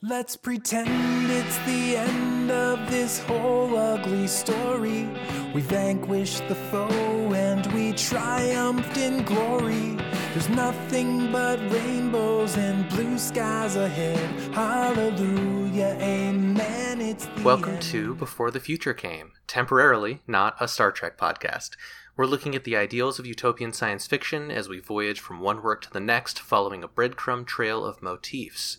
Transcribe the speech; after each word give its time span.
Let's 0.00 0.36
pretend 0.36 1.28
it's 1.28 1.58
the 1.66 1.96
end 1.96 2.52
of 2.52 2.88
this 2.88 3.18
whole 3.18 3.76
ugly 3.76 4.28
story. 4.28 5.08
We 5.52 5.60
vanquished 5.60 6.46
the 6.46 6.54
foe 6.54 6.88
and 7.34 7.66
we 7.72 7.94
triumphed 7.94 8.96
in 8.96 9.24
glory. 9.24 9.96
There's 10.32 10.48
nothing 10.50 11.32
but 11.32 11.58
rainbows 11.72 12.56
and 12.56 12.88
blue 12.90 13.18
skies 13.18 13.74
ahead. 13.74 14.54
Hallelujah, 14.54 15.98
amen. 16.00 17.00
It's 17.00 17.26
the 17.26 17.42
Welcome 17.42 17.74
end. 17.74 17.82
to 17.82 18.14
Before 18.14 18.52
the 18.52 18.60
Future 18.60 18.94
Came, 18.94 19.32
temporarily 19.48 20.22
not 20.28 20.54
a 20.60 20.68
Star 20.68 20.92
Trek 20.92 21.18
podcast. 21.18 21.70
We're 22.16 22.26
looking 22.26 22.54
at 22.54 22.62
the 22.62 22.76
ideals 22.76 23.18
of 23.18 23.26
utopian 23.26 23.72
science 23.72 24.06
fiction 24.06 24.52
as 24.52 24.68
we 24.68 24.78
voyage 24.78 25.18
from 25.18 25.40
one 25.40 25.60
work 25.60 25.82
to 25.82 25.90
the 25.90 25.98
next, 25.98 26.38
following 26.38 26.84
a 26.84 26.88
breadcrumb 26.88 27.48
trail 27.48 27.84
of 27.84 28.00
motifs. 28.00 28.78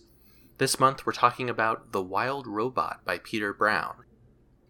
This 0.60 0.78
month, 0.78 1.06
we're 1.06 1.14
talking 1.14 1.50
about 1.50 1.94
The 1.94 2.02
Wild 2.02 2.46
Robot 2.46 3.06
by 3.06 3.18
Peter 3.18 3.54
Brown. 3.54 4.04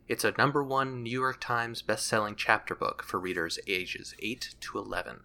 It's 0.08 0.24
a 0.24 0.36
number 0.38 0.64
one 0.64 1.02
New 1.02 1.10
York 1.10 1.42
Times 1.42 1.82
best-selling 1.82 2.36
chapter 2.36 2.76
book 2.76 3.02
for 3.02 3.20
readers 3.20 3.58
ages 3.66 4.14
8 4.20 4.54
to 4.60 4.78
11. 4.78 5.22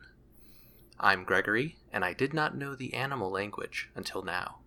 I'm 0.98 1.24
Gregory, 1.24 1.76
and 1.92 2.02
I 2.02 2.14
did 2.14 2.32
not 2.32 2.56
know 2.56 2.74
the 2.74 2.94
animal 2.94 3.30
language 3.30 3.90
until 3.94 4.22
now. 4.22 4.60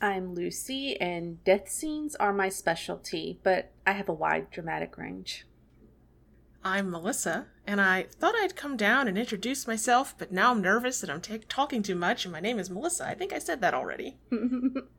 I'm 0.00 0.34
Lucy, 0.34 0.98
and 0.98 1.44
death 1.44 1.68
scenes 1.68 2.16
are 2.16 2.32
my 2.32 2.48
specialty, 2.48 3.38
but 3.42 3.70
I 3.86 3.92
have 3.92 4.08
a 4.08 4.14
wide 4.14 4.50
dramatic 4.50 4.96
range. 4.96 5.44
I'm 6.64 6.90
Melissa, 6.90 7.46
and 7.66 7.78
I 7.78 8.04
thought 8.04 8.34
I'd 8.34 8.56
come 8.56 8.76
down 8.76 9.06
and 9.06 9.18
introduce 9.18 9.66
myself, 9.66 10.14
but 10.16 10.32
now 10.32 10.50
I'm 10.50 10.62
nervous 10.62 11.00
that 11.02 11.10
I'm 11.10 11.20
ta 11.20 11.34
talking 11.48 11.82
too 11.82 11.94
much, 11.94 12.24
and 12.24 12.32
my 12.32 12.40
name 12.40 12.58
is 12.58 12.70
Melissa. 12.70 13.06
I 13.06 13.14
think 13.14 13.32
I 13.34 13.38
said 13.38 13.60
that 13.60 13.74
already. 13.74 14.16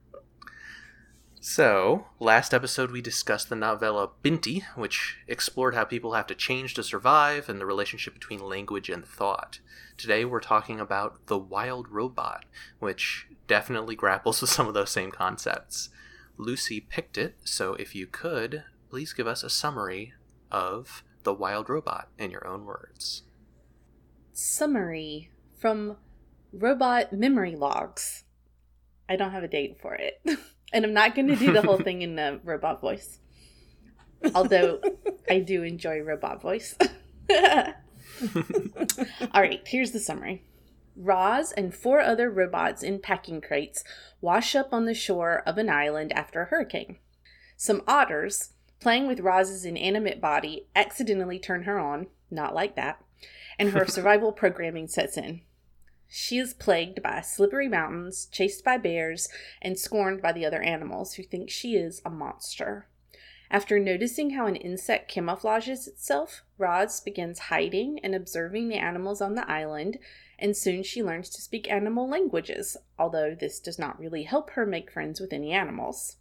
So, 1.47 2.07
last 2.19 2.55
episode 2.55 2.89
we 2.89 3.03
discussed 3.03 3.49
the 3.49 3.55
novella 3.55 4.09
Binti, 4.23 4.63
which 4.73 5.17
explored 5.27 5.75
how 5.75 5.83
people 5.83 6.13
have 6.13 6.25
to 6.25 6.33
change 6.33 6.73
to 6.73 6.81
survive 6.81 7.47
and 7.47 7.61
the 7.61 7.67
relationship 7.67 8.15
between 8.15 8.39
language 8.39 8.89
and 8.89 9.05
thought. 9.05 9.59
Today 9.95 10.25
we're 10.25 10.39
talking 10.39 10.79
about 10.79 11.27
The 11.27 11.37
Wild 11.37 11.87
Robot, 11.89 12.45
which 12.79 13.27
definitely 13.45 13.95
grapples 13.95 14.41
with 14.41 14.49
some 14.49 14.67
of 14.67 14.73
those 14.73 14.89
same 14.89 15.11
concepts. 15.11 15.89
Lucy 16.35 16.79
picked 16.79 17.15
it, 17.15 17.35
so 17.43 17.75
if 17.75 17.93
you 17.93 18.07
could, 18.07 18.63
please 18.89 19.13
give 19.13 19.27
us 19.27 19.43
a 19.43 19.49
summary 19.51 20.13
of 20.51 21.03
The 21.25 21.33
Wild 21.33 21.69
Robot 21.69 22.07
in 22.19 22.29
your 22.29 22.47
own 22.47 22.65
words. 22.65 23.23
Summary 24.31 25.31
from 25.57 25.97
Robot 26.53 27.11
Memory 27.11 27.55
Logs. 27.55 28.23
I 29.09 29.15
don't 29.15 29.31
have 29.31 29.43
a 29.43 29.47
date 29.47 29.79
for 29.81 29.95
it. 29.95 30.21
and 30.73 30.85
I'm 30.85 30.93
not 30.93 31.15
going 31.15 31.27
to 31.27 31.35
do 31.35 31.51
the 31.51 31.63
whole 31.63 31.79
thing 31.79 32.03
in 32.03 32.15
the 32.15 32.39
robot 32.43 32.79
voice. 32.79 33.19
Although 34.35 34.81
I 35.29 35.39
do 35.39 35.63
enjoy 35.63 35.99
robot 36.01 36.43
voice. 36.43 36.75
All 37.31 37.73
right, 39.33 39.61
here's 39.65 39.91
the 39.91 39.99
summary. 39.99 40.45
Roz 40.95 41.51
and 41.53 41.73
four 41.73 42.01
other 42.01 42.29
robots 42.29 42.83
in 42.83 42.99
packing 42.99 43.41
crates 43.41 43.83
wash 44.21 44.55
up 44.55 44.71
on 44.71 44.85
the 44.85 44.93
shore 44.93 45.41
of 45.45 45.57
an 45.57 45.69
island 45.69 46.13
after 46.13 46.43
a 46.43 46.45
hurricane. 46.45 46.97
Some 47.57 47.81
otters, 47.87 48.51
playing 48.79 49.07
with 49.07 49.19
Roz's 49.19 49.65
inanimate 49.65 50.21
body, 50.21 50.67
accidentally 50.75 51.39
turn 51.39 51.63
her 51.63 51.79
on, 51.79 52.07
not 52.29 52.53
like 52.53 52.75
that, 52.75 53.01
and 53.57 53.71
her 53.71 53.85
survival 53.87 54.31
programming 54.31 54.87
sets 54.87 55.17
in. 55.17 55.41
She 56.07 56.37
is 56.37 56.53
plagued 56.53 57.01
by 57.01 57.21
slippery 57.21 57.67
mountains, 57.67 58.27
chased 58.31 58.63
by 58.63 58.77
bears, 58.77 59.27
and 59.61 59.77
scorned 59.77 60.21
by 60.21 60.31
the 60.31 60.45
other 60.45 60.61
animals 60.61 61.13
who 61.13 61.23
think 61.23 61.49
she 61.49 61.75
is 61.75 62.01
a 62.05 62.09
monster. 62.09 62.87
After 63.49 63.79
noticing 63.79 64.31
how 64.31 64.47
an 64.47 64.55
insect 64.55 65.11
camouflages 65.13 65.87
itself, 65.87 66.43
Roz 66.57 66.99
begins 66.99 67.39
hiding 67.39 67.99
and 67.99 68.15
observing 68.15 68.69
the 68.69 68.77
animals 68.77 69.21
on 69.21 69.35
the 69.35 69.49
island, 69.49 69.99
and 70.37 70.57
soon 70.57 70.83
she 70.83 71.03
learns 71.03 71.29
to 71.29 71.41
speak 71.41 71.69
animal 71.71 72.07
languages, 72.07 72.75
although 72.97 73.35
this 73.35 73.59
does 73.59 73.79
not 73.79 73.99
really 73.99 74.23
help 74.23 74.51
her 74.51 74.65
make 74.65 74.91
friends 74.91 75.19
with 75.19 75.31
any 75.31 75.51
animals. 75.51 76.17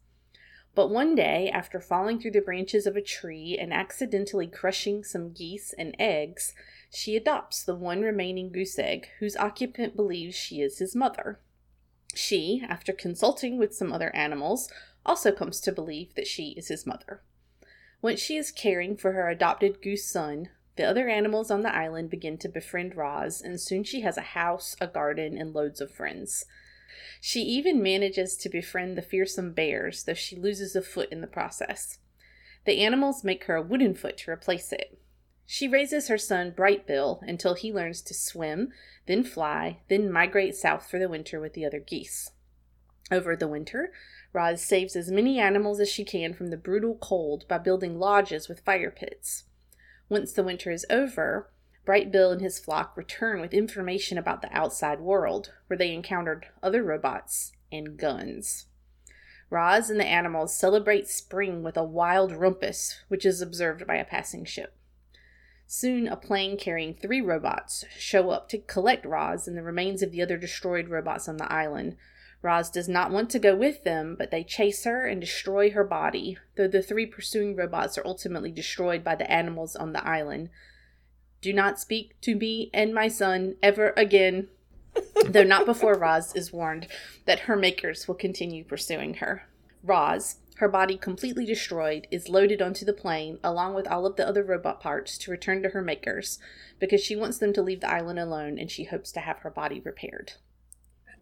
But 0.75 0.91
one 0.91 1.15
day, 1.15 1.51
after 1.51 1.81
falling 1.81 2.19
through 2.19 2.33
the 2.33 2.41
branches 2.41 2.87
of 2.87 2.97
a 2.97 3.03
tree 3.03 3.57
and 3.59 3.73
accidentally 3.73 4.49
crushing 4.49 5.05
some 5.05 5.33
geese 5.33 5.73
and 5.79 5.95
eggs, 5.99 6.53
she 6.91 7.17
adopts 7.17 7.63
the 7.63 7.77
one 7.77 8.03
remaining 8.03 8.51
goose 8.51 8.79
egg, 8.79 9.09
whose 9.21 9.37
occupant 9.37 9.95
believes 9.95 10.35
she 10.35 10.61
is 10.61 10.79
his 10.79 10.97
mother. 10.97 11.39
She, 12.15 12.65
after 12.69 12.93
consulting 12.93 13.59
with 13.59 13.75
some 13.75 13.93
other 13.93 14.15
animals, 14.15 14.71
also 15.07 15.31
comes 15.33 15.61
to 15.61 15.73
believe 15.73 16.15
that 16.15 16.27
she 16.27 16.51
is 16.51 16.69
his 16.69 16.87
mother. 16.87 17.23
Once 18.03 18.21
she 18.21 18.37
is 18.37 18.51
caring 18.51 18.97
for 18.97 19.13
her 19.13 19.29
adopted 19.29 19.81
goose 19.81 20.05
son, 20.05 20.49
the 20.77 20.85
other 20.85 21.09
animals 21.09 21.51
on 21.51 21.63
the 21.63 21.75
island 21.75 22.11
begin 22.11 22.37
to 22.39 22.49
befriend 22.49 22.97
Roz, 22.97 23.41
and 23.41 23.61
soon 23.61 23.85
she 23.85 24.01
has 24.01 24.17
a 24.17 24.23
house, 24.23 24.77
a 24.81 24.87
garden, 24.87 25.39
and 25.39 25.55
loads 25.55 25.81
of 25.81 25.91
friends. 25.91 26.45
She 27.21 27.41
even 27.43 27.83
manages 27.83 28.37
to 28.37 28.49
befriend 28.49 28.97
the 28.97 29.03
fearsome 29.03 29.53
bears, 29.53 30.05
though 30.05 30.15
she 30.15 30.37
loses 30.37 30.75
a 30.77 30.83
foot 30.83 31.11
in 31.11 31.21
the 31.21 31.27
process. 31.27 31.99
The 32.65 32.81
animals 32.81 33.25
make 33.25 33.45
her 33.45 33.57
a 33.57 33.63
wooden 33.63 33.95
foot 33.95 34.17
to 34.19 34.31
replace 34.31 34.73
it. 34.73 34.99
She 35.47 35.69
raises 35.69 36.09
her 36.09 36.19
son 36.19 36.53
Brightbill 36.53 37.21
until 37.23 37.55
he 37.55 37.73
learns 37.73 38.01
to 38.03 38.15
swim, 38.15 38.73
then 39.07 39.25
fly, 39.25 39.81
then 39.89 40.11
migrate 40.11 40.57
south 40.57 40.89
for 40.89 40.99
the 40.99 41.09
winter 41.09 41.39
with 41.39 41.53
the 41.53 41.67
other 41.67 41.81
geese. 41.81 42.31
Over 43.11 43.37
the 43.37 43.49
winter, 43.49 43.93
Roz 44.33 44.63
saves 44.63 44.97
as 44.97 45.11
many 45.11 45.39
animals 45.39 45.81
as 45.81 45.91
she 45.91 46.05
can 46.05 46.33
from 46.33 46.49
the 46.49 46.57
brutal 46.57 46.97
cold 46.97 47.47
by 47.47 47.59
building 47.59 47.99
lodges 47.99 48.49
with 48.49 48.61
fire 48.61 48.91
pits. 48.91 49.45
Once 50.09 50.33
the 50.33 50.43
winter 50.43 50.71
is 50.71 50.87
over, 50.89 51.51
Brightbill 51.85 52.33
and 52.33 52.41
his 52.41 52.59
flock 52.59 52.97
return 52.97 53.41
with 53.41 53.53
information 53.53 54.17
about 54.17 54.43
the 54.43 54.57
outside 54.57 55.01
world, 55.01 55.53
where 55.67 55.77
they 55.77 55.93
encountered 55.93 56.47
other 56.63 56.83
robots 56.83 57.53
and 57.71 57.97
guns. 57.97 58.67
Roz 59.51 59.91
and 59.91 60.01
the 60.01 60.07
animals 60.07 60.57
celebrate 60.57 61.09
spring 61.09 61.63
with 61.63 61.77
a 61.77 61.85
wild 61.85 62.33
rumpus, 62.33 63.01
which 63.09 63.27
is 63.27 63.43
observed 63.43 63.87
by 63.87 63.97
a 63.97 64.05
passing 64.05 64.45
ship. 64.45 64.75
Soon, 65.67 66.09
a 66.09 66.17
plane 66.17 66.57
carrying 66.57 66.95
three 66.95 67.21
robots 67.21 67.85
show 67.99 68.31
up 68.31 68.49
to 68.49 68.59
collect 68.59 69.07
Roz 69.07 69.47
and 69.47 69.57
the 69.57 69.63
remains 69.63 70.03
of 70.03 70.13
the 70.13 70.23
other 70.23 70.37
destroyed 70.37 70.89
robots 70.89 71.29
on 71.29 71.37
the 71.37 71.51
island. 71.53 71.97
Roz 72.43 72.71
does 72.71 72.89
not 72.89 73.11
want 73.11 73.31
to 73.31 73.39
go 73.39 73.57
with 73.57 73.85
them, 73.85 74.17
but 74.19 74.31
they 74.31 74.45
chase 74.45 74.85
her 74.85 75.07
and 75.07 75.21
destroy 75.21 75.71
her 75.71 75.85
body, 75.85 76.37
though 76.57 76.69
the 76.69 76.83
three 76.83 77.07
pursuing 77.07 77.57
robots 77.57 77.97
are 77.97 78.07
ultimately 78.07 78.51
destroyed 78.51 79.03
by 79.03 79.15
the 79.15 79.31
animals 79.31 79.75
on 79.75 79.93
the 79.93 80.07
island. 80.07 80.51
Do 81.45 81.53
not 81.53 81.79
speak 81.79 82.19
to 82.23 82.35
me 82.35 82.71
and 82.73 82.95
my 82.95 83.07
son 83.07 83.57
ever 83.63 83.93
again, 83.99 84.49
though 85.27 85.43
not 85.43 85.67
before 85.67 85.93
Roz 85.93 86.35
is 86.35 86.55
warned 86.55 86.87
that 87.27 87.41
her 87.41 87.55
makers 87.55 88.09
will 88.09 88.15
continue 88.15 88.65
pursuing 88.65 89.13
her. 89.17 89.47
Roz, 89.83 90.37
her 90.57 90.71
body 90.71 90.97
completely 90.97 91.45
destroyed, 91.45 92.09
is 92.11 92.31
loaded 92.31 92.63
onto 92.63 92.87
the 92.87 92.95
plane 92.95 93.41
along 93.45 93.75
with 93.75 93.87
all 93.87 94.07
of 94.07 94.17
the 94.17 94.27
other 94.27 94.43
robot 94.43 94.81
parts 94.81 95.19
to 95.19 95.31
return 95.31 95.63
to 95.63 95.69
her 95.69 95.83
makers 95.83 96.39
because 96.81 97.03
she 97.03 97.15
wants 97.15 97.37
them 97.37 97.53
to 97.53 97.61
leave 97.61 97.83
the 97.83 97.91
island 97.91 98.19
alone 98.19 98.59
and 98.59 98.71
she 98.71 98.85
hopes 98.85 99.13
to 99.13 99.21
have 99.21 99.41
her 99.41 99.51
body 99.51 99.81
repaired. 99.81 100.33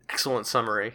Excellent 0.08 0.46
summary. 0.46 0.92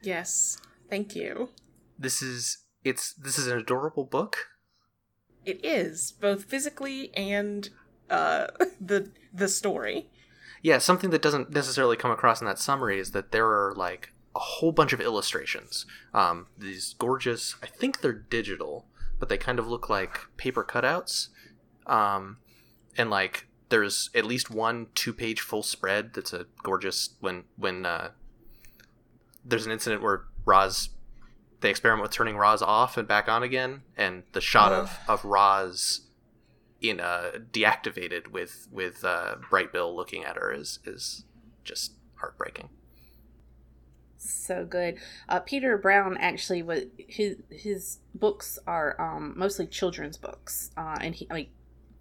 Yes, 0.00 0.56
thank 0.88 1.14
you. 1.14 1.50
This 1.98 2.22
is 2.22 2.64
it's 2.82 3.12
this 3.12 3.36
is 3.36 3.46
an 3.46 3.58
adorable 3.58 4.04
book. 4.04 4.38
It 5.44 5.62
is 5.62 6.12
both 6.12 6.44
physically 6.44 7.14
and 7.14 7.68
uh, 8.10 8.48
the 8.80 9.10
the 9.32 9.48
story. 9.48 10.06
Yeah, 10.62 10.78
something 10.78 11.10
that 11.10 11.22
doesn't 11.22 11.50
necessarily 11.50 11.96
come 11.96 12.10
across 12.10 12.40
in 12.40 12.46
that 12.46 12.58
summary 12.58 12.98
is 12.98 13.12
that 13.12 13.30
there 13.30 13.46
are 13.46 13.74
like 13.76 14.12
a 14.34 14.38
whole 14.38 14.72
bunch 14.72 14.92
of 14.92 15.00
illustrations. 15.00 15.86
Um, 16.12 16.46
these 16.58 16.94
gorgeous, 16.98 17.56
I 17.62 17.66
think 17.66 18.00
they're 18.00 18.12
digital, 18.12 18.86
but 19.18 19.28
they 19.28 19.38
kind 19.38 19.58
of 19.58 19.68
look 19.68 19.88
like 19.88 20.18
paper 20.36 20.64
cutouts. 20.64 21.28
Um, 21.86 22.38
and 22.98 23.10
like 23.10 23.46
there's 23.68 24.10
at 24.14 24.24
least 24.24 24.50
one 24.50 24.88
two-page 24.94 25.40
full 25.40 25.62
spread 25.62 26.14
that's 26.14 26.32
a 26.32 26.46
gorgeous 26.62 27.10
when 27.20 27.44
when 27.56 27.86
uh, 27.86 28.10
there's 29.44 29.66
an 29.66 29.72
incident 29.72 30.02
where 30.02 30.24
Roz 30.44 30.90
they 31.60 31.70
experiment 31.70 32.02
with 32.02 32.12
turning 32.12 32.36
Roz 32.36 32.62
off 32.62 32.96
and 32.96 33.08
back 33.08 33.28
on 33.28 33.42
again, 33.42 33.82
and 33.96 34.24
the 34.32 34.40
shot 34.40 34.72
of 34.72 34.98
of 35.08 35.24
Roz 35.24 36.02
in 36.80 37.00
uh 37.00 37.32
deactivated 37.52 38.28
with 38.28 38.68
with 38.70 39.04
uh 39.04 39.36
Brightbill 39.50 39.94
looking 39.94 40.24
at 40.24 40.36
her 40.36 40.52
is 40.52 40.78
is 40.84 41.24
just 41.64 41.92
heartbreaking 42.16 42.68
So 44.18 44.64
good. 44.64 44.98
Uh, 45.28 45.40
Peter 45.40 45.76
Brown 45.78 46.16
actually 46.18 46.62
was 46.62 46.84
his 46.96 47.36
his 47.50 47.98
books 48.14 48.58
are 48.66 49.00
um, 49.00 49.34
mostly 49.36 49.66
children's 49.66 50.16
books, 50.16 50.70
uh, 50.76 50.96
and 51.00 51.14
he 51.14 51.26
like 51.30 51.50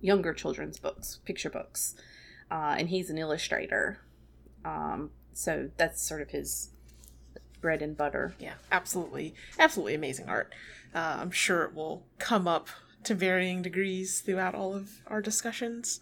younger 0.01 0.33
children's 0.33 0.79
books, 0.79 1.19
picture 1.25 1.49
books, 1.49 1.95
uh, 2.51 2.75
and 2.77 2.89
he's 2.89 3.09
an 3.09 3.17
illustrator. 3.17 3.99
Um, 4.63 5.11
so 5.33 5.69
that's 5.77 6.01
sort 6.01 6.21
of 6.21 6.29
his 6.31 6.69
bread 7.61 7.81
and 7.81 7.97
butter. 7.97 8.35
Yeah, 8.39 8.53
absolutely, 8.71 9.33
absolutely 9.59 9.95
amazing 9.95 10.29
art. 10.29 10.53
Uh, 10.93 11.17
I'm 11.19 11.31
sure 11.31 11.63
it 11.63 11.73
will 11.73 12.05
come 12.19 12.47
up 12.47 12.69
to 13.05 13.15
varying 13.15 13.61
degrees 13.61 14.21
throughout 14.21 14.55
all 14.55 14.75
of 14.75 15.01
our 15.07 15.21
discussions. 15.21 15.99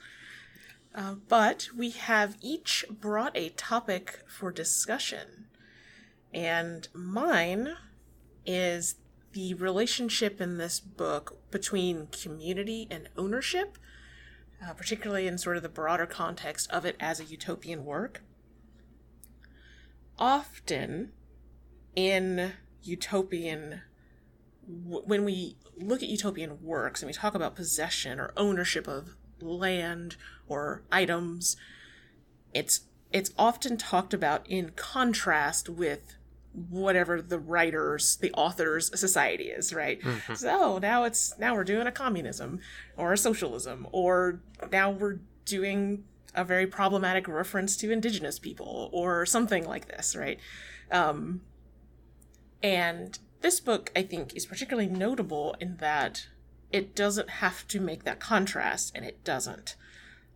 Uh, 0.96 1.16
but 1.28 1.70
we 1.76 1.90
have 1.90 2.38
each 2.42 2.86
brought 2.90 3.36
a 3.36 3.50
topic 3.50 4.20
for 4.28 4.52
discussion. 4.52 5.48
And 6.34 6.88
mine 6.94 7.76
is 8.46 8.96
the 9.34 9.54
relationship 9.56 10.40
in 10.40 10.58
this 10.58 10.80
book 10.80 11.38
between 11.50 12.08
community 12.08 12.88
and 12.92 13.10
ownership, 13.18 13.78
uh, 14.64 14.74
particularly 14.74 15.28
in 15.28 15.38
sort 15.38 15.58
of 15.58 15.64
the 15.64 15.70
broader 15.70 16.06
context 16.06 16.70
of 16.72 16.86
it 16.86 16.96
as 17.00 17.20
a 17.20 17.26
utopian 17.26 17.84
work. 17.84 18.22
Often 20.20 21.12
in 21.96 22.54
utopian, 22.84 23.82
w- 24.68 25.04
when 25.06 25.26
we 25.26 25.58
look 25.78 26.04
at 26.04 26.10
utopian 26.10 26.62
works 26.64 27.02
and 27.02 27.08
we 27.08 27.14
talk 27.14 27.34
about 27.36 27.56
possession 27.56 28.20
or 28.20 28.32
ownership 28.38 28.88
of 28.88 29.16
land 29.42 30.16
or 30.48 30.84
items, 30.92 31.56
it's 32.54 32.82
it's 33.12 33.32
often 33.38 33.78
talked 33.78 34.14
about 34.14 34.46
in 34.50 34.72
contrast 34.76 35.70
with 35.70 36.16
whatever 36.70 37.20
the 37.22 37.40
writers 37.40 38.18
the 38.18 38.32
authors 38.34 38.92
society 39.00 39.46
is 39.46 39.74
right 39.74 40.00
Mhm. 40.02 40.38
so 40.38 40.78
now 40.78 41.04
it's 41.04 41.34
now 41.40 41.56
we're 41.56 41.64
doing 41.64 41.88
a 41.88 41.92
communism 41.92 42.60
or 42.96 43.12
a 43.14 43.18
socialism 43.18 43.88
or 43.92 44.40
now 44.72 44.92
we're 44.92 45.18
doing 45.46 46.04
a 46.36 46.44
very 46.46 46.68
problematic 46.68 47.28
reference 47.28 47.76
to 47.78 47.92
indigenous 47.92 48.38
people 48.38 48.90
or 48.94 49.26
something 49.26 49.66
like 49.66 49.88
this 49.88 50.16
right 50.16 50.40
um 50.92 51.42
and 52.62 53.18
this 53.44 53.60
book 53.60 53.92
i 53.96 54.02
think 54.02 54.36
is 54.36 54.46
particularly 54.48 54.90
notable 54.90 55.56
in 55.60 55.78
that 55.78 56.28
it 56.72 56.96
doesn't 56.96 57.30
have 57.30 57.68
to 57.68 57.80
make 57.80 58.04
that 58.04 58.20
contrast 58.20 58.92
and 58.96 59.06
it 59.06 59.24
doesn't 59.24 59.76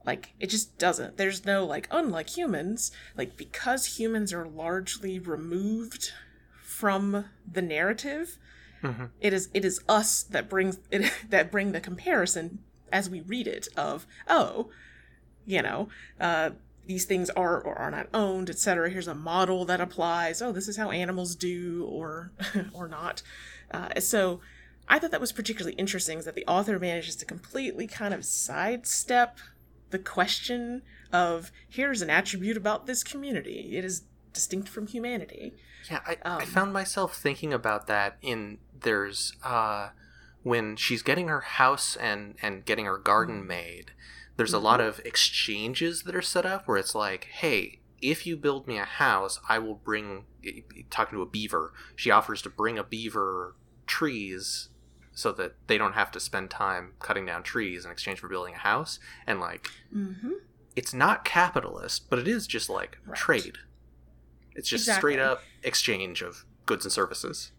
like 0.06 0.34
it 0.40 0.48
just 0.48 0.78
doesn't 0.78 1.18
there's 1.18 1.46
no 1.46 1.66
like 1.66 1.88
unlike 1.90 2.38
humans 2.38 2.92
like 3.18 3.36
because 3.36 3.98
humans 3.98 4.32
are 4.32 4.48
largely 4.48 5.18
removed 5.20 6.12
from 6.64 7.26
the 7.52 7.62
narrative 7.62 8.38
Mhm. 8.84 9.10
it 9.20 9.34
is 9.34 9.50
it 9.56 9.66
is 9.66 9.82
us 9.90 10.22
that 10.22 10.48
brings 10.48 10.78
it 10.92 11.12
that 11.30 11.52
bring 11.52 11.72
the 11.72 11.82
comparison 11.82 12.60
as 12.92 13.10
we 13.10 13.22
read 13.22 13.48
it 13.48 13.68
of 13.76 14.06
oh 14.28 14.70
you 15.48 15.64
know 15.64 15.90
uh 16.20 16.52
these 16.88 17.06
things 17.06 17.30
are 17.32 17.60
or 17.62 17.78
are 17.78 17.92
not 17.92 18.08
owned 18.14 18.50
etc 18.50 18.90
here's 18.90 19.08
a 19.08 19.16
model 19.16 19.66
that 19.66 19.80
applies 19.82 20.42
oh 20.42 20.52
this 20.52 20.68
is 20.68 20.78
how 20.78 20.90
animals 20.92 21.36
do 21.36 21.86
or 21.90 22.32
or 22.74 22.88
not 22.88 23.22
uh, 23.72 24.00
so 24.00 24.40
i 24.88 24.98
thought 24.98 25.12
that 25.12 25.22
was 25.22 25.32
particularly 25.32 25.76
interesting 25.78 26.18
is 26.18 26.26
that 26.26 26.36
the 26.36 26.46
author 26.48 26.80
manages 26.80 27.16
to 27.16 27.26
completely 27.26 27.88
kind 27.88 28.14
of 28.14 28.24
sidestep 28.26 29.38
the 29.90 30.00
question 30.00 30.82
of 31.12 31.52
here's 31.70 32.02
an 32.02 32.10
attribute 32.10 32.58
about 32.58 32.86
this 32.88 33.04
community 33.04 33.76
it 33.78 33.86
is 33.86 34.04
distinct 34.34 34.68
from 34.70 34.88
humanity 34.88 35.54
Yeah, 35.90 36.02
I, 36.06 36.18
I 36.24 36.36
Um, 36.36 36.42
found 36.42 36.74
myself 36.74 37.16
thinking 37.18 37.54
about 37.54 37.88
that 37.88 38.18
in 38.22 38.60
there's 38.82 39.34
uh 39.44 39.90
when 40.44 40.76
she's 40.76 41.02
getting 41.02 41.28
her 41.28 41.42
house 41.42 41.96
and 41.96 42.36
and 42.42 42.64
getting 42.66 42.86
her 42.86 42.98
garden 42.98 43.44
Mm. 43.44 43.48
made. 43.48 43.92
There's 44.38 44.54
a 44.54 44.60
lot 44.60 44.80
of 44.80 45.02
exchanges 45.04 46.04
that 46.04 46.16
are 46.16 46.22
set 46.22 46.46
up 46.46 46.68
where 46.68 46.78
it's 46.78 46.96
like, 46.96 47.26
hey, 47.26 47.80
if 48.02 48.26
you 48.28 48.38
build 48.38 48.68
me 48.68 48.78
a 48.78 48.86
house, 48.86 49.40
I 49.50 49.60
will 49.60 49.76
bring. 49.76 50.26
Talking 50.90 51.18
to 51.18 51.22
a 51.22 51.26
beaver, 51.26 51.74
she 51.96 52.12
offers 52.12 52.42
to 52.44 52.50
bring 52.50 52.78
a 52.78 52.84
beaver 52.84 53.56
trees 53.86 54.70
so 55.12 55.32
that 55.34 55.56
they 55.68 55.78
don't 55.78 55.94
have 55.94 56.12
to 56.12 56.20
spend 56.20 56.50
time 56.50 56.94
cutting 57.00 57.26
down 57.26 57.44
trees 57.44 57.84
in 57.84 57.92
exchange 57.92 58.20
for 58.20 58.30
building 58.30 58.54
a 58.54 58.60
house. 58.60 59.00
And 59.26 59.40
like, 59.40 59.68
mm-hmm. 59.94 60.34
it's 60.76 60.94
not 60.94 61.26
capitalist, 61.26 62.10
but 62.10 62.20
it 62.20 62.28
is 62.28 62.46
just 62.48 62.70
like 62.70 63.00
Right. 63.06 63.18
trade. 63.18 63.58
It's 64.56 64.70
just 64.70 64.84
Exactly. 64.84 65.14
straight 65.14 65.20
up 65.20 65.42
exchange 65.64 66.22
of 66.22 66.46
goods 66.66 66.86
and 66.86 66.92
services. 66.92 67.52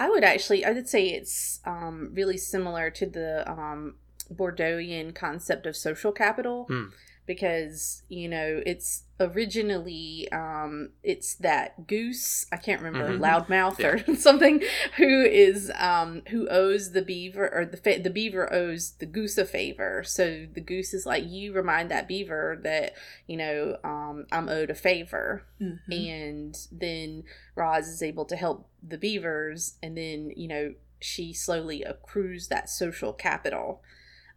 I 0.00 0.08
would 0.08 0.24
actually, 0.24 0.64
I 0.64 0.70
would 0.70 0.88
say 0.88 1.08
it's 1.08 1.60
um, 1.66 2.12
really 2.14 2.38
similar 2.38 2.88
to 2.90 3.06
the 3.06 3.48
um, 3.48 3.96
Bourdieusian 4.34 5.14
concept 5.14 5.66
of 5.66 5.76
social 5.76 6.12
capital 6.12 6.64
Hmm. 6.68 6.84
because 7.26 8.02
you 8.08 8.28
know 8.28 8.62
it's 8.66 9.04
originally 9.20 10.26
um, 10.32 10.90
it's 11.02 11.34
that 11.34 11.86
goose 11.86 12.46
I 12.52 12.56
can't 12.56 12.80
remember 12.82 13.16
Mhm. 13.18 13.20
loudmouth 13.46 13.80
or 13.84 14.14
something 14.28 14.62
who 14.96 15.22
is 15.24 15.70
um, 15.78 16.22
who 16.28 16.48
owes 16.48 16.92
the 16.92 17.02
beaver 17.02 17.52
or 17.52 17.64
the 17.66 17.76
fa- 17.76 18.00
the 18.02 18.10
beaver 18.10 18.50
owes 18.52 18.92
the 18.98 19.06
goose 19.06 19.36
a 19.38 19.44
favor 19.44 20.02
so 20.04 20.46
the 20.52 20.60
goose 20.60 20.94
is 20.94 21.04
like 21.06 21.24
you 21.28 21.52
remind 21.52 21.90
that 21.90 22.08
beaver 22.08 22.58
that 22.62 22.94
you 23.26 23.36
know 23.36 23.76
um, 23.84 24.26
I'm 24.32 24.48
owed 24.48 24.70
a 24.70 24.74
favor 24.74 25.44
Mm-hmm. 25.60 25.92
and 25.92 26.56
then 26.72 27.24
Roz 27.54 27.86
is 27.86 28.02
able 28.02 28.24
to 28.24 28.34
help 28.36 28.66
the 28.82 28.96
beavers, 28.96 29.76
and 29.82 29.94
then 29.94 30.32
you 30.34 30.48
know 30.48 30.72
she 31.00 31.34
slowly 31.34 31.82
accrues 31.82 32.48
that 32.48 32.70
social 32.70 33.12
capital, 33.12 33.82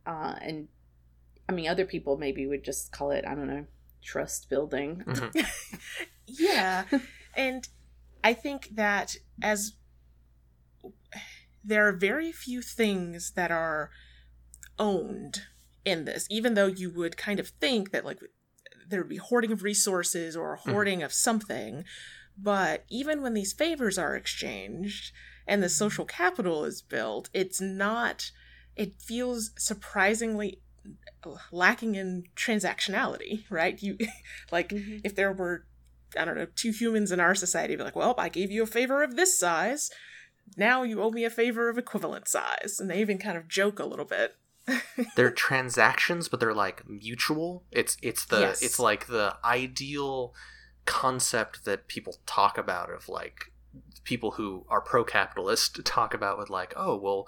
uh, 0.05 0.35
and 0.41 0.67
I 1.47 1.53
mean 1.53 1.67
other 1.67 1.85
people 1.85 2.17
maybe 2.17 2.45
would 2.47 2.63
just 2.63 2.91
call 2.91 3.11
it 3.11 3.25
I 3.27 3.35
don't 3.35 3.47
know 3.47 3.65
trust 4.03 4.49
building. 4.49 5.03
Mhm. 5.07 5.45
yeah 6.27 6.85
and 7.35 7.67
i 8.23 8.33
think 8.33 8.69
that 8.75 9.15
as 9.41 9.73
there 11.63 11.87
are 11.87 11.93
very 11.93 12.31
few 12.31 12.61
things 12.61 13.31
that 13.35 13.51
are 13.51 13.89
owned 14.79 15.43
in 15.85 16.05
this 16.05 16.27
even 16.29 16.53
though 16.53 16.67
you 16.67 16.89
would 16.89 17.17
kind 17.17 17.39
of 17.39 17.49
think 17.49 17.91
that 17.91 18.05
like 18.05 18.19
there 18.87 19.01
would 19.01 19.09
be 19.09 19.17
hoarding 19.17 19.51
of 19.51 19.63
resources 19.63 20.35
or 20.35 20.53
a 20.53 20.57
hoarding 20.57 21.03
of 21.03 21.13
something 21.13 21.83
but 22.37 22.83
even 22.89 23.21
when 23.21 23.33
these 23.33 23.53
favors 23.53 23.97
are 23.97 24.15
exchanged 24.15 25.11
and 25.45 25.61
the 25.61 25.69
social 25.69 26.05
capital 26.05 26.63
is 26.65 26.81
built 26.81 27.29
it's 27.33 27.59
not 27.61 28.31
it 28.75 29.01
feels 29.01 29.51
surprisingly 29.57 30.59
lacking 31.51 31.95
in 31.95 32.23
transactionality 32.35 33.43
right? 33.49 33.81
You 33.81 33.97
like 34.51 34.69
Mhm. 34.69 35.01
if 35.03 35.15
there 35.15 35.31
were 35.31 35.65
i 36.17 36.25
don't 36.25 36.35
know 36.35 36.47
two 36.55 36.71
humans 36.71 37.11
in 37.11 37.19
our 37.19 37.33
society 37.33 37.75
be 37.75 37.83
like 37.83 37.95
well 37.95 38.13
i 38.17 38.29
gave 38.29 38.51
you 38.51 38.61
a 38.63 38.67
favor 38.67 39.03
of 39.03 39.15
this 39.15 39.37
size. 39.39 39.89
Now 40.57 40.83
you 40.83 41.01
owe 41.01 41.09
me 41.09 41.23
a 41.23 41.29
favor 41.29 41.69
of 41.69 41.77
equivalent 41.77 42.27
size. 42.27 42.77
And 42.79 42.89
they 42.89 42.99
even 42.99 43.17
kind 43.17 43.37
of 43.37 43.47
joke 43.47 43.79
a 43.79 43.85
little 43.85 44.03
bit. 44.05 44.35
They're 45.15 45.31
transactions 45.31 46.27
but 46.27 46.41
they're 46.41 46.53
like 46.53 46.87
mutual. 46.87 47.63
It's 47.71 47.95
it's 48.01 48.25
the 48.25 48.39
Yes. 48.41 48.61
it's 48.61 48.77
like 48.79 49.07
the 49.07 49.37
ideal 49.45 50.33
concept 50.85 51.63
that 51.63 51.87
people 51.87 52.17
talk 52.25 52.57
about 52.57 52.89
of 52.91 53.07
like 53.07 53.53
people 54.03 54.31
who 54.31 54.65
are 54.69 54.81
pro-capitalist 54.81 55.79
talk 55.85 56.13
about 56.13 56.37
with 56.37 56.49
like 56.49 56.73
oh 56.75 56.95
well 56.97 57.27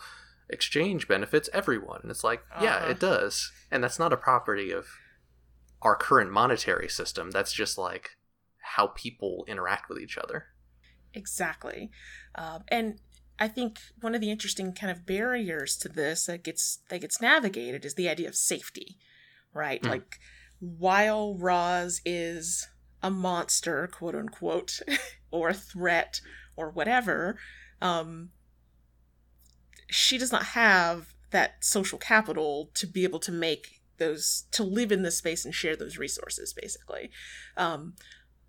exchange 0.50 1.08
benefits 1.08 1.50
everyone. 1.54 2.00
And 2.04 2.12
it's 2.12 2.24
like 2.24 2.44
yeah 2.62 2.78
Uh-huh. 2.78 2.92
it 2.92 3.00
does. 3.00 3.52
And 3.72 3.84
that's 3.84 4.00
not 4.00 4.14
a 4.14 4.18
property 4.18 4.72
of 4.72 4.88
our 5.82 5.96
current 5.96 6.32
monetary 6.32 6.88
system. 6.90 7.32
That's 7.32 7.54
just 7.54 7.78
like 7.78 8.12
how 8.76 8.88
people 8.88 9.46
interact 9.48 9.90
with 9.90 10.00
each 10.00 10.18
other. 10.18 10.46
Exactly. 11.14 11.90
Um, 12.36 12.64
and 12.68 13.00
i 13.38 13.50
think 13.50 13.80
one 14.00 14.16
of 14.16 14.22
the 14.22 14.32
interesting 14.32 14.72
kind 14.72 14.90
of 14.90 15.06
barriers 15.06 15.76
to 15.76 15.90
this 15.90 16.26
that 16.26 16.42
gets 16.42 16.80
that 16.90 17.02
gets 17.02 17.20
navigated 17.20 17.84
is 17.84 17.96
the 17.96 18.08
idea 18.08 18.30
of 18.30 18.36
safety 18.36 18.98
right? 19.54 19.82
Mm. 19.84 19.90
like 19.90 20.20
while 20.60 21.36
Roz 21.38 22.00
is 22.06 22.68
a 23.04 23.10
monster 23.12 23.88
quote 23.92 24.16
unquote 24.16 24.80
or 25.32 25.50
a 25.50 25.54
threat 25.54 26.22
or 26.56 26.70
whatever 26.72 27.38
um 27.82 28.30
she 29.88 30.18
does 30.18 30.32
not 30.32 30.44
have 30.48 31.14
that 31.32 31.64
social 31.64 31.98
capital 31.98 32.70
to 32.74 32.88
be 32.88 33.04
able 33.04 33.20
to 33.20 33.32
make 33.32 33.82
those 33.98 34.46
to 34.52 34.64
live 34.64 34.92
in 34.92 35.04
this 35.04 35.18
space 35.18 35.46
and 35.46 35.54
share 35.54 35.76
those 35.76 35.98
resources 35.98 36.54
basically. 36.54 37.10
Um 37.58 37.94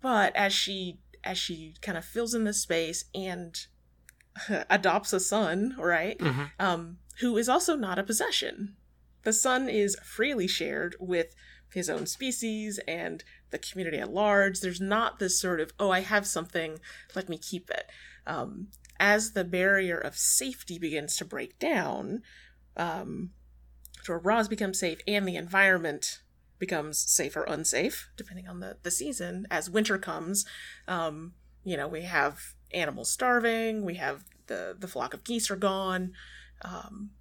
but 0.01 0.35
as 0.35 0.53
she 0.53 0.99
as 1.23 1.37
she 1.37 1.75
kind 1.81 1.97
of 1.97 2.05
fills 2.05 2.33
in 2.33 2.43
this 2.43 2.61
space 2.61 3.05
and 3.13 3.57
adopts 4.69 5.13
a 5.13 5.19
son 5.19 5.75
right? 5.77 6.17
Mm-hmm. 6.19 6.43
um 6.59 6.97
who 7.19 7.37
is 7.37 7.49
also 7.49 7.75
not 7.75 7.99
a 7.99 8.03
possession. 8.03 8.75
The 9.23 9.33
son 9.33 9.67
is 9.67 9.97
freely 10.03 10.47
shared 10.47 10.95
with 10.99 11.35
his 11.73 11.89
own 11.89 12.05
species 12.05 12.79
and 12.87 13.23
the 13.49 13.59
community 13.59 13.97
at 13.97 14.13
large. 14.13 14.59
There's 14.59 14.81
not 14.81 15.19
this 15.19 15.39
sort 15.39 15.59
of 15.59 15.71
oh 15.79 15.89
i 15.89 16.01
have 16.01 16.27
something 16.27 16.79
let 17.15 17.29
me 17.29 17.37
keep 17.37 17.69
it. 17.69 17.89
Um 18.25 18.67
as 18.99 19.31
the 19.31 19.43
barrier 19.43 19.97
of 19.97 20.17
safety 20.17 20.77
begins 20.79 21.17
to 21.17 21.25
break 21.25 21.57
down, 21.59 22.21
um, 22.75 23.31
so 24.03 24.13
Roz 24.13 24.47
becomes 24.47 24.79
safe 24.79 24.99
and 25.07 25.27
the 25.27 25.35
environment 25.35 26.21
becomes 26.59 26.97
safe 26.97 27.35
or 27.35 27.43
unsafe, 27.43 28.09
depending 28.15 28.47
on 28.47 28.59
the, 28.59 28.77
the 28.83 28.91
season. 28.91 29.45
As 29.51 29.69
winter 29.69 29.97
comes, 29.97 30.45
um, 30.87 31.33
you 31.63 31.77
know, 31.77 31.87
we 31.87 32.03
have 32.03 32.53
animals 32.71 33.11
starving, 33.11 33.83
we 33.83 33.95
have 33.95 34.23
the, 34.47 34.75
the 34.77 34.87
flock 34.87 35.13
of 35.13 35.23
geese 35.23 35.51
are 35.51 35.55
gone. 35.57 36.13
Um, 36.63 37.11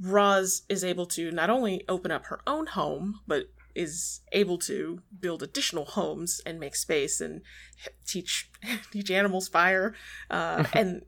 Roz 0.00 0.62
is 0.68 0.84
able 0.84 1.06
to 1.06 1.30
not 1.30 1.50
only 1.50 1.84
open 1.88 2.10
up 2.10 2.26
her 2.26 2.40
own 2.46 2.66
home, 2.66 3.20
but 3.26 3.46
is 3.74 4.20
able 4.32 4.58
to 4.58 5.00
build 5.18 5.42
additional 5.42 5.84
homes 5.84 6.40
and 6.44 6.60
make 6.60 6.76
space 6.76 7.20
and 7.20 7.42
teach 8.06 8.50
teach 8.90 9.10
animals 9.10 9.48
fire, 9.48 9.94
uh, 10.30 10.64
and 10.74 11.02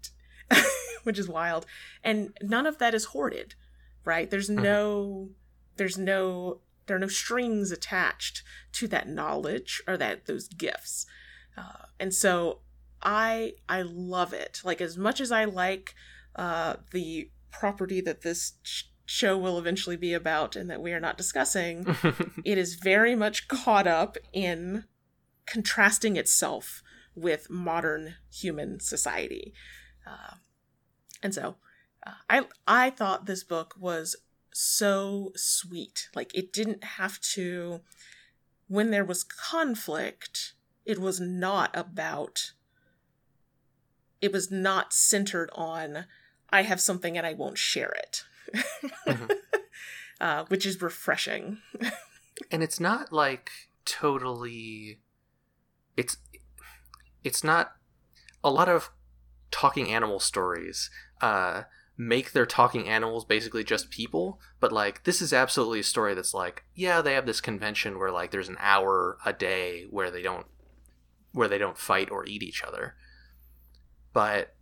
which 1.05 1.19
is 1.19 1.29
wild. 1.29 1.67
And 2.03 2.37
none 2.43 2.67
of 2.67 2.79
that 2.79 2.95
is 2.95 3.07
hoarded, 3.07 3.55
right? 4.05 4.31
There's 4.31 4.51
no, 4.51 5.31
there's 5.77 5.99
no, 5.99 6.61
there 6.87 6.97
are 6.97 7.01
no 7.01 7.09
strings 7.09 7.71
attached 7.71 8.43
to 8.73 8.89
that 8.89 9.09
knowledge 9.09 9.83
or 9.87 9.97
that 9.97 10.27
those 10.27 10.49
gifts, 10.49 11.07
uh, 11.57 11.87
and 12.01 12.13
so 12.13 12.61
I 13.03 13.55
I 13.69 13.83
love 13.83 14.33
it. 14.33 14.61
Like 14.65 14.81
as 14.81 14.97
much 14.97 15.21
as 15.21 15.31
I 15.31 15.45
like 15.45 15.95
uh, 16.37 16.77
the 16.91 17.31
property 17.51 18.01
that 18.01 18.23
this 18.23 18.55
sh- 18.63 18.85
show 19.07 19.37
will 19.37 19.59
eventually 19.59 19.97
be 19.97 20.15
about 20.15 20.57
and 20.57 20.71
that 20.71 20.81
we 20.83 20.93
are 20.93 21.01
not 21.01 21.19
discussing, 21.19 21.87
it 22.45 22.59
is 22.59 22.75
very 22.75 23.15
much 23.15 23.49
caught 23.49 23.87
up 23.87 24.17
in 24.33 24.85
contrasting 25.47 26.17
itself 26.17 26.83
with 27.15 27.51
modern 27.51 28.15
human 28.33 28.81
society. 28.81 29.53
Uh, 30.07 30.37
and 31.23 31.35
so 31.35 31.57
uh, 32.07 32.13
I 32.29 32.47
I 32.67 32.91
thought 32.91 33.27
this 33.27 33.45
book 33.45 33.75
was 33.79 34.17
so 34.53 35.33
sweet. 35.37 36.09
Like 36.15 36.35
it 36.35 36.53
didn't 36.53 36.85
have 36.85 37.21
to 37.21 37.81
when 38.69 38.91
there 38.91 39.05
was 39.05 39.25
conflict, 39.25 40.55
it 40.85 40.99
was 40.99 41.21
not 41.21 41.71
about 41.75 42.53
it 44.21 44.33
was 44.33 44.51
not 44.51 44.93
centered 44.93 45.51
on 45.55 46.07
I 46.51 46.63
have 46.63 46.81
something 46.81 47.19
and 47.19 47.27
I 47.27 47.35
won't 47.35 47.59
share 47.59 47.91
it. 47.91 48.25
Mm-hmm. 48.55 49.27
uh, 50.21 50.45
which 50.49 50.67
is 50.67 50.81
refreshing. 50.81 51.59
and 52.51 52.63
it's 52.63 52.81
not 52.81 53.13
like 53.13 53.51
totally 53.85 54.99
it's 55.97 56.17
it's 57.23 57.45
not 57.45 57.73
a 58.43 58.51
lot 58.51 58.69
of 58.69 58.91
talking 59.51 59.91
animal 59.91 60.19
stories 60.19 60.91
uh 61.21 61.63
make 61.97 62.33
their 62.33 62.47
talking 62.47 62.89
animals 62.89 63.25
basically 63.25 63.63
just 63.63 63.91
people 63.91 64.41
but 64.59 64.73
like 64.73 65.05
this 65.05 65.23
is 65.23 65.33
absolutely 65.33 65.81
a 65.81 65.85
story 65.85 66.15
that's 66.15 66.35
like 66.35 66.65
yeah 66.75 67.01
they 67.01 67.15
have 67.15 67.27
this 67.27 67.41
convention 67.41 67.99
where 67.99 68.11
like 68.11 68.31
there's 68.31 68.49
an 68.49 68.57
hour 68.59 69.17
a 69.25 69.33
day 69.33 69.87
where 69.91 70.11
they 70.11 70.23
don't 70.23 70.47
where 71.33 71.49
they 71.49 71.59
don't 71.59 71.79
fight 71.79 72.11
or 72.11 72.27
eat 72.27 72.43
each 72.43 72.65
other 72.65 72.97
but 74.13 74.55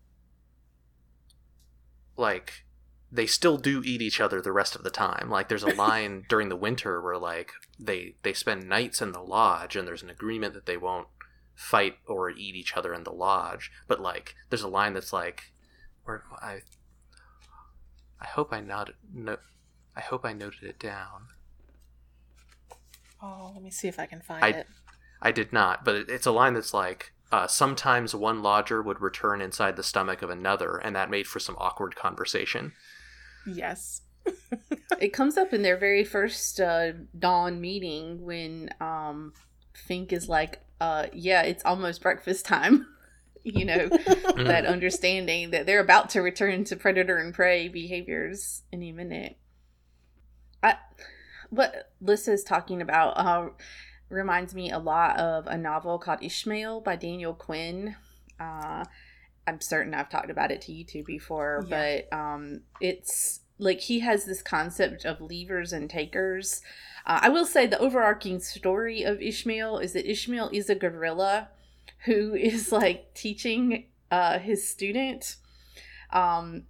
like 2.16 2.64
they 3.12 3.26
still 3.26 3.58
do 3.58 3.82
eat 3.84 4.00
each 4.00 4.20
other 4.20 4.40
the 4.40 4.52
rest 4.52 4.74
of 4.74 4.82
the 4.82 4.90
time. 4.90 5.28
Like 5.28 5.48
there's 5.48 5.62
a 5.62 5.74
line 5.74 6.24
during 6.28 6.48
the 6.48 6.56
winter 6.56 7.00
where 7.00 7.18
like 7.18 7.52
they 7.78 8.14
they 8.22 8.32
spend 8.32 8.68
nights 8.68 9.02
in 9.02 9.12
the 9.12 9.20
lodge 9.20 9.76
and 9.76 9.86
there's 9.86 10.02
an 10.02 10.10
agreement 10.10 10.54
that 10.54 10.66
they 10.66 10.78
won't 10.78 11.08
fight 11.54 11.96
or 12.06 12.30
eat 12.30 12.56
each 12.56 12.74
other 12.74 12.94
in 12.94 13.04
the 13.04 13.12
lodge. 13.12 13.70
But 13.86 14.00
like 14.00 14.34
there's 14.48 14.62
a 14.62 14.68
line 14.68 14.94
that's 14.94 15.12
like 15.12 15.52
where 16.04 16.24
I 16.40 16.60
I 18.18 18.26
hope 18.26 18.52
I 18.52 18.60
not 18.60 18.90
no 19.12 19.36
I 19.94 20.00
hope 20.00 20.24
I 20.24 20.32
noted 20.32 20.62
it 20.62 20.78
down. 20.78 21.28
Oh, 23.20 23.52
let 23.54 23.62
me 23.62 23.70
see 23.70 23.88
if 23.88 24.00
I 24.00 24.06
can 24.06 24.20
find 24.22 24.42
I, 24.42 24.48
it. 24.48 24.66
I 25.20 25.30
did 25.30 25.52
not, 25.52 25.84
but 25.84 25.94
it, 25.94 26.08
it's 26.08 26.26
a 26.26 26.32
line 26.32 26.54
that's 26.54 26.74
like 26.74 27.12
uh, 27.30 27.46
sometimes 27.46 28.14
one 28.14 28.42
lodger 28.42 28.82
would 28.82 29.00
return 29.00 29.40
inside 29.40 29.76
the 29.76 29.82
stomach 29.82 30.22
of 30.22 30.30
another, 30.30 30.76
and 30.76 30.96
that 30.96 31.10
made 31.10 31.26
for 31.26 31.38
some 31.38 31.56
awkward 31.58 31.94
conversation. 31.94 32.72
Yes. 33.46 34.02
it 35.00 35.12
comes 35.12 35.36
up 35.36 35.52
in 35.52 35.62
their 35.62 35.76
very 35.76 36.04
first 36.04 36.60
uh, 36.60 36.92
dawn 37.18 37.60
meeting 37.60 38.24
when 38.24 38.70
um, 38.80 39.32
Fink 39.72 40.12
is 40.12 40.28
like, 40.28 40.60
uh, 40.80 41.06
"Yeah, 41.12 41.42
it's 41.42 41.64
almost 41.64 42.02
breakfast 42.02 42.44
time." 42.44 42.86
you 43.44 43.64
know, 43.64 43.88
that 44.36 44.66
understanding 44.66 45.50
that 45.50 45.66
they're 45.66 45.80
about 45.80 46.10
to 46.10 46.20
return 46.20 46.64
to 46.64 46.76
predator 46.76 47.16
and 47.16 47.34
prey 47.34 47.68
behaviors 47.68 48.62
any 48.72 48.92
minute. 48.92 49.36
I, 50.62 50.76
what 51.50 51.90
Lissa 52.00 52.32
is 52.32 52.44
talking 52.44 52.80
about, 52.80 53.18
uh, 53.18 53.48
reminds 54.08 54.54
me 54.54 54.70
a 54.70 54.78
lot 54.78 55.18
of 55.18 55.46
a 55.46 55.56
novel 55.56 55.98
called 55.98 56.22
Ishmael 56.22 56.82
by 56.82 56.96
Daniel 56.96 57.34
Quinn. 57.34 57.96
Uh, 58.38 58.84
I'm 59.46 59.60
certain 59.60 59.94
I've 59.94 60.10
talked 60.10 60.30
about 60.30 60.50
it 60.50 60.60
to 60.62 60.72
you 60.72 60.84
two 60.84 61.02
before, 61.02 61.64
yeah. 61.66 62.04
but 62.10 62.16
um, 62.16 62.60
it's 62.80 63.40
like 63.58 63.80
he 63.80 64.00
has 64.00 64.24
this 64.24 64.42
concept 64.42 65.04
of 65.04 65.18
leavers 65.18 65.72
and 65.72 65.88
takers. 65.88 66.62
Uh, 67.06 67.20
I 67.22 67.28
will 67.28 67.46
say 67.46 67.66
the 67.66 67.78
overarching 67.78 68.40
story 68.40 69.02
of 69.02 69.20
Ishmael 69.20 69.78
is 69.78 69.92
that 69.92 70.10
Ishmael 70.10 70.50
is 70.52 70.70
a 70.70 70.74
gorilla 70.74 71.48
who 72.04 72.34
is 72.36 72.72
like 72.72 73.14
teaching 73.14 73.86
uh, 74.10 74.38
his 74.38 74.68
student. 74.68 75.36
Um, 76.10 76.64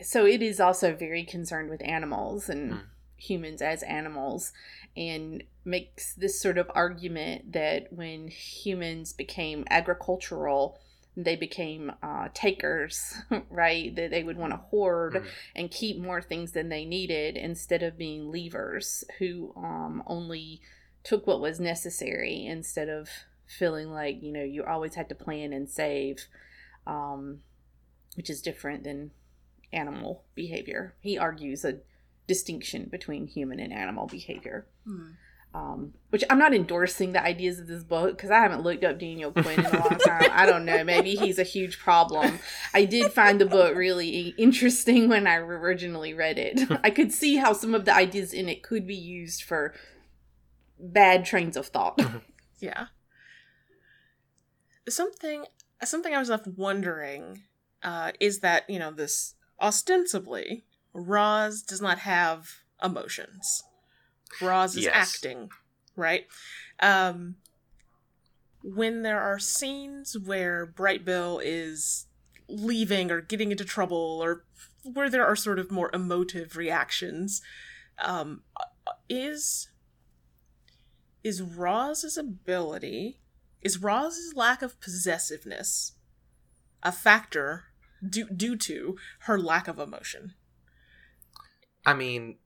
so 0.00 0.26
it 0.26 0.42
is 0.42 0.60
also 0.60 0.94
very 0.94 1.24
concerned 1.24 1.70
with 1.70 1.82
animals 1.84 2.48
and 2.48 2.72
mm. 2.72 2.80
humans 3.16 3.62
as 3.62 3.82
animals 3.84 4.52
and 4.96 5.44
makes 5.64 6.14
this 6.14 6.40
sort 6.40 6.58
of 6.58 6.70
argument 6.74 7.52
that 7.52 7.92
when 7.92 8.28
humans 8.28 9.12
became 9.12 9.64
agricultural, 9.70 10.78
they 11.16 11.36
became 11.36 11.92
uh, 12.02 12.28
takers, 12.32 13.14
right? 13.50 13.94
That 13.94 14.10
they 14.10 14.22
would 14.22 14.38
want 14.38 14.52
to 14.52 14.56
hoard 14.56 15.14
mm. 15.14 15.26
and 15.54 15.70
keep 15.70 15.98
more 15.98 16.22
things 16.22 16.52
than 16.52 16.68
they 16.68 16.84
needed 16.84 17.36
instead 17.36 17.82
of 17.82 17.98
being 17.98 18.32
leavers 18.32 19.04
who 19.18 19.52
um, 19.56 20.02
only 20.06 20.60
took 21.04 21.26
what 21.26 21.40
was 21.40 21.60
necessary 21.60 22.46
instead 22.46 22.88
of 22.88 23.08
feeling 23.46 23.90
like, 23.90 24.22
you 24.22 24.32
know, 24.32 24.42
you 24.42 24.64
always 24.64 24.94
had 24.94 25.08
to 25.08 25.14
plan 25.14 25.52
and 25.52 25.68
save, 25.68 26.26
um, 26.86 27.40
which 28.14 28.30
is 28.30 28.40
different 28.40 28.84
than 28.84 29.10
animal 29.72 30.24
behavior. 30.34 30.94
He 31.00 31.18
argues 31.18 31.64
a 31.64 31.78
distinction 32.26 32.88
between 32.90 33.26
human 33.26 33.60
and 33.60 33.72
animal 33.72 34.06
behavior. 34.06 34.66
Mm. 34.88 35.14
Um, 35.54 35.92
which 36.08 36.24
I'm 36.30 36.38
not 36.38 36.54
endorsing 36.54 37.12
the 37.12 37.22
ideas 37.22 37.58
of 37.58 37.66
this 37.66 37.84
book 37.84 38.16
because 38.16 38.30
I 38.30 38.40
haven't 38.40 38.62
looked 38.62 38.84
up 38.84 38.98
Daniel 38.98 39.32
Quinn 39.32 39.60
in 39.60 39.66
a 39.66 39.80
long 39.80 39.98
time. 40.06 40.30
I 40.32 40.46
don't 40.46 40.64
know. 40.64 40.82
Maybe 40.82 41.14
he's 41.14 41.38
a 41.38 41.42
huge 41.42 41.78
problem. 41.78 42.38
I 42.72 42.86
did 42.86 43.12
find 43.12 43.38
the 43.38 43.44
book 43.44 43.76
really 43.76 44.34
interesting 44.38 45.10
when 45.10 45.26
I 45.26 45.36
originally 45.36 46.14
read 46.14 46.38
it. 46.38 46.60
I 46.82 46.88
could 46.88 47.12
see 47.12 47.36
how 47.36 47.52
some 47.52 47.74
of 47.74 47.84
the 47.84 47.94
ideas 47.94 48.32
in 48.32 48.48
it 48.48 48.62
could 48.62 48.86
be 48.86 48.96
used 48.96 49.42
for 49.42 49.74
bad 50.78 51.24
trains 51.24 51.56
of 51.56 51.66
thought. 51.66 52.00
yeah. 52.58 52.86
Something 54.88 55.44
something 55.84 56.14
I 56.14 56.18
was 56.18 56.30
left 56.30 56.46
wondering 56.46 57.42
uh, 57.82 58.12
is 58.20 58.40
that 58.40 58.68
you 58.68 58.78
know 58.78 58.90
this 58.90 59.34
ostensibly 59.60 60.64
Roz 60.92 61.62
does 61.62 61.80
not 61.80 62.00
have 62.00 62.62
emotions. 62.82 63.62
Roz 64.40 64.76
is 64.76 64.84
yes. 64.84 64.94
acting, 64.94 65.50
right? 65.96 66.26
Um, 66.80 67.36
when 68.62 69.02
there 69.02 69.20
are 69.20 69.38
scenes 69.38 70.16
where 70.18 70.66
Brightbill 70.66 71.40
is 71.44 72.06
leaving 72.48 73.10
or 73.10 73.20
getting 73.20 73.50
into 73.50 73.64
trouble 73.64 74.20
or 74.22 74.44
where 74.84 75.10
there 75.10 75.26
are 75.26 75.36
sort 75.36 75.58
of 75.58 75.70
more 75.70 75.90
emotive 75.92 76.56
reactions, 76.56 77.42
um, 78.02 78.42
is 79.08 79.68
is 81.24 81.40
Roz's 81.40 82.16
ability, 82.16 83.20
is 83.60 83.78
Roz's 83.78 84.34
lack 84.34 84.62
of 84.62 84.80
possessiveness 84.80 85.92
a 86.82 86.90
factor 86.90 87.64
due 88.06 88.28
due 88.28 88.56
to 88.56 88.96
her 89.20 89.38
lack 89.38 89.68
of 89.68 89.78
emotion? 89.78 90.34
I 91.84 91.94
mean, 91.94 92.38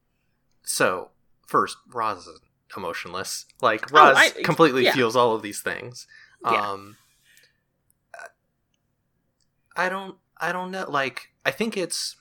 so 0.62 1.10
first, 1.46 1.76
Roz 1.92 2.26
is 2.26 2.40
emotionless. 2.76 3.46
Like 3.60 3.90
Roz 3.90 4.16
oh, 4.16 4.20
I, 4.20 4.42
completely 4.42 4.84
yeah. 4.84 4.92
feels 4.92 5.16
all 5.16 5.34
of 5.34 5.42
these 5.42 5.62
things. 5.62 6.06
Yeah. 6.44 6.70
Um, 6.72 6.96
I 9.76 9.88
don't. 9.88 10.16
I 10.38 10.52
don't 10.52 10.70
know. 10.70 10.84
Like, 10.88 11.28
I 11.44 11.50
think 11.50 11.76
it's 11.76 12.16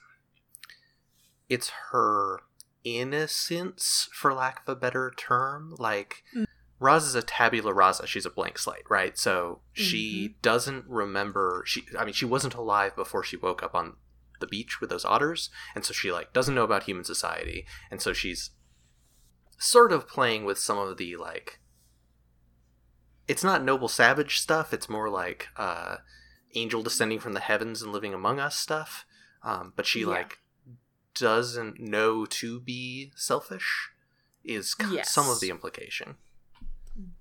it's 1.48 1.70
her 1.90 2.40
innocence, 2.84 4.08
for 4.12 4.32
lack 4.32 4.62
of 4.62 4.76
a 4.76 4.78
better 4.78 5.12
term. 5.16 5.74
Like, 5.78 6.22
mm. 6.34 6.46
Roz 6.78 7.04
is 7.06 7.14
a 7.14 7.22
tabula 7.22 7.72
rasa. 7.72 8.06
She's 8.06 8.26
a 8.26 8.30
blank 8.30 8.58
slate, 8.58 8.88
right? 8.88 9.18
So 9.18 9.60
she 9.72 10.28
mm-hmm. 10.28 10.38
doesn't 10.42 10.84
remember. 10.86 11.62
She, 11.66 11.84
I 11.98 12.04
mean, 12.04 12.14
she 12.14 12.24
wasn't 12.24 12.54
alive 12.54 12.94
before 12.96 13.22
she 13.22 13.36
woke 13.36 13.62
up 13.62 13.74
on 13.74 13.94
the 14.40 14.46
beach 14.46 14.80
with 14.80 14.90
those 14.90 15.04
otters 15.04 15.50
and 15.74 15.84
so 15.84 15.92
she 15.92 16.12
like 16.12 16.32
doesn't 16.32 16.54
know 16.54 16.64
about 16.64 16.82
human 16.82 17.04
society 17.04 17.66
and 17.90 18.00
so 18.00 18.12
she's 18.12 18.50
sort 19.58 19.92
of 19.92 20.08
playing 20.08 20.44
with 20.44 20.58
some 20.58 20.78
of 20.78 20.96
the 20.98 21.16
like 21.16 21.60
it's 23.28 23.42
not 23.44 23.62
noble 23.64 23.88
savage 23.88 24.38
stuff 24.38 24.72
it's 24.72 24.88
more 24.88 25.08
like 25.08 25.48
uh 25.56 25.96
angel 26.54 26.82
descending 26.82 27.18
from 27.18 27.32
the 27.32 27.40
heavens 27.40 27.82
and 27.82 27.92
living 27.92 28.14
among 28.14 28.38
us 28.38 28.56
stuff 28.56 29.04
um 29.42 29.72
but 29.76 29.86
she 29.86 30.00
Yeah. 30.00 30.06
like 30.08 30.38
doesn't 31.14 31.80
know 31.80 32.26
to 32.26 32.60
be 32.60 33.12
selfish 33.16 33.90
is 34.44 34.74
k- 34.74 35.02
some 35.02 35.28
of 35.30 35.40
the 35.40 35.50
implication 35.50 36.16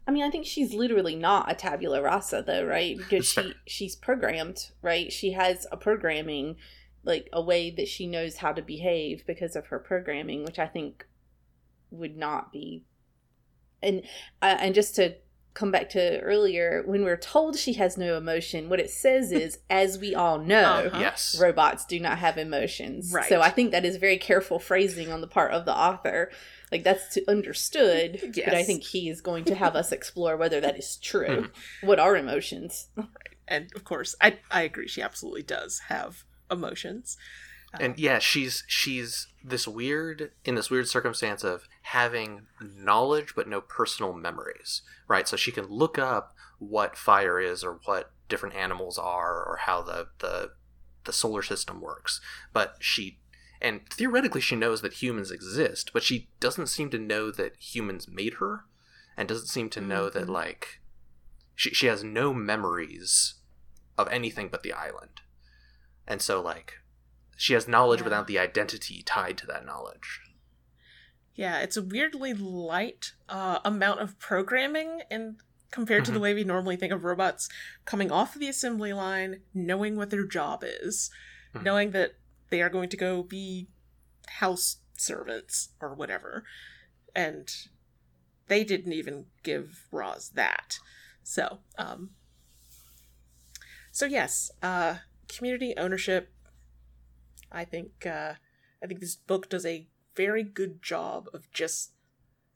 I 0.08 0.12
mean, 0.12 0.24
I 0.24 0.30
think 0.30 0.46
she's 0.46 0.74
literally 0.74 1.18
not 1.18 1.52
a 1.52 1.56
tabula 1.56 2.02
rasa, 2.02 2.42
though, 2.48 2.64
right? 2.66 2.98
Because 2.98 3.28
she 3.28 3.54
she's 3.68 3.94
programmed, 3.94 4.70
right? 4.82 5.12
She 5.12 5.34
has 5.34 5.68
a 5.70 5.76
programming, 5.76 6.56
like 7.04 7.28
a 7.34 7.42
way 7.42 7.72
that 7.72 7.90
she 7.90 8.08
knows 8.08 8.38
how 8.38 8.54
to 8.54 8.62
behave 8.62 9.26
because 9.28 9.54
of 9.54 9.66
her 9.68 9.80
programming, 9.80 10.46
which 10.46 10.60
I 10.60 10.68
think 10.68 11.06
would 11.96 12.18
not 12.18 12.52
be. 12.52 12.84
And 13.82 14.04
uh, 14.42 14.58
and 14.60 14.74
just 14.76 14.96
to 14.96 15.16
come 15.54 15.72
back 15.72 15.90
to 15.90 16.20
earlier, 16.20 16.84
when 16.86 17.04
we're 17.04 17.18
told 17.18 17.58
she 17.58 17.74
has 17.74 17.98
no 17.98 18.18
emotion, 18.18 18.68
what 18.68 18.80
it 18.80 18.90
says 18.90 19.32
is, 19.32 19.60
as 19.70 19.98
we 19.98 20.14
all 20.14 20.38
know. 20.38 20.86
Uh-huh. 20.86 21.00
yes 21.00 21.38
robots 21.40 21.86
do 21.86 22.00
not 22.00 22.20
have 22.20 22.38
emotions. 22.38 23.12
Right. 23.14 23.28
So 23.28 23.42
I 23.42 23.50
think 23.50 23.72
that 23.72 23.86
is 23.86 23.98
very 23.98 24.18
careful 24.18 24.60
phrasing 24.60 25.12
on 25.12 25.22
the 25.22 25.28
part 25.28 25.52
of 25.52 25.66
the 25.66 25.76
author. 25.76 26.30
Like 26.72 26.84
that's 26.84 27.14
to 27.14 27.24
understood, 27.30 28.34
but 28.36 28.54
I 28.54 28.64
think 28.64 28.84
he 28.84 29.10
is 29.10 29.22
going 29.22 29.46
to 29.46 29.56
have 29.56 29.76
us 29.76 29.92
explore 29.92 30.36
whether 30.36 30.60
that 30.62 30.78
is 30.78 30.98
true. 30.98 31.50
what 31.82 32.00
are 32.00 32.18
emotions? 32.18 32.90
And 33.48 33.72
of 33.76 33.84
course, 33.84 34.16
I 34.20 34.40
I 34.52 34.64
agree. 34.64 34.88
She 34.88 35.02
absolutely 35.02 35.44
does 35.44 35.84
have 35.88 36.24
emotions. 36.52 37.18
And 37.80 37.98
yeah 38.00 38.20
she's 38.20 38.64
she's 38.68 39.28
this 39.44 39.68
weird 39.68 40.32
in 40.44 40.56
this 40.56 40.70
weird 40.70 40.88
circumstance 40.88 41.44
of 41.44 41.68
having 41.84 42.48
knowledge 42.62 43.34
but 43.36 43.48
no 43.48 43.62
personal 43.62 44.14
memories 44.14 44.82
right? 45.08 45.28
So 45.28 45.38
she 45.38 45.52
can 45.52 45.66
look 45.68 46.00
up 46.00 46.36
what 46.58 46.98
fire 46.98 47.40
is 47.40 47.64
or 47.64 47.80
what 47.86 48.12
different 48.28 48.56
animals 48.56 48.98
are 48.98 49.44
or 49.44 49.58
how 49.62 49.82
the 49.82 50.08
the 50.20 50.52
the 51.04 51.14
solar 51.14 51.44
system 51.44 51.80
works 51.82 52.20
but 52.54 52.76
she 52.80 53.20
and 53.62 53.82
theoretically 53.90 54.42
she 54.42 54.56
knows 54.56 54.82
that 54.82 54.94
humans 54.94 55.30
exist 55.32 55.92
but 55.94 56.02
she 56.04 56.30
doesn't 56.40 56.68
seem 56.68 56.90
to 56.90 56.98
know 56.98 57.30
that 57.30 57.56
humans 57.58 58.08
made 58.08 58.36
her 58.36 58.66
and 59.16 59.28
doesn't 59.30 59.48
seem 59.48 59.70
to 59.70 59.80
know 59.82 60.10
that 60.10 60.26
Mhm. 60.26 60.30
like 60.30 60.82
she, 61.56 61.70
she 61.70 61.86
has 61.88 62.04
no 62.04 62.34
memories 62.34 63.36
of 63.98 64.10
anything 64.10 64.50
but 64.50 64.62
the 64.64 64.74
island. 64.74 65.22
And 66.08 66.22
so 66.22 66.42
like 66.42 66.74
she 67.36 67.54
has 67.54 67.68
knowledge 67.68 68.00
Yeah. 68.00 68.06
without 68.06 68.28
the 68.28 68.40
identity 68.40 69.02
tied 69.04 69.38
to 69.40 69.48
that 69.48 69.66
knowledge 69.66 70.22
Yeah, 71.34 71.60
it's 71.60 71.76
a 71.76 71.82
weirdly 71.82 72.34
light 72.34 73.14
uh, 73.28 73.60
amount 73.66 74.00
of 74.00 74.18
programming, 74.20 75.02
and 75.12 75.42
compared 75.70 76.06
to 76.06 76.12
the 76.14 76.20
way 76.22 76.34
we 76.34 76.46
normally 76.46 76.78
think 76.78 76.94
of 76.94 77.04
robots 77.04 77.50
coming 77.84 78.10
off 78.10 78.36
of 78.36 78.40
the 78.40 78.48
assembly 78.48 78.94
line, 78.94 79.42
knowing 79.54 79.98
what 79.98 80.12
their 80.12 80.26
job 80.26 80.64
is, 80.64 81.10
Mhm. 81.54 81.64
knowing 81.64 81.92
that 81.92 82.14
they 82.50 82.62
are 82.62 82.70
going 82.70 82.88
to 82.88 82.96
go 82.96 83.22
be 83.22 83.68
house 84.28 84.78
servants 84.98 85.70
or 85.82 85.94
whatever, 85.94 86.46
and 87.14 87.50
they 88.48 88.64
didn't 88.64 88.94
even 88.94 89.26
give 89.44 89.88
Roz 89.92 90.30
that. 90.36 90.80
So, 91.24 91.60
um, 91.78 92.16
so 93.92 94.06
yes, 94.06 94.52
uh, 94.62 95.00
community 95.28 95.74
ownership. 95.76 96.32
I 97.56 97.64
think 97.66 98.06
uh, 98.06 98.34
I 98.84 98.88
think 98.88 99.00
this 99.00 99.16
book 99.16 99.50
does 99.50 99.66
a 99.66 99.88
very 100.16 100.44
good 100.44 100.82
job 100.84 101.28
of 101.34 101.50
just 101.52 101.92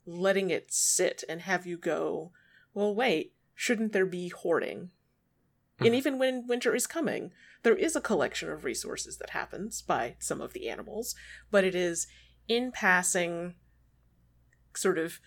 letting 0.06 0.50
it 0.50 0.72
sit 0.72 1.24
and 1.28 1.40
have 1.42 1.66
you 1.66 1.76
go, 1.76 2.32
well, 2.74 2.94
wait, 2.94 3.32
shouldn't 3.54 3.92
there 3.92 4.06
be 4.06 4.28
hoarding? 4.28 4.90
And 5.78 5.90
Mhm. 5.90 5.94
even 5.96 6.18
when 6.18 6.46
winter 6.46 6.74
is 6.74 6.86
coming, 6.86 7.32
there 7.62 7.74
is 7.76 7.96
a 7.96 8.00
collection 8.00 8.50
of 8.50 8.64
resources 8.64 9.16
that 9.18 9.30
happens 9.30 9.80
by 9.82 10.16
some 10.18 10.40
of 10.42 10.52
the 10.52 10.68
animals, 10.68 11.14
but 11.50 11.64
it 11.64 11.74
is 11.74 12.06
in 12.48 12.70
passing, 12.72 13.54
sort 14.76 14.98
of. 14.98 15.18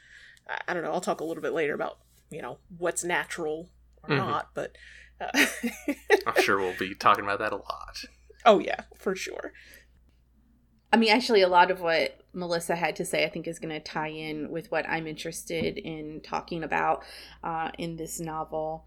I- 0.67 0.74
don't 0.74 0.84
know. 0.84 0.91
I'll 0.91 1.02
talk 1.02 1.21
a 1.21 1.24
little 1.24 1.41
bit 1.41 1.54
later 1.54 1.74
about 1.74 2.00
you 2.30 2.41
know 2.41 2.60
what's 2.78 3.04
natural 3.04 3.69
or 4.04 4.10
Mhm. 4.10 4.17
not, 4.17 4.54
but. 4.54 4.78
Uh, 5.21 5.30
i'm 6.28 6.41
sure 6.41 6.58
we'll 6.58 6.76
be 6.78 6.95
talking 6.95 7.24
about 7.24 7.38
that 7.39 7.54
a 7.54 7.56
lot 7.56 8.04
oh 8.45 8.60
yeah, 8.60 8.82
for 8.97 9.15
sure. 9.15 9.53
I 10.91 10.97
mean, 10.97 11.10
actually, 11.10 11.41
a 11.41 11.47
lot 11.47 11.71
of 11.71 11.82
what 11.82 12.19
Melissa 12.34 12.75
had 12.75 12.95
to 12.97 13.06
say, 13.06 13.25
I 13.25 13.29
think, 13.29 13.47
is 13.47 13.58
going 13.58 13.73
to 13.73 13.79
tie 13.79 14.10
in 14.10 14.51
with 14.51 14.71
what 14.71 14.88
I'm 14.88 15.08
interested 15.08 15.77
in 15.77 16.21
talking 16.21 16.63
about 16.63 17.03
uh, 17.43 17.71
in 17.79 17.95
this 17.95 18.19
novel, 18.19 18.86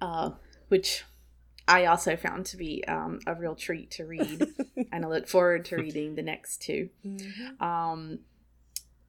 uh, 0.00 0.30
which 0.68 1.04
I 1.66 1.86
also 1.86 2.16
found 2.16 2.46
to 2.46 2.56
be 2.56 2.84
um, 2.86 3.20
a 3.26 3.34
real 3.34 3.56
treat 3.56 3.90
to 3.92 4.04
read, 4.04 4.46
and 4.92 5.04
I 5.04 5.08
look 5.08 5.26
forward 5.26 5.64
to 5.66 5.76
reading 5.76 6.14
the 6.14 6.22
next 6.22 6.62
two. 6.62 6.88
Um, 7.60 8.20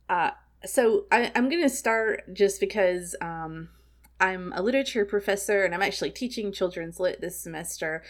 uh, 0.09 0.31
so 0.65 1.05
I, 1.11 1.31
I'm 1.35 1.49
going 1.49 1.61
to 1.61 1.69
start 1.69 2.33
just 2.33 2.59
because 2.59 3.15
um, 3.21 3.69
I'm 4.23 4.53
a 4.55 4.61
literature 4.61 5.03
professor 5.03 5.65
and 5.65 5.75
I'm 5.75 5.81
actually 5.81 6.11
teaching 6.11 6.53
children's 6.53 6.97
lit 6.97 7.19
this 7.19 7.37
semester. 7.37 8.03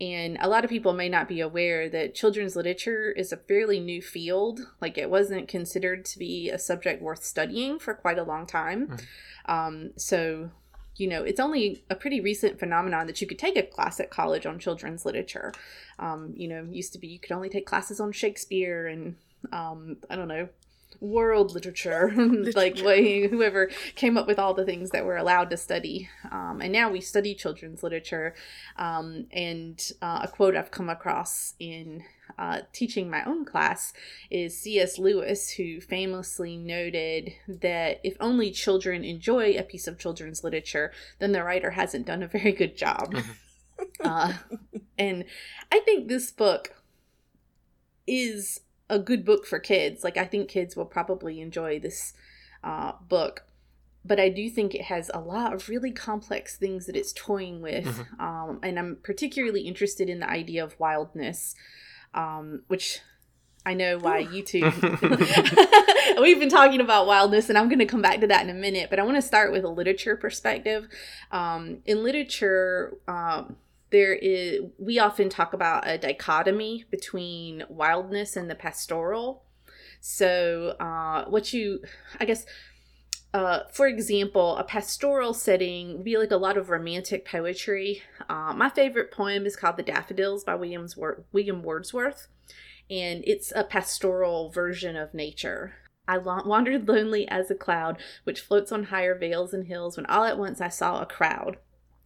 And 0.00 0.36
a 0.40 0.48
lot 0.48 0.64
of 0.64 0.70
people 0.70 0.92
may 0.92 1.08
not 1.08 1.28
be 1.28 1.40
aware 1.40 1.88
that 1.90 2.16
children's 2.16 2.56
literature 2.56 3.12
is 3.12 3.30
a 3.30 3.36
fairly 3.36 3.78
new 3.78 4.02
field. 4.02 4.62
Like 4.80 4.98
it 4.98 5.08
wasn't 5.08 5.46
considered 5.46 6.04
to 6.06 6.18
be 6.18 6.50
a 6.50 6.58
subject 6.58 7.00
worth 7.00 7.22
studying 7.22 7.78
for 7.78 7.94
quite 7.94 8.18
a 8.18 8.24
long 8.24 8.46
time. 8.46 8.96
Um, 9.46 9.92
so, 9.96 10.50
you 10.96 11.06
know, 11.06 11.22
it's 11.22 11.38
only 11.38 11.84
a 11.88 11.94
pretty 11.94 12.20
recent 12.20 12.58
phenomenon 12.58 13.06
that 13.06 13.20
you 13.20 13.28
could 13.28 13.38
take 13.38 13.56
a 13.56 13.62
class 13.62 14.00
at 14.00 14.10
college 14.10 14.46
on 14.46 14.58
children's 14.58 15.06
literature. 15.06 15.52
Um, 16.00 16.34
you 16.36 16.48
know, 16.48 16.66
used 16.68 16.92
to 16.94 16.98
be 16.98 17.06
you 17.06 17.20
could 17.20 17.32
only 17.32 17.48
take 17.48 17.64
classes 17.64 18.00
on 18.00 18.10
Shakespeare 18.10 18.88
and 18.88 19.14
um, 19.52 19.98
I 20.10 20.16
don't 20.16 20.28
know, 20.28 20.48
world 21.00 21.52
literature, 21.52 22.12
like 22.54 22.78
wh- 22.78 23.28
whoever 23.30 23.70
came 23.94 24.16
up 24.16 24.26
with 24.26 24.38
all 24.38 24.54
the 24.54 24.64
things 24.64 24.90
that 24.90 25.04
we're 25.04 25.16
allowed 25.16 25.50
to 25.50 25.56
study. 25.56 26.08
Um, 26.30 26.60
and 26.62 26.72
now 26.72 26.90
we 26.90 27.00
study 27.00 27.34
children's 27.34 27.82
literature. 27.82 28.34
Um, 28.76 29.26
and 29.32 29.80
uh, 30.02 30.20
a 30.22 30.28
quote 30.28 30.56
I've 30.56 30.70
come 30.70 30.88
across 30.88 31.54
in 31.58 32.04
uh, 32.38 32.60
teaching 32.72 33.10
my 33.10 33.24
own 33.24 33.44
class 33.44 33.92
is 34.30 34.58
C.S. 34.58 34.98
Lewis, 34.98 35.50
who 35.50 35.80
famously 35.80 36.56
noted 36.56 37.32
that 37.48 38.00
if 38.02 38.16
only 38.20 38.50
children 38.50 39.04
enjoy 39.04 39.54
a 39.56 39.62
piece 39.62 39.86
of 39.86 39.98
children's 39.98 40.44
literature, 40.44 40.92
then 41.18 41.32
the 41.32 41.44
writer 41.44 41.70
hasn't 41.70 42.06
done 42.06 42.22
a 42.22 42.28
very 42.28 42.52
good 42.52 42.76
job. 42.76 43.14
uh, 44.04 44.32
and 44.98 45.24
I 45.72 45.80
think 45.80 46.08
this 46.08 46.30
book 46.30 46.74
is 48.06 48.60
a 48.90 48.98
good 48.98 49.24
book 49.24 49.46
for 49.46 49.58
kids. 49.58 50.04
Like, 50.04 50.18
I 50.18 50.26
think 50.26 50.50
kids 50.50 50.76
will 50.76 50.84
probably 50.84 51.40
enjoy 51.40 51.78
this 51.78 52.12
uh, 52.62 52.92
book. 53.08 53.46
But 54.04 54.18
I 54.18 54.28
do 54.28 54.48
think 54.50 54.74
it 54.74 54.82
has 54.82 55.10
a 55.12 55.20
lot 55.20 55.52
of 55.52 55.68
really 55.68 55.92
complex 55.92 56.56
things 56.56 56.86
that 56.86 56.96
it's 56.96 57.12
toying 57.12 57.62
with. 57.62 58.06
Um, 58.18 58.58
and 58.62 58.78
I'm 58.78 58.98
particularly 59.02 59.62
interested 59.62 60.10
in 60.10 60.20
the 60.20 60.28
idea 60.28 60.64
of 60.64 60.78
wildness, 60.78 61.54
um, 62.12 62.62
which 62.66 63.00
I 63.64 63.74
know 63.74 63.98
why 63.98 64.18
you 64.18 64.42
two. 64.42 64.60
We've 66.20 66.38
been 66.38 66.48
talking 66.48 66.80
about 66.80 67.06
wildness, 67.06 67.48
and 67.48 67.58
I'm 67.58 67.68
going 67.68 67.78
to 67.78 67.86
come 67.86 68.02
back 68.02 68.20
to 68.20 68.26
that 68.26 68.42
in 68.42 68.50
a 68.50 68.58
minute. 68.58 68.90
But 68.90 68.98
I 68.98 69.02
want 69.02 69.16
to 69.16 69.22
start 69.22 69.52
with 69.52 69.64
a 69.64 69.68
literature 69.68 70.16
perspective. 70.16 70.88
Um, 71.30 71.78
in 71.84 72.02
literature, 72.02 72.96
um, 73.06 73.56
there 73.90 74.14
is 74.14 74.60
we 74.78 74.98
often 74.98 75.28
talk 75.28 75.52
about 75.52 75.86
a 75.86 75.98
dichotomy 75.98 76.84
between 76.90 77.64
wildness 77.68 78.36
and 78.36 78.48
the 78.48 78.54
pastoral. 78.54 79.44
So, 80.00 80.76
uh, 80.80 81.26
what 81.28 81.52
you, 81.52 81.80
I 82.18 82.24
guess, 82.24 82.46
uh, 83.34 83.60
for 83.72 83.86
example, 83.86 84.56
a 84.56 84.64
pastoral 84.64 85.34
setting 85.34 85.96
would 85.96 86.04
be 86.04 86.16
like 86.16 86.30
a 86.30 86.36
lot 86.36 86.56
of 86.56 86.70
romantic 86.70 87.26
poetry. 87.26 88.02
Uh, 88.28 88.54
my 88.54 88.70
favorite 88.70 89.10
poem 89.12 89.44
is 89.44 89.56
called 89.56 89.76
"The 89.76 89.82
Daffodils" 89.82 90.44
by 90.44 90.54
Williams 90.54 90.96
Wor- 90.96 91.24
William 91.32 91.62
Wordsworth, 91.62 92.28
and 92.88 93.22
it's 93.26 93.52
a 93.54 93.64
pastoral 93.64 94.50
version 94.50 94.96
of 94.96 95.14
nature. 95.14 95.74
I 96.08 96.18
wandered 96.18 96.88
lonely 96.88 97.28
as 97.28 97.50
a 97.50 97.54
cloud, 97.54 97.98
which 98.24 98.40
floats 98.40 98.72
on 98.72 98.84
higher 98.84 99.16
vales 99.16 99.52
and 99.52 99.66
hills, 99.66 99.96
when 99.96 100.06
all 100.06 100.24
at 100.24 100.38
once 100.38 100.60
I 100.60 100.68
saw 100.68 101.00
a 101.00 101.06
crowd 101.06 101.58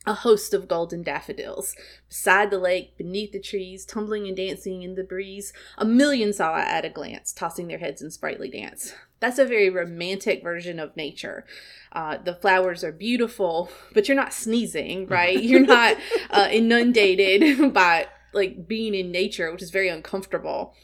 a 0.06 0.14
host 0.14 0.52
of 0.52 0.68
golden 0.68 1.02
daffodils. 1.02 1.74
Beside 2.08 2.50
the 2.50 2.58
lake, 2.58 2.96
beneath 2.96 3.32
the 3.32 3.40
trees, 3.40 3.84
tumbling 3.84 4.26
and 4.26 4.36
dancing 4.36 4.82
in 4.82 4.94
the 4.94 5.04
breeze, 5.04 5.52
a 5.78 5.84
million 5.84 6.32
saw 6.32 6.52
I 6.52 6.62
at 6.62 6.84
a 6.84 6.90
glance, 6.90 7.32
tossing 7.32 7.68
their 7.68 7.78
heads 7.78 8.02
in 8.02 8.10
sprightly 8.10 8.50
dance. 8.50 8.94
That's 9.20 9.38
a 9.38 9.46
very 9.46 9.70
romantic 9.70 10.42
version 10.42 10.78
of 10.78 10.96
nature. 10.96 11.46
Uh, 11.92 12.18
the 12.18 12.34
flowers 12.34 12.84
are 12.84 12.92
beautiful, 12.92 13.70
but 13.94 14.08
you're 14.08 14.16
not 14.16 14.34
sneezing, 14.34 15.06
right? 15.08 15.42
You're 15.42 15.60
not 15.60 15.96
uh, 16.30 16.48
inundated 16.50 17.72
by 17.72 18.08
like 18.32 18.68
being 18.68 18.94
in 18.94 19.10
nature, 19.10 19.50
which 19.50 19.62
is 19.62 19.70
very 19.70 19.88
uncomfortable. 19.88 20.74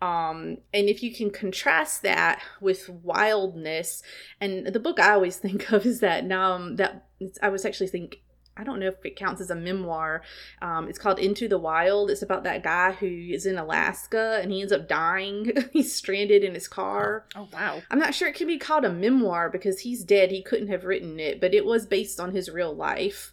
Um, 0.00 0.58
and 0.72 0.88
if 0.88 1.02
you 1.02 1.14
can 1.14 1.30
contrast 1.30 2.02
that 2.02 2.40
with 2.60 2.88
wildness, 2.88 4.02
and 4.40 4.66
the 4.66 4.80
book 4.80 4.98
I 4.98 5.12
always 5.12 5.36
think 5.36 5.70
of 5.72 5.84
is 5.84 6.00
that 6.00 6.30
um 6.32 6.76
that 6.76 7.06
I 7.42 7.50
was 7.50 7.64
actually 7.64 7.88
think 7.88 8.22
I 8.56 8.64
don't 8.64 8.78
know 8.78 8.86
if 8.86 9.04
it 9.04 9.16
counts 9.16 9.40
as 9.40 9.50
a 9.50 9.56
memoir. 9.56 10.22
Um, 10.62 10.88
it's 10.88 10.98
called 10.98 11.18
Into 11.18 11.48
the 11.48 11.58
Wild. 11.58 12.10
It's 12.10 12.22
about 12.22 12.44
that 12.44 12.62
guy 12.62 12.92
who 12.92 13.06
is 13.06 13.46
in 13.46 13.58
Alaska 13.58 14.38
and 14.42 14.52
he 14.52 14.60
ends 14.60 14.72
up 14.72 14.88
dying. 14.88 15.52
he's 15.72 15.94
stranded 15.94 16.44
in 16.44 16.54
his 16.54 16.68
car. 16.68 17.26
Oh 17.34 17.48
wow. 17.52 17.82
I'm 17.90 17.98
not 17.98 18.14
sure 18.14 18.28
it 18.28 18.36
can 18.36 18.46
be 18.46 18.58
called 18.58 18.84
a 18.84 18.92
memoir 18.92 19.50
because 19.50 19.80
he's 19.80 20.04
dead. 20.04 20.30
He 20.30 20.42
couldn't 20.42 20.68
have 20.68 20.84
written 20.84 21.18
it, 21.18 21.40
but 21.40 21.54
it 21.54 21.64
was 21.64 21.86
based 21.86 22.20
on 22.20 22.32
his 22.32 22.50
real 22.50 22.74
life. 22.74 23.32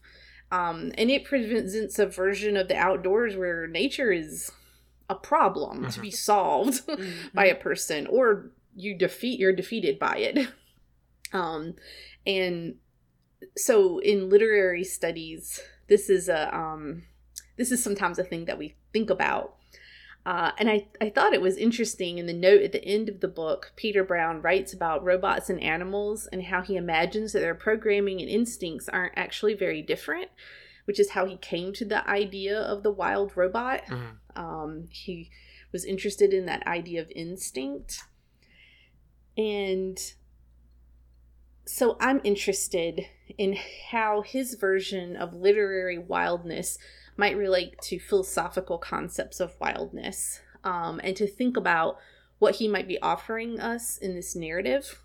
Um, 0.52 0.92
and 0.98 1.10
it 1.10 1.24
presents 1.24 1.98
a 1.98 2.06
version 2.06 2.58
of 2.58 2.68
the 2.68 2.76
outdoors 2.76 3.38
where 3.38 3.68
nature 3.68 4.12
is 4.12 4.52
a 5.10 5.16
problem 5.16 5.90
to 5.92 6.00
be 6.00 6.12
solved 6.12 6.82
by 7.34 7.46
a 7.46 7.56
person, 7.56 8.08
or 8.08 8.52
you 8.76 8.98
defeat 8.98 9.40
you're 9.40 9.54
defeated 9.54 10.00
by 10.00 10.18
it. 10.18 10.48
Um, 11.34 11.76
and 12.28 12.76
so 13.58 14.00
in 14.00 14.30
literary 14.30 14.84
studies, 14.84 15.62
this 15.88 16.10
is 16.10 16.30
a 16.30 16.56
um, 16.56 17.04
this 17.58 17.72
is 17.72 17.84
sometimes 17.84 18.20
a 18.20 18.24
thing 18.24 18.46
that 18.46 18.58
we 18.58 18.76
think 18.94 19.10
about. 19.10 19.56
Uh, 20.24 20.52
and 20.60 20.70
I, 20.70 20.88
I 21.00 21.10
thought 21.10 21.34
it 21.34 21.42
was 21.42 21.58
interesting 21.58 22.20
in 22.20 22.28
the 22.28 22.34
note 22.34 22.62
at 22.62 22.74
the 22.74 22.86
end 22.86 23.10
of 23.10 23.22
the 23.22 23.28
book, 23.28 23.74
Peter 23.76 24.04
Brown 24.04 24.42
writes 24.42 24.72
about 24.72 25.04
robots 25.04 25.50
and 25.50 25.60
animals 25.62 26.28
and 26.32 26.44
how 26.44 26.62
he 26.62 26.76
imagines 26.76 27.34
that 27.34 27.40
their 27.40 27.56
programming 27.56 28.22
and 28.22 28.30
instincts 28.30 28.88
aren't 28.88 29.18
actually 29.18 29.56
very 29.56 29.82
different, 29.82 30.30
which 30.86 31.00
is 31.00 31.12
how 31.12 31.26
he 31.26 31.38
came 31.38 31.74
to 31.74 31.86
the 31.86 32.08
idea 32.08 32.56
of 32.56 32.84
the 32.84 32.92
wild 32.92 33.36
robot. 33.36 33.84
Mhm. 33.88 34.18
Um, 34.36 34.88
he 34.92 35.32
was 35.72 35.86
interested 35.86 36.34
in 36.34 36.46
that 36.46 36.66
idea 36.68 37.02
of 37.02 37.12
instinct. 37.16 38.04
And 39.36 39.98
so 41.72 41.96
I'm 42.02 42.20
interested 42.26 43.06
in 43.38 43.58
how 43.92 44.24
his 44.24 44.56
version 44.56 45.16
of 45.16 45.34
literary 45.34 45.98
wildness 45.98 46.78
might 47.16 47.38
relate 47.38 47.80
to 47.84 47.98
philosophical 47.98 48.78
concepts 48.78 49.40
of 49.40 49.56
wildness 49.58 50.42
um, 50.66 51.00
and 51.02 51.16
to 51.16 51.26
think 51.26 51.56
about 51.56 51.98
what 52.40 52.56
he 52.56 52.68
might 52.68 52.90
be 52.90 53.02
offering 53.02 53.58
us 53.58 53.98
in 53.98 54.16
this 54.16 54.36
narrative 54.36 55.02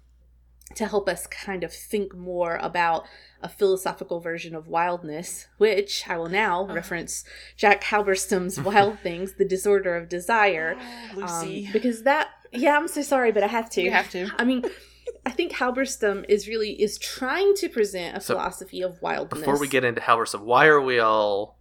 to 0.75 0.87
help 0.87 1.09
us 1.09 1.29
kind 1.29 1.63
of 1.63 1.73
think 1.73 2.17
more 2.17 2.57
about 2.57 3.05
a 3.41 3.49
philosophical 3.49 4.19
version 4.19 4.53
of 4.53 4.67
wildness, 4.67 5.47
which 5.59 6.09
I 6.09 6.19
will 6.19 6.29
now 6.29 6.67
reference 6.67 7.23
Jack 7.57 7.85
Halberstam's 7.85 8.61
Wild 8.61 8.99
Things, 8.99 9.35
The 9.35 9.45
Disorder 9.45 9.95
of 9.95 10.09
Desire. 10.09 10.77
Oh, 10.77 11.19
Lucy. 11.21 11.67
Um, 11.67 11.73
because 11.73 12.03
that, 12.03 12.31
yeah, 12.51 12.77
I'm 12.77 12.89
so 12.89 13.03
sorry, 13.03 13.31
but 13.31 13.45
I 13.45 13.47
have 13.47 13.71
to. 13.71 13.83
you 13.83 13.93
have 13.93 14.11
to. 14.11 14.29
I 14.37 14.43
mean, 14.45 14.65
I 15.27 15.31
think 15.31 15.53
Halberstam 15.55 16.25
is 16.29 16.47
really 16.49 16.81
is 16.81 16.97
trying 16.99 17.55
to 17.57 17.69
present 17.69 18.17
a 18.17 18.21
So, 18.21 18.35
philosophy 18.35 18.81
of 18.81 19.03
wildness. 19.03 19.41
Before 19.41 19.59
we 19.59 19.67
get 19.69 19.85
into 19.85 20.01
Halberstam, 20.01 20.43
why 20.45 20.67
are 20.67 20.81
we 20.81 20.99
all 21.01 21.59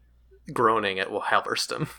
groaning 0.53 0.99
at 0.99 1.09
Halberstam? 1.09 1.89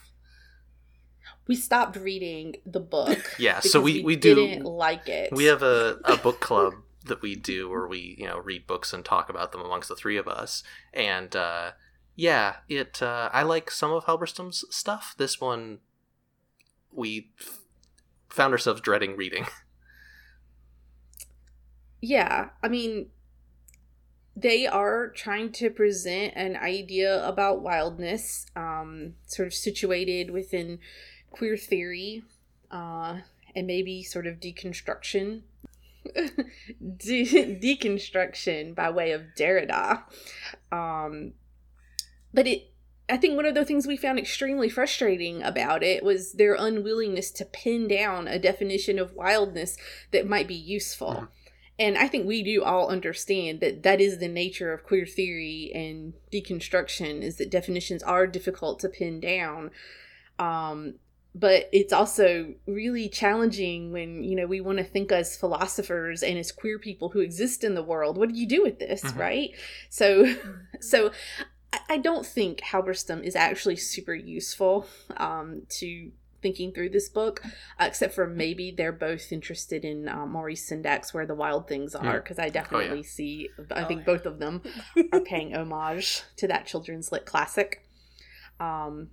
we 1.49 1.55
stopped 1.57 1.97
reading 1.97 2.57
the 2.65 2.81
book. 2.81 3.19
Yeah, 3.39 3.61
so 3.61 3.81
because 3.81 3.85
we- 3.85 4.03
we 4.05 4.17
do- 4.17 4.35
didn't 4.37 4.65
like 4.65 5.09
it. 5.09 5.33
We 5.33 5.45
have 5.45 5.63
a, 5.63 5.99
a 6.05 6.17
book 6.27 6.41
club 6.41 6.75
that 7.05 7.21
we 7.23 7.37
do 7.37 7.69
where 7.71 7.87
we, 7.87 8.17
you 8.19 8.27
know, 8.27 8.39
read 8.39 8.67
books 8.67 8.93
and 8.93 9.05
talk 9.05 9.29
about 9.29 9.53
them 9.53 9.61
amongst 9.61 9.89
the 9.89 9.95
three 9.97 10.17
of 10.17 10.27
us. 10.29 10.63
And 10.93 11.35
uh 11.37 11.73
yeah, 12.15 12.57
it 12.69 13.01
uh 13.03 13.29
I 13.33 13.43
like 13.43 13.71
some 13.71 13.93
of 13.93 14.05
Halberstam's 14.07 14.65
stuff. 14.71 15.15
This 15.19 15.41
one 15.41 15.79
we 16.93 17.31
f- 17.41 17.61
found 18.29 18.53
ourselves 18.53 18.81
dreading 18.81 19.17
reading. 19.17 19.47
yeah, 22.01 22.51
I 22.63 22.69
mean, 22.69 23.09
they 24.35 24.67
are 24.67 25.09
trying 25.09 25.53
to 25.53 25.71
present 25.71 26.35
an 26.37 26.57
idea 26.57 27.27
about 27.27 27.63
wildness, 27.63 28.47
um, 28.55 29.15
sort 29.27 29.47
of 29.47 29.55
situated 29.55 30.31
within 30.31 30.79
queer 31.31 31.57
theory, 31.57 32.23
uh, 32.71 33.21
and 33.55 33.67
maybe 33.67 34.03
sort 34.03 34.27
of 34.27 34.41
deconstruction. 34.41 35.43
De- 36.99 37.59
deconstruction 37.59 38.75
by 38.75 38.91
way 38.91 39.13
of 39.13 39.23
Derrida. 39.37 40.03
Um, 40.71 41.33
but 42.33 42.47
it 42.47 42.71
I 43.09 43.17
think 43.17 43.37
one 43.37 43.47
of 43.47 43.55
the 43.55 43.65
things 43.65 43.87
we 43.87 43.97
found 43.97 44.19
extremely 44.19 44.69
frustrating 44.69 45.43
about 45.43 45.85
it 45.85 46.03
was 46.03 46.33
their 46.33 46.55
unwillingness 46.55 47.31
to 47.33 47.45
pin 47.45 47.87
down 47.87 48.27
a 48.27 48.39
definition 48.39 48.99
of 48.99 49.15
wildness 49.15 49.77
that 50.11 50.29
might 50.29 50.49
be 50.49 50.55
useful. 50.55 51.29
And 51.79 51.99
I 51.99 52.09
think 52.09 52.27
we 52.27 52.43
do 52.43 52.65
all 52.65 52.89
understand 52.89 53.61
that 53.61 53.83
that 53.83 54.01
is 54.01 54.19
the 54.19 54.29
nature 54.29 54.73
of 54.73 54.83
queer 54.85 55.05
theory 55.05 55.71
and 55.75 56.15
deconstruction 56.33 57.21
is 57.23 57.37
that 57.37 57.51
definitions 57.51 58.03
are 58.03 58.27
difficult 58.27 58.81
to 58.81 58.89
pin 58.89 59.21
down. 59.21 59.71
Um, 60.39 60.95
but 61.35 61.69
it's 61.71 61.93
also 61.93 62.55
really 62.67 63.11
challenging 63.11 63.93
when 63.93 64.25
you 64.25 64.35
know 64.35 64.47
we 64.47 64.63
want 64.63 64.79
to 64.79 64.85
think 64.85 65.13
as 65.13 65.37
philosophers 65.37 66.23
and 66.23 66.39
as 66.39 66.51
queer 66.51 66.79
people 66.79 67.11
who 67.11 67.21
exist 67.21 67.63
in 67.63 67.75
the 67.75 67.83
world 67.83 68.17
what 68.17 68.31
do 68.31 68.35
you 68.35 68.47
do 68.47 68.63
with 68.63 68.79
this 68.79 69.03
Mhm. 69.03 69.19
right 69.19 69.51
so 69.91 70.35
so 70.81 71.11
I- 71.75 71.81
I 71.91 71.99
don't 71.99 72.25
think 72.25 72.61
Halberstam 72.61 73.23
is 73.23 73.37
actually 73.37 73.77
super 73.77 74.15
useful 74.15 74.87
um, 75.19 75.63
to 75.81 76.11
thinking 76.43 76.73
through 76.73 76.91
this 76.91 77.09
book, 77.09 77.43
uh, 77.81 77.85
except 77.87 78.15
for 78.15 78.27
maybe 78.27 78.71
they're 78.71 78.93
both 78.93 79.33
interested 79.33 79.85
in 79.85 80.09
uh, 80.09 80.27
Maurice 80.27 80.69
Sendak's 80.71 81.13
Where 81.15 81.27
the 81.27 81.35
Wild 81.35 81.69
Things 81.69 81.95
Are, 81.95 82.21
because 82.21 82.39
I 82.39 82.49
definitely 82.49 83.03
see, 83.03 83.51
I 83.71 83.83
Oh, 83.85 83.89
think 83.89 84.01
yeah. 84.01 84.07
both 84.07 84.27
of 84.27 84.39
them 84.39 84.63
are 85.13 85.21
paying 85.21 85.55
homage 85.55 86.23
to 86.37 86.49
that 86.49 86.67
children's 86.67 87.11
lit 87.13 87.27
classic. 87.27 87.83
Um, 88.61 89.11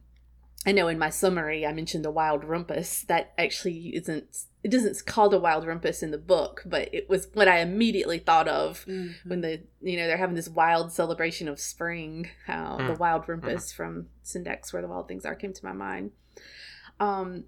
I 0.66 0.72
know 0.72 0.88
in 0.88 0.98
my 0.98 1.10
summary 1.10 1.66
I 1.66 1.74
mentioned 1.74 2.06
the 2.06 2.12
wild 2.12 2.46
rumpus. 2.46 3.02
That 3.10 3.34
actually 3.38 3.96
isn't, 3.98 4.24
it 4.64 4.72
doesn't 4.72 5.06
called 5.06 5.34
a 5.34 5.40
wild 5.40 5.66
rumpus 5.68 6.02
in 6.02 6.12
the 6.12 6.18
book, 6.18 6.64
but 6.66 6.88
it 6.94 7.10
was 7.10 7.28
what 7.34 7.50
I 7.50 7.60
immediately 7.60 8.18
thought 8.20 8.48
of 8.48 8.86
Mm-hmm. 8.88 9.30
when 9.30 9.42
the 9.42 9.62
you 9.82 9.98
know 9.98 10.08
they're 10.08 10.16
having 10.16 10.36
this 10.38 10.48
wild 10.48 10.94
celebration 10.94 11.50
of 11.50 11.60
spring 11.60 12.30
how 12.46 12.78
the 12.78 12.94
Mm. 12.94 12.98
wild 13.00 13.28
rumpus 13.28 13.74
from 13.74 14.08
Sendak's 14.24 14.72
where 14.72 14.82
the 14.82 14.88
wild 14.88 15.10
things 15.10 15.26
are 15.26 15.36
came 15.36 15.52
to 15.52 15.66
my 15.66 15.74
mind 15.74 16.12
um 17.00 17.44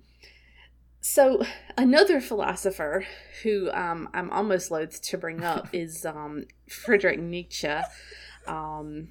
so 1.02 1.44
another 1.78 2.20
philosopher 2.20 3.06
who 3.44 3.70
um, 3.72 4.10
i'm 4.14 4.30
almost 4.32 4.72
loath 4.72 5.02
to 5.02 5.18
bring 5.18 5.44
up 5.44 5.68
is 5.74 6.06
um, 6.06 6.46
friedrich 6.70 7.20
nietzsche 7.20 7.76
um, 8.48 9.10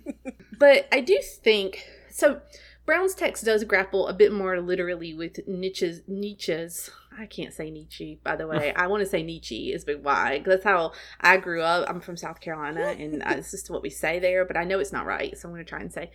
but 0.58 0.88
i 0.92 1.00
do 1.00 1.20
think 1.22 1.86
so 2.10 2.40
brown's 2.86 3.14
text 3.14 3.44
does 3.44 3.64
grapple 3.64 4.08
a 4.08 4.14
bit 4.14 4.32
more 4.32 4.60
literally 4.60 5.14
with 5.14 5.38
nietzsche's 5.46 6.02
nietzsche's 6.06 6.90
i 7.18 7.26
can't 7.26 7.54
say 7.54 7.70
nietzsche 7.70 8.18
by 8.24 8.36
the 8.36 8.46
way 8.46 8.72
i 8.76 8.86
want 8.86 9.00
to 9.00 9.08
say 9.08 9.22
nietzsche 9.22 9.72
is 9.72 9.84
big 9.84 10.02
y 10.02 10.42
that's 10.44 10.64
how 10.64 10.92
I 11.20 11.38
grew 11.38 11.62
up. 11.62 11.88
I'm 11.88 12.00
from 12.00 12.16
South 12.16 12.40
Carolina, 12.40 12.94
and 12.98 13.22
uh, 13.22 13.36
it's 13.38 13.50
just 13.50 13.70
what 13.70 13.82
we 13.82 13.90
say 13.90 14.18
there. 14.18 14.44
But 14.44 14.56
I 14.56 14.64
know 14.64 14.78
it's 14.78 14.92
not 14.92 15.06
right, 15.06 15.36
so 15.36 15.48
I'm 15.48 15.54
going 15.54 15.64
to 15.64 15.68
try 15.68 15.80
and 15.80 15.92
say 15.92 16.10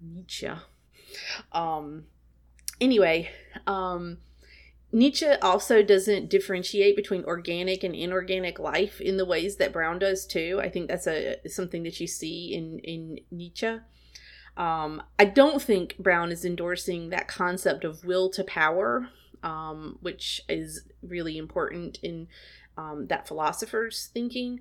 Nietzsche. 0.00 0.48
Um. 1.52 2.04
Anyway, 2.82 3.30
um, 3.68 4.18
Nietzsche 4.90 5.28
also 5.40 5.84
doesn't 5.84 6.28
differentiate 6.28 6.96
between 6.96 7.24
organic 7.24 7.84
and 7.84 7.94
inorganic 7.94 8.58
life 8.58 9.00
in 9.00 9.18
the 9.18 9.24
ways 9.24 9.54
that 9.56 9.72
Brown 9.72 10.00
does 10.00 10.26
too. 10.26 10.58
I 10.60 10.68
think 10.68 10.88
that's 10.88 11.06
a 11.06 11.36
something 11.46 11.84
that 11.84 12.00
you 12.00 12.08
see 12.08 12.52
in 12.52 12.80
in 12.80 13.20
Nietzsche. 13.30 13.78
Um, 14.56 15.00
I 15.16 15.26
don't 15.26 15.62
think 15.62 15.96
Brown 15.96 16.32
is 16.32 16.44
endorsing 16.44 17.10
that 17.10 17.28
concept 17.28 17.84
of 17.84 18.04
will 18.04 18.28
to 18.30 18.42
power, 18.42 19.08
um, 19.44 19.98
which 20.00 20.42
is 20.48 20.82
really 21.02 21.38
important 21.38 22.00
in 22.02 22.26
um, 22.76 23.06
that 23.06 23.28
philosopher's 23.28 24.10
thinking. 24.12 24.58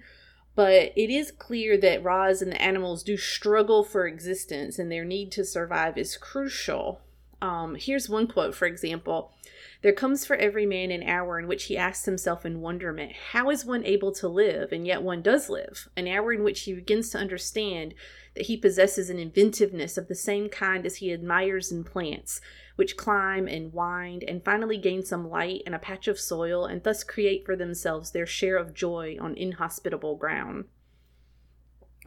But 0.54 0.94
it 0.96 1.10
is 1.10 1.32
clear 1.32 1.76
that 1.80 2.04
Roz 2.04 2.44
and 2.44 2.52
the 2.52 2.62
animals 2.62 3.02
do 3.02 3.18
struggle 3.18 3.84
for 3.84 4.06
existence 4.06 4.78
and 4.78 4.92
their 4.92 5.06
need 5.06 5.32
to 5.32 5.44
survive 5.44 5.98
is 5.98 6.18
crucial. 6.18 7.02
Um, 7.42 7.76
here's 7.76 8.08
one 8.08 8.28
quote, 8.28 8.54
for 8.54 8.68
example 8.68 9.34
There 9.82 9.94
comes 9.94 10.26
for 10.26 10.36
every 10.36 10.66
man 10.68 10.92
an 10.92 11.04
hour 11.04 11.40
in 11.40 11.48
which 11.48 11.66
he 11.66 11.78
asks 11.78 12.06
himself 12.06 12.46
in 12.46 12.62
wonderment, 12.62 13.14
How 13.32 13.50
is 13.50 13.66
one 13.66 13.84
able 13.84 14.12
to 14.14 14.28
live? 14.28 14.72
And 14.72 14.86
yet 14.86 15.02
one 15.02 15.22
does 15.24 15.50
live. 15.50 15.90
An 15.98 16.08
hour 16.08 16.32
in 16.32 16.44
which 16.44 16.62
he 16.62 16.74
begins 16.74 17.10
to 17.10 17.18
understand 17.18 17.96
that 18.36 18.46
he 18.46 18.56
possesses 18.56 19.10
an 19.10 19.20
inventiveness 19.20 19.98
of 19.98 20.08
the 20.08 20.16
same 20.16 20.50
kind 20.50 20.86
as 20.86 20.98
he 20.98 21.12
admires 21.12 21.72
in 21.72 21.84
plants, 21.84 22.40
which 22.76 22.96
climb 22.96 23.48
and 23.48 23.74
wind 23.74 24.24
and 24.24 24.46
finally 24.46 24.78
gain 24.78 25.04
some 25.04 25.30
light 25.30 25.64
and 25.66 25.76
a 25.76 25.80
patch 25.80 26.08
of 26.08 26.20
soil 26.20 26.66
and 26.66 26.84
thus 26.84 27.04
create 27.04 27.46
for 27.46 27.56
themselves 27.56 28.12
their 28.12 28.28
share 28.28 28.58
of 28.58 28.74
joy 28.74 29.18
on 29.20 29.36
inhospitable 29.36 30.16
ground. 30.16 30.66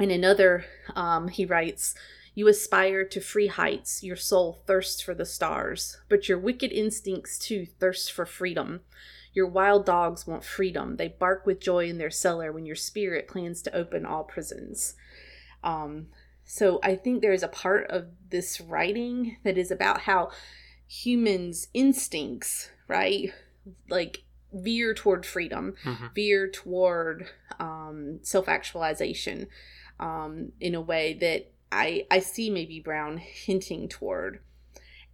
In 0.00 0.10
another, 0.10 0.64
um, 0.96 1.28
he 1.28 1.44
writes, 1.44 1.94
You 2.34 2.48
aspire 2.48 3.04
to 3.04 3.20
free 3.20 3.46
heights, 3.46 4.02
your 4.02 4.16
soul 4.16 4.62
thirsts 4.66 5.00
for 5.00 5.14
the 5.14 5.24
stars, 5.24 5.98
but 6.08 6.28
your 6.28 6.38
wicked 6.38 6.72
instincts 6.72 7.38
too 7.38 7.66
thirst 7.78 8.10
for 8.12 8.26
freedom. 8.26 8.80
Your 9.32 9.46
wild 9.46 9.86
dogs 9.86 10.26
want 10.26 10.44
freedom. 10.44 10.96
They 10.96 11.08
bark 11.08 11.46
with 11.46 11.60
joy 11.60 11.88
in 11.88 11.98
their 11.98 12.10
cellar 12.10 12.52
when 12.52 12.66
your 12.66 12.76
spirit 12.76 13.28
plans 13.28 13.62
to 13.62 13.74
open 13.76 14.04
all 14.04 14.24
prisons. 14.24 14.94
Um, 15.62 16.08
so 16.44 16.78
I 16.82 16.96
think 16.96 17.20
there 17.22 17.32
is 17.32 17.42
a 17.42 17.48
part 17.48 17.88
of 17.90 18.06
this 18.30 18.60
writing 18.60 19.38
that 19.44 19.56
is 19.56 19.70
about 19.70 20.02
how 20.02 20.30
humans' 20.86 21.68
instincts, 21.72 22.70
right, 22.86 23.32
like 23.88 24.22
veer 24.52 24.92
toward 24.94 25.24
freedom, 25.24 25.74
Mhm. 25.84 26.14
veer 26.14 26.48
toward 26.48 27.28
um, 27.58 28.18
self 28.22 28.48
actualization 28.48 29.48
um, 30.00 30.52
in 30.60 30.74
a 30.74 30.80
way 30.80 31.14
that 31.14 31.52
I, 31.74 32.06
I 32.10 32.20
see 32.20 32.50
maybe 32.50 32.80
Brown 32.80 33.18
hinting 33.18 33.88
toward. 33.88 34.40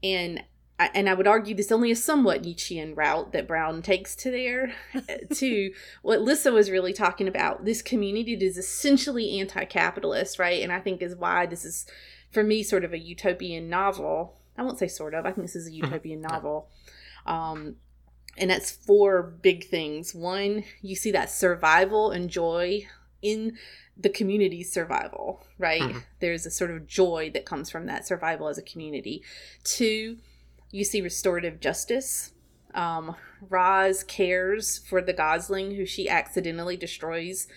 And 0.03 0.44
I- 0.79 0.90
and 0.94 1.11
I 1.11 1.14
would 1.14 1.27
argue 1.27 1.55
this 1.55 1.70
only 1.70 1.90
a 1.90 1.96
somewhat 1.96 2.42
Nietzschean 2.42 2.94
route 2.94 3.33
that 3.33 3.46
Brown 3.46 3.83
takes 3.83 4.16
to 4.16 4.31
there 4.31 4.73
to 5.35 5.73
what 6.01 6.23
Lissa 6.23 6.53
was 6.53 6.70
really 6.70 6.94
talking 6.94 7.29
about. 7.29 7.66
This 7.66 7.83
community 7.83 8.35
that 8.35 8.44
is 8.44 8.57
essentially 8.57 9.38
anti-capitalist, 9.40 10.38
right? 10.38 10.62
And 10.62 10.73
I 10.73 10.81
think 10.81 11.03
is 11.03 11.14
why 11.16 11.44
this 11.44 11.66
is 11.66 11.85
for 12.33 12.42
me 12.42 12.62
sort 12.62 12.85
of 12.85 12.94
a 12.94 12.99
utopian 12.99 13.68
novel. 13.68 14.38
I 14.57 14.62
won't 14.62 14.79
say 14.79 14.88
sort 14.88 15.14
of. 15.14 15.27
I 15.27 15.33
think 15.33 15.46
this 15.46 15.57
is 15.57 15.66
a 15.68 15.73
utopian 15.73 16.23
novel. 16.23 16.70
Um, 17.27 17.77
and 18.38 18.49
that's 18.49 18.70
four 18.70 19.23
big 19.23 19.66
things. 19.66 20.14
One, 20.14 20.64
you 20.81 20.96
see 20.96 21.11
that 21.11 21.31
survival 21.31 22.11
and 22.11 22.31
joy 22.31 22.87
in 23.22 23.59
the 23.96 24.09
community's 24.09 24.72
survival, 24.72 25.44
right? 25.59 25.83
Mhm. 25.83 26.04
There's 26.20 26.46
a 26.46 26.50
sort 26.50 26.70
of 26.70 26.87
joy 26.87 27.30
that 27.35 27.44
comes 27.44 27.70
from 27.70 27.87
that 27.87 28.06
survival 28.06 28.48
as 28.48 28.59
a 28.59 28.62
community. 28.62 29.22
Two, 29.62 30.18
you 30.70 30.85
see 30.85 31.00
restorative 31.00 31.61
justice. 31.61 32.33
Um, 32.74 33.16
Roz 33.48 34.04
cares 34.04 34.78
for 34.78 35.02
the 35.02 35.12
gosling 35.12 35.74
who 35.74 35.85
she 35.85 36.09
accidentally 36.09 36.76
destroys 36.76 37.48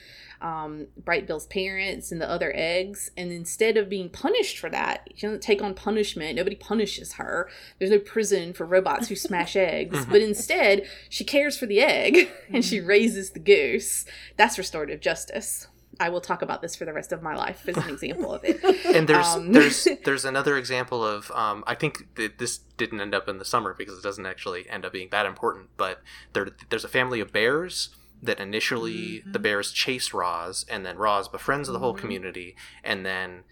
um, 0.43 0.87
Brightbill's 1.01 1.47
parents 1.47 2.11
and 2.11 2.21
the 2.21 2.29
other 2.29 2.51
eggs. 2.53 3.09
And 3.17 3.31
instead 3.31 3.77
of 3.77 3.89
being 3.89 4.09
punished 4.09 4.59
for 4.59 4.69
that, 4.69 5.07
she 5.15 5.25
doesn't 5.25 5.41
take 5.41 5.63
on 5.63 5.73
punishment. 5.73 6.35
Nobody 6.35 6.55
punishes 6.57 7.13
her. 7.13 7.49
There's 7.79 7.91
no 7.91 7.99
prison 7.99 8.53
for 8.53 8.65
robots 8.65 9.07
who 9.07 9.15
smash 9.15 9.55
eggs. 9.55 10.05
Mhm. 10.05 10.09
But 10.11 10.21
instead, 10.21 10.85
she 11.09 11.23
cares 11.23 11.57
for 11.57 11.65
the 11.65 11.79
egg 11.79 12.29
and 12.51 12.63
she 12.63 12.81
raises 12.81 13.31
the 13.31 13.39
goose. 13.39 14.05
That's 14.37 14.57
restorative 14.57 14.99
justice. 14.99 15.67
I 15.99 16.09
will 16.09 16.21
talk 16.21 16.41
about 16.41 16.61
this 16.63 16.75
for 16.75 16.85
the 16.85 16.91
rest 16.93 17.11
of 17.11 17.21
my 17.21 17.35
life 17.35 17.67
as 17.67 17.77
an 17.77 17.87
example 17.87 18.33
of 18.33 18.43
it. 18.43 18.61
and 18.85 19.07
there's 19.07 19.27
Um, 19.27 19.51
there's 19.53 19.87
there's 20.03 20.25
another 20.25 20.57
example 20.57 21.05
of 21.05 21.29
um, 21.31 21.63
I 21.67 21.75
think 21.75 22.15
that 22.15 22.39
this 22.39 22.57
didn't 22.77 22.99
end 22.99 23.13
up 23.13 23.29
in 23.29 23.37
the 23.37 23.45
summer 23.45 23.75
because 23.77 23.99
it 23.99 24.03
doesn't 24.03 24.25
actually 24.25 24.67
end 24.69 24.85
up 24.85 24.91
being 24.91 25.09
that 25.11 25.27
important. 25.27 25.69
But 25.77 26.01
there 26.33 26.47
there's 26.69 26.83
a 26.83 26.89
family 26.89 27.19
of 27.19 27.31
bears 27.31 27.89
that 28.23 28.39
initially 28.39 29.19
the 29.25 29.39
bears 29.39 29.71
chase 29.71 30.13
Roz, 30.13 30.65
and 30.69 30.85
then 30.85 30.97
Roz 30.97 31.27
befriends 31.27 31.67
the 31.67 31.79
whole 31.79 31.93
Mhm. 31.93 31.99
community, 31.99 32.55
and 32.83 33.05
then 33.05 33.43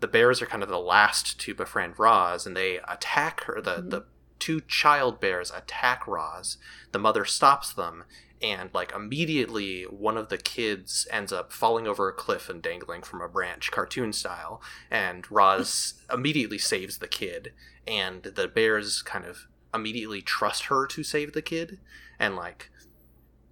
the 0.00 0.08
bears 0.08 0.42
are 0.42 0.46
kind 0.46 0.62
of 0.62 0.68
the 0.68 0.78
last 0.78 1.38
to 1.40 1.54
befriend 1.54 1.98
Roz, 1.98 2.46
and 2.46 2.56
they 2.56 2.78
attack 2.88 3.44
her. 3.44 3.60
The 3.60 3.76
Mhm. 3.76 3.90
the 3.90 4.06
two 4.38 4.60
child 4.62 5.20
bears 5.20 5.50
attack 5.50 6.06
Roz. 6.06 6.58
The 6.92 6.98
mother 6.98 7.24
stops 7.24 7.72
them. 7.72 8.04
And 8.42 8.68
like 8.74 8.92
immediately, 8.92 9.84
one 9.84 10.18
of 10.18 10.28
the 10.28 10.36
kids 10.36 11.06
ends 11.10 11.32
up 11.32 11.50
falling 11.52 11.86
over 11.86 12.08
a 12.08 12.12
cliff 12.12 12.50
and 12.50 12.60
dangling 12.60 13.02
from 13.02 13.22
a 13.22 13.28
branch, 13.28 13.70
cartoon 13.70 14.12
style 14.12 14.60
and 14.90 15.30
Roz 15.30 15.94
immediately 16.12 16.58
saves 16.58 16.98
the 16.98 17.08
kid, 17.08 17.54
and 17.86 18.22
the 18.22 18.48
bears 18.48 19.00
kind 19.00 19.24
of 19.24 19.46
immediately 19.72 20.20
trust 20.20 20.64
her 20.64 20.86
to 20.88 21.02
save 21.02 21.32
the 21.32 21.40
kid, 21.40 21.78
and 22.18 22.36
like 22.36 22.70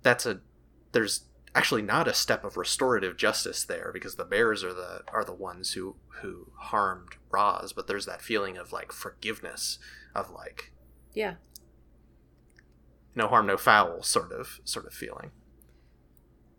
that's 0.02 0.26
a 0.26 0.40
there's 0.92 1.24
actually 1.54 1.82
not 1.82 2.08
a 2.08 2.14
step 2.14 2.44
of 2.44 2.56
restorative 2.56 3.16
justice 3.16 3.64
there 3.64 3.90
because 3.92 4.14
the 4.14 4.24
bears 4.24 4.64
are 4.64 4.72
the 4.72 5.02
are 5.12 5.24
the 5.24 5.34
ones 5.34 5.72
who 5.72 5.96
who 6.22 6.46
harmed 6.56 7.16
Roz, 7.30 7.72
but 7.72 7.86
there's 7.86 8.06
that 8.06 8.22
feeling 8.22 8.56
of 8.56 8.72
like 8.72 8.92
forgiveness 8.92 9.78
of 10.14 10.30
like 10.30 10.72
Yeah. 11.14 11.34
no 13.14 13.28
harm 13.28 13.46
no 13.46 13.56
foul 13.56 14.02
sort 14.02 14.32
of 14.32 14.60
sort 14.64 14.86
of 14.86 14.92
feeling. 14.94 15.30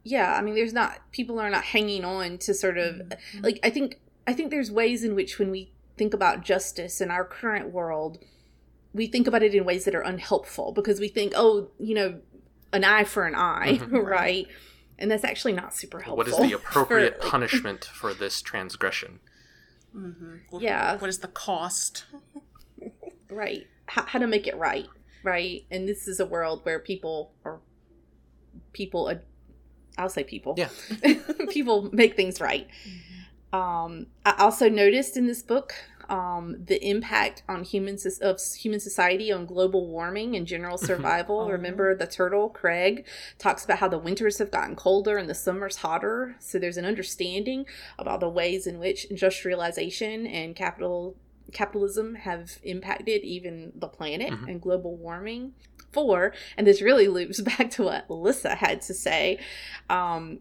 yeah 0.04 0.36
i 0.36 0.42
mean 0.42 0.56
there's 0.56 0.74
not 0.74 1.00
people 1.12 1.40
are 1.40 1.50
not 1.50 1.64
hanging 1.66 2.04
on 2.04 2.38
to 2.40 2.54
sort 2.54 2.78
of 2.78 2.96
mm-hmm. 2.96 3.42
like 3.42 3.60
i 3.64 3.70
think 3.70 4.00
i 4.28 4.34
think 4.34 4.52
there's 4.52 4.72
ways 4.72 5.04
in 5.04 5.16
which 5.16 5.40
when 5.40 5.50
we 5.52 5.72
think 5.98 6.14
about 6.14 6.44
justice 6.44 7.00
in 7.00 7.10
our 7.12 7.24
current 7.24 7.72
world 7.72 8.18
we 8.94 9.08
think 9.08 9.28
about 9.28 9.44
it 9.44 9.56
in 9.56 9.64
ways 9.66 9.86
that 9.86 9.96
are 9.96 10.02
unhelpful 10.02 10.72
because 10.72 11.00
we 11.00 11.08
think 11.08 11.34
oh 11.36 11.70
you 11.80 11.96
know 11.96 12.20
an 12.74 12.84
eye 12.84 13.04
for 13.04 13.26
an 13.26 13.36
eye 13.36 13.78
Mhm. 13.82 14.04
right 14.06 14.48
and 15.00 15.10
that's 15.10 15.24
actually 15.24 15.54
not 15.54 15.74
super 15.74 16.00
helpful 16.02 16.18
what 16.18 16.28
is 16.28 16.38
the 16.38 16.54
appropriate 16.60 17.16
for, 17.18 17.22
like, 17.22 17.32
punishment 17.32 17.86
for 17.94 18.14
this 18.14 18.42
transgression? 18.42 19.20
Mm-hmm. 19.96 20.58
Yeah. 20.60 20.98
What 20.98 21.10
is 21.10 21.20
the 21.20 21.28
cost? 21.28 22.06
right 23.30 23.68
how, 23.88 24.06
how 24.06 24.20
to 24.20 24.28
make 24.28 24.46
it 24.48 24.56
right 24.58 24.88
right 25.24 25.66
and 25.72 25.88
this 25.88 26.08
is 26.08 26.20
a 26.20 26.26
world 26.26 26.62
where 26.64 26.80
people 26.80 27.32
or 27.44 27.62
people 28.74 29.10
ad- 29.10 29.24
i'll 29.98 30.10
say 30.10 30.24
people 30.24 30.54
Yeah. 30.58 30.70
people 31.50 31.90
make 31.92 32.16
things 32.16 32.40
right 32.42 32.68
um, 33.52 34.08
i 34.26 34.34
also 34.38 34.70
noticed 34.70 35.18
in 35.18 35.26
this 35.28 35.42
book 35.42 35.74
um, 36.14 36.56
the 36.66 36.80
impact 36.88 37.44
on 37.50 37.64
human 37.64 37.98
of 38.22 38.40
human 38.64 38.80
society 38.80 39.32
on 39.32 39.46
global 39.46 39.88
warming 39.88 40.36
and 40.36 40.46
general 40.46 40.78
survival 40.78 41.40
Oh. 41.40 41.50
remember 41.50 41.96
the 41.96 42.06
turtle 42.08 42.50
craig 42.50 43.06
talks 43.40 43.64
about 43.66 43.80
how 43.80 43.88
the 43.88 43.98
winters 44.08 44.38
have 44.38 44.52
gotten 44.52 44.76
colder 44.76 45.18
and 45.18 45.28
the 45.30 45.34
summers 45.34 45.78
hotter 45.78 46.36
so 46.40 46.60
there's 46.60 46.78
an 46.78 46.86
understanding 46.86 47.66
about 47.98 48.20
the 48.20 48.30
ways 48.30 48.68
in 48.68 48.78
which 48.80 49.06
industrialization 49.06 50.28
and 50.28 50.56
capital 50.56 51.16
capitalism 51.52 52.16
have 52.16 52.60
impacted 52.64 53.22
even 53.24 53.72
the 53.76 53.88
planet 53.88 54.32
Mhm. 54.32 54.50
and 54.50 54.62
global 54.62 54.96
warming. 54.96 55.54
Four, 55.92 56.34
and 56.58 56.66
this 56.66 56.82
really 56.82 57.08
loops 57.08 57.40
back 57.52 57.70
to 57.72 57.84
what 57.84 58.08
Alyssa 58.08 58.56
had 58.58 58.82
to 58.84 58.94
say 58.96 59.38
um, 59.90 60.40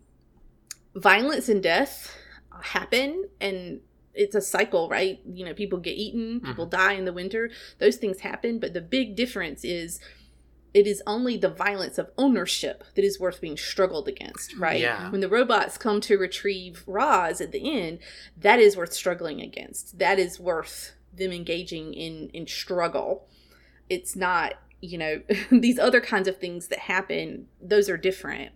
violence 0.95 1.49
and 1.49 1.63
death 1.63 2.17
happen, 2.63 3.29
and 3.41 3.81
it's 4.15 4.35
a 4.35 4.41
cycle, 4.41 4.89
right? 4.89 5.21
You 5.27 5.45
know, 5.45 5.55
people 5.55 5.79
get 5.79 5.97
eaten, 5.97 6.41
people 6.41 6.67
mm-hmm. 6.67 6.77
die 6.77 6.93
in 6.93 7.05
the 7.05 7.13
winter, 7.13 7.51
those 7.79 7.97
things 7.97 8.21
happen, 8.21 8.59
but 8.59 8.75
the 8.75 8.81
big 8.81 9.17
difference 9.17 9.65
is. 9.65 10.01
It 10.75 10.87
is 10.87 11.03
only 11.07 11.37
the 11.37 11.51
violence 11.51 11.99
of 11.99 12.11
ownership 12.17 12.83
that 12.95 13.05
is 13.05 13.21
worth 13.21 13.43
being 13.43 13.59
struggled 13.59 14.09
against, 14.09 14.57
right? 14.57 14.81
Yeah. 14.81 15.11
When 15.11 15.21
the 15.21 15.29
robots 15.29 15.77
come 15.77 16.01
to 16.01 16.17
retrieve 16.17 16.83
Roz 16.87 17.43
at 17.43 17.53
the 17.53 17.79
end, 17.79 17.99
that 18.39 18.59
is 18.59 18.75
worth 18.75 18.95
struggling 18.95 19.43
against. 19.43 19.99
That 19.99 20.19
is 20.19 20.41
worth 20.41 20.95
them 21.13 21.31
engaging 21.31 21.93
in 21.95 22.31
in 22.33 22.47
struggle. 22.47 23.29
It's 23.91 24.17
not, 24.17 24.55
you 24.81 24.97
know, 24.97 25.21
these 25.51 25.79
other 25.79 26.01
kinds 26.01 26.29
of 26.29 26.39
things 26.39 26.69
that 26.69 26.79
happen. 26.79 27.49
Those 27.61 27.91
are 27.91 27.99
different. 27.99 28.53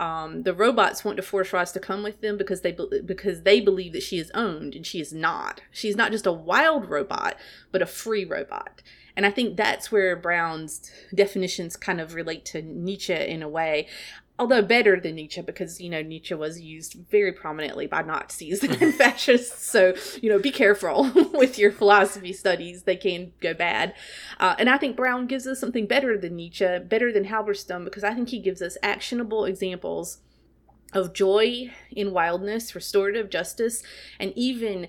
Um, 0.00 0.44
the 0.44 0.54
robots 0.54 1.04
want 1.04 1.18
to 1.18 1.22
force 1.22 1.52
Roz 1.52 1.72
to 1.72 1.78
come 1.78 2.02
with 2.02 2.22
them 2.22 2.38
because 2.38 2.62
they 2.62 2.72
be- 2.72 3.02
because 3.04 3.42
they 3.42 3.60
believe 3.60 3.92
that 3.92 4.02
she 4.02 4.18
is 4.18 4.30
owned 4.34 4.74
and 4.74 4.86
she 4.86 4.98
is 4.98 5.12
not. 5.12 5.60
She's 5.70 5.94
not 5.94 6.10
just 6.10 6.26
a 6.26 6.32
wild 6.32 6.88
robot, 6.88 7.36
but 7.70 7.82
a 7.82 7.86
free 7.86 8.24
robot. 8.24 8.80
And 9.14 9.26
I 9.26 9.30
think 9.30 9.58
that's 9.58 9.92
where 9.92 10.16
Brown's 10.16 10.90
definitions 11.14 11.76
kind 11.76 12.00
of 12.00 12.14
relate 12.14 12.46
to 12.46 12.62
Nietzsche 12.62 13.12
in 13.12 13.42
a 13.42 13.48
way 13.48 13.88
although 14.40 14.62
better 14.62 14.98
than 14.98 15.16
Nietzsche 15.16 15.42
because 15.42 15.80
you 15.80 15.90
know 15.90 16.00
Nietzsche 16.00 16.34
was 16.34 16.58
used 16.58 16.94
very 17.10 17.30
prominently 17.30 17.86
by 17.86 18.00
Nazis 18.02 18.64
and 18.80 18.94
fascists. 18.94 19.66
So 19.66 19.94
you 20.20 20.30
know, 20.30 20.38
be 20.38 20.50
careful 20.50 21.12
with 21.34 21.58
your 21.58 21.70
philosophy 21.70 22.32
studies; 22.32 22.82
they 22.84 22.96
can 22.96 23.32
go 23.40 23.54
bad. 23.54 23.94
Uh, 24.40 24.56
and 24.58 24.70
I 24.70 24.78
think 24.78 24.96
Brown 24.96 25.26
gives 25.26 25.46
us 25.46 25.60
something 25.60 25.86
better 25.86 26.16
than 26.16 26.36
Nietzsche, 26.36 26.78
better 26.78 27.12
than 27.12 27.26
Halberstam, 27.26 27.84
because 27.84 28.02
I 28.02 28.14
think 28.14 28.30
he 28.30 28.40
gives 28.40 28.62
us 28.62 28.78
actionable 28.82 29.44
examples 29.44 30.18
of 30.92 31.12
joy 31.12 31.70
in 31.92 32.12
wildness, 32.12 32.74
restorative 32.74 33.30
justice, 33.30 33.82
and 34.18 34.32
even 34.34 34.88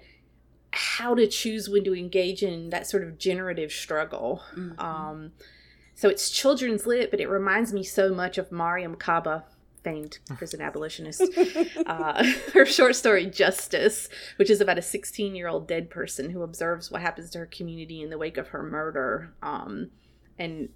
how 0.72 1.14
to 1.14 1.28
choose 1.28 1.68
when 1.70 1.84
to 1.84 1.94
engage 1.94 2.42
in 2.42 2.70
that 2.70 2.88
sort 2.88 3.04
of 3.04 3.18
generative 3.18 3.74
struggle. 3.74 4.42
Mhm. 4.56 4.80
Um, 4.82 5.32
so 6.02 6.10
it's 6.10 6.32
children's 6.32 6.88
lit, 6.88 7.12
but 7.12 7.20
it 7.20 7.30
reminds 7.30 7.74
me 7.74 7.84
so 7.84 8.12
much 8.12 8.40
of 8.40 8.50
Mariame 8.50 8.98
Kaba, 8.98 9.44
famed 9.84 10.18
prison 10.36 10.60
abolitionist. 10.60 11.22
uh, 11.86 12.24
her 12.56 12.66
short 12.66 12.96
story 12.96 13.28
Justice, 13.28 14.10
which 14.38 14.50
is 14.50 14.62
about 14.62 14.80
a 14.80 14.82
16 14.82 15.36
year 15.36 15.48
old 15.48 15.68
dead 15.68 15.92
person 15.92 16.32
who 16.32 16.42
observes 16.42 16.90
what 16.90 17.04
happens 17.04 17.30
to 17.30 17.38
her 17.38 17.46
community 17.46 18.02
in 18.02 18.10
the 18.10 18.18
wake 18.18 18.38
of 18.38 18.48
her 18.48 18.64
murder. 18.64 19.36
Um, 19.44 19.92
and 20.40 20.70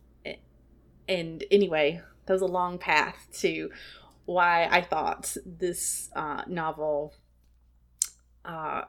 and 1.10 1.44
anyway, 1.50 2.04
that 2.28 2.34
was 2.34 2.44
a 2.44 2.46
long 2.46 2.78
path 2.78 3.28
to 3.40 3.72
why 4.26 4.68
I 4.70 4.82
thought 4.82 5.36
this 5.44 6.12
uh, 6.16 6.44
novel 6.46 7.16
uh, 8.44 8.84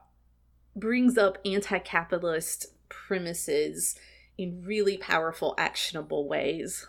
brings 0.76 1.16
up 1.16 1.38
anti-capitalist 1.46 2.66
premises 2.90 3.98
in 4.38 4.62
really 4.64 4.96
powerful, 4.96 5.54
actionable 5.58 6.28
ways. 6.28 6.86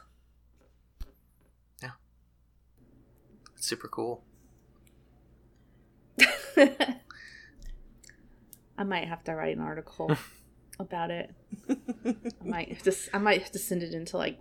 It's 3.58 3.66
super 3.66 3.88
cool. 3.88 4.24
I 8.78 8.84
might 8.86 9.08
have 9.08 9.24
to 9.24 9.34
write 9.34 9.58
an 9.58 9.64
article 9.64 10.16
about 10.80 11.10
it. 11.10 11.34
I 11.70 12.16
might 12.44 12.84
just 12.84 13.10
I 13.14 13.18
might 13.18 13.42
have 13.42 13.52
to 13.54 13.60
send 13.60 13.82
it 13.82 13.94
into 13.94 14.18
like 14.18 14.40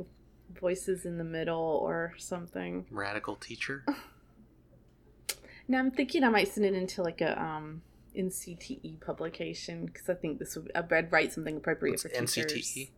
Voices 0.60 1.06
in 1.06 1.16
the 1.16 1.24
Middle 1.24 1.80
or 1.82 2.12
something. 2.18 2.86
Radical 2.90 3.36
teacher. 3.36 3.84
Now 5.66 5.78
I'm 5.78 5.90
thinking 5.90 6.22
I 6.22 6.28
might 6.28 6.48
send 6.48 6.66
it 6.66 6.74
into 6.74 7.02
like 7.02 7.22
a 7.22 7.40
um 7.42 7.80
NCTE 8.14 9.00
publication 9.00 9.86
because 9.86 10.10
I 10.10 10.14
think 10.14 10.38
this 10.38 10.56
would 10.56 10.70
I'd 10.74 11.10
write 11.10 11.32
something 11.32 11.56
appropriate 11.56 11.92
What's 11.92 12.02
for 12.02 12.08
teachers. 12.10 12.52
NCTE. 12.52 12.90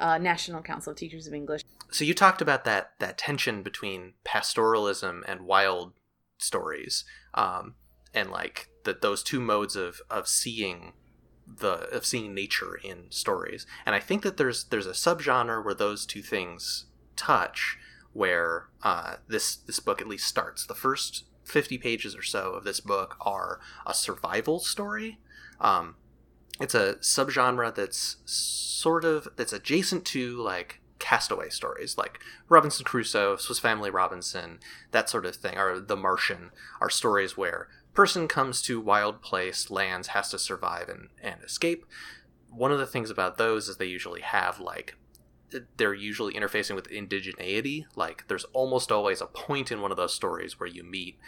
Uh, 0.00 0.18
National 0.18 0.62
Council 0.62 0.92
of 0.92 0.96
Teachers 0.96 1.26
of 1.26 1.34
English. 1.34 1.62
So 1.90 2.04
you 2.04 2.14
talked 2.14 2.40
about 2.40 2.64
that 2.64 2.92
that 2.98 3.18
tension 3.18 3.62
between 3.62 4.14
pastoralism 4.24 5.22
and 5.28 5.42
wild 5.42 5.92
stories, 6.38 7.04
um, 7.34 7.74
and 8.14 8.30
like 8.30 8.70
that 8.84 9.02
those 9.02 9.22
two 9.22 9.40
modes 9.40 9.76
of 9.76 10.00
of 10.08 10.26
seeing 10.26 10.94
the 11.46 11.88
of 11.96 12.06
seeing 12.06 12.34
nature 12.34 12.78
in 12.82 13.10
stories. 13.10 13.66
And 13.84 13.94
I 13.94 14.00
think 14.00 14.22
that 14.22 14.36
there's 14.36 14.64
there's 14.64 14.86
a 14.86 14.92
subgenre 14.92 15.64
where 15.64 15.74
those 15.74 16.06
two 16.06 16.22
things 16.22 16.86
touch, 17.16 17.76
where 18.12 18.68
uh, 18.82 19.16
this 19.28 19.56
this 19.56 19.80
book 19.80 20.00
at 20.00 20.08
least 20.08 20.26
starts. 20.26 20.64
The 20.64 20.74
first 20.74 21.24
fifty 21.44 21.76
pages 21.76 22.14
or 22.14 22.22
so 22.22 22.52
of 22.52 22.64
this 22.64 22.80
book 22.80 23.16
are 23.20 23.60
a 23.86 23.92
survival 23.94 24.60
story. 24.60 25.18
Um, 25.60 25.96
it's 26.60 26.74
a 26.74 26.96
subgenre 26.96 27.74
that's 27.74 28.16
sort 28.24 29.04
of 29.04 29.28
that's 29.36 29.52
adjacent 29.52 30.04
to 30.04 30.36
like 30.36 30.80
castaway 30.98 31.48
stories 31.48 31.96
like 31.96 32.20
robinson 32.50 32.84
crusoe 32.84 33.34
swiss 33.36 33.58
family 33.58 33.88
robinson 33.90 34.58
that 34.90 35.08
sort 35.08 35.24
of 35.24 35.34
thing 35.34 35.56
or 35.56 35.80
the 35.80 35.96
martian 35.96 36.50
are 36.80 36.90
stories 36.90 37.36
where 37.38 37.68
person 37.94 38.28
comes 38.28 38.62
to 38.62 38.80
wild 38.80 39.22
place 39.22 39.70
lands 39.70 40.08
has 40.08 40.30
to 40.30 40.38
survive 40.38 40.88
and, 40.88 41.08
and 41.22 41.42
escape. 41.42 41.84
One 42.50 42.72
of 42.72 42.78
the 42.78 42.86
things 42.86 43.10
about 43.10 43.38
those 43.38 43.68
is 43.68 43.76
they 43.76 43.86
usually 43.86 44.22
have 44.22 44.60
like 44.60 44.96
they're 45.76 45.94
usually 45.94 46.34
interfacing 46.34 46.76
with 46.76 46.88
indigeneity. 46.90 47.84
Like 47.96 48.28
there's 48.28 48.44
almost 48.52 48.92
always 48.92 49.20
a 49.20 49.26
point 49.26 49.72
in 49.72 49.80
one 49.80 49.90
of 49.90 49.96
those 49.96 50.14
stories 50.14 50.58
where 50.58 50.68
you 50.68 50.84
meet 50.84 51.18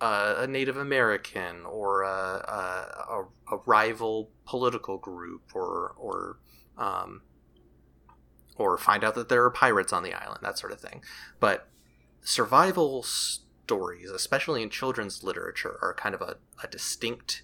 uh, 0.00 0.36
a 0.38 0.46
Native 0.46 0.76
American 0.76 1.64
or 1.64 2.02
a, 2.02 2.08
a, 2.08 3.24
a, 3.50 3.56
rival 3.66 4.30
political 4.46 4.96
group 4.96 5.42
or 5.54 5.94
or 5.98 6.38
um, 6.76 7.22
or 8.56 8.76
find 8.78 9.04
out 9.04 9.14
that 9.14 9.28
there 9.28 9.44
are 9.44 9.50
pirates 9.50 9.92
on 9.92 10.02
the 10.02 10.14
island, 10.14 10.40
that 10.42 10.58
sort 10.58 10.72
of 10.72 10.80
thing. 10.80 11.02
But 11.40 11.68
survival 12.22 13.02
stories, 13.02 14.10
especially 14.10 14.62
in 14.62 14.70
children's 14.70 15.22
literature, 15.22 15.78
are 15.82 15.94
kind 15.94 16.14
of 16.14 16.20
a, 16.20 16.36
a 16.62 16.66
distinct 16.66 17.42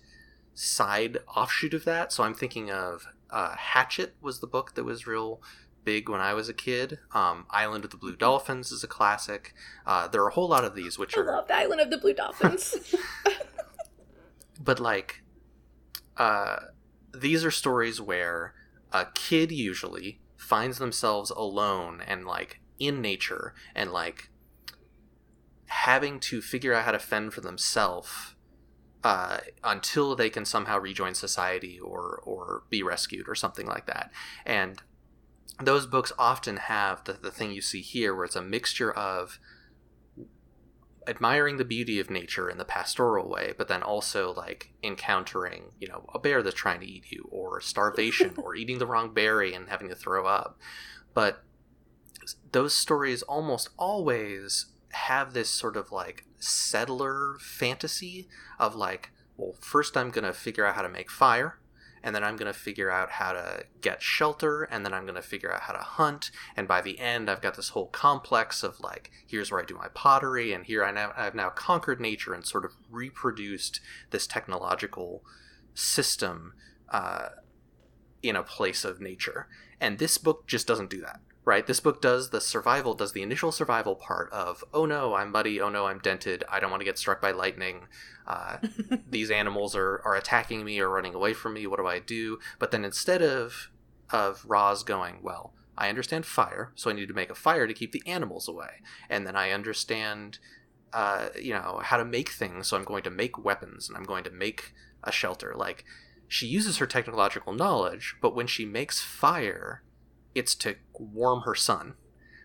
side 0.54 1.18
offshoot 1.36 1.74
of 1.74 1.84
that. 1.84 2.12
So 2.12 2.24
I'm 2.24 2.34
thinking 2.34 2.70
of 2.70 3.06
uh, 3.30 3.56
Hatchet 3.56 4.14
was 4.20 4.40
the 4.40 4.46
book 4.46 4.74
that 4.74 4.84
was 4.84 5.06
real 5.06 5.40
big 5.84 6.08
when 6.08 6.20
I 6.20 6.34
was 6.34 6.48
a 6.48 6.54
kid. 6.54 6.98
Um, 7.12 7.46
Island 7.50 7.84
of 7.84 7.90
the 7.90 7.96
Blue 7.96 8.16
Dolphins 8.16 8.72
is 8.72 8.82
a 8.82 8.88
classic. 8.88 9.54
Uh, 9.86 10.08
there 10.08 10.22
are 10.22 10.28
a 10.28 10.34
whole 10.34 10.48
lot 10.48 10.64
of 10.64 10.74
these, 10.74 10.98
which 10.98 11.16
I 11.16 11.20
are 11.20 11.26
love 11.26 11.48
the 11.48 11.56
Island 11.56 11.80
of 11.80 11.90
the 11.90 11.98
Blue 11.98 12.14
Dolphins. 12.14 12.94
but 14.62 14.80
like 14.80 15.22
uh 16.16 16.56
these 17.12 17.44
are 17.44 17.50
stories 17.50 18.00
where 18.00 18.54
a 18.92 19.06
kid 19.14 19.52
usually 19.52 20.20
finds 20.36 20.78
themselves 20.78 21.30
alone 21.30 22.02
and 22.06 22.24
like 22.24 22.60
in 22.78 23.00
nature 23.00 23.54
and 23.74 23.92
like 23.92 24.30
having 25.66 26.20
to 26.20 26.40
figure 26.40 26.74
out 26.74 26.84
how 26.84 26.92
to 26.92 26.98
fend 26.98 27.32
for 27.32 27.40
themselves 27.40 28.34
uh, 29.02 29.38
until 29.62 30.16
they 30.16 30.30
can 30.30 30.44
somehow 30.44 30.78
rejoin 30.78 31.14
society 31.14 31.78
or 31.78 32.20
or 32.24 32.62
be 32.70 32.82
rescued 32.82 33.28
or 33.28 33.34
something 33.34 33.66
like 33.66 33.86
that 33.86 34.10
and 34.46 34.82
those 35.62 35.86
books 35.86 36.12
often 36.18 36.56
have 36.56 37.04
the, 37.04 37.12
the 37.12 37.30
thing 37.30 37.52
you 37.52 37.60
see 37.60 37.80
here 37.80 38.14
where 38.14 38.24
it's 38.24 38.36
a 38.36 38.42
mixture 38.42 38.92
of 38.92 39.38
admiring 41.06 41.58
the 41.58 41.64
beauty 41.64 42.00
of 42.00 42.10
nature 42.10 42.48
in 42.48 42.58
the 42.58 42.64
pastoral 42.64 43.28
way, 43.28 43.52
but 43.56 43.68
then 43.68 43.82
also 43.82 44.32
like 44.32 44.72
encountering, 44.82 45.72
you 45.78 45.86
know, 45.86 46.08
a 46.14 46.18
bear 46.18 46.42
that's 46.42 46.56
trying 46.56 46.80
to 46.80 46.86
eat 46.86 47.10
you, 47.10 47.28
or 47.30 47.60
starvation, 47.60 48.34
or 48.42 48.54
eating 48.54 48.78
the 48.78 48.86
wrong 48.86 49.12
berry 49.12 49.54
and 49.54 49.68
having 49.68 49.88
to 49.88 49.94
throw 49.94 50.26
up. 50.26 50.58
But 51.12 51.44
those 52.52 52.74
stories 52.74 53.22
almost 53.22 53.68
always 53.78 54.66
have 54.90 55.34
this 55.34 55.50
sort 55.50 55.76
of 55.76 55.92
like 55.92 56.24
settler 56.38 57.36
fantasy 57.40 58.28
of 58.58 58.74
like, 58.74 59.10
well, 59.36 59.54
first 59.60 59.96
I'm 59.96 60.10
going 60.10 60.24
to 60.24 60.32
figure 60.32 60.64
out 60.64 60.74
how 60.74 60.82
to 60.82 60.88
make 60.88 61.10
fire 61.10 61.58
and 62.04 62.14
then 62.14 62.22
I'm 62.22 62.36
going 62.36 62.52
to 62.52 62.58
figure 62.58 62.90
out 62.90 63.12
how 63.12 63.32
to 63.32 63.64
get 63.80 64.02
shelter, 64.02 64.64
and 64.64 64.84
then 64.84 64.92
I'm 64.92 65.04
going 65.04 65.14
to 65.16 65.22
figure 65.22 65.52
out 65.52 65.62
how 65.62 65.72
to 65.72 65.82
hunt. 65.82 66.30
And 66.54 66.68
by 66.68 66.82
the 66.82 67.00
end, 67.00 67.30
I've 67.30 67.40
got 67.40 67.56
this 67.56 67.70
whole 67.70 67.86
complex 67.86 68.62
of 68.62 68.78
like, 68.78 69.10
here's 69.26 69.50
where 69.50 69.60
I 69.60 69.64
do 69.64 69.74
my 69.74 69.88
pottery, 69.94 70.52
and 70.52 70.66
here 70.66 70.84
I 70.84 70.92
now, 70.92 71.12
I've 71.16 71.34
now 71.34 71.48
conquered 71.48 72.00
nature 72.00 72.34
and 72.34 72.46
sort 72.46 72.66
of 72.66 72.72
reproduced 72.90 73.80
this 74.10 74.26
technological 74.26 75.24
system 75.72 76.52
uh, 76.90 77.30
in 78.22 78.36
a 78.36 78.42
place 78.42 78.84
of 78.84 79.00
nature. 79.00 79.48
And 79.80 79.98
this 79.98 80.18
book 80.18 80.46
just 80.46 80.66
doesn't 80.66 80.90
do 80.90 81.00
that 81.00 81.20
right? 81.44 81.66
This 81.66 81.80
book 81.80 82.00
does 82.00 82.30
the 82.30 82.40
survival, 82.40 82.94
does 82.94 83.12
the 83.12 83.22
initial 83.22 83.52
survival 83.52 83.94
part 83.94 84.32
of, 84.32 84.64
oh 84.72 84.86
no, 84.86 85.14
I'm 85.14 85.30
muddy, 85.30 85.60
oh 85.60 85.68
no, 85.68 85.86
I'm 85.86 85.98
dented, 85.98 86.42
I 86.48 86.58
don't 86.58 86.70
want 86.70 86.80
to 86.80 86.86
get 86.86 86.98
struck 86.98 87.20
by 87.20 87.32
lightning, 87.32 87.86
uh, 88.26 88.58
these 89.10 89.30
animals 89.30 89.76
are, 89.76 90.00
are 90.04 90.16
attacking 90.16 90.64
me 90.64 90.80
or 90.80 90.88
running 90.88 91.14
away 91.14 91.34
from 91.34 91.54
me, 91.54 91.66
what 91.66 91.78
do 91.78 91.86
I 91.86 91.98
do? 91.98 92.38
But 92.58 92.70
then 92.70 92.84
instead 92.84 93.22
of, 93.22 93.70
of 94.10 94.44
Roz 94.46 94.82
going, 94.82 95.18
well, 95.22 95.52
I 95.76 95.88
understand 95.88 96.24
fire, 96.24 96.72
so 96.74 96.88
I 96.88 96.94
need 96.94 97.08
to 97.08 97.14
make 97.14 97.30
a 97.30 97.34
fire 97.34 97.66
to 97.66 97.74
keep 97.74 97.92
the 97.92 98.02
animals 98.06 98.48
away. 98.48 98.80
And 99.10 99.26
then 99.26 99.36
I 99.36 99.50
understand, 99.50 100.38
uh, 100.92 101.28
you 101.40 101.52
know, 101.52 101.80
how 101.82 101.96
to 101.96 102.04
make 102.04 102.30
things, 102.30 102.68
so 102.68 102.76
I'm 102.76 102.84
going 102.84 103.02
to 103.02 103.10
make 103.10 103.44
weapons 103.44 103.88
and 103.88 103.98
I'm 103.98 104.04
going 104.04 104.24
to 104.24 104.30
make 104.30 104.72
a 105.02 105.12
shelter. 105.12 105.52
Like, 105.56 105.84
she 106.28 106.46
uses 106.46 106.78
her 106.78 106.86
technological 106.86 107.52
knowledge, 107.52 108.16
but 108.22 108.34
when 108.34 108.46
she 108.46 108.64
makes 108.64 109.00
fire, 109.00 109.82
it's 110.34 110.54
to 110.56 110.76
warm 110.92 111.42
her 111.42 111.54
son. 111.54 111.94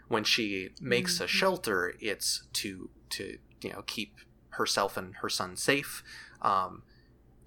When 0.08 0.23
she 0.23 0.69
makes 0.82 1.15
mm-hmm. 1.15 1.25
a 1.25 1.28
shelter, 1.28 1.93
it's 1.99 2.47
to 2.54 2.89
to 3.12 3.38
you 3.62 3.71
know 3.71 3.84
keep 3.86 4.17
herself 4.52 4.97
and 4.97 5.15
her 5.17 5.30
son 5.30 5.56
safe. 5.56 6.04
Um, 6.41 6.84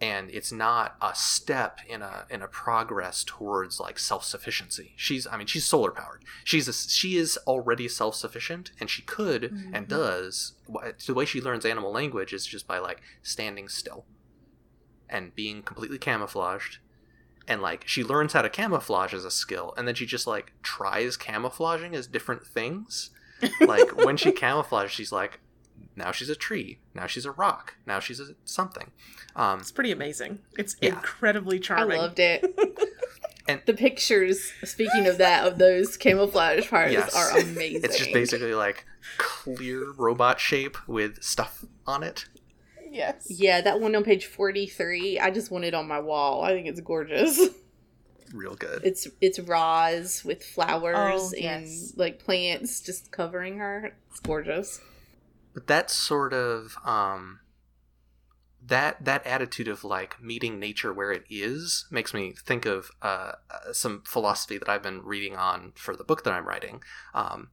and 0.01 0.31
it's 0.31 0.51
not 0.51 0.97
a 1.01 1.15
step 1.15 1.79
in 1.89 2.03
a 2.03 2.27
in 2.29 2.43
a 2.43 2.49
progress 2.49 3.23
towards 3.25 3.79
like 3.79 3.99
self 3.99 4.25
sufficiency. 4.25 4.95
She's 4.97 5.27
I 5.29 5.37
mean 5.37 5.47
she's 5.47 5.65
solar 5.65 5.93
powered. 5.93 6.25
She's 6.43 6.67
a, 6.67 6.73
she 6.73 7.17
is 7.17 7.39
already 7.47 7.87
self 7.89 8.17
sufficient, 8.17 8.73
and 8.81 8.91
she 8.91 9.03
could 9.03 9.43
mm-hmm. 9.43 9.75
and 9.75 9.87
does. 9.87 10.55
The 11.07 11.15
way 11.15 11.25
she 11.25 11.41
learns 11.41 11.65
animal 11.65 11.93
language 11.93 12.33
is 12.33 12.45
just 12.45 12.67
by 12.67 12.79
like 12.79 13.01
standing 13.23 13.69
still 13.69 14.05
and 15.09 15.35
being 15.37 15.63
completely 15.63 15.99
camouflaged 15.99 16.79
and 17.49 17.63
like 17.63 17.87
she 17.87 18.05
learns 18.05 18.33
how 18.33 18.43
to 18.43 18.49
camouflage 18.49 19.15
as 19.15 19.25
a 19.25 19.31
skill 19.31 19.75
and 19.77 19.87
then 19.87 19.95
she 19.95 20.07
just 20.07 20.27
like 20.27 20.53
tries 20.63 21.17
camouflaging 21.17 21.95
as 21.95 22.07
different 22.07 22.47
things. 22.47 23.11
Like 23.61 23.97
when 24.05 24.17
she 24.17 24.33
camouflages 24.33 24.89
she's 24.89 25.13
like 25.13 25.41
now 25.97 26.13
she's 26.13 26.29
a 26.29 26.37
tree. 26.37 26.79
Now 26.95 27.07
she's 27.07 27.27
a 27.27 27.33
rock. 27.33 27.77
Now 27.87 28.01
she's 28.01 28.21
a 28.21 28.35
something. 28.45 28.91
Um 29.37 29.61
it's 29.61 29.73
pretty 29.73 29.93
amazing. 29.93 30.41
It's 30.57 30.77
yeah. 30.81 30.91
incredibly 30.91 31.59
charming. 31.59 31.99
i 31.99 32.03
loved 32.03 32.19
it. 32.19 32.45
And 33.49 33.61
the 33.67 33.75
pictures 33.75 34.53
speaking 34.63 35.09
of 35.09 35.19
that 35.19 35.47
of 35.47 35.59
those 35.59 35.97
camouflage 35.97 36.71
parts 36.71 36.93
yes. 36.93 37.15
are 37.15 37.39
amazing 37.41 37.83
it's 37.83 37.99
just 37.99 38.13
basically 38.13 38.55
like 38.55 38.87
clear 39.19 39.91
robot 39.93 40.39
shape 40.39 40.77
with 40.87 41.21
stuff 41.23 41.65
on 41.85 42.05
it 42.05 42.27
Yes. 42.93 43.27
Yeah, 43.31 43.63
that 43.63 43.81
one 43.81 43.97
on 43.97 44.05
page 44.05 44.27
43. 44.27 45.19
I 45.19 45.31
just 45.31 45.51
want 45.51 45.65
it 45.65 45.73
on 45.73 45.89
my 45.89 45.99
wall. 45.99 46.43
I 46.43 46.53
think 46.53 46.67
it's 46.67 46.81
gorgeous. 46.81 47.41
Real 48.35 48.55
good. 48.55 48.83
It's 48.85 49.09
it's 49.21 49.39
Roz 49.39 50.25
with 50.25 50.45
flowers 50.45 51.33
oh, 51.35 51.37
and 51.37 51.67
yes. 51.67 51.93
like 51.97 52.19
plants 52.19 52.81
just 52.81 53.11
covering 53.11 53.59
her. 53.59 53.95
It's 54.11 54.21
gorgeous. 54.21 54.81
But 55.55 55.67
that 55.67 55.91
sort 55.91 56.33
of 56.33 56.77
um 56.85 57.41
that 58.65 59.05
that 59.05 59.27
attitude 59.27 59.69
of 59.69 59.85
like 59.85 60.23
meeting 60.23 60.59
nature 60.59 60.93
where 60.93 61.13
it 61.13 61.25
is 61.29 61.87
makes 61.91 62.15
me 62.15 62.35
think 62.47 62.65
of 62.65 62.91
uh, 63.03 63.33
uh, 63.51 63.73
some 63.73 64.03
philosophy 64.07 64.57
that 64.57 64.69
I've 64.69 64.83
been 64.83 65.03
reading 65.03 65.37
on 65.37 65.73
for 65.75 65.97
the 65.97 66.05
book 66.05 66.25
that 66.25 66.33
I'm 66.33 66.47
writing. 66.47 66.83
Um, 67.13 67.49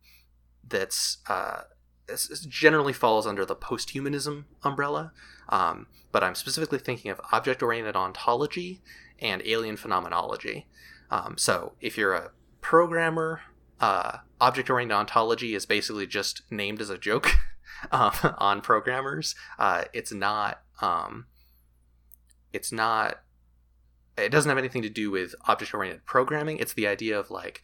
that's 0.67 1.17
uh, 1.27 1.61
this 2.09 2.45
generally 2.45 2.93
falls 2.93 3.27
under 3.27 3.45
the 3.45 3.55
posthumanism 3.55 4.45
umbrella, 4.63 5.11
um, 5.49 5.87
but 6.11 6.23
I'm 6.23 6.35
specifically 6.35 6.79
thinking 6.79 7.11
of 7.11 7.21
object 7.31 7.61
oriented 7.61 7.95
ontology 7.95 8.81
and 9.19 9.41
alien 9.45 9.77
phenomenology. 9.77 10.67
Um, 11.11 11.37
so 11.37 11.73
if 11.81 11.97
you're 11.97 12.13
a 12.13 12.31
programmer, 12.61 13.41
uh, 13.79 14.19
object 14.41 14.69
oriented 14.69 14.95
ontology 14.95 15.55
is 15.55 15.65
basically 15.65 16.07
just 16.07 16.43
named 16.51 16.81
as 16.81 16.89
a 16.89 16.97
joke 16.97 17.31
um, 17.91 18.13
on 18.37 18.61
programmers. 18.61 19.35
Uh, 19.57 19.85
it's 19.93 20.11
not. 20.11 20.61
Um, 20.81 21.25
it's 22.53 22.71
not. 22.71 23.21
It 24.17 24.29
doesn't 24.29 24.49
have 24.49 24.57
anything 24.57 24.81
to 24.81 24.89
do 24.89 25.11
with 25.11 25.33
object 25.47 25.73
oriented 25.73 26.05
programming. 26.05 26.57
It's 26.57 26.73
the 26.73 26.87
idea 26.87 27.17
of 27.17 27.31
like. 27.31 27.61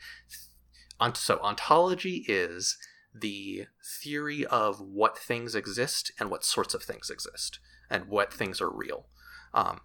Ont- 0.99 1.17
so 1.17 1.39
ontology 1.39 2.25
is 2.27 2.77
the 3.17 3.65
theory 4.01 4.45
of 4.45 4.79
what 4.81 5.17
things 5.17 5.55
exist 5.55 6.11
and 6.19 6.29
what 6.29 6.43
sorts 6.43 6.73
of 6.73 6.83
things 6.83 7.09
exist 7.09 7.59
and 7.89 8.05
what 8.07 8.33
things 8.33 8.59
are 8.59 8.69
real. 8.69 9.07
Um, 9.53 9.81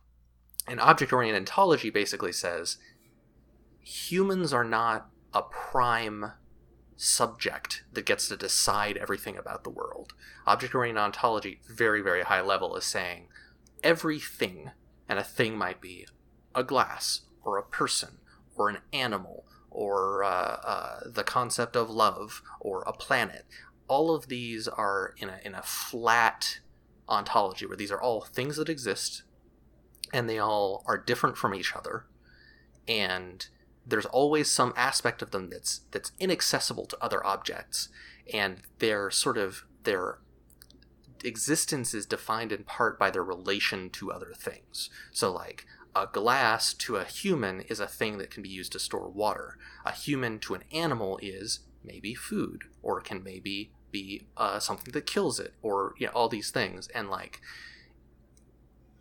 and 0.66 0.80
object 0.80 1.12
oriented 1.12 1.42
ontology 1.42 1.90
basically 1.90 2.32
says 2.32 2.78
humans 3.80 4.52
are 4.52 4.64
not 4.64 5.08
a 5.32 5.42
prime 5.42 6.32
subject 6.96 7.84
that 7.92 8.04
gets 8.04 8.28
to 8.28 8.36
decide 8.36 8.96
everything 8.96 9.36
about 9.36 9.64
the 9.64 9.70
world. 9.70 10.12
Object 10.46 10.74
oriented 10.74 11.02
ontology, 11.02 11.60
very, 11.68 12.02
very 12.02 12.22
high 12.22 12.42
level, 12.42 12.76
is 12.76 12.84
saying 12.84 13.28
everything, 13.82 14.70
and 15.08 15.18
a 15.18 15.24
thing 15.24 15.56
might 15.56 15.80
be 15.80 16.06
a 16.54 16.62
glass, 16.62 17.22
or 17.42 17.56
a 17.56 17.62
person, 17.62 18.18
or 18.54 18.68
an 18.68 18.78
animal, 18.92 19.46
or 19.70 20.24
uh, 20.24 20.28
uh, 20.28 21.00
the 21.06 21.24
concept 21.24 21.76
of 21.76 21.90
love, 21.90 22.42
or 22.60 22.82
a 22.82 22.92
planet. 22.92 23.46
All 23.88 24.14
of 24.14 24.28
these 24.28 24.68
are 24.68 25.14
in 25.18 25.28
a, 25.28 25.38
in 25.44 25.54
a 25.54 25.62
flat 25.62 26.60
ontology 27.08 27.66
where 27.66 27.76
these 27.76 27.90
are 27.90 28.00
all 28.00 28.22
things 28.22 28.56
that 28.56 28.68
exist 28.68 29.22
and 30.12 30.28
they 30.28 30.38
all 30.38 30.84
are 30.86 30.96
different 30.96 31.36
from 31.36 31.54
each 31.54 31.74
other 31.74 32.06
and 32.86 33.48
there's 33.86 34.06
always 34.06 34.50
some 34.50 34.72
aspect 34.76 35.22
of 35.22 35.30
them 35.30 35.50
that's 35.50 35.80
that's 35.90 36.12
inaccessible 36.20 36.86
to 36.86 37.02
other 37.02 37.24
objects 37.26 37.88
and 38.32 38.62
their 38.78 39.10
sort 39.10 39.36
of 39.36 39.64
their 39.82 40.18
existence 41.24 41.92
is 41.92 42.06
defined 42.06 42.52
in 42.52 42.64
part 42.64 42.98
by 42.98 43.10
their 43.10 43.24
relation 43.24 43.90
to 43.90 44.12
other 44.12 44.32
things 44.36 44.88
so 45.12 45.32
like 45.32 45.66
a 45.94 46.06
glass 46.06 46.72
to 46.74 46.96
a 46.96 47.04
human 47.04 47.62
is 47.62 47.80
a 47.80 47.86
thing 47.86 48.18
that 48.18 48.30
can 48.30 48.42
be 48.42 48.48
used 48.48 48.72
to 48.72 48.78
store 48.78 49.08
water. 49.08 49.56
A 49.84 49.92
human 49.92 50.38
to 50.40 50.54
an 50.54 50.64
animal 50.72 51.18
is 51.22 51.60
maybe 51.84 52.14
food 52.14 52.64
or 52.82 53.00
can 53.00 53.22
maybe 53.22 53.72
be 53.90 54.26
uh, 54.36 54.58
something 54.58 54.92
that 54.92 55.06
kills 55.06 55.40
it 55.40 55.54
or 55.62 55.94
you 55.98 56.06
know 56.06 56.12
all 56.12 56.28
these 56.28 56.50
things. 56.50 56.88
And 56.88 57.10
like 57.10 57.40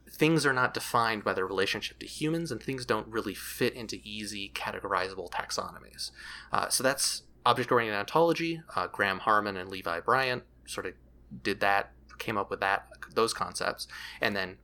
things 0.09 0.45
are 0.45 0.53
not 0.53 0.73
defined 0.73 1.23
by 1.23 1.33
their 1.33 1.47
relationship 1.47 1.99
to 1.99 2.05
humans 2.05 2.51
and 2.51 2.61
things 2.61 2.85
don't 2.85 3.07
really 3.07 3.35
fit 3.35 3.73
into 3.73 4.01
easy 4.03 4.51
categorizable 4.53 5.31
taxonomies. 5.31 6.11
Uh, 6.51 6.69
so 6.69 6.83
that's 6.83 7.23
object-oriented 7.45 7.97
ontology. 7.97 8.61
Uh, 8.75 8.87
graham 8.87 9.19
harman 9.19 9.55
and 9.55 9.69
levi 9.69 9.99
bryant 9.99 10.43
sort 10.65 10.85
of 10.85 10.93
did 11.43 11.59
that 11.59 11.91
came 12.17 12.37
up 12.37 12.49
with 12.49 12.59
that 12.59 12.87
those 13.15 13.33
concepts. 13.33 13.87
And 14.21 14.35
then 14.35 14.57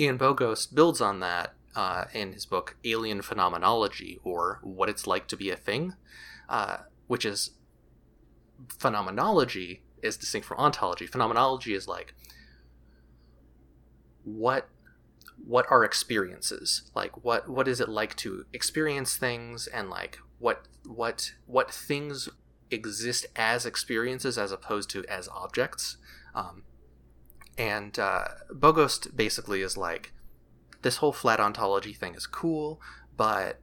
ian 0.00 0.18
bogost 0.18 0.74
builds 0.74 1.00
on 1.00 1.20
that 1.20 1.54
uh, 1.76 2.04
in 2.12 2.32
his 2.32 2.46
book 2.46 2.76
alien 2.84 3.22
phenomenology 3.22 4.18
or 4.24 4.58
what 4.62 4.88
it's 4.88 5.06
like 5.06 5.28
to 5.28 5.36
be 5.36 5.50
a 5.50 5.56
thing 5.56 5.94
uh, 6.48 6.78
which 7.06 7.24
is 7.24 7.52
phenomenology 8.78 9.82
is 10.02 10.16
distinct 10.16 10.46
from 10.46 10.58
ontology. 10.58 11.06
Phenomenology 11.06 11.74
is 11.74 11.88
like 11.88 12.14
what 14.24 14.68
what 15.46 15.66
are 15.70 15.84
experiences? 15.84 16.90
Like 16.94 17.24
what 17.24 17.48
what 17.48 17.68
is 17.68 17.80
it 17.80 17.88
like 17.88 18.16
to 18.16 18.44
experience 18.52 19.16
things? 19.16 19.66
And 19.66 19.88
like 19.88 20.18
what 20.38 20.66
what 20.84 21.32
what 21.46 21.70
things 21.70 22.28
exist 22.70 23.26
as 23.36 23.66
experiences 23.66 24.38
as 24.38 24.52
opposed 24.52 24.90
to 24.90 25.04
as 25.06 25.28
objects? 25.28 25.96
Um, 26.34 26.62
and 27.60 27.98
uh, 27.98 28.24
bogost 28.52 29.16
basically 29.16 29.60
is 29.62 29.76
like 29.76 30.12
this 30.82 30.96
whole 30.96 31.12
flat 31.12 31.40
ontology 31.40 31.92
thing 31.92 32.14
is 32.14 32.26
cool 32.26 32.80
but 33.16 33.60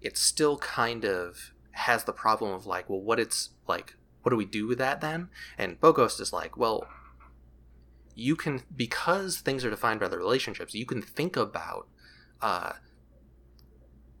it 0.00 0.16
still 0.16 0.58
kind 0.58 1.04
of 1.04 1.52
has 1.72 2.04
the 2.04 2.12
problem 2.12 2.52
of 2.52 2.66
like 2.66 2.88
well 2.90 3.00
what 3.00 3.18
it's 3.18 3.50
like 3.66 3.94
what 4.22 4.30
do 4.30 4.36
we 4.36 4.44
do 4.44 4.66
with 4.66 4.76
that 4.76 5.00
then? 5.00 5.30
And 5.56 5.80
Bogost 5.80 6.20
is 6.20 6.34
like, 6.34 6.56
well, 6.56 6.86
you 8.14 8.36
can 8.36 8.60
because 8.76 9.38
things 9.38 9.64
are 9.64 9.70
defined 9.70 10.00
by 10.00 10.08
the 10.08 10.18
relationships. 10.18 10.74
You 10.74 10.84
can 10.84 11.00
think 11.00 11.34
about 11.34 11.86
uh, 12.42 12.72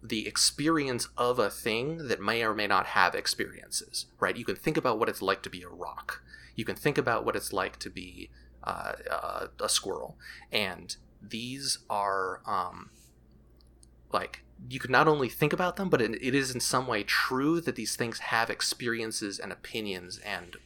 the 0.02 0.26
experience 0.26 1.08
of 1.18 1.38
a 1.38 1.50
thing 1.50 2.08
that 2.08 2.22
may 2.22 2.42
or 2.42 2.54
may 2.54 2.66
not 2.66 2.86
have 2.86 3.14
experiences, 3.14 4.06
right? 4.18 4.34
You 4.34 4.46
can 4.46 4.56
think 4.56 4.78
about 4.78 4.98
what 4.98 5.10
it's 5.10 5.20
like 5.20 5.42
to 5.42 5.50
be 5.50 5.62
a 5.62 5.68
rock. 5.68 6.22
You 6.54 6.64
can 6.64 6.76
think 6.76 6.96
about 6.96 7.26
what 7.26 7.36
it's 7.36 7.52
like 7.52 7.78
to 7.80 7.90
be 7.90 8.30
uh, 8.64 8.92
uh, 9.10 9.46
a 9.60 9.68
squirrel, 9.68 10.16
and 10.52 10.96
these 11.22 11.78
are 11.88 12.40
um, 12.46 12.90
like 14.12 14.44
you 14.68 14.80
could 14.80 14.90
not 14.90 15.06
only 15.08 15.28
think 15.28 15.52
about 15.52 15.76
them, 15.76 15.88
but 15.88 16.00
it, 16.00 16.20
it 16.22 16.34
is 16.34 16.52
in 16.52 16.60
some 16.60 16.86
way 16.86 17.02
true 17.02 17.60
that 17.60 17.76
these 17.76 17.96
things 17.96 18.18
have 18.18 18.50
experiences 18.50 19.38
and 19.38 19.52
opinions 19.52 20.18
and 20.18 20.56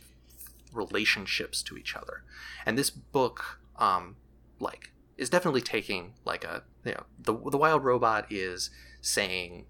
relationships 0.72 1.62
to 1.62 1.76
each 1.76 1.94
other. 1.94 2.22
And 2.64 2.78
this 2.78 2.90
book, 2.90 3.60
um, 3.76 4.16
like, 4.58 4.92
is 5.18 5.28
definitely 5.28 5.60
taking 5.60 6.14
like 6.24 6.44
a 6.44 6.62
you 6.84 6.92
know 6.92 7.04
the 7.18 7.50
the 7.50 7.58
wild 7.58 7.84
robot 7.84 8.26
is 8.30 8.70
saying 9.00 9.66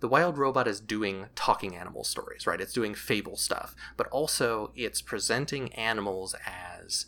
the 0.00 0.08
wild 0.08 0.38
robot 0.38 0.68
is 0.68 0.80
doing 0.80 1.26
talking 1.34 1.76
animal 1.76 2.04
stories, 2.04 2.46
right? 2.46 2.60
It's 2.60 2.72
doing 2.72 2.94
fable 2.94 3.36
stuff, 3.36 3.74
but 3.96 4.06
also 4.08 4.72
it's 4.74 5.00
presenting 5.00 5.72
animals 5.74 6.34
as 6.44 7.06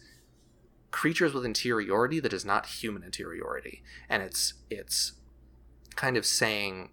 creatures 0.91 1.35
with 1.35 1.45
interiority 1.45 2.19
that 2.21 2.33
is 2.33 2.45
not 2.45 2.67
human 2.67 3.03
interiority. 3.03 3.83
And 4.09 4.23
it's 4.23 4.55
it's 4.71 5.13
kind 5.97 6.17
of 6.17 6.25
saying 6.25 6.91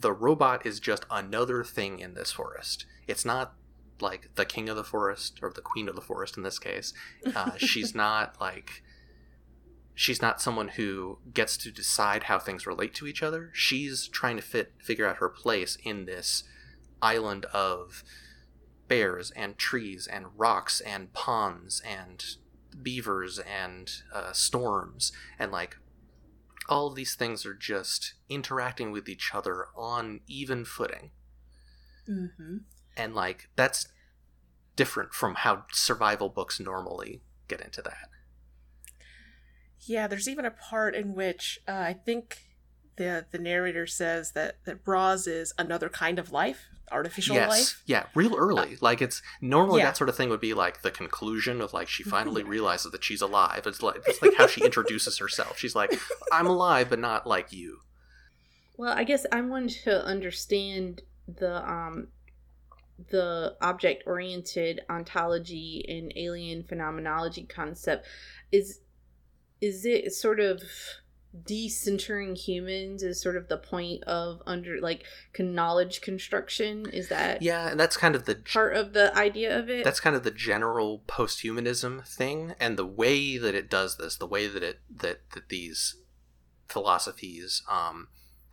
the 0.00 0.12
robot 0.12 0.64
is 0.64 0.80
just 0.80 1.04
another 1.10 1.62
thing 1.64 1.98
in 1.98 2.14
this 2.14 2.32
forest. 2.32 2.86
It's 3.06 3.24
not 3.24 3.54
like 4.00 4.30
the 4.34 4.46
king 4.46 4.68
of 4.68 4.76
the 4.76 4.84
forest 4.84 5.40
or 5.42 5.50
the 5.50 5.60
queen 5.60 5.88
of 5.88 5.94
the 5.94 6.00
forest 6.00 6.36
in 6.36 6.42
this 6.42 6.58
case. 6.58 6.94
Uh, 7.34 7.52
she's 7.56 7.94
not 7.94 8.40
like 8.40 8.82
she's 10.00 10.22
not 10.22 10.40
someone 10.40 10.68
who 10.68 11.18
gets 11.34 11.58
to 11.58 11.70
decide 11.70 12.22
how 12.22 12.38
things 12.38 12.66
relate 12.66 12.94
to 12.94 13.06
each 13.06 13.22
other. 13.22 13.50
She's 13.52 14.08
trying 14.08 14.36
to 14.36 14.42
fit 14.42 14.72
figure 14.82 15.06
out 15.06 15.18
her 15.18 15.28
place 15.28 15.76
in 15.84 16.06
this 16.06 16.42
island 17.02 17.44
of 17.52 18.02
bears 18.88 19.30
and 19.32 19.58
trees 19.58 20.08
and 20.10 20.24
rocks 20.38 20.80
and 20.80 21.12
ponds 21.12 21.82
and 21.86 22.24
beavers 22.82 23.40
and 23.40 23.90
uh, 24.10 24.32
storms 24.32 25.12
and 25.38 25.52
like 25.52 25.76
all 26.66 26.86
of 26.86 26.94
these 26.94 27.14
things 27.14 27.44
are 27.44 27.52
just 27.52 28.14
interacting 28.30 28.92
with 28.92 29.06
each 29.06 29.34
other 29.34 29.66
on 29.76 30.20
even 30.26 30.64
footing. 30.64 31.10
Mm-hmm. 32.08 32.56
and 32.96 33.14
like 33.14 33.50
that's 33.54 33.86
different 34.76 35.12
from 35.12 35.34
how 35.34 35.64
survival 35.70 36.30
books 36.30 36.58
normally 36.58 37.20
get 37.48 37.60
into 37.60 37.82
that 37.82 38.09
Yeah, 39.86 40.06
there's 40.06 40.28
even 40.28 40.44
a 40.44 40.50
part 40.50 40.94
in 40.94 41.14
which 41.14 41.60
uh, 41.66 41.72
I 41.72 41.92
think 41.94 42.38
the 42.96 43.24
the 43.30 43.38
narrator 43.38 43.86
says 43.86 44.32
that 44.32 44.56
that 44.66 44.78
Roz 44.84 45.26
is 45.26 45.54
another 45.58 45.88
kind 45.88 46.18
of 46.18 46.32
life, 46.32 46.68
artificial 46.92 47.36
yes. 47.36 47.48
life. 47.48 47.82
yeah 47.86 48.04
real 48.14 48.36
early. 48.36 48.76
Like 48.80 49.00
it's 49.00 49.22
normally 49.40 49.80
yeah. 49.80 49.86
that 49.86 49.96
sort 49.96 50.10
of 50.10 50.16
thing 50.16 50.28
would 50.28 50.40
be 50.40 50.54
like 50.54 50.82
the 50.82 50.90
conclusion 50.90 51.60
of 51.60 51.72
like 51.72 51.88
she 51.88 52.02
finally 52.02 52.42
realizes 52.56 52.92
that 52.92 53.04
she's 53.04 53.22
alive. 53.22 53.62
It's 53.66 53.82
like 53.82 54.02
it's 54.06 54.20
like 54.20 54.34
how 54.36 54.46
she 54.46 54.64
introduces 54.64 55.18
herself. 55.18 55.58
She's 55.58 55.74
like 55.74 55.98
i'm 56.32 56.46
alive 56.46 56.90
but 56.90 56.98
not 56.98 57.26
like 57.26 57.52
you. 57.52 57.78
Well, 58.76 58.94
I 58.96 59.04
guess 59.04 59.26
I 59.30 59.40
wanted 59.42 59.82
to 59.84 60.04
understand 60.04 61.02
the 61.26 61.68
um 61.68 62.08
the 63.10 63.56
object 63.62 64.02
oriented 64.06 64.80
ontology 64.90 65.84
and 65.88 66.12
alien 66.16 66.64
phenomenology 66.64 67.44
concept. 67.44 68.06
Is 68.52 68.80
is 69.60 69.84
it 69.84 70.12
sort 70.12 70.40
of 70.40 70.62
decentering 71.44 72.36
humans 72.36 73.04
is 73.04 73.22
sort 73.22 73.36
of 73.36 73.46
the 73.46 73.56
point 73.56 74.02
of 74.04 74.42
under 74.46 74.80
like 74.80 75.04
knowledge 75.38 76.00
construction? 76.00 76.86
Is 76.92 77.08
that 77.08 77.40
yeah 77.40 77.68
and 77.68 77.78
that's 77.78 77.96
kind 77.96 78.14
of 78.14 78.24
the 78.24 78.34
part 78.34 78.74
of 78.76 78.92
the 78.92 79.16
idea 79.16 79.56
of 79.56 79.70
it? 79.70 79.84
that's 79.84 80.00
kind 80.00 80.16
of 80.16 80.24
the 80.24 80.30
general 80.30 81.02
posthumanism 81.06 82.06
thing 82.06 82.54
and 82.58 82.76
the 82.76 82.86
way 82.86 83.38
that 83.38 83.54
it 83.54 83.70
does 83.70 83.96
this 83.96 84.16
the 84.16 84.26
way 84.26 84.46
that 84.48 84.62
it 84.62 84.80
that 84.94 85.20
that 85.32 85.48
these 85.48 85.96
philosophies 86.66 87.62
um 87.70 88.08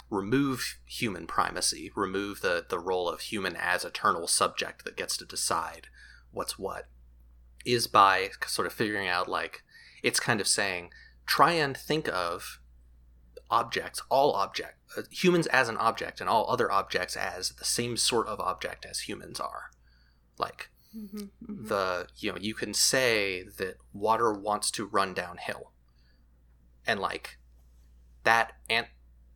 remove 0.09 0.77
human 0.85 1.27
primacy 1.27 1.91
remove 1.95 2.41
the 2.41 2.65
the 2.69 2.79
role 2.79 3.09
of 3.09 3.21
human 3.21 3.55
as 3.55 3.83
eternal 3.83 4.27
subject 4.27 4.85
that 4.85 4.95
gets 4.95 5.17
to 5.17 5.25
decide 5.25 5.87
what's 6.31 6.57
what 6.57 6.85
is 7.65 7.87
by 7.87 8.29
sort 8.45 8.65
of 8.65 8.71
figuring 8.71 9.07
out 9.07 9.27
like 9.27 9.63
it's 10.03 10.19
kind 10.19 10.41
of 10.41 10.47
saying 10.47 10.91
try 11.25 11.53
and 11.53 11.75
think 11.75 12.07
of 12.07 12.59
objects, 13.49 14.01
all 14.09 14.33
object, 14.33 14.75
uh, 14.97 15.03
humans 15.09 15.47
as 15.47 15.69
an 15.69 15.77
object, 15.77 16.19
and 16.19 16.29
all 16.29 16.49
other 16.49 16.71
objects 16.71 17.15
as 17.15 17.51
the 17.51 17.65
same 17.65 17.97
sort 17.97 18.27
of 18.27 18.39
object 18.39 18.85
as 18.85 19.01
humans 19.01 19.39
are. 19.39 19.71
Like 20.37 20.69
Mm-hmm, 20.95 21.67
the 21.67 22.07
you 22.17 22.31
know 22.31 22.37
you 22.39 22.53
can 22.53 22.73
say 22.73 23.43
that 23.57 23.77
water 23.93 24.33
wants 24.33 24.71
to 24.71 24.85
run 24.85 25.13
downhill, 25.13 25.71
and 26.85 26.99
like 26.99 27.37
that 28.23 28.53
and 28.69 28.87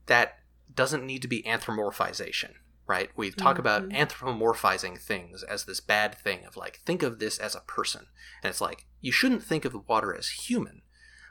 that 0.05 0.39
doesn't 0.73 1.05
need 1.05 1.21
to 1.21 1.27
be 1.27 1.43
anthropomorphization 1.43 2.53
right? 2.87 3.09
We 3.15 3.31
talk 3.31 3.57
about 3.57 3.83
Mhm. 3.83 3.97
anthropomorphizing 3.97 4.99
things 4.99 5.43
as 5.43 5.65
this 5.65 5.79
bad 5.79 6.17
thing 6.17 6.45
of 6.45 6.57
like 6.57 6.81
think 6.85 7.03
of 7.03 7.19
this 7.19 7.37
as 7.37 7.55
a 7.55 7.61
person. 7.61 8.07
And 8.43 8.49
it's 8.49 8.61
like 8.61 8.87
you 8.99 9.11
shouldn't 9.11 9.43
think 9.43 9.65
of 9.65 9.71
the 9.71 9.79
water 9.79 10.15
as 10.15 10.29
human 10.29 10.81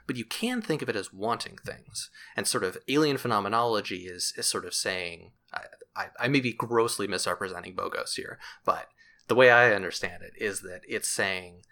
but 0.07 0.17
you 0.17 0.25
can 0.25 0.61
think 0.61 0.81
of 0.81 0.89
it 0.89 0.95
as 0.95 1.13
wanting 1.13 1.57
things. 1.57 2.09
And 2.35 2.45
sort 2.47 2.63
of 2.63 2.77
alien 2.87 3.17
phenomenology 3.17 4.07
is 4.07 4.33
is 4.35 4.45
sort 4.47 4.65
of 4.65 4.73
saying 4.73 5.33
i 5.53 5.65
i, 5.95 6.09
I 6.19 6.27
may 6.27 6.39
be 6.39 6.53
grossly 6.53 7.07
misrepresenting 7.07 7.75
Bogost 7.75 8.15
here 8.15 8.39
but 8.65 8.89
the 9.27 9.35
way 9.35 9.51
i 9.51 9.73
understand 9.73 10.23
it 10.23 10.33
is 10.35 10.61
that 10.61 10.81
it's 10.87 11.07
saying 11.07 11.63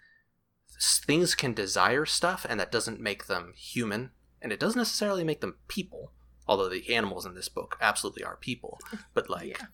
things 0.80 1.34
can 1.34 1.52
desire 1.52 2.06
stuff 2.06 2.46
and 2.48 2.58
that 2.58 2.72
doesn't 2.72 3.00
make 3.00 3.26
them 3.26 3.52
human. 3.56 4.10
And 4.42 4.52
it 4.52 4.60
doesn't 4.60 4.78
necessarily 4.78 5.24
make 5.24 5.40
them 5.40 5.58
people 5.68 6.12
although 6.50 6.68
the 6.68 6.92
animals 6.92 7.24
in 7.24 7.34
this 7.34 7.48
book 7.48 7.76
absolutely 7.80 8.24
are 8.24 8.36
people 8.36 8.78
but 9.14 9.30
like 9.30 9.46
Yeah. 9.58 9.66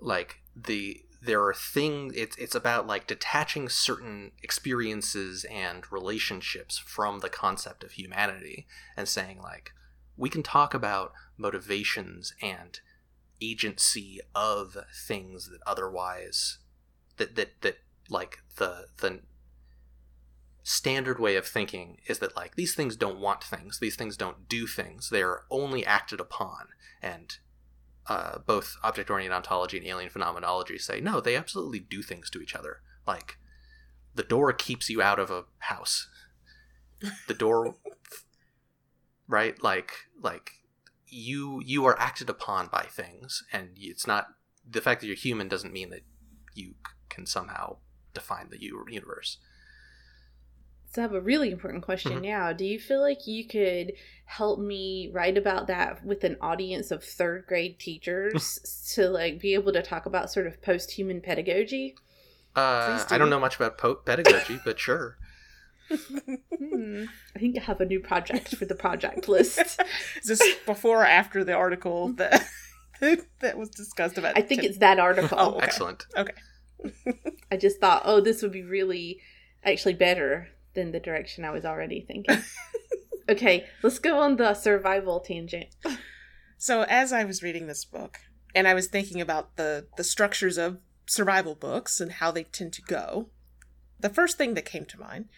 like 0.00 0.40
the 0.54 1.02
there 1.20 1.44
are 1.44 1.54
things 1.54 2.12
it's 2.16 2.36
it's 2.36 2.54
about 2.54 2.86
like 2.86 3.06
detaching 3.06 3.68
certain 3.68 4.32
experiences 4.42 5.44
and 5.50 5.90
relationships 5.92 6.78
from 6.78 7.20
the 7.20 7.28
concept 7.28 7.84
of 7.84 7.92
humanity 7.92 8.66
and 8.96 9.08
saying 9.08 9.40
like 9.40 9.72
we 10.16 10.28
can 10.28 10.42
talk 10.42 10.74
about 10.74 11.12
motivations 11.36 12.34
and 12.42 12.80
agency 13.40 14.20
of 14.34 14.76
things 15.06 15.48
that 15.48 15.60
otherwise 15.66 16.58
that 17.16 17.34
that 17.36 17.60
that 17.62 17.78
like 18.08 18.38
the 18.56 18.86
the 19.00 19.20
standard 20.62 21.18
way 21.18 21.36
of 21.36 21.46
thinking 21.46 21.98
is 22.06 22.20
that 22.20 22.36
like 22.36 22.54
these 22.54 22.74
things 22.74 22.94
don't 22.94 23.18
want 23.18 23.42
things 23.42 23.80
these 23.80 23.96
things 23.96 24.16
don't 24.16 24.48
do 24.48 24.66
things 24.66 25.10
they're 25.10 25.42
only 25.50 25.84
acted 25.84 26.20
upon. 26.20 26.68
And 27.02 27.36
uh, 28.08 28.38
both 28.38 28.76
object 28.82 29.10
oriented 29.10 29.34
ontology 29.34 29.78
and 29.78 29.86
alien 29.86 30.10
phenomenology 30.10 30.78
say 30.78 31.00
no 31.00 31.20
they 31.20 31.36
absolutely 31.36 31.80
do 31.80 32.02
things 32.02 32.30
to 32.30 32.40
each 32.40 32.54
other. 32.54 32.80
Like 33.06 33.38
the 34.14 34.22
door 34.22 34.52
keeps 34.52 34.88
you 34.88 35.02
out 35.02 35.18
of 35.18 35.30
a 35.30 35.44
house. 35.58 36.08
The 37.26 37.34
door 37.34 37.74
right? 39.28 39.60
Like 39.62 39.92
like 40.20 40.52
you 41.08 41.60
you 41.64 41.84
are 41.86 41.98
acted 41.98 42.30
upon 42.30 42.68
by 42.68 42.82
things 42.84 43.44
and 43.52 43.70
it's 43.76 44.06
not 44.06 44.28
the 44.68 44.80
fact 44.80 45.00
that 45.00 45.08
you're 45.08 45.16
human 45.16 45.48
doesn't 45.48 45.72
mean 45.72 45.90
that 45.90 46.02
you 46.54 46.74
can 47.08 47.26
somehow 47.26 47.78
define 48.14 48.48
the 48.50 48.60
universe 48.60 49.38
have 51.00 51.14
a 51.14 51.20
really 51.20 51.50
important 51.50 51.82
question 51.82 52.12
Mhm. 52.12 52.22
now. 52.22 52.52
Do 52.52 52.64
you 52.64 52.78
feel 52.78 53.00
like 53.00 53.26
you 53.26 53.46
could 53.46 53.92
help 54.26 54.58
me 54.60 55.10
write 55.12 55.38
about 55.38 55.66
that 55.68 56.04
with 56.04 56.24
an 56.24 56.36
audience 56.40 56.90
of 56.90 57.02
third 57.04 57.46
grade 57.46 57.78
teachers 57.78 58.58
to 58.94 59.08
like 59.08 59.40
be 59.40 59.54
able 59.54 59.72
to 59.72 59.82
talk 59.82 60.04
about 60.06 60.30
sort 60.30 60.46
of 60.46 60.60
post 60.62 60.90
human 60.92 61.20
pedagogy? 61.20 61.94
uh, 62.54 62.98
Please 62.98 63.06
i 63.10 63.16
don't 63.16 63.30
know 63.30 63.40
much 63.40 63.56
about 63.56 63.78
po- 63.78 63.94
pedagogy 63.94 64.60
but 64.64 64.78
sure 64.78 65.16
Hmm. 66.58 67.04
I 67.36 67.38
think 67.38 67.58
I 67.58 67.62
have 67.62 67.80
a 67.80 67.84
new 67.84 68.00
project 68.00 68.54
for 68.56 68.64
the 68.64 68.74
project 68.74 69.28
list. 69.28 69.58
Is 70.22 70.28
this 70.28 70.54
before 70.64 71.02
or 71.02 71.06
after 71.06 71.44
the 71.44 71.52
article 71.54 72.12
that 72.14 72.46
that 73.40 73.58
was 73.58 73.68
discussed 73.68 74.16
about? 74.16 74.38
I 74.38 74.42
think 74.42 74.62
Tim- 74.62 74.70
it's 74.70 74.78
that 74.78 74.98
article. 74.98 75.36
Oh, 75.38 75.54
okay. 75.56 75.64
excellent 75.66 76.06
I 77.50 77.56
just 77.58 77.78
thought, 77.80 78.02
oh, 78.04 78.20
this 78.20 78.42
would 78.42 78.52
be 78.52 78.62
really 78.62 79.20
actually 79.64 79.94
better 79.94 80.48
than 80.74 80.92
the 80.92 81.00
direction 81.00 81.44
I 81.44 81.50
was 81.50 81.64
already 81.64 82.00
thinking. 82.06 82.42
okay, 83.28 83.66
let's 83.82 83.98
go 83.98 84.18
on 84.18 84.36
the 84.36 84.54
survival 84.54 85.20
tangent. 85.20 85.66
So 86.58 86.82
as 86.88 87.12
I 87.12 87.24
was 87.24 87.42
reading 87.42 87.66
this 87.66 87.84
book, 87.84 88.18
and 88.54 88.68
I 88.68 88.74
was 88.74 88.86
thinking 88.86 89.20
about 89.20 89.56
the 89.56 89.86
the 89.96 90.04
structures 90.04 90.58
of 90.58 90.78
survival 91.06 91.54
books 91.54 92.00
and 92.00 92.12
how 92.12 92.30
they 92.30 92.44
tend 92.44 92.72
to 92.74 92.82
go, 92.82 93.28
the 93.98 94.08
first 94.08 94.38
thing 94.38 94.54
that 94.54 94.64
came 94.64 94.84
to 94.86 94.98
mind 95.00 95.28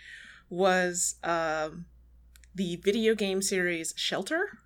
was 0.51 1.16
um, 1.24 1.87
the 2.55 2.76
video 2.76 3.14
game 3.14 3.41
series 3.43 3.95
Shelter. 3.97 4.59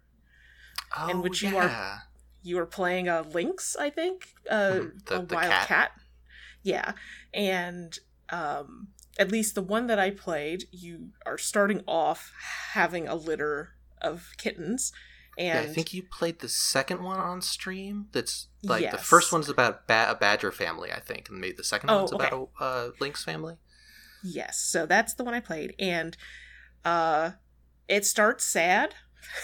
oh, 0.98 1.08
In 1.10 1.22
which 1.22 1.42
you 1.42 1.56
are- 1.56 2.02
You 2.42 2.56
were 2.56 2.66
playing 2.66 3.08
a 3.08 3.22
lynx, 3.22 3.76
I 3.76 3.90
think, 3.90 4.28
uh, 4.48 4.70
Mhm, 4.72 5.04
the- 5.06 5.20
a 5.20 5.26
the 5.26 5.34
wild 5.34 5.50
cat. 5.52 5.68
cat. 5.68 5.90
Yeah, 6.62 6.92
and 7.34 7.98
um, 8.30 8.88
at 9.18 9.30
least 9.32 9.54
the 9.54 9.62
one 9.62 9.86
that 9.88 9.98
I 9.98 10.10
played, 10.10 10.64
you 10.70 11.08
are 11.26 11.38
starting 11.38 11.82
off 11.86 12.32
having 12.72 13.08
a 13.08 13.14
litter 13.14 13.70
of 14.00 14.30
kittens, 14.36 14.92
Yeah, 15.36 15.44
and 15.44 15.58
I 15.60 15.66
think 15.66 15.94
you 15.94 16.02
played 16.02 16.40
the 16.40 16.48
second 16.48 17.02
one 17.02 17.18
on 17.18 17.40
stream. 17.42 18.08
That's 18.12 18.48
like 18.64 18.90
the 18.90 18.98
Yes. 18.98 19.06
first 19.06 19.32
one's 19.32 19.48
about 19.48 19.86
ba- 19.86 20.06
a 20.10 20.14
badger 20.14 20.52
family, 20.52 20.92
I 20.92 21.00
think, 21.00 21.28
and 21.28 21.40
maybe 21.40 21.54
the 21.56 21.64
second 21.64 21.90
Oh, 21.90 21.98
one's 21.98 22.12
okay. 22.12 22.26
about 22.26 22.50
a 22.60 22.62
uh, 22.64 22.90
lynx 23.00 23.24
family. 23.24 23.56
Yes, 24.22 24.58
so 24.58 24.84
that's 24.84 25.14
the 25.14 25.24
one 25.24 25.34
I 25.34 25.40
played, 25.40 25.74
and 25.78 26.16
uh, 26.84 27.32
it 27.88 28.04
starts 28.04 28.44
sad, 28.44 28.94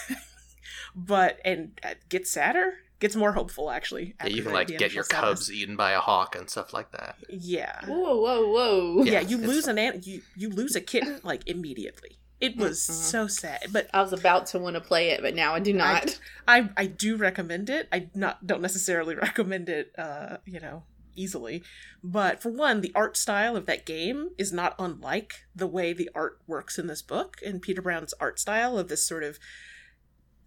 but 0.97 1.41
and 1.45 1.79
it 1.83 2.09
gets 2.09 2.31
sadder, 2.31 2.75
gets 3.05 3.17
more 3.17 3.33
hopeful 3.33 3.71
actually. 3.71 4.07
Yeah, 4.21 4.27
you 4.37 4.43
can 4.43 4.53
like 4.53 4.69
get 4.69 4.93
your 4.93 5.05
initial 5.09 5.21
cubs 5.23 5.53
eaten 5.53 5.77
by 5.77 5.91
a 5.93 6.01
hawk 6.01 6.35
and 6.39 6.49
stuff 6.49 6.73
like 6.73 6.91
that. 6.93 7.17
Yeah, 7.29 7.85
Whoa, 7.87 8.17
whoa, 8.25 8.43
whoa. 8.55 9.03
yeah, 9.05 9.13
Yeah, 9.15 9.21
you 9.21 9.37
lose 9.39 9.67
an 9.69 9.79
an- 9.79 10.01
you 10.05 10.23
you 10.37 10.49
lose 10.51 10.75
a 10.75 10.81
kitten 10.81 11.21
like 11.23 11.43
immediately. 11.47 12.13
It 12.41 12.57
was 12.57 12.79
Mhm. 12.81 12.93
so 13.15 13.27
sad, 13.29 13.67
but 13.73 13.89
I 13.95 14.03
was 14.03 14.13
about 14.13 14.47
to 14.49 14.59
want 14.59 14.75
to 14.75 14.81
play 14.81 15.11
it, 15.11 15.23
but 15.23 15.35
now 15.35 15.55
I 15.55 15.61
do 15.61 15.73
not. 15.73 16.19
I 16.49 16.69
I 16.77 16.87
do 16.87 17.17
recommend 17.17 17.71
it. 17.71 17.89
I 17.93 18.09
not 18.15 18.47
don't 18.47 18.61
necessarily 18.63 19.15
recommend 19.29 19.69
it. 19.69 19.93
Uh, 19.99 20.39
you 20.47 20.61
know. 20.61 20.85
Easily, 21.17 21.63
but 22.03 22.43
for 22.43 22.51
one, 22.51 22.81
the 22.81 22.91
art 22.93 23.17
style 23.17 23.55
of 23.57 23.67
that 23.67 23.87
game 23.87 24.31
is 24.37 24.53
not 24.53 24.75
unlike 24.81 25.45
the 25.55 25.69
way 25.69 25.93
the 25.93 26.11
art 26.13 26.41
works 26.49 26.77
in 26.77 26.89
this 26.89 27.03
book. 27.03 27.37
And 27.47 27.63
Peter 27.63 27.81
Brown's 27.81 28.13
art 28.19 28.41
style 28.41 28.77
of 28.77 28.89
this 28.89 29.07
sort 29.07 29.23
of 29.23 29.39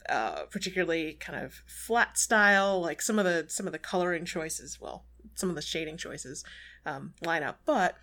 uh, 0.09 0.43
particularly 0.49 1.13
kind 1.13 1.43
of 1.43 1.61
flat 1.65 2.17
style, 2.17 2.79
like 2.81 3.01
some 3.01 3.19
of 3.19 3.25
the 3.25 3.45
some 3.47 3.65
of 3.65 3.73
the 3.73 3.79
coloring 3.79 4.25
choices, 4.25 4.79
well, 4.79 5.05
some 5.35 5.49
of 5.49 5.55
the 5.55 5.61
shading 5.61 5.97
choices 5.97 6.43
um, 6.85 7.13
line 7.23 7.43
up. 7.43 7.61
But 7.65 7.95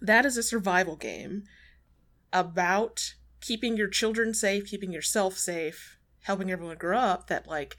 that 0.00 0.24
is 0.26 0.36
a 0.36 0.42
survival 0.42 0.96
game 0.96 1.44
about 2.32 3.14
keeping 3.40 3.76
your 3.76 3.88
children 3.88 4.34
safe, 4.34 4.66
keeping 4.66 4.92
yourself 4.92 5.38
safe, 5.38 5.98
helping 6.22 6.50
everyone 6.50 6.76
grow 6.76 6.98
up. 6.98 7.28
That 7.28 7.46
like 7.46 7.76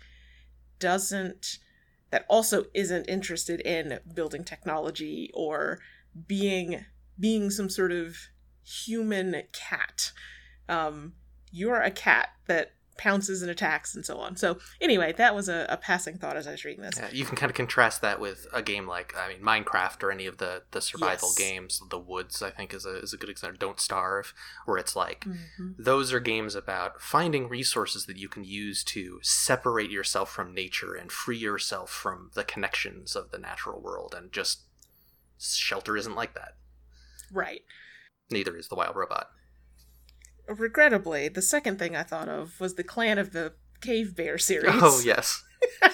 doesn't 0.79 1.59
that 2.09 2.25
also 2.29 2.65
isn't 2.73 3.09
interested 3.09 3.59
in 3.61 3.99
building 4.13 4.43
technology 4.43 5.29
or 5.33 5.79
being 6.27 6.85
being 7.19 7.49
some 7.49 7.69
sort 7.69 7.91
of 7.91 8.17
human 8.63 9.43
cat. 9.53 10.11
Um, 10.69 11.13
you're 11.51 11.81
a 11.81 11.91
cat 11.91 12.29
that 12.47 12.73
pounces 12.97 13.41
and 13.41 13.51
attacks 13.51 13.95
and 13.95 14.05
so 14.05 14.17
on. 14.17 14.35
So 14.35 14.57
anyway, 14.81 15.13
that 15.13 15.35
was 15.35 15.47
a, 15.49 15.65
a 15.69 15.77
passing 15.77 16.17
thought 16.17 16.35
as 16.37 16.47
I 16.47 16.51
was 16.51 16.65
reading 16.65 16.81
this. 16.83 16.97
Yeah, 16.97 17.09
you 17.11 17.25
can 17.25 17.35
kind 17.35 17.49
of 17.49 17.55
contrast 17.55 18.01
that 18.01 18.19
with 18.19 18.47
a 18.53 18.61
game 18.61 18.87
like 18.87 19.13
I 19.17 19.29
mean 19.29 19.41
Minecraft 19.41 20.03
or 20.03 20.11
any 20.11 20.25
of 20.25 20.37
the 20.37 20.63
the 20.71 20.81
survival 20.81 21.29
Yes. 21.29 21.37
games. 21.37 21.81
The 21.89 21.99
Woods, 21.99 22.41
I 22.41 22.49
think, 22.49 22.73
is 22.73 22.85
a 22.85 22.97
is 22.99 23.13
a 23.13 23.17
good 23.17 23.29
example. 23.29 23.57
Don't 23.59 23.79
Starve, 23.79 24.33
where 24.65 24.77
it's 24.77 24.95
like 24.95 25.25
Mhm. 25.25 25.75
those 25.77 26.11
are 26.13 26.19
games 26.19 26.55
about 26.55 27.01
finding 27.01 27.47
resources 27.47 28.05
that 28.05 28.17
you 28.17 28.29
can 28.29 28.43
use 28.43 28.83
to 28.85 29.19
separate 29.23 29.91
yourself 29.91 30.31
from 30.31 30.53
nature 30.53 30.93
and 30.95 31.11
free 31.11 31.37
yourself 31.37 31.89
from 31.91 32.31
the 32.33 32.43
connections 32.43 33.15
of 33.15 33.31
the 33.31 33.37
natural 33.37 33.79
world. 33.81 34.13
And 34.17 34.31
just 34.31 34.61
shelter 35.39 35.95
isn't 35.95 36.15
like 36.15 36.33
that. 36.33 36.55
Right. 37.31 37.61
Neither 38.29 38.57
is 38.57 38.67
the 38.67 38.75
Wild 38.75 38.95
Robot. 38.95 39.29
Regrettably, 40.47 41.27
the 41.27 41.41
second 41.41 41.77
thing 41.79 41.95
I 41.95 42.03
thought 42.03 42.29
of 42.29 42.59
was 42.59 42.75
the 42.75 42.83
Clan 42.83 43.17
of 43.17 43.31
the 43.33 43.53
Cave 43.81 44.15
Bear 44.15 44.37
series. 44.37 44.71
Oh 44.73 45.01
yes, 45.03 45.43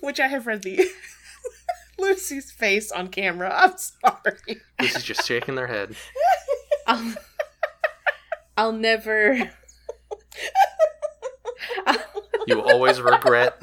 Which 0.00 0.20
I 0.20 0.28
have 0.28 0.46
read 0.46 0.62
the 0.62 0.86
Lucy's 1.98 2.52
face 2.52 2.92
on 2.92 3.08
camera. 3.08 3.50
I'm 3.54 3.72
sorry. 3.76 4.60
this 4.78 4.94
is 4.96 5.02
just 5.02 5.26
shaking 5.26 5.54
their 5.54 5.66
head. 5.66 5.96
I'll, 6.86 7.14
I'll 8.56 8.72
never. 8.72 9.50
You 12.46 12.60
always 12.62 13.00
regret 13.00 13.60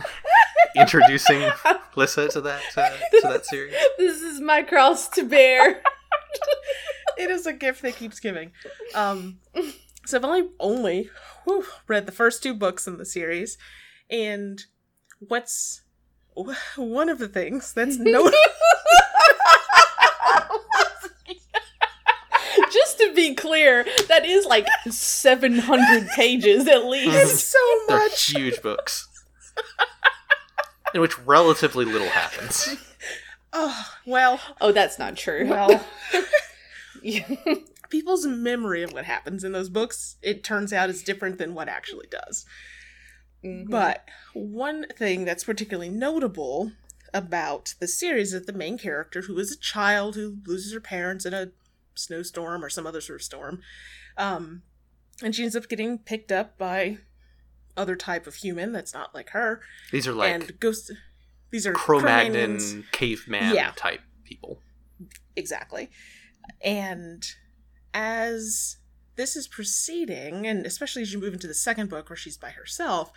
introducing 0.75 1.49
Lissa 1.95 2.27
to 2.29 2.41
that 2.41 2.61
uh, 2.75 2.89
to 2.89 3.27
that 3.29 3.45
series. 3.45 3.75
This 3.97 4.21
is 4.21 4.41
my 4.41 4.63
cross 4.63 5.07
to 5.09 5.23
bear. 5.23 5.81
It 7.18 7.30
is 7.30 7.45
a 7.45 7.53
gift 7.53 7.82
that 7.82 7.95
keeps 7.95 8.20
giving. 8.20 8.51
Um, 8.95 9.39
so 10.05 10.18
I've 10.18 10.24
only 10.26 10.49
only 10.59 11.09
whew, 11.45 11.66
read 11.88 12.05
the 12.05 12.11
first 12.11 12.43
two 12.43 12.53
books 12.53 12.88
in 12.88 12.97
the 12.97 13.05
series, 13.05 13.57
and 14.09 14.61
what's 15.20 15.82
one 16.76 17.09
of 17.09 17.20
the 17.20 17.28
things 17.28 17.74
that's 17.74 17.97
no 17.99 18.30
Just 22.72 22.97
to 22.99 23.14
be 23.14 23.34
clear, 23.36 23.86
that 24.07 24.26
is 24.26 24.45
like 24.45 24.66
700 24.89 26.07
pages 26.16 26.68
at 26.68 26.86
least. 26.86 27.51
so 27.51 27.57
They're 27.88 27.97
much. 27.99 28.32
huge 28.32 28.61
books. 28.61 29.07
In 30.93 31.01
which 31.01 31.18
relatively 31.20 31.86
little 31.86 32.09
happens. 32.09 32.76
Oh 33.51 33.86
well, 34.05 34.39
Oh, 34.61 34.72
that's 34.72 34.97
not 34.99 35.16
true. 35.16 35.47
well. 35.47 35.84
Yeah. 37.03 37.27
People's 37.89 38.25
memory 38.25 38.81
of 38.81 38.91
what 38.93 39.05
happens 39.05 39.43
in 39.43 39.51
those 39.51 39.69
books, 39.69 40.15
it 40.21 40.43
turns 40.43 40.73
out, 40.73 40.89
is 40.89 41.03
different 41.03 41.37
than 41.37 41.53
what 41.53 41.67
actually 41.69 42.07
does. 42.09 42.45
Mhm. 43.43 43.69
But 43.69 44.07
one 44.33 44.85
thing 44.97 45.25
that's 45.25 45.43
particularly 45.43 45.89
notable 45.89 46.71
about 47.13 47.75
the 47.79 47.87
series 47.87 48.33
is 48.33 48.45
that 48.45 48.51
the 48.51 48.57
main 48.57 48.77
character, 48.77 49.21
who 49.21 49.37
is 49.37 49.51
a 49.51 49.57
child 49.59 50.15
who 50.15 50.37
loses 50.47 50.73
her 50.73 50.79
parents 50.79 51.25
in 51.25 51.33
a 51.33 51.51
snowstorm 51.93 52.63
or 52.63 52.69
some 52.69 52.87
other 52.87 53.01
sort 53.01 53.19
of 53.19 53.23
storm, 53.25 53.61
um, 54.17 54.63
and 55.21 55.35
she 55.35 55.43
ends 55.43 55.55
up 55.55 55.69
getting 55.69 55.99
picked 55.99 56.31
up 56.31 56.57
by 56.57 56.97
other 57.77 57.95
type 57.95 58.25
of 58.27 58.35
human 58.35 58.71
that's 58.71 58.93
not 58.93 59.13
like 59.13 59.29
her, 59.31 59.61
These 59.91 60.07
are 60.07 60.13
like 60.13 60.31
and 60.33 60.59
goes. 60.59 60.89
These 61.51 61.67
are 61.67 61.73
Cro-Magnon 61.73 62.57
Cro-Magnons. 62.57 62.91
caveman 62.91 63.53
Yeah. 63.53 63.73
type 63.75 64.01
people. 64.23 64.59
Exactly. 65.35 65.91
And 66.63 67.25
as 67.93 68.77
this 69.15 69.35
is 69.35 69.47
proceeding, 69.47 70.47
and 70.47 70.65
especially 70.65 71.01
as 71.01 71.13
you 71.13 71.19
move 71.19 71.33
into 71.33 71.47
the 71.47 71.53
second 71.53 71.89
book 71.89 72.09
where 72.09 72.17
she's 72.17 72.37
by 72.37 72.49
herself, 72.51 73.11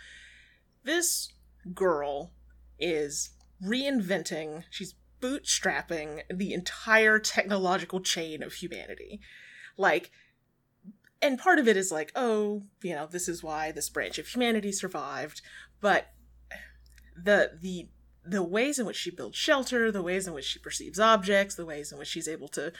this 0.83 1.33
girl 1.73 2.31
is 2.79 3.31
reinventing, 3.63 4.63
she's 4.69 4.95
bootstrapping 5.21 6.21
the 6.31 6.53
entire 6.53 7.19
technological 7.19 7.99
chain 7.99 8.43
of 8.43 8.53
humanity. 8.53 9.19
Like, 9.77 10.11
and 11.21 11.39
part 11.39 11.57
of 11.57 11.67
it 11.67 11.75
is 11.77 11.91
like, 11.91 12.11
oh, 12.15 12.63
you 12.83 12.93
know, 12.93 13.07
this 13.07 13.27
is 13.27 13.43
why 13.43 13.71
this 13.71 13.89
branch 13.89 14.19
of 14.19 14.27
humanity 14.27 14.71
survived, 14.71 15.41
but 15.81 16.09
the 17.15 17.57
the 17.59 17.89
the 18.23 18.43
ways 18.43 18.77
in 18.77 18.85
which 18.85 18.97
she 18.97 19.09
builds 19.09 19.37
shelter, 19.37 19.91
the 19.91 20.03
ways 20.03 20.27
in 20.27 20.33
which 20.33 20.45
she 20.45 20.59
perceives 20.59 20.99
objects, 20.99 21.55
the 21.55 21.65
ways 21.65 21.91
in 21.91 21.97
which 21.97 22.09
she's 22.09 22.27
able 22.27 22.49
to 22.49 22.71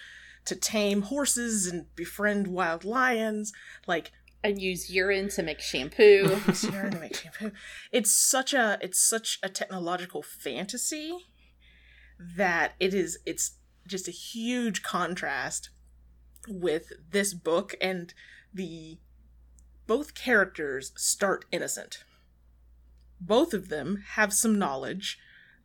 to 0.48 0.56
tame 0.56 1.04
horses 1.04 1.68
and 1.68 1.94
befriend 1.96 2.48
wild 2.48 2.84
lions, 2.84 3.54
like 3.86 4.12
And 4.44 4.62
use 4.62 4.90
urine 4.90 5.30
to 5.30 5.44
make 5.44 5.60
shampoo. 5.60 6.40
Sierra 6.54 6.90
to 6.90 7.00
make 7.00 7.16
shampoo. 7.16 7.52
It's 7.92 8.12
such 8.12 8.54
a 8.54 8.78
it's 8.82 9.00
such 9.00 9.40
a 9.44 9.50
technological 9.50 10.24
fantasy 10.24 11.18
that 12.20 12.74
it 12.80 12.94
is 12.94 13.20
it's 13.26 13.58
just 13.86 14.08
a 14.08 14.12
huge 14.12 14.82
contrast 14.84 15.70
with 16.48 16.94
this 17.12 17.34
book 17.34 17.76
and 17.82 18.14
the 18.54 18.98
both 19.86 20.14
characters 20.14 20.92
start 20.96 21.46
innocent. 21.52 22.04
Both 23.20 23.54
of 23.54 23.70
them 23.70 24.04
have 24.12 24.34
some 24.34 24.60
knowledge 24.60 25.18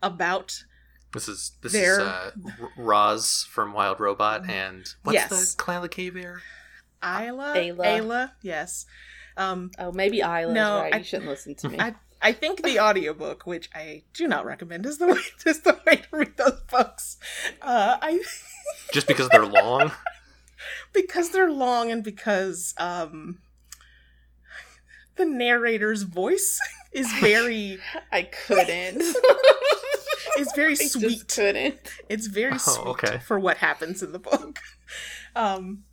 about 0.02 0.64
This 1.12 1.28
is 1.28 1.52
this 1.60 1.72
They're- 1.72 2.00
is 2.00 2.06
uh, 2.06 2.30
Roz 2.76 3.46
from 3.50 3.72
Wild 3.72 4.00
Robot 4.00 4.48
and 4.48 4.86
what's 5.02 5.14
Yes. 5.14 5.54
the 5.54 5.56
Clan 5.62 5.76
of 5.78 5.82
the 5.82 5.88
Cave 5.88 6.14
Bear? 6.14 6.40
Isla. 7.02 7.54
Ayla. 7.56 7.84
Ayla, 7.84 8.30
yes. 8.42 8.86
Um, 9.36 9.70
oh, 9.78 9.92
maybe 9.92 10.18
Isla's 10.22 10.54
No, 10.54 10.78
right. 10.80 10.94
I- 10.94 10.98
you 10.98 11.04
shouldn't 11.04 11.28
listen 11.28 11.54
to 11.56 11.68
me. 11.68 11.78
I 11.80 11.94
I 12.24 12.32
think 12.32 12.62
the 12.62 12.78
audiobook, 12.78 13.46
which 13.46 13.68
I 13.74 14.04
do 14.14 14.28
not 14.28 14.44
recommend, 14.46 14.86
is 14.86 14.98
the 14.98 15.06
way 15.14 15.18
is 15.44 15.60
the 15.62 15.78
way 15.86 15.96
to 15.96 16.06
read 16.16 16.36
those 16.36 16.60
books. 16.70 17.16
Uh, 17.60 17.96
I 18.00 18.22
Just 18.92 19.06
because 19.08 19.28
they're 19.30 19.44
long. 19.46 19.90
because 20.92 21.30
they're 21.30 21.50
long 21.50 21.90
and 21.90 22.04
because 22.04 22.74
um, 22.78 23.38
the 25.16 25.24
narrator's 25.24 26.02
voice 26.02 26.60
is 26.92 27.10
very 27.14 27.78
I 28.12 28.22
couldn't. 28.22 29.02
Is 30.38 30.52
very 30.56 30.72
I 30.72 30.76
just 30.76 30.92
sweet. 30.92 31.28
couldn't. 31.28 31.76
It's 32.08 32.26
very 32.26 32.54
Oh, 32.54 32.58
sweet 32.58 32.86
okay. 32.86 33.18
for 33.26 33.38
what 33.38 33.58
happens 33.58 34.02
in 34.02 34.12
the 34.12 34.18
book. 34.18 34.58
Um, 35.34 35.84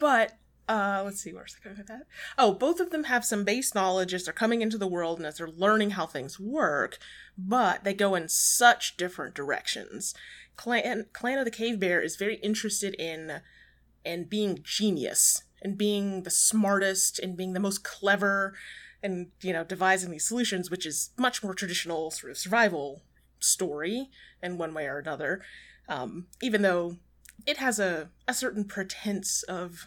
but 0.00 0.32
uh, 0.68 1.02
let's 1.04 1.20
see, 1.20 1.32
where's 1.32 1.54
I 1.60 1.64
going 1.64 1.76
with 1.76 1.86
that? 1.88 2.06
Oh, 2.38 2.54
both 2.54 2.80
of 2.80 2.90
them 2.90 3.04
have 3.04 3.24
some 3.24 3.44
base 3.44 3.74
knowledge 3.74 4.12
as 4.14 4.24
they're 4.24 4.32
coming 4.32 4.62
into 4.62 4.78
the 4.78 4.86
world 4.88 5.18
and 5.18 5.26
as 5.26 5.36
they're 5.36 5.48
learning 5.50 5.90
how 5.90 6.06
things 6.06 6.40
work, 6.40 6.98
but 7.36 7.84
they 7.84 7.94
go 7.94 8.14
in 8.14 8.28
such 8.28 8.96
different 8.96 9.34
directions. 9.34 10.14
Clan 10.56 11.06
Clan 11.12 11.38
of 11.38 11.44
the 11.44 11.50
Cave 11.50 11.78
Bear 11.78 12.00
is 12.00 12.16
very 12.16 12.36
interested 12.36 12.94
in 12.98 13.40
in 14.04 14.24
being 14.24 14.60
genius 14.62 15.42
and 15.62 15.76
being 15.76 16.22
the 16.22 16.30
smartest 16.30 17.18
and 17.18 17.36
being 17.36 17.52
the 17.52 17.60
most 17.60 17.84
clever 17.84 18.54
and 19.06 19.14
you 19.40 19.52
know 19.54 19.64
devising 19.64 20.10
these 20.10 20.28
solutions 20.28 20.70
which 20.70 20.84
is 20.90 21.10
much 21.16 21.42
more 21.42 21.54
traditional 21.54 22.10
sort 22.10 22.30
of 22.32 22.36
survival 22.38 23.02
story 23.38 24.10
in 24.42 24.58
one 24.58 24.72
way 24.74 24.86
or 24.86 24.98
another. 24.98 25.32
Um, 25.88 26.26
even 26.42 26.60
though 26.62 26.96
it 27.46 27.58
has 27.58 27.78
a, 27.78 28.10
a 28.26 28.34
certain 28.34 28.64
pretense 28.64 29.42
of 29.44 29.86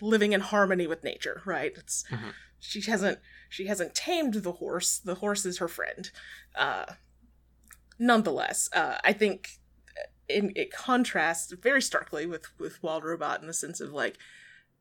living 0.00 0.32
in 0.32 0.40
harmony 0.40 0.86
with 0.86 1.04
nature 1.04 1.42
right? 1.44 1.72
It's 1.76 2.04
Mhm. 2.10 2.32
she 2.58 2.80
hasn't 2.90 3.18
she 3.48 3.66
hasn't 3.66 3.94
tamed 3.94 4.34
the 4.46 4.52
horse. 4.62 4.98
The 4.98 5.16
horse 5.16 5.44
is 5.50 5.58
her 5.58 5.68
friend. 5.68 6.10
Uh, 6.56 6.86
nonetheless 7.98 8.68
uh, 8.72 8.96
i 9.04 9.12
think 9.12 9.60
in, 10.28 10.52
it 10.56 10.72
contrasts 10.72 11.52
very 11.52 11.80
starkly 11.82 12.26
with 12.26 12.46
with 12.58 12.82
wild 12.82 13.04
robot 13.04 13.40
in 13.40 13.46
the 13.46 13.54
sense 13.54 13.80
of 13.80 13.92
like 13.92 14.16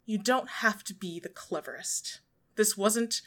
you 0.05 0.17
don't 0.17 0.49
have 0.63 0.83
to 0.83 0.93
be 0.93 1.19
the 1.19 1.29
cleverest. 1.29 2.19
This 2.55 2.75
wasn't 2.77 3.21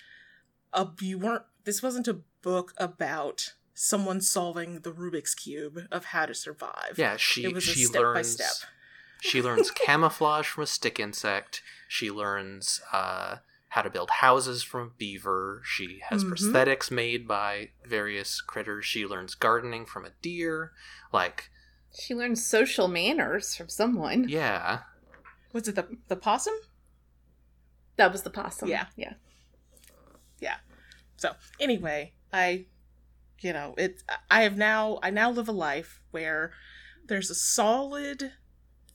a 0.73 0.87
you 1.01 1.19
weren't 1.19 1.45
this 1.65 1.83
wasn't 1.83 2.09
a 2.09 2.21
book 2.43 2.73
about 2.79 3.55
someone 3.75 4.21
solving 4.21 4.81
the 4.81 4.93
Rubik's 4.93 5.35
cube 5.35 5.81
of 5.91 6.07
how 6.07 6.27
to 6.27 6.35
survive. 6.35 6.95
Yeah, 6.97 7.17
she 7.17 7.45
it 7.45 7.53
was 7.55 7.67
a 7.69 7.73
she 7.73 7.85
step 7.85 8.03
by 8.15 8.23
step. 8.23 8.53
she 9.21 9.43
learns 9.43 9.71
camouflage 9.75 10.47
from 10.47 10.63
a 10.65 10.67
stick 10.67 10.99
insect. 11.01 11.63
She 11.89 12.11
learns 12.11 12.81
uh, 12.93 13.37
how 13.71 13.83
to 13.83 13.91
build 13.91 14.11
houses 14.11 14.63
from 14.63 14.81
a 14.87 14.91
beaver. 14.91 15.61
She 15.65 16.01
has 16.09 16.25
Mhm. 16.25 16.31
prosthetics 16.31 16.91
made 16.91 17.27
by 17.29 17.71
various 17.85 18.41
critters. 18.41 18.87
She 18.87 19.05
learns 19.07 19.35
gardening 19.35 19.85
from 19.87 20.05
a 20.07 20.11
deer. 20.23 20.73
Like, 21.13 21.51
She 21.99 22.15
learned 22.15 22.39
social 22.39 22.89
manners 22.89 23.55
from 23.55 23.69
someone. 23.69 24.29
yeah, 24.29 24.81
Was 25.53 25.69
it 25.69 25.75
the 25.75 25.99
the 26.09 26.17
possum? 26.17 26.55
That 27.97 28.13
was 28.13 28.23
the 28.23 28.31
possum. 28.31 28.69
Yeah. 28.69 28.87
Yeah. 28.97 29.15
So 31.17 31.33
anyway, 31.61 32.13
I, 32.33 32.67
you 33.41 33.53
know, 33.53 33.75
it. 33.79 34.03
I 34.31 34.43
have 34.43 34.57
now. 34.57 34.99
I 35.03 35.11
now 35.11 35.31
live 35.31 35.49
a 35.49 35.53
life 35.53 36.01
where 36.11 36.53
there's 37.07 37.31
a 37.31 37.35
solid 37.35 38.33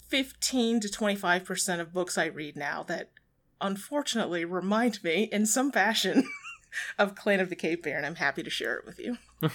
fifteen 0.07 0.79
to 0.81 0.89
twenty 0.89 1.15
five 1.15 1.45
percent 1.45 1.81
of 1.81 1.93
books 1.93 2.17
I 2.17 2.25
read 2.25 2.55
now 2.55 2.83
that, 2.83 3.11
unfortunately, 3.59 4.45
remind 4.45 5.03
me 5.03 5.23
in 5.31 5.45
some 5.45 5.71
fashion 5.71 6.27
of 6.97 7.15
Clan 7.15 7.39
of 7.39 7.49
the 7.49 7.55
Cave 7.55 7.81
Bear, 7.83 7.97
and 7.97 8.05
I'm 8.05 8.15
happy 8.15 8.43
to 8.43 8.49
share 8.49 8.75
it 8.77 8.85
with 8.85 8.99
you. 8.99 9.17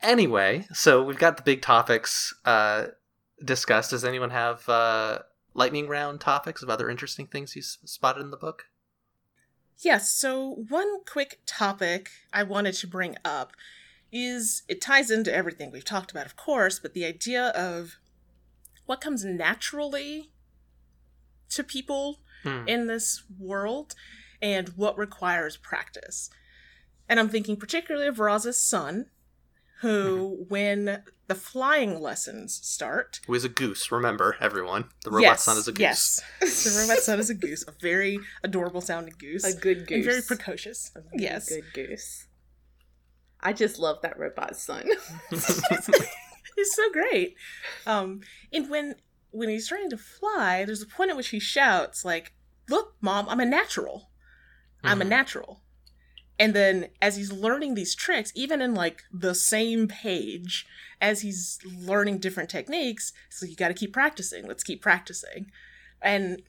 Anyway, 0.00 0.66
so 0.72 1.02
we've 1.02 1.18
got 1.18 1.36
the 1.36 1.44
big 1.44 1.62
topics 1.62 2.34
uh, 2.44 2.86
discussed. 3.44 3.90
Does 3.90 4.04
anyone 4.04 4.30
have 4.30 4.68
uh, 4.68 5.20
lightning 5.54 5.86
round 5.86 6.20
topics 6.20 6.62
of 6.62 6.68
other 6.68 6.90
interesting 6.90 7.26
things 7.28 7.54
you 7.54 7.60
s- 7.60 7.78
spotted 7.84 8.20
in 8.22 8.30
the 8.30 8.36
book? 8.36 8.64
Yes, 9.82 10.10
so 10.12 10.64
one 10.68 11.04
quick 11.04 11.40
topic 11.44 12.10
I 12.32 12.44
wanted 12.44 12.74
to 12.74 12.86
bring 12.86 13.16
up 13.24 13.52
is 14.12 14.62
it 14.68 14.80
ties 14.80 15.10
into 15.10 15.34
everything 15.34 15.70
we've 15.70 15.84
talked 15.84 16.10
about, 16.10 16.26
of 16.26 16.36
course, 16.36 16.78
but 16.78 16.94
the 16.94 17.04
idea 17.04 17.48
of 17.48 17.96
what 18.86 19.00
comes 19.00 19.24
naturally 19.24 20.30
to 21.50 21.64
people 21.64 22.20
Hmm. 22.42 22.64
in 22.66 22.86
this 22.88 23.22
world 23.38 23.94
and 24.40 24.70
what 24.70 24.98
requires 24.98 25.56
practice. 25.56 26.28
And 27.08 27.20
I'm 27.20 27.28
thinking 27.28 27.56
particularly 27.56 28.08
of 28.08 28.18
Roz's 28.18 28.60
son, 28.60 29.06
who, 29.82 30.46
when 30.48 31.02
the 31.26 31.34
flying 31.34 32.00
lessons 32.00 32.58
start, 32.62 33.20
Who 33.26 33.34
is 33.34 33.44
a 33.44 33.48
goose? 33.48 33.92
Remember, 33.92 34.36
everyone, 34.40 34.86
the 35.04 35.10
robot 35.10 35.22
yes, 35.22 35.42
son 35.44 35.58
is 35.58 35.68
a 35.68 35.72
goose. 35.72 35.80
Yes, 35.80 36.64
the 36.64 36.80
robot 36.80 37.02
son 37.02 37.18
is 37.20 37.30
a 37.30 37.34
goose, 37.34 37.64
a 37.68 37.72
very 37.80 38.18
adorable 38.42 38.80
sounding 38.80 39.14
goose. 39.18 39.44
A 39.44 39.54
good 39.54 39.86
goose. 39.86 39.96
And 39.96 40.04
very 40.04 40.22
precocious. 40.22 40.90
A 40.96 41.00
yes. 41.14 41.48
Good 41.48 41.64
goose. 41.74 42.26
I 43.40 43.52
just 43.52 43.78
love 43.78 44.00
that 44.02 44.18
robot 44.18 44.56
son. 44.56 44.88
He's 45.30 46.74
so 46.74 46.90
great. 46.92 47.34
Um, 47.86 48.20
and 48.52 48.70
when 48.70 48.94
when 49.30 49.48
he's 49.48 49.66
trying 49.66 49.88
to 49.90 49.96
fly, 49.96 50.64
there's 50.64 50.82
a 50.82 50.86
point 50.86 51.10
at 51.10 51.16
which 51.16 51.28
he 51.30 51.40
shouts 51.40 52.04
like, 52.04 52.34
"Look, 52.68 52.94
mom, 53.00 53.28
I'm 53.28 53.40
a 53.40 53.46
natural. 53.46 54.10
I'm 54.84 55.00
a 55.00 55.04
Mhm. 55.04 55.08
natural." 55.08 55.62
And 56.42 56.54
then 56.54 56.88
as 57.00 57.14
he's 57.14 57.30
learning 57.30 57.74
these 57.74 57.94
tricks, 57.94 58.32
even 58.34 58.60
in 58.60 58.74
like 58.74 59.04
the 59.12 59.32
same 59.32 59.86
page, 59.86 60.66
as 61.00 61.20
he's 61.20 61.60
learning 61.64 62.18
different 62.18 62.50
techniques, 62.50 63.12
so 63.30 63.46
you 63.46 63.54
got 63.54 63.68
to 63.68 63.74
keep 63.74 63.92
practicing. 63.92 64.48
Let's 64.48 64.64
keep 64.64 64.82
practicing. 64.82 65.52
And 66.02 66.42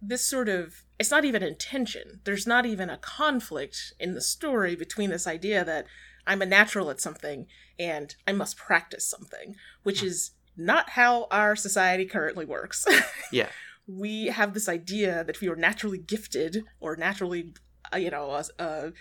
this 0.00 0.24
sort 0.24 0.48
of 0.48 0.84
it's 1.00 1.10
not 1.10 1.24
even 1.24 1.42
intention. 1.42 2.20
There's 2.22 2.46
not 2.46 2.64
even 2.64 2.88
a 2.88 2.96
conflict 2.96 3.92
in 3.98 4.14
the 4.14 4.20
story 4.20 4.76
between 4.76 5.10
this 5.10 5.26
idea 5.26 5.64
that 5.64 5.86
I'm 6.24 6.40
a 6.40 6.46
natural 6.46 6.88
at 6.88 7.00
something 7.00 7.48
and 7.80 8.14
I 8.24 8.30
must 8.30 8.56
practice 8.56 9.04
something, 9.04 9.56
which 9.82 9.98
hmm. 9.98 10.06
is 10.06 10.30
not 10.56 10.90
how 10.90 11.26
our 11.32 11.56
society 11.56 12.04
currently 12.04 12.44
works. 12.44 12.86
Yeah. 13.32 13.48
we 13.88 14.26
have 14.26 14.54
this 14.54 14.68
idea 14.68 15.24
that 15.24 15.34
if 15.34 15.42
you're 15.42 15.56
naturally 15.56 15.98
gifted 15.98 16.64
or 16.78 16.94
naturally, 16.94 17.54
you 17.98 18.10
know, 18.10 18.30
a, 18.30 18.44
a, 18.58 18.92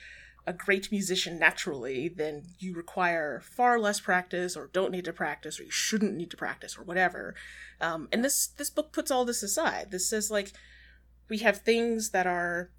a 0.48 0.54
great 0.54 0.92
musician 0.92 1.38
naturally, 1.38 2.08
then 2.10 2.44
you 2.60 2.74
require 2.74 3.42
far 3.44 3.80
less 3.80 4.00
practice 4.00 4.56
or 4.56 4.70
don't 4.74 4.92
need 4.92 5.06
to 5.06 5.14
practice 5.14 5.60
or 5.60 5.64
you 5.64 5.72
shouldn't 5.72 6.16
need 6.16 6.32
to 6.32 6.38
practice 6.38 6.78
or 6.78 6.84
whatever. 6.84 7.36
Um, 7.80 8.08
and 8.12 8.24
this 8.24 8.48
this 8.48 8.70
book 8.70 8.92
puts 8.92 9.12
all 9.12 9.26
this 9.26 9.44
aside. 9.44 9.92
This 9.92 10.10
says 10.10 10.32
like 10.32 10.52
we 11.30 11.40
have 11.40 11.60
things 11.60 12.10
that 12.10 12.28
are 12.28 12.72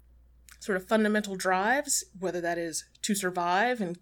sort 0.59 0.77
of 0.77 0.87
fundamental 0.87 1.35
drives, 1.35 2.05
whether 2.19 2.39
that 2.41 2.57
is 2.57 2.85
to 3.01 3.15
survive 3.15 3.81
and 3.81 3.97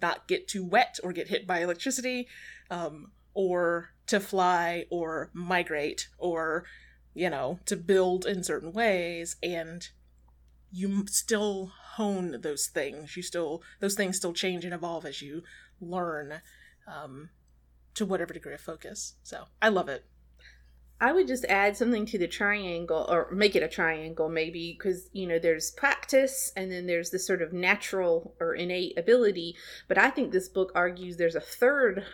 not 0.00 0.26
get 0.28 0.48
too 0.48 0.64
wet 0.64 0.98
or 1.02 1.12
get 1.12 1.28
hit 1.28 1.46
by 1.46 1.60
electricity, 1.60 2.26
um, 2.70 3.10
or 3.34 3.90
to 4.06 4.20
fly 4.20 4.86
or 4.90 5.30
migrate 5.32 6.08
or 6.18 6.64
you 7.14 7.30
know 7.30 7.58
to 7.66 7.76
build 7.76 8.26
in 8.26 8.42
certain 8.42 8.72
ways 8.72 9.36
and 9.42 9.90
you 10.70 11.06
still 11.06 11.72
hone 11.94 12.40
those 12.42 12.66
things. 12.66 13.16
You 13.16 13.22
still 13.22 13.62
those 13.80 13.94
things 13.94 14.16
still 14.16 14.32
change 14.32 14.64
and 14.64 14.74
evolve 14.74 15.04
as 15.04 15.22
you 15.22 15.42
learn 15.80 16.40
um, 16.86 17.30
to 17.94 18.06
whatever 18.06 18.34
degree 18.34 18.54
of 18.54 18.60
focus. 18.60 19.14
So 19.22 19.44
i 19.60 19.68
love 19.68 19.88
it. 19.88 20.04
I 21.00 21.12
would 21.12 21.28
just 21.28 21.44
add 21.44 21.76
something 21.76 22.06
to 22.06 22.18
the 22.18 22.26
triangle 22.26 23.06
or 23.08 23.30
make 23.30 23.54
it 23.54 23.62
a 23.62 23.68
triangle 23.68 24.28
maybe 24.28 24.76
because 24.76 25.08
you 25.12 25.28
know 25.28 25.38
there's 25.38 25.70
practice 25.70 26.52
and 26.56 26.72
then 26.72 26.86
there's 26.86 27.10
this 27.10 27.26
sort 27.26 27.40
of 27.40 27.52
natural 27.52 28.34
or 28.40 28.54
innate 28.54 28.98
ability. 28.98 29.54
But 29.86 29.98
I 29.98 30.10
think 30.10 30.32
this 30.32 30.48
book 30.48 30.72
argues 30.74 31.16
there's 31.16 31.36
a 31.36 31.40
third 31.40 32.04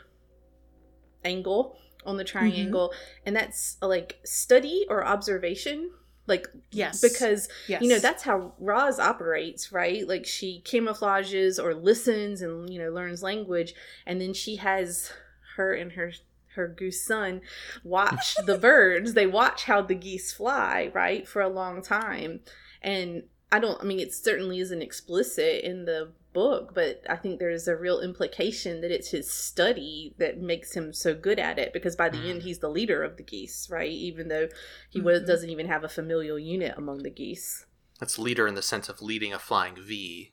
angle 1.24 1.78
on 2.04 2.18
the 2.18 2.24
triangle 2.24 2.92
and 3.24 3.34
that's 3.34 3.78
like 3.80 4.20
study 4.24 4.84
or 4.90 5.06
observation 5.06 5.90
like 6.26 6.48
yes 6.70 7.00
because 7.00 7.48
yes 7.68 7.82
you 7.82 7.88
know 7.88 7.98
that's 7.98 8.22
how 8.22 8.54
Roz 8.58 8.98
operates, 8.98 9.72
right? 9.72 10.06
Like 10.06 10.26
she 10.26 10.62
camouflages 10.64 11.62
or 11.62 11.74
listens 11.74 12.42
and 12.42 12.72
you 12.72 12.78
know 12.78 12.90
learns 12.90 13.22
language, 13.22 13.74
and 14.06 14.20
then 14.20 14.32
she 14.32 14.56
has 14.56 15.12
her 15.56 15.72
and 15.72 15.92
her 15.92 16.12
her 16.54 16.68
goose 16.68 17.04
son 17.04 17.40
watch 17.82 18.36
the 18.46 18.58
birds. 18.58 19.14
They 19.14 19.26
watch 19.26 19.64
how 19.64 19.82
the 19.82 19.94
geese 19.94 20.32
fly, 20.32 20.90
right, 20.94 21.26
for 21.26 21.42
a 21.42 21.48
long 21.48 21.82
time, 21.82 22.40
and 22.80 23.24
I 23.52 23.58
don't. 23.58 23.80
I 23.80 23.84
mean, 23.84 24.00
it 24.00 24.14
certainly 24.14 24.60
isn't 24.60 24.82
explicit 24.82 25.64
in 25.64 25.84
the 25.84 26.12
book, 26.34 26.74
but 26.74 27.02
I 27.08 27.16
think 27.16 27.38
there's 27.38 27.66
a 27.66 27.76
real 27.76 28.00
implication 28.00 28.82
that 28.82 28.90
it's 28.90 29.08
his 29.08 29.30
study 29.32 30.14
that 30.18 30.38
makes 30.38 30.74
him 30.76 30.92
so 30.92 31.14
good 31.14 31.38
at 31.38 31.58
it. 31.58 31.72
Because 31.72 31.96
by 31.96 32.10
the 32.10 32.18
Mm. 32.18 32.28
end, 32.28 32.42
he's 32.42 32.58
the 32.58 32.68
leader 32.68 33.02
of 33.02 33.16
the 33.16 33.22
geese, 33.22 33.68
right? 33.70 33.90
Even 33.90 34.28
though 34.28 34.48
he 34.90 35.00
wa- 35.00 35.12
Mhm. 35.12 35.26
doesn't 35.26 35.48
even 35.48 35.68
have 35.68 35.82
a 35.84 35.88
familial 35.88 36.38
unit 36.38 36.74
among 36.76 36.98
the 37.04 37.10
geese. 37.10 37.64
That's 37.98 38.18
leader 38.18 38.46
in 38.46 38.54
the 38.56 38.62
sense 38.62 38.90
of 38.90 39.00
leading 39.00 39.32
a 39.32 39.38
flying 39.38 39.76
V. 39.76 40.32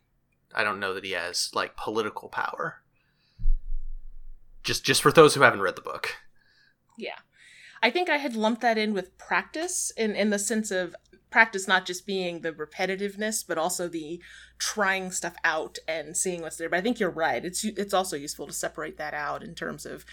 I 0.54 0.66
don't 0.66 0.80
know 0.82 0.94
that 0.94 1.06
he 1.06 1.12
has 1.12 1.50
like 1.54 1.78
political 1.78 2.28
power. 2.28 2.82
Just 4.64 4.84
just 4.84 5.02
for 5.02 5.12
those 5.12 5.36
who 5.36 5.42
haven't 5.42 5.62
read 5.62 5.76
the 5.76 5.82
book. 5.82 6.16
Yeah. 6.98 7.20
I 7.82 7.90
think 7.90 8.10
I 8.10 8.18
had 8.18 8.36
lumped 8.36 8.62
that 8.62 8.78
in 8.78 8.94
with 8.94 9.18
practice 9.18 9.92
in, 9.98 10.16
in 10.16 10.30
the 10.30 10.38
sense 10.38 10.70
of 10.72 10.96
practice 11.32 11.68
not 11.68 11.86
just 11.86 12.06
being 12.06 12.42
the 12.42 12.52
repetitiveness, 12.52 13.44
but 13.48 13.58
also 13.58 13.88
the 13.88 14.22
trying 14.60 15.12
stuff 15.12 15.36
out 15.44 15.80
and 15.88 16.16
seeing 16.16 16.42
what's 16.42 16.58
there. 16.58 16.70
But 16.70 16.78
I 16.78 16.82
think 16.82 17.00
you're 17.00 17.10
right. 17.10 17.44
It's 17.44 17.64
it's 17.64 17.94
also 17.94 18.16
useful 18.16 18.46
to 18.46 18.54
separate 18.54 18.98
that 18.98 19.16
out 19.16 19.42
in 19.42 19.56
terms 19.56 19.86
of 19.86 20.06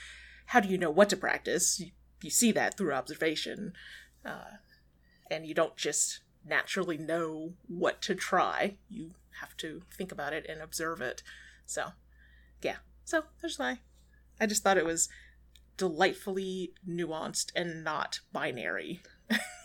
how 0.47 0.61
do 0.61 0.69
you 0.69 0.79
know 0.79 0.91
what 0.91 1.11
to 1.11 1.17
practice? 1.17 1.79
You, 1.81 1.91
you 2.23 2.31
see 2.31 2.53
that 2.53 2.77
through 2.77 2.95
observation. 2.95 3.75
Uh, 4.25 4.57
and 5.31 5.47
you 5.47 5.55
don't 5.55 5.77
just 5.77 6.21
naturally 6.45 6.97
know 6.97 7.53
what 7.67 8.01
to 8.03 8.15
try. 8.15 8.77
You 8.89 9.11
have 9.41 9.57
to 9.59 9.83
think 9.93 10.11
about 10.11 10.33
it 10.33 10.47
and 10.49 10.63
observe 10.63 11.01
it. 11.01 11.23
So, 11.67 11.89
yeah. 12.63 12.77
So, 13.05 13.25
there's 13.41 13.59
my. 13.59 13.79
I 14.41 14.47
just 14.47 14.63
thought 14.63 14.79
it 14.79 14.87
was 14.87 15.09
delightfully 15.77 16.73
nuanced 16.89 17.51
and 17.55 17.85
not 17.85 18.21
binary. 18.33 19.03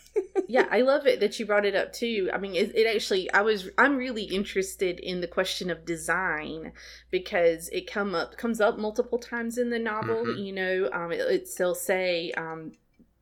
yeah 0.48 0.66
i 0.70 0.80
love 0.80 1.06
it 1.06 1.20
that 1.20 1.38
you 1.38 1.46
brought 1.46 1.64
it 1.64 1.74
up 1.74 1.92
too 1.92 2.28
i 2.32 2.38
mean 2.38 2.54
it, 2.54 2.74
it 2.74 2.86
actually 2.94 3.30
i 3.32 3.40
was 3.40 3.70
i'm 3.78 3.96
really 3.96 4.24
interested 4.24 4.98
in 5.00 5.20
the 5.20 5.26
question 5.26 5.70
of 5.70 5.84
design 5.84 6.72
because 7.10 7.68
it 7.70 7.90
come 7.90 8.14
up 8.14 8.36
comes 8.36 8.60
up 8.60 8.78
multiple 8.78 9.18
times 9.18 9.58
in 9.58 9.70
the 9.70 9.78
novel 9.78 10.24
Mhm. 10.24 10.44
you 10.46 10.52
know 10.52 10.88
um 10.92 11.12
it, 11.12 11.20
it 11.20 11.48
still 11.48 11.74
say 11.74 12.30
um 12.32 12.72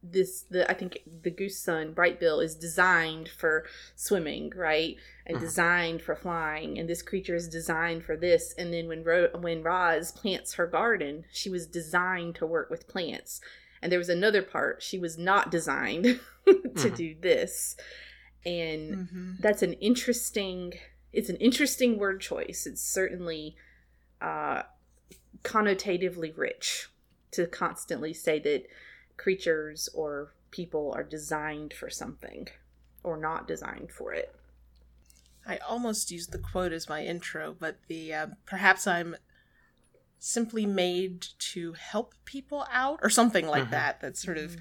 this 0.02 0.42
the 0.50 0.68
i 0.68 0.74
think 0.74 0.98
the 1.22 1.30
goose 1.30 1.58
son 1.58 1.94
Brightbill 1.94 2.42
is 2.42 2.56
designed 2.56 3.28
for 3.28 3.64
swimming 3.94 4.52
right 4.56 4.96
and 5.24 5.36
Mhm. 5.36 5.40
designed 5.40 6.02
for 6.02 6.16
flying 6.16 6.76
and 6.78 6.88
this 6.88 7.02
creature 7.02 7.36
is 7.36 7.48
designed 7.48 8.04
for 8.04 8.16
this 8.16 8.52
and 8.58 8.72
then 8.74 8.88
when 8.88 9.04
Ro- 9.04 9.30
when 9.38 9.62
Roz 9.62 10.10
plants 10.10 10.54
her 10.54 10.66
garden 10.66 11.24
she 11.30 11.48
was 11.48 11.66
designed 11.68 12.34
to 12.36 12.46
work 12.46 12.68
with 12.68 12.88
plants 12.88 13.40
and 13.82 13.90
there 13.90 13.98
was 13.98 14.08
another 14.08 14.42
part 14.42 14.82
she 14.82 14.98
was 14.98 15.18
not 15.18 15.50
designed 15.50 16.04
to 16.46 16.90
Mhm. 16.90 16.96
do 16.96 17.14
this 17.20 17.76
and 18.46 18.96
Mm-hmm. 18.96 19.32
that's 19.40 19.62
an 19.62 19.74
interesting 19.74 20.74
it's 21.12 21.28
an 21.28 21.36
interesting 21.36 21.98
word 21.98 22.20
choice 22.20 22.66
it's 22.66 22.82
certainly 22.82 23.56
uh 24.20 24.62
connotatively 25.42 26.36
rich 26.36 26.88
to 27.32 27.46
constantly 27.46 28.12
say 28.12 28.38
that 28.38 28.66
creatures 29.16 29.88
or 29.94 30.32
people 30.50 30.92
are 30.94 31.02
designed 31.02 31.72
for 31.72 31.90
something 31.90 32.48
or 33.02 33.16
not 33.16 33.48
designed 33.48 33.90
for 33.90 34.12
it 34.12 34.34
I 35.46 35.56
almost 35.58 36.10
used 36.12 36.30
the 36.30 36.38
quote 36.38 36.72
as 36.72 36.88
my 36.88 37.04
intro, 37.04 37.56
but 37.58 37.76
the 37.88 38.14
uh, 38.14 38.26
perhaps 38.46 38.86
I'm 38.86 39.16
simply 40.24 40.64
made 40.64 41.26
to 41.36 41.72
help 41.72 42.14
people 42.24 42.64
out 42.70 43.00
or 43.02 43.10
something 43.10 43.46
like 43.48 43.64
Mhm. 43.64 43.70
that. 43.70 44.00
That's 44.00 44.22
sort 44.22 44.38
of 44.38 44.56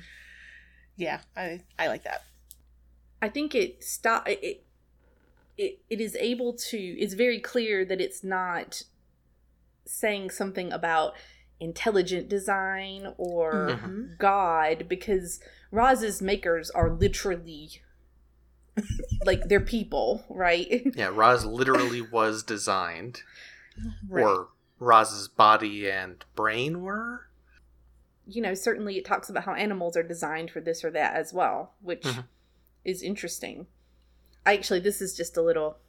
yeah. 0.96 1.22
I 1.36 1.62
I 1.78 1.88
like 1.88 2.04
that. 2.04 2.24
I 3.22 3.30
think 3.30 3.54
it 3.54 3.84
stop 3.84 4.28
it, 4.28 4.66
it 5.58 5.80
it 5.88 6.02
is 6.02 6.16
able 6.16 6.54
to 6.54 6.78
it's 6.80 7.14
very 7.14 7.40
clear 7.40 7.86
that 7.86 8.02
it's 8.02 8.24
not 8.24 8.82
saying 9.86 10.32
something 10.32 10.72
about 10.74 11.14
intelligent 11.60 12.28
design 12.28 13.14
or 13.18 13.70
Mhm. 13.70 14.18
God 14.18 14.90
because 14.90 15.40
Roz's 15.70 16.24
makers 16.24 16.72
are 16.72 16.90
literally 16.90 17.84
like 19.26 19.44
they're 19.48 19.60
people, 19.60 20.26
right? 20.28 20.88
Yeah, 20.96 21.12
Roz 21.14 21.46
literally 21.46 22.02
was 22.02 22.42
designed, 22.42 23.22
Right. 24.10 24.24
or 24.24 24.50
Roz's 24.82 25.28
body 25.28 25.90
and 25.90 26.26
brain 26.36 26.82
were. 26.82 27.28
you 28.28 28.42
know, 28.42 28.54
certainly 28.54 28.98
it 28.98 29.04
talks 29.04 29.30
about 29.30 29.44
how 29.44 29.54
animals 29.54 29.98
are 29.98 30.04
designed 30.04 30.50
for 30.52 30.62
this 30.62 30.86
or 30.86 30.92
that 30.92 31.16
as 31.16 31.34
well, 31.34 31.74
which 31.82 32.04
Mhm. 32.04 32.26
is 32.86 33.02
interesting. 33.02 33.68
I 34.46 34.54
actually, 34.54 34.80
this 34.80 35.02
is 35.02 35.18
just 35.18 35.36
a 35.36 35.42
little 35.42 35.80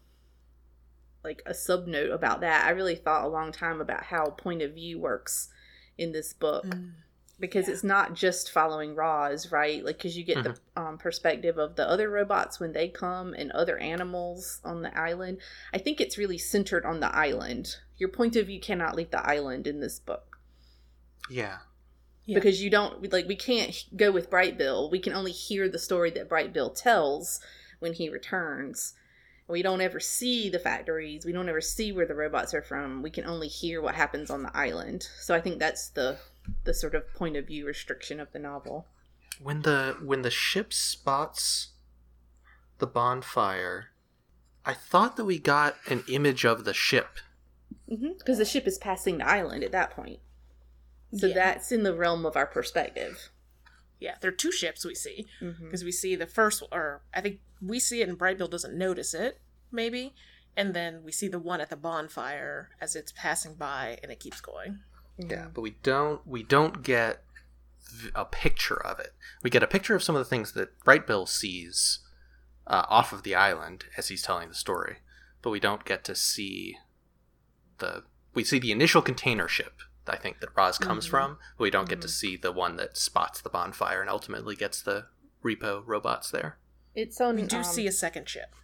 like 1.23 1.41
a 1.47 1.55
sub 1.55 1.87
note 1.87 2.11
about 2.11 2.41
that. 2.41 2.65
I 2.67 2.71
really 2.71 2.97
thought 2.97 3.25
a 3.25 3.29
long 3.29 3.53
time 3.53 3.81
about 3.81 4.05
how 4.05 4.31
point 4.31 4.61
of 4.63 4.73
view 4.75 4.99
works 4.99 5.51
in 5.97 6.11
this 6.13 6.33
book 6.33 6.65
Mm. 6.65 6.95
Because 7.43 7.69
it's 7.69 7.83
not 7.83 8.15
just 8.15 8.53
following 8.53 8.95
Roz, 8.95 9.51
right? 9.51 9.85
Like, 9.85 9.97
because 9.97 10.17
you 10.17 10.23
get 10.23 10.45
the 10.45 10.57
um, 10.77 10.97
perspective 10.97 11.59
of 11.59 11.75
the 11.75 11.87
other 11.89 12.09
robots 12.09 12.61
when 12.61 12.73
they 12.73 12.87
come 12.89 13.35
and 13.35 13.51
other 13.51 13.79
animals 13.79 14.61
on 14.65 14.83
the 14.83 14.97
island. 14.97 15.39
I 15.75 15.79
think 15.79 16.01
it's 16.01 16.17
really 16.17 16.39
centered 16.39 16.87
on 16.87 17.01
the 17.01 17.13
island. 17.13 17.79
Your 17.99 18.11
point 18.11 18.37
of 18.37 18.47
view 18.47 18.61
cannot 18.61 18.95
leave 18.95 19.11
the 19.11 19.27
island 19.27 19.67
in 19.67 19.81
this 19.81 19.99
book 19.99 20.39
Yeah. 21.29 21.59
Yeah. 22.27 22.37
because 22.39 22.63
you 22.63 22.71
don't 22.71 23.13
like 23.13 23.27
we 23.27 23.35
can't 23.35 23.75
go 23.97 24.13
with 24.13 24.31
Brightbill. 24.31 24.93
We 24.93 25.01
can 25.01 25.13
only 25.13 25.33
hear 25.33 25.69
the 25.69 25.81
story 25.81 26.11
that 26.13 26.29
Brightbill 26.31 26.81
tells 26.81 27.41
when 27.81 27.93
he 27.95 28.09
returns. 28.09 28.95
We 29.49 29.63
don't 29.63 29.81
ever 29.81 29.99
see 29.99 30.49
the 30.49 30.61
factories. 30.61 31.25
We 31.27 31.33
don't 31.33 31.49
ever 31.49 31.61
see 31.61 31.91
where 31.91 32.07
the 32.07 32.15
robots 32.15 32.55
are 32.55 32.63
from. 32.63 33.03
We 33.03 33.11
can 33.11 33.27
only 33.27 33.49
hear 33.49 33.83
what 33.83 33.97
happens 33.97 34.31
on 34.31 34.45
the 34.45 34.57
island. 34.57 35.09
So 35.21 35.35
I 35.35 35.41
think 35.41 35.59
that's 35.59 35.89
the 35.91 36.19
the 36.65 36.75
sort 36.75 36.95
of 36.95 37.13
point 37.15 37.37
of 37.37 37.47
view 37.47 37.67
restriction 37.67 38.21
of 38.21 38.33
the 38.33 38.39
novel. 38.39 38.87
When 39.43 39.63
the 39.63 39.97
when 40.03 40.23
the 40.23 40.31
ship 40.31 40.73
spots 40.73 41.71
the 42.79 42.87
bonfire, 42.87 43.89
I 44.65 44.75
thought 44.75 45.17
that 45.17 45.25
we 45.25 45.39
got 45.39 45.77
an 45.89 46.05
image 46.09 46.45
of 46.45 46.65
the 46.65 46.75
ship. 46.75 47.19
Mm-hmm. 47.91 48.13
Because 48.19 48.39
the 48.39 48.45
ship 48.45 48.67
is 48.67 48.79
passing 48.79 49.19
the 49.19 49.29
island 49.29 49.65
at 49.65 49.73
that 49.73 49.91
point. 49.91 50.21
So 51.15 51.27
Yeah. 51.27 51.35
that's 51.35 51.73
in 51.73 51.83
the 51.83 51.95
realm 51.95 52.25
of 52.25 52.37
our 52.37 52.47
perspective. 52.47 53.31
Yeah, 54.01 54.17
there 54.21 54.31
are 54.31 54.35
two 54.35 54.51
ships 54.51 54.85
we 54.85 54.95
see 54.95 55.27
mm-hmm. 55.41 55.65
because 55.65 55.85
we 55.85 55.93
see 55.93 56.17
the 56.17 56.27
first, 56.27 56.63
or 56.73 57.03
I 57.15 57.21
think 57.21 57.41
we 57.61 57.79
see 57.79 58.03
it 58.03 58.09
and 58.09 58.19
Brightbill 58.19 58.51
doesn't 58.51 58.77
notice 58.77 59.15
it, 59.15 59.41
maybe, 59.71 60.15
and 60.57 60.75
then 60.75 61.03
we 61.05 61.13
see 61.13 61.29
the 61.29 61.39
one 61.39 61.61
at 61.61 61.71
the 61.71 61.77
bonfire 61.77 62.71
as 62.81 62.97
it's 62.97 63.13
passing 63.13 63.55
by 63.55 63.99
and 64.03 64.11
it 64.11 64.19
keeps 64.19 64.41
going. 64.41 64.81
Yeah, 65.31 65.47
but 65.53 65.61
we 65.63 65.77
don't 65.83 66.27
we 66.27 66.43
don't 66.43 66.83
get 66.83 67.23
a 68.15 68.25
picture 68.25 68.81
of 68.85 68.99
it. 68.99 69.13
We 69.43 69.51
get 69.51 69.63
a 69.63 69.67
picture 69.67 69.95
of 69.95 70.03
some 70.03 70.15
of 70.17 70.21
the 70.21 70.25
things 70.29 70.53
that 70.53 70.79
Brightbill 70.81 71.29
sees 71.29 72.01
uh, 72.67 72.85
off 72.89 73.13
of 73.13 73.23
the 73.23 73.35
island 73.35 73.85
as 73.97 74.09
he's 74.09 74.23
telling 74.23 74.49
the 74.49 74.55
story, 74.55 74.99
but 75.43 75.51
we 75.51 75.61
don't 75.61 75.85
get 75.85 76.05
to 76.05 76.15
see 76.15 76.77
the 77.79 78.05
we 78.35 78.45
see 78.45 78.59
the 78.59 78.73
initial 78.73 79.03
container 79.03 79.49
ship. 79.49 79.75
I 80.07 80.17
think 80.17 80.41
that 80.41 80.49
Roz 80.57 80.79
comes 80.79 81.07
Mhm. 81.07 81.11
from. 81.11 81.39
But 81.57 81.63
we 81.65 81.71
don't 81.71 81.89
get 81.89 82.01
to 82.03 82.09
see 82.09 82.37
the 82.37 82.51
one 82.51 82.77
that 82.77 82.97
spots 82.97 83.41
the 83.41 83.51
bonfire 83.51 84.01
and 84.01 84.11
ultimately 84.11 84.57
gets 84.57 84.83
the 84.83 85.07
repo 85.45 85.83
robots 85.87 86.31
there. 86.31 86.59
It's 86.95 87.21
on. 87.21 87.37
We 87.37 87.43
do 87.43 87.59
um, 87.59 87.65
see 87.65 87.87
a 87.87 87.93
second 87.93 88.29
ship. 88.29 88.55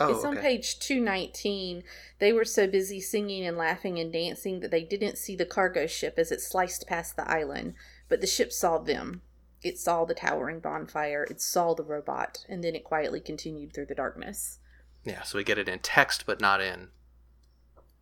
Oh, 0.00 0.14
it's 0.14 0.24
on 0.24 0.36
page 0.36 0.78
219. 0.78 1.82
They 2.18 2.32
were 2.32 2.44
so 2.44 2.66
busy 2.66 3.00
singing 3.00 3.44
and 3.44 3.56
laughing 3.56 3.98
and 3.98 4.12
dancing 4.12 4.60
that 4.60 4.70
they 4.70 4.84
didn't 4.84 5.18
see 5.18 5.34
the 5.34 5.44
cargo 5.44 5.86
ship 5.86 6.14
as 6.18 6.30
it 6.30 6.40
sliced 6.40 6.86
past 6.86 7.16
the 7.16 7.28
island, 7.28 7.74
but 8.08 8.20
the 8.20 8.26
ship 8.26 8.52
saw 8.52 8.78
them. 8.78 9.22
It 9.62 9.76
saw 9.76 10.04
the 10.04 10.14
towering 10.14 10.60
bonfire, 10.60 11.26
it 11.28 11.40
saw 11.40 11.74
the 11.74 11.82
robot, 11.82 12.46
and 12.48 12.62
then 12.62 12.76
it 12.76 12.84
quietly 12.84 13.20
continued 13.20 13.72
through 13.72 13.86
the 13.86 13.94
darkness. 13.94 14.60
Yeah, 15.04 15.22
so 15.22 15.38
we 15.38 15.44
get 15.44 15.58
it 15.58 15.68
in 15.68 15.80
text 15.80 16.26
but 16.26 16.40
not 16.40 16.60
in 16.60 16.88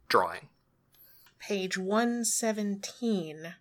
drawing. 0.09 0.49
Page 1.39 1.79
117 1.79 3.55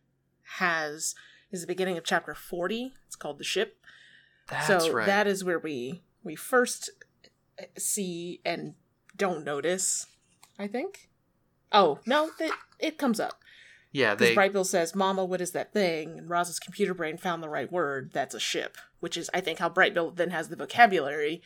has 0.57 1.15
is 1.51 1.61
the 1.61 1.67
beginning 1.67 1.97
of 1.97 2.03
chapter 2.03 2.33
40. 2.33 2.93
It's 3.07 3.15
called 3.15 3.37
The 3.37 3.43
Ship. 3.45 3.77
That's 4.47 4.67
so 4.67 4.91
right. 4.91 5.05
that 5.05 5.25
is 5.25 5.43
where 5.43 5.59
we 5.59 6.03
we 6.23 6.35
first 6.35 6.89
see 7.77 8.41
and 8.45 8.73
don't 9.15 9.43
notice, 9.43 10.07
I 10.59 10.67
think. 10.67 11.09
Oh, 11.71 11.99
no, 12.05 12.29
it, 12.39 12.51
it 12.79 12.97
comes 12.97 13.19
up. 13.19 13.41
yeah, 13.91 14.13
Because 14.15 14.29
they 14.29 14.35
Brightbill 14.35 14.65
says, 14.65 14.95
Mama, 14.95 15.25
what 15.25 15.41
is 15.41 15.51
that 15.51 15.73
thing? 15.73 16.17
And 16.17 16.29
Roz's 16.29 16.59
computer 16.59 16.93
brain 16.93 17.17
found 17.17 17.41
the 17.43 17.49
right 17.49 17.71
word. 17.71 18.11
That's 18.13 18.35
a 18.35 18.39
ship. 18.39 18.77
Which 18.99 19.17
is, 19.17 19.29
I 19.33 19.41
think, 19.41 19.59
how 19.59 19.69
Brightbill 19.69 20.15
then 20.15 20.31
has 20.31 20.49
the 20.49 20.55
vocabulary 20.55 21.41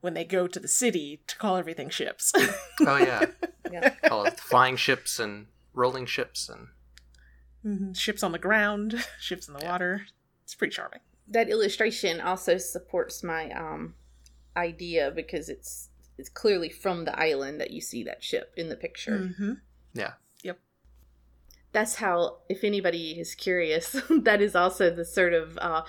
when 0.00 0.14
they 0.14 0.24
go 0.24 0.46
to 0.46 0.60
the 0.60 0.68
city 0.68 1.22
to 1.26 1.36
call 1.36 1.56
everything 1.56 1.90
ships. 1.90 2.32
Oh 2.86 2.96
yeah. 2.98 3.26
Yeah. 3.72 3.88
Call 4.04 4.24
it 4.26 4.38
flying 4.38 4.76
ships 4.76 5.18
and 5.18 5.46
rolling 5.72 6.06
ships 6.06 6.48
and 6.48 6.68
Mhm. 7.64 7.96
ships 7.96 8.22
on 8.22 8.32
the 8.32 8.38
ground, 8.38 9.04
ships 9.20 9.48
in 9.48 9.54
the 9.54 9.60
Yeah. 9.60 9.70
water. 9.72 10.06
It's 10.44 10.54
pretty 10.54 10.74
charming. 10.74 11.00
that 11.28 11.48
illustration 11.48 12.20
also 12.20 12.56
supports 12.58 13.24
my 13.24 13.50
um 13.50 13.94
idea 14.56 15.12
because 15.14 15.48
it's 15.48 15.90
it's 16.18 16.28
clearly 16.28 16.68
from 16.68 17.04
the 17.04 17.18
island 17.18 17.60
that 17.60 17.70
you 17.70 17.80
see 17.80 18.02
that 18.04 18.24
ship 18.24 18.52
in 18.56 18.68
the 18.68 18.76
picture. 18.76 19.18
Mm-hmm. 19.18 19.52
yeah. 19.92 20.12
Yep. 20.42 20.58
That's 21.72 21.96
how 21.96 22.38
if 22.48 22.64
anybody 22.64 23.20
is 23.20 23.34
curious 23.34 23.96
that 24.10 24.40
is 24.40 24.54
also 24.54 24.90
the 24.90 25.04
sort 25.04 25.34
of 25.34 25.58
uh, 25.60 25.82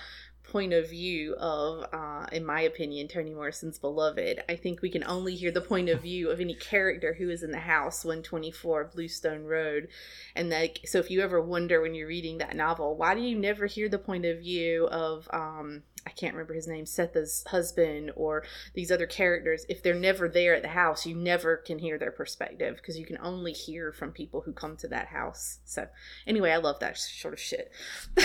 point 0.48 0.72
of 0.72 0.88
view 0.88 1.34
of 1.34 1.84
uh, 1.92 2.26
in 2.32 2.44
my 2.44 2.62
opinion 2.62 3.06
toni 3.06 3.34
morrison's 3.34 3.78
beloved 3.78 4.42
i 4.48 4.56
think 4.56 4.80
we 4.80 4.88
can 4.88 5.04
only 5.04 5.36
hear 5.36 5.50
the 5.50 5.60
point 5.60 5.88
of 5.88 6.00
view 6.00 6.30
of 6.30 6.40
any 6.40 6.54
character 6.54 7.14
who 7.14 7.28
is 7.28 7.42
in 7.42 7.50
the 7.50 7.58
house 7.58 8.04
124 8.04 8.90
bluestone 8.94 9.44
road 9.44 9.88
and 10.34 10.48
like 10.48 10.80
so 10.86 10.98
if 10.98 11.10
you 11.10 11.20
ever 11.20 11.40
wonder 11.40 11.82
when 11.82 11.94
you're 11.94 12.08
reading 12.08 12.38
that 12.38 12.56
novel 12.56 12.96
why 12.96 13.14
do 13.14 13.20
you 13.20 13.38
never 13.38 13.66
hear 13.66 13.88
the 13.88 13.98
point 13.98 14.24
of 14.24 14.38
view 14.38 14.86
of 14.86 15.28
um 15.32 15.82
I 16.08 16.12
can't 16.12 16.32
remember 16.32 16.54
his 16.54 16.66
name, 16.66 16.86
Sethe's 16.86 17.44
husband, 17.48 18.12
or 18.16 18.42
these 18.74 18.90
other 18.90 19.06
characters. 19.06 19.66
If 19.68 19.82
they're 19.82 19.94
never 19.94 20.26
there 20.26 20.54
at 20.54 20.62
the 20.62 20.68
house, 20.68 21.04
you 21.04 21.14
never 21.14 21.58
can 21.58 21.78
hear 21.78 21.98
their 21.98 22.10
perspective 22.10 22.76
because 22.76 22.98
you 22.98 23.04
can 23.04 23.18
only 23.20 23.52
hear 23.52 23.92
from 23.92 24.12
people 24.12 24.40
who 24.40 24.52
come 24.52 24.76
to 24.78 24.88
that 24.88 25.08
house. 25.08 25.58
So, 25.66 25.86
anyway, 26.26 26.52
I 26.52 26.56
love 26.56 26.80
that 26.80 26.96
sort 26.96 27.34
of 27.34 27.40
shit. 27.40 27.70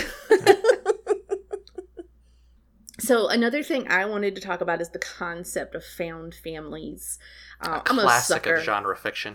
so, 2.99 3.27
another 3.27 3.63
thing 3.63 3.89
I 3.89 4.05
wanted 4.05 4.35
to 4.35 4.41
talk 4.41 4.61
about 4.61 4.79
is 4.79 4.89
the 4.89 4.99
concept 4.99 5.75
of 5.75 5.83
found 5.83 6.33
families. 6.33 7.19
Uh, 7.59 7.81
a 7.85 7.89
I'm 7.89 7.99
a 7.99 8.03
classic 8.03 8.35
sucker. 8.35 8.55
of 8.55 8.63
genre 8.63 8.95
fiction. 8.95 9.33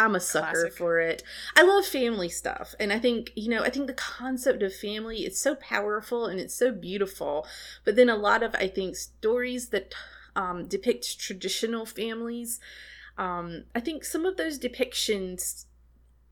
I'm 0.00 0.14
a 0.14 0.20
sucker 0.20 0.62
Classic. 0.62 0.72
for 0.72 0.98
it. 0.98 1.22
I 1.54 1.62
love 1.62 1.84
family 1.84 2.30
stuff. 2.30 2.74
And 2.80 2.90
I 2.90 2.98
think, 2.98 3.32
you 3.36 3.50
know, 3.50 3.62
I 3.62 3.68
think 3.68 3.86
the 3.86 3.92
concept 3.92 4.62
of 4.62 4.74
family 4.74 5.26
is 5.26 5.38
so 5.38 5.54
powerful 5.56 6.24
and 6.24 6.40
it's 6.40 6.54
so 6.54 6.72
beautiful. 6.72 7.46
But 7.84 7.96
then 7.96 8.08
a 8.08 8.16
lot 8.16 8.42
of, 8.42 8.54
I 8.54 8.66
think, 8.66 8.96
stories 8.96 9.68
that 9.68 9.94
um, 10.34 10.66
depict 10.66 11.20
traditional 11.20 11.84
families, 11.84 12.60
um, 13.18 13.64
I 13.74 13.80
think 13.80 14.04
some 14.04 14.24
of 14.24 14.38
those 14.38 14.58
depictions 14.58 15.66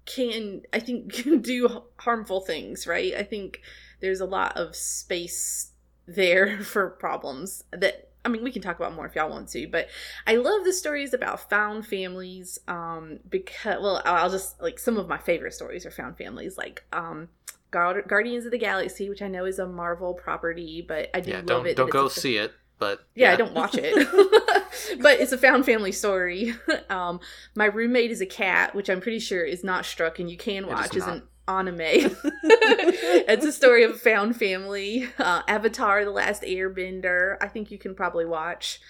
can, 0.07 0.63
I 0.73 0.81
think, 0.81 1.13
can 1.13 1.43
do 1.43 1.83
harmful 1.99 2.41
things, 2.41 2.87
right? 2.87 3.13
I 3.15 3.23
think 3.23 3.61
there's 4.01 4.21
a 4.23 4.27
lot 4.27 4.57
of 4.57 4.77
space 4.77 5.73
there 6.07 6.63
for 6.63 6.89
problems 6.89 7.65
that 7.71 8.08
I 8.25 8.29
mean, 8.29 8.43
we 8.45 8.53
can 8.53 8.63
talk 8.63 8.79
about 8.79 8.95
more 8.95 9.07
if 9.07 9.15
y'all 9.15 9.31
want 9.31 9.49
to, 9.51 9.67
but 9.69 9.89
I 10.27 10.37
love 10.37 10.65
the 10.65 10.73
stories 10.73 11.15
about 11.15 11.49
found 11.49 11.87
families. 11.87 12.59
Um, 12.69 13.21
because 13.29 13.81
well, 13.81 14.03
I'll 14.05 14.31
just 14.31 14.61
like 14.61 14.79
some 14.79 14.97
of 14.99 15.09
my 15.09 15.19
favorite 15.19 15.55
stories 15.55 15.87
are 15.87 15.91
found 15.91 16.17
families, 16.19 16.59
like 16.59 16.85
um, 16.93 17.29
Guard- 17.71 18.09
Guardians 18.09 18.45
of 18.45 18.51
the 18.51 18.59
Galaxy, 18.59 19.09
which 19.09 19.23
I 19.23 19.29
know 19.29 19.45
is 19.45 19.59
a 19.59 19.67
Marvel 19.67 20.15
property, 20.15 20.85
but 20.87 21.11
I 21.15 21.21
do 21.21 21.31
Yeah, 21.31 21.41
love 21.43 21.47
don't 21.47 21.67
it. 21.67 21.77
don't 21.77 21.91
go 21.91 22.09
see 22.09 22.37
it, 22.37 22.53
but 22.79 23.07
yeah, 23.15 23.33
I 23.33 23.37
don't 23.37 23.55
watch 23.55 23.77
it, 23.79 23.95
but 25.03 25.21
it's 25.21 25.33
a 25.33 25.39
found 25.39 25.65
family 25.65 25.93
story. 25.93 26.55
um, 26.91 27.21
my 27.55 27.67
roommate 27.67 28.11
is 28.11 28.21
a 28.21 28.27
cat, 28.27 28.75
which 28.75 28.89
I'm 28.91 29.01
pretty 29.01 29.19
sure 29.21 29.45
is 29.45 29.65
not 29.65 29.87
struck, 29.87 30.19
and 30.19 30.31
you 30.31 30.37
can 30.37 30.65
It 30.65 30.73
is 30.73 30.73
watch. 30.73 30.97
Is 30.97 31.07
an 31.07 31.23
anime. 31.49 31.81
it's 32.43 33.45
a 33.45 33.53
story 33.53 33.85
of 33.85 33.93
a 33.93 33.99
found 33.99 34.37
family. 34.37 35.09
Uh, 35.19 35.43
Avatar: 35.49 36.05
The 36.05 36.11
Last 36.11 36.43
Airbender. 36.43 37.37
I 37.41 37.49
think 37.49 37.71
you 37.71 37.79
can 37.79 37.95
probably 37.95 38.27
watch. 38.27 38.81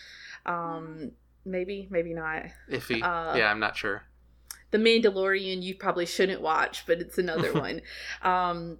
Um, 0.44 1.12
maybe, 1.44 1.88
maybe 1.90 2.14
not. 2.14 2.44
iffy. 2.70 3.02
uh, 3.02 3.36
yeah, 3.36 3.50
I'm 3.50 3.61
not 3.61 3.76
sure. 3.76 4.02
The 4.70 4.78
Mandalorian 4.78 5.62
you 5.62 5.74
probably 5.74 6.06
shouldn't 6.06 6.42
watch, 6.42 6.84
but 6.86 6.98
it's 6.98 7.18
another 7.18 7.52
one. 7.59 7.80
Um, 8.22 8.78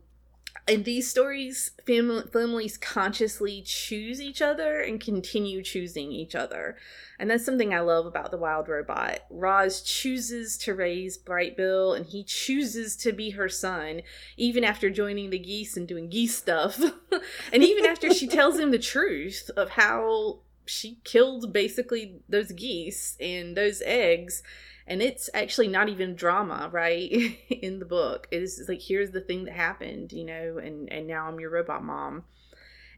in 0.69 0.83
these 0.83 1.09
stories, 1.09 1.71
family, 1.87 2.25
families 2.33 2.77
consciously 2.77 3.63
choose 3.65 4.21
each 4.21 4.43
other 4.43 4.81
and 4.81 5.01
continue 5.01 5.63
choosing 5.63 6.13
each 6.13 6.35
other. 6.35 6.77
And 7.19 7.31
that's 7.31 7.45
something 7.45 7.75
I 7.75 7.81
love 7.81 8.07
about 8.07 8.31
the 8.31 8.37
Wild 8.37 8.69
Robot. 8.69 9.21
Roz 9.31 9.83
chooses 9.83 10.57
to 10.59 10.75
raise 10.75 11.19
Brightbill 11.19 11.97
and 11.97 12.07
he 12.07 12.23
chooses 12.23 12.97
to 12.97 13.13
be 13.13 13.31
her 13.31 13.49
son, 13.49 14.03
even 14.37 14.63
after 14.63 14.91
joining 14.91 15.31
the 15.31 15.39
geese 15.39 15.77
and 15.77 15.89
doing 15.89 16.09
geese 16.09 16.37
stuff. 16.37 16.81
and 17.53 17.65
even 17.65 17.85
after 17.85 18.13
she 18.13 18.29
tells 18.29 18.59
him 18.59 18.71
the 18.71 18.79
truth 18.79 19.51
of 19.57 19.71
how 19.71 20.41
she 20.69 20.99
killed 21.05 21.53
basically 21.53 22.21
those 22.29 22.53
geese 22.53 23.17
and 23.21 23.57
those 23.57 23.83
eggs 23.85 24.43
and 24.87 25.03
it's 25.03 25.29
actually 25.35 25.69
not 25.69 25.89
even 25.89 26.15
drama 26.15 26.69
right 26.73 27.11
in 27.51 27.79
the 27.79 27.85
book 27.85 28.27
it 28.31 28.43
is 28.43 28.65
like 28.69 28.81
here's 28.83 29.11
the 29.13 29.21
thing 29.21 29.45
that 29.45 29.55
happened 29.55 30.13
you 30.13 30.25
know 30.25 30.59
and 30.59 30.91
and 30.93 31.07
now 31.07 31.27
i'm 31.27 31.41
your 31.41 31.51
robot 31.51 31.83
mom 31.83 32.25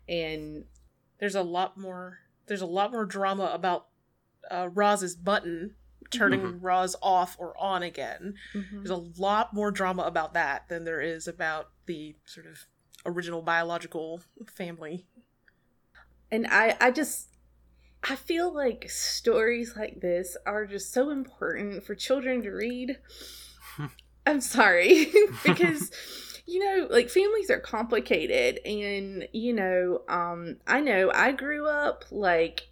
and 0.09 0.65
There's 1.19 1.35
a 1.37 1.43
lot 1.43 1.77
more. 1.77 2.19
There's 2.47 2.63
a 2.63 2.67
lot 2.67 2.91
more 2.93 3.05
drama 3.05 3.51
about 3.53 3.87
uh, 4.51 4.69
Roz's 4.73 5.15
button 5.15 5.75
turning 6.11 6.41
Mhm. 6.41 6.59
Roz 6.63 6.97
off 7.03 7.37
or 7.39 7.55
on 7.61 7.83
again. 7.83 8.35
mhm. 8.55 8.71
There's 8.83 8.91
a 8.91 8.97
lot 9.21 9.53
more 9.55 9.71
drama 9.71 10.03
about 10.05 10.33
that 10.35 10.69
than 10.69 10.85
there 10.85 11.01
is 11.03 11.29
about 11.29 11.71
the 11.87 12.17
sort 12.25 12.47
of 12.47 12.67
original 13.07 13.43
biological 13.43 14.23
family. 14.49 15.07
and 16.33 16.47
i 16.49 16.77
i 16.81 16.91
just 16.91 17.29
i 18.05 18.17
feel 18.17 18.53
like 18.53 18.89
stories 18.89 19.75
like 19.77 20.01
this 20.01 20.37
are 20.47 20.67
just 20.67 20.93
so 20.93 21.11
important 21.11 21.85
for 21.85 21.95
children 21.95 22.43
to 22.43 22.51
read. 22.51 22.99
I'm 24.27 24.41
sorry 24.41 25.11
because 25.45 25.91
you 26.47 26.59
know 26.59 26.89
like 26.91 27.09
families 27.09 27.51
are 27.51 27.61
complicated 27.61 28.59
and 28.65 29.29
you 29.33 29.53
know 29.53 30.03
um 30.09 30.57
i 30.67 30.81
know 30.81 31.11
i 31.15 31.33
grew 31.33 31.69
up 31.69 32.05
like 32.11 32.70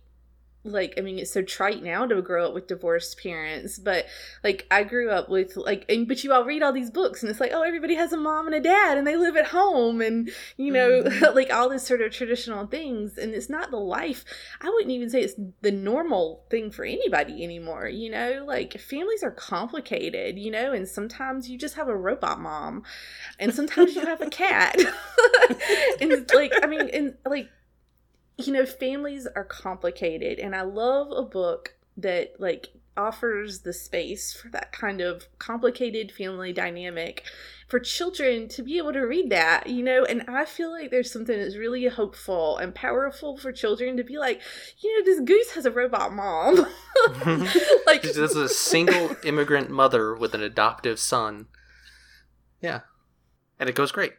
like 0.65 0.95
i 0.99 1.01
mean 1.01 1.19
it's 1.19 1.33
so 1.33 1.41
trite 1.41 1.83
now 1.83 2.05
to 2.05 2.21
grow 2.21 2.47
up 2.47 2.55
with 2.55 2.67
divorced 2.67 3.19
parents 3.23 3.79
but 3.79 4.07
like 4.43 4.67
i 4.71 4.83
grew 4.83 5.09
up 5.11 5.29
with 5.29 5.57
like 5.57 5.85
and 5.89 6.09
but 6.09 6.23
you 6.25 6.33
all 6.33 6.45
read 6.45 6.63
all 6.63 6.73
these 6.73 6.91
books 6.91 7.23
and 7.23 7.31
it's 7.31 7.41
like 7.41 7.53
oh 7.55 7.63
everybody 7.63 7.95
has 7.95 8.13
a 8.13 8.17
mom 8.17 8.47
and 8.47 8.55
a 8.55 8.61
dad 8.61 8.99
and 8.99 9.07
they 9.07 9.17
live 9.17 9.37
at 9.37 9.47
home 9.47 10.01
and 10.01 10.31
you 10.57 10.73
know 10.73 10.89
Mhm. 11.03 11.35
like 11.35 11.53
all 11.53 11.69
this 11.69 11.87
sort 11.87 12.01
of 12.03 12.13
traditional 12.13 12.67
things 12.67 13.19
and 13.19 13.35
it's 13.35 13.49
not 13.51 13.71
the 13.71 13.77
life. 13.79 14.25
I 14.61 14.69
wouldn't 14.69 14.91
even 14.91 15.11
say 15.11 15.21
it's 15.23 15.35
the 15.61 15.71
normal 15.71 16.45
thing 16.51 16.71
for 16.71 16.85
anybody 16.85 17.45
anymore 17.45 17.89
you 17.89 18.11
know? 18.11 18.45
Like 18.47 18.79
families 18.81 19.23
are 19.23 19.31
complicated 19.31 20.39
you 20.39 20.51
know? 20.51 20.73
And 20.73 20.89
sometimes 20.89 21.49
you 21.49 21.57
just 21.59 21.77
have 21.77 21.89
a 21.89 21.97
robot 21.97 22.41
mom 22.41 22.83
and 23.39 23.55
sometimes 23.55 23.95
you 23.95 24.03
have 24.03 24.21
a 24.21 24.31
cat. 24.31 24.77
And 26.01 26.31
like 26.35 26.53
i 26.63 26.67
mean 26.67 26.89
and 26.93 27.15
like 27.27 27.49
you 28.39 28.53
know 28.53 28.65
families 28.67 29.27
are 29.35 29.45
complicated 29.45 30.39
and 30.39 30.55
i 30.55 30.63
love 30.63 31.11
a 31.11 31.23
book 31.23 31.75
that 31.97 32.35
like 32.39 32.69
offers 32.97 33.61
the 33.61 33.73
space 33.73 34.33
for 34.33 34.49
that 34.49 34.73
kind 34.73 35.01
of 35.01 35.27
complicated 35.39 36.11
family 36.11 36.53
dynamic 36.53 37.23
for 37.69 37.79
children 37.79 38.49
to 38.49 38.63
be 38.63 38.77
able 38.77 38.93
to 38.93 39.01
read 39.01 39.31
that 39.31 39.69
you 39.69 39.85
know 39.85 40.05
and 40.05 40.25
i 40.27 40.45
feel 40.45 40.73
like 40.73 40.91
there's 40.91 41.13
something 41.13 41.39
that's 41.39 41.57
really 41.57 41.87
hopeful 41.87 42.57
and 42.57 42.75
powerful 42.75 43.37
for 43.37 43.53
children 43.53 43.97
to 43.97 44.03
be 44.03 44.19
like 44.19 44.41
you 44.81 44.99
know 44.99 45.05
this 45.05 45.21
goose 45.21 45.53
has 45.53 45.65
a 45.65 45.71
robot 45.71 46.13
mom 46.13 46.67
like 47.87 48.03
This 48.03 48.17
is 48.17 48.37
a 48.37 48.49
single 48.49 49.17
immigrant 49.25 49.71
mother 49.71 50.15
with 50.15 50.35
an 50.35 50.43
adoptive 50.43 50.99
son. 50.99 51.47
Yeah. 52.61 52.81
And 53.59 53.69
it 53.69 53.75
goes 53.75 53.93
great. 53.93 54.13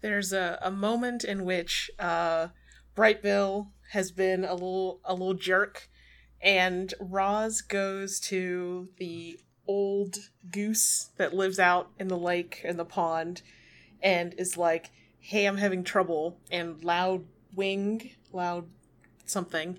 There's 0.00 0.32
a, 0.32 0.58
a 0.62 0.70
moment 0.70 1.24
in 1.24 1.44
which 1.44 1.90
uh, 1.98 2.48
Brightbill 2.98 3.68
has 3.92 4.10
been 4.10 4.44
a 4.44 4.54
little 4.54 5.00
a 5.04 5.12
little 5.12 5.34
jerk, 5.34 5.88
and 6.42 6.92
Roz 6.98 7.60
goes 7.60 8.18
to 8.22 8.88
the 8.98 9.38
old 9.68 10.16
goose 10.50 11.10
that 11.16 11.32
lives 11.32 11.60
out 11.60 11.92
in 12.00 12.08
the 12.08 12.18
lake 12.18 12.60
in 12.64 12.76
the 12.76 12.84
pond, 12.84 13.42
and 14.02 14.34
is 14.34 14.56
like, 14.56 14.90
"Hey, 15.20 15.46
I'm 15.46 15.58
having 15.58 15.84
trouble." 15.84 16.40
And 16.50 16.82
Loud 16.82 17.24
Wing, 17.54 18.16
Loud 18.32 18.68
something, 19.24 19.78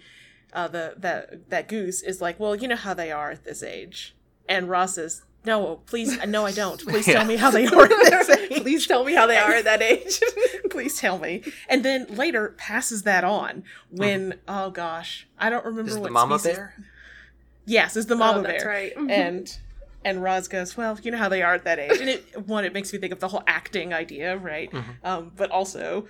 uh, 0.53 0.69
the 0.69 0.93
that 0.95 1.49
that 1.49 1.67
goose 1.67 2.01
is 2.01 2.21
like, 2.21 2.39
"Well, 2.39 2.55
you 2.55 2.69
know 2.69 2.77
how 2.77 2.93
they 2.93 3.11
are 3.11 3.31
at 3.31 3.43
this 3.43 3.61
age," 3.61 4.15
and 4.47 4.69
Roz 4.69 4.93
says. 4.93 5.23
No, 5.45 5.77
please, 5.85 6.19
uh, 6.19 6.25
no, 6.25 6.45
I 6.45 6.51
don't. 6.51 6.81
Please 6.81 7.07
Yeah. 7.07 7.15
tell 7.15 7.25
me 7.25 7.37
how 7.37 7.49
they 7.49 7.65
are 7.65 7.83
at 7.83 7.89
this 7.89 8.29
age. 8.51 8.61
Please 8.61 8.85
tell 8.87 9.03
me 9.05 9.13
how 9.13 9.25
they 9.25 9.37
are 9.37 9.53
at 9.53 9.63
that 9.63 9.81
age. 9.81 10.19
Please 10.69 10.97
tell 10.99 11.17
me. 11.17 11.43
And 11.69 11.83
then 11.85 12.05
later 12.15 12.55
passes 12.57 13.03
that 13.03 13.23
on 13.23 13.63
when 13.89 14.31
mm-hmm. 14.31 14.39
oh 14.47 14.69
gosh 14.69 15.27
i 15.39 15.49
don't 15.49 15.65
remember 15.65 15.91
Is 15.91 15.97
what 15.97 16.07
the 16.07 16.11
mama 16.11 16.37
species- 16.39 16.57
bear? 16.57 16.75
yes 17.65 17.95
it's 17.95 18.07
the 18.07 18.15
mama 18.15 18.39
Oh, 18.39 18.41
that's 18.43 18.63
bear 18.63 18.71
right. 18.71 18.95
Mm-hmm. 18.95 19.09
And 19.09 19.57
and 20.05 20.21
Roz 20.23 20.47
goes 20.47 20.75
well 20.77 20.97
you 21.01 21.09
know 21.11 21.17
how 21.17 21.29
they 21.29 21.41
are 21.41 21.55
at 21.55 21.63
that 21.63 21.79
age. 21.79 21.99
And 21.99 22.09
it 22.09 22.45
one 22.47 22.65
it 22.65 22.73
makes 22.73 22.91
me 22.93 22.99
think 22.99 23.13
of 23.13 23.19
the 23.19 23.29
whole 23.29 23.43
acting 23.47 23.93
idea 23.93 24.37
right? 24.37 24.69
Mm-hmm. 24.71 24.91
Um, 25.05 25.31
but 25.35 25.49
also 25.51 26.07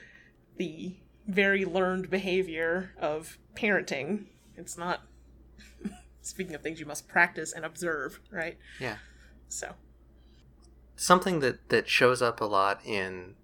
the 0.57 0.95
very 1.27 1.63
learned 1.65 2.09
behavior 2.09 2.91
of 2.99 3.37
parenting. 3.55 4.25
It's 4.57 4.77
not 4.77 5.01
speaking 6.21 6.53
of 6.55 6.61
things 6.61 6.79
you 6.79 6.85
must 6.85 7.07
practice 7.07 7.53
and 7.53 7.63
observe 7.63 8.19
right? 8.31 8.57
Yeah. 8.79 8.97
So 9.49 9.75
something 10.95 11.39
that 11.39 11.69
that 11.69 11.89
shows 11.89 12.21
up 12.21 12.39
a 12.39 12.45
lot 12.45 12.79
in 12.85 13.35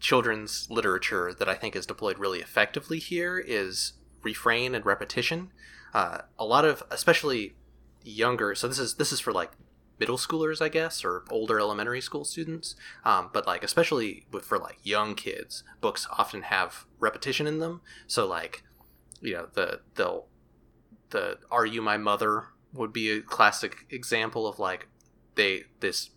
children's 0.00 0.66
literature 0.68 1.32
that 1.32 1.48
I 1.48 1.54
think 1.54 1.76
is 1.76 1.86
deployed 1.86 2.18
really 2.18 2.40
effectively 2.40 2.98
here 2.98 3.38
is 3.38 3.94
refrain 4.22 4.74
and 4.74 4.84
repetition. 4.84 5.50
Uh, 5.94 6.22
a 6.38 6.44
lot 6.44 6.64
of, 6.64 6.82
especially 6.90 7.54
younger. 8.02 8.54
So 8.54 8.66
this 8.66 8.78
is 8.78 8.96
this 8.96 9.12
is 9.12 9.20
for 9.20 9.32
like 9.32 9.52
middle 10.00 10.16
schoolers, 10.16 10.60
I 10.60 10.68
guess, 10.68 11.04
or 11.04 11.24
older 11.30 11.60
elementary 11.60 12.00
school 12.00 12.24
students. 12.24 12.74
Um, 13.04 13.30
but 13.32 13.46
like 13.46 13.62
especially 13.62 14.26
with, 14.32 14.44
for 14.44 14.58
like 14.58 14.78
young 14.82 15.14
kids, 15.14 15.62
books 15.80 16.06
often 16.10 16.42
have 16.42 16.86
repetition 16.98 17.46
in 17.46 17.60
them. 17.60 17.82
So 18.06 18.26
like, 18.26 18.64
you 19.20 19.34
know, 19.34 19.48
the 19.52 19.80
they'll 19.94 20.26
the 21.10 21.38
"Are 21.50 21.66
you 21.66 21.82
my 21.82 21.96
mother?" 21.96 22.46
would 22.72 22.92
be 22.92 23.10
a 23.10 23.20
classic 23.20 23.84
example 23.90 24.46
of 24.46 24.58
like 24.58 24.88
they 25.34 25.64
this 25.80 26.10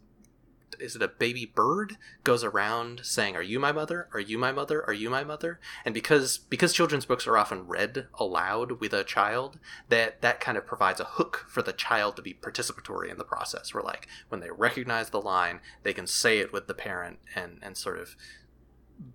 is 0.79 0.95
it 0.95 1.01
a 1.01 1.07
baby 1.07 1.45
bird 1.45 1.97
goes 2.23 2.43
around 2.43 3.01
saying 3.03 3.35
are 3.35 3.41
you 3.41 3.59
my 3.59 3.71
mother? 3.71 4.09
Are 4.13 4.19
you 4.19 4.37
my 4.37 4.51
mother? 4.51 4.85
Are 4.85 4.93
you 4.93 5.09
my 5.09 5.23
mother? 5.23 5.59
And 5.83 5.93
because 5.93 6.37
because 6.37 6.73
children's 6.73 7.05
books 7.05 7.27
are 7.27 7.37
often 7.37 7.67
read 7.67 8.07
aloud 8.19 8.79
with 8.79 8.93
a 8.93 9.03
child 9.03 9.59
that 9.89 10.21
that 10.21 10.39
kind 10.39 10.57
of 10.57 10.65
provides 10.65 10.99
a 10.99 11.05
hook 11.05 11.45
for 11.47 11.61
the 11.61 11.73
child 11.73 12.15
to 12.15 12.21
be 12.21 12.33
participatory 12.33 13.09
in 13.09 13.17
the 13.17 13.23
process. 13.23 13.73
Where 13.73 13.83
like 13.83 14.07
when 14.29 14.41
they 14.41 14.49
recognize 14.51 15.09
the 15.09 15.21
line 15.21 15.59
they 15.83 15.93
can 15.93 16.07
say 16.07 16.39
it 16.39 16.53
with 16.53 16.67
the 16.67 16.73
parent 16.73 17.19
and 17.35 17.59
and 17.61 17.77
sort 17.77 17.99
of 17.99 18.15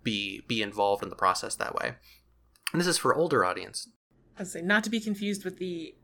be 0.03 0.41
be 0.47 0.61
involved 0.61 1.03
in 1.03 1.09
the 1.09 1.15
process 1.15 1.55
that 1.55 1.75
way. 1.75 1.93
And 2.71 2.79
this 2.79 2.87
is 2.87 2.97
for 2.97 3.13
older 3.13 3.43
audience. 3.43 3.89
I 4.39 4.43
say 4.43 4.61
not 4.61 4.83
to 4.85 4.89
be 4.89 4.99
confused 4.99 5.43
with 5.43 5.57
the 5.57 5.95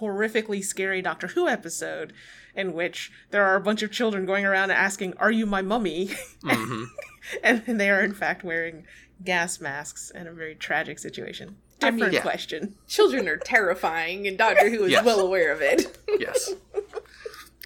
horrifically 0.00 0.62
scary 0.64 1.02
Doctor 1.02 1.28
Who 1.28 1.48
episode 1.48 2.12
in 2.54 2.72
which 2.72 3.10
there 3.30 3.44
are 3.44 3.54
a 3.56 3.60
bunch 3.60 3.82
of 3.82 3.90
children 3.92 4.26
going 4.26 4.44
around 4.44 4.70
asking, 4.70 5.14
"Are 5.18 5.30
you 5.30 5.46
my 5.46 5.62
mummy?" 5.62 6.10
hmm 6.42 6.84
and 7.42 7.62
they 7.66 7.90
are 7.90 8.00
in 8.02 8.14
fact 8.14 8.42
wearing 8.44 8.84
gas 9.24 9.60
masks 9.60 10.10
in 10.10 10.26
a 10.26 10.32
very 10.32 10.54
tragic 10.54 10.98
situation. 10.98 11.56
I 11.82 11.90
mean, 11.90 11.96
Different 11.98 12.14
yeah. 12.14 12.20
question. 12.22 12.74
children 12.88 13.28
are 13.28 13.36
terrifying 13.38 14.26
and 14.26 14.36
doctor 14.36 14.68
who 14.68 14.84
is 14.84 14.90
Yes. 14.92 15.04
well 15.04 15.20
aware 15.20 15.50
of 15.52 15.62
it 15.62 15.96
yes 16.20 16.50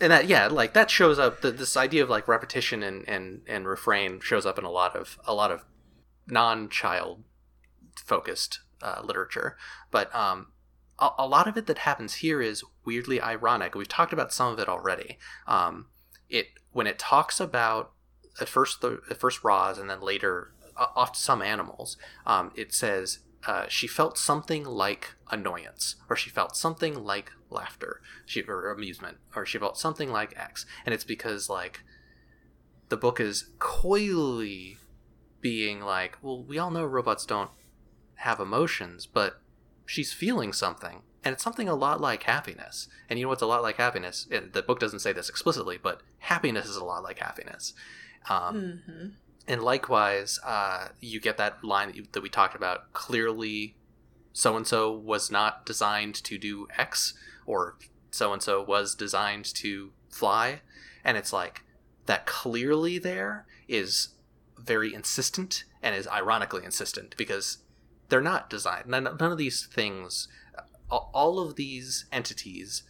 and 0.00 0.12
that 0.12 0.26
yeah 0.28 0.46
like 0.46 0.72
that 0.74 0.88
shows 0.90 1.18
up 1.18 1.40
the, 1.40 1.50
this 1.50 1.76
idea 1.76 2.02
of 2.04 2.08
like 2.10 2.28
repetition 2.28 2.82
and, 2.84 3.08
and 3.08 3.40
and 3.48 3.66
refrain 3.66 4.20
shows 4.20 4.46
up 4.46 4.56
in 4.58 4.64
a 4.64 4.70
lot 4.70 4.94
of 4.94 5.18
a 5.26 5.34
lot 5.34 5.50
of 5.50 5.64
non-child 6.28 7.24
focused 7.96 8.60
uh, 8.82 9.00
literature 9.02 9.56
but 9.90 10.14
um 10.14 10.48
a, 10.98 11.10
a 11.18 11.26
lot 11.26 11.48
of 11.48 11.56
it 11.56 11.66
that 11.66 11.78
happens 11.78 12.14
here 12.16 12.40
is 12.40 12.62
weirdly 12.84 13.20
ironic. 13.20 13.74
We've 13.74 13.88
talked 13.88 14.12
about 14.12 14.32
some 14.32 14.52
of 14.52 14.58
it 14.58 14.68
already. 14.68 15.18
Um 15.46 15.86
it 16.28 16.48
when 16.72 16.86
it 16.86 16.98
talks 16.98 17.40
about 17.40 17.92
at 18.40 18.48
first 18.48 18.80
the 18.80 19.00
at 19.10 19.18
first 19.18 19.44
Roz 19.44 19.78
and 19.78 19.88
then 19.88 20.00
later 20.00 20.52
uh, 20.76 20.86
off 20.96 21.16
some 21.16 21.42
animals 21.42 21.96
um, 22.26 22.50
it 22.56 22.74
says 22.74 23.20
uh, 23.46 23.66
she 23.68 23.86
felt 23.86 24.18
something 24.18 24.64
like 24.64 25.14
annoyance 25.30 25.96
or 26.08 26.16
she 26.16 26.30
felt 26.30 26.56
something 26.56 26.94
like 27.04 27.32
laughter 27.50 28.00
she 28.24 28.42
or 28.42 28.70
amusement 28.70 29.18
or 29.36 29.44
she 29.46 29.58
felt 29.58 29.78
something 29.78 30.10
like 30.10 30.36
x. 30.36 30.66
And 30.84 30.94
it's 30.94 31.04
because 31.04 31.48
like 31.48 31.80
the 32.88 32.96
book 32.96 33.20
is 33.20 33.50
coyly 33.58 34.78
being 35.40 35.80
like 35.80 36.18
well 36.22 36.42
we 36.42 36.58
all 36.58 36.70
know 36.70 36.84
robots 36.84 37.26
don't 37.26 37.50
have 38.16 38.40
emotions 38.40 39.06
but 39.06 39.40
she's 39.86 40.12
feeling 40.12 40.52
something 40.52 41.02
and 41.24 41.32
it's 41.34 41.42
something 41.42 41.68
a 41.68 41.74
lot 41.74 42.00
like 42.00 42.24
happiness 42.24 42.88
and 43.08 43.18
you 43.18 43.24
know 43.24 43.28
what's 43.28 43.42
a 43.42 43.46
lot 43.46 43.62
like 43.62 43.76
happiness 43.76 44.26
the 44.52 44.62
book 44.62 44.78
doesn't 44.78 45.00
say 45.00 45.12
this 45.12 45.28
explicitly 45.28 45.78
but 45.80 46.02
happiness 46.18 46.66
is 46.66 46.76
a 46.76 46.84
lot 46.84 47.02
like 47.02 47.18
happiness 47.18 47.72
um, 48.28 48.82
hmm 48.86 49.06
and 49.46 49.62
likewise, 49.62 50.38
uh, 50.44 50.88
you 51.00 51.20
get 51.20 51.36
that 51.36 51.62
line 51.62 51.88
that, 51.88 51.96
you, 51.96 52.06
that 52.12 52.22
we 52.22 52.30
talked 52.30 52.54
about. 52.54 52.92
Clearly, 52.92 53.76
so 54.32 54.56
and 54.56 54.66
so 54.66 54.92
was 54.92 55.30
not 55.30 55.66
designed 55.66 56.14
to 56.24 56.38
do 56.38 56.66
X, 56.76 57.14
or 57.44 57.76
so 58.10 58.32
and 58.32 58.42
so 58.42 58.62
was 58.62 58.94
designed 58.94 59.44
to 59.56 59.92
fly. 60.08 60.60
And 61.04 61.18
it's 61.18 61.32
like 61.32 61.62
that 62.06 62.26
clearly 62.26 62.98
there 62.98 63.46
is 63.68 64.10
very 64.58 64.94
insistent 64.94 65.64
and 65.82 65.94
is 65.94 66.08
ironically 66.08 66.64
insistent 66.64 67.14
because 67.18 67.58
they're 68.14 68.20
not 68.20 68.48
designed. 68.48 68.86
None, 68.86 69.02
none 69.02 69.32
of 69.32 69.38
these 69.38 69.66
things, 69.66 70.28
all 70.88 71.40
of 71.40 71.56
these 71.56 72.04
entities 72.12 72.84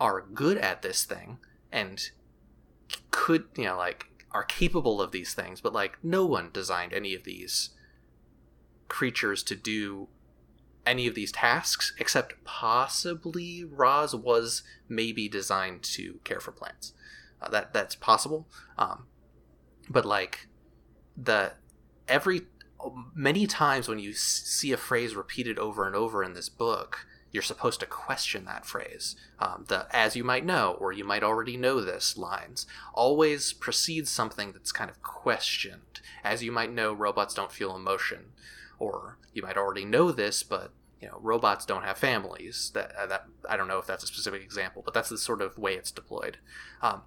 are 0.00 0.20
good 0.34 0.58
at 0.58 0.82
this 0.82 1.04
thing 1.04 1.38
and 1.70 2.10
could, 3.12 3.44
you 3.56 3.66
know, 3.66 3.76
like 3.76 4.06
are 4.32 4.42
capable 4.42 5.00
of 5.00 5.12
these 5.12 5.32
things, 5.32 5.60
but 5.60 5.72
like 5.72 5.96
no 6.02 6.26
one 6.26 6.50
designed 6.52 6.92
any 6.92 7.14
of 7.14 7.22
these 7.22 7.70
creatures 8.88 9.44
to 9.44 9.54
do 9.54 10.08
any 10.84 11.06
of 11.06 11.14
these 11.14 11.30
tasks 11.30 11.92
except 12.00 12.42
possibly 12.42 13.62
Roz 13.62 14.12
was 14.12 14.64
maybe 14.88 15.28
designed 15.28 15.84
to 15.84 16.18
care 16.24 16.40
for 16.40 16.50
plants. 16.50 16.94
Uh, 17.40 17.48
that 17.50 17.72
that's 17.72 17.94
possible. 17.94 18.48
Um, 18.76 19.06
but 19.88 20.04
like 20.04 20.48
the 21.16 21.52
every 22.08 22.48
many 23.14 23.46
times 23.46 23.88
when 23.88 23.98
you 23.98 24.12
see 24.12 24.72
a 24.72 24.76
phrase 24.76 25.14
repeated 25.14 25.58
over 25.58 25.86
and 25.86 25.96
over 25.96 26.22
in 26.22 26.34
this 26.34 26.48
book, 26.48 27.06
you're 27.30 27.42
supposed 27.42 27.80
to 27.80 27.86
question 27.86 28.44
that 28.46 28.64
phrase. 28.64 29.16
Um, 29.38 29.66
the 29.68 29.86
"as 29.94 30.16
you 30.16 30.24
might 30.24 30.44
know" 30.44 30.76
or 30.80 30.92
"you 30.92 31.04
might 31.04 31.22
already 31.22 31.56
know 31.56 31.80
this" 31.80 32.16
lines 32.16 32.66
always 32.94 33.52
precedes 33.52 34.10
something 34.10 34.52
that's 34.52 34.72
kind 34.72 34.90
of 34.90 35.02
questioned. 35.02 36.00
As 36.24 36.42
you 36.42 36.52
might 36.52 36.72
know, 36.72 36.92
robots 36.92 37.34
don't 37.34 37.52
feel 37.52 37.76
emotion, 37.76 38.32
or 38.78 39.18
you 39.32 39.42
might 39.42 39.58
already 39.58 39.84
know 39.84 40.10
this, 40.10 40.42
but 40.42 40.72
you 41.00 41.08
know 41.08 41.18
robots 41.20 41.64
don't 41.64 41.84
have 41.84 41.98
families 41.98 42.70
that 42.74 42.92
uh, 42.98 43.06
that 43.06 43.24
i 43.48 43.56
don't 43.56 43.68
know 43.68 43.78
if 43.78 43.86
that's 43.86 44.02
a 44.02 44.06
specific 44.06 44.42
example 44.42 44.82
but 44.84 44.92
that's 44.92 45.08
the 45.08 45.18
sort 45.18 45.40
of 45.40 45.56
way 45.56 45.74
it's 45.74 45.90
deployed 45.90 46.38
um, 46.82 47.02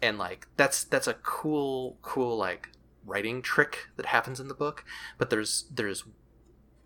and 0.00 0.18
like 0.18 0.46
that's 0.56 0.84
that's 0.84 1.08
a 1.08 1.14
cool 1.14 1.98
cool 2.02 2.36
like 2.36 2.70
writing 3.08 3.42
trick 3.42 3.88
that 3.96 4.06
happens 4.06 4.38
in 4.40 4.48
the 4.48 4.54
book 4.54 4.84
but 5.16 5.30
there's 5.30 5.66
there's 5.72 6.04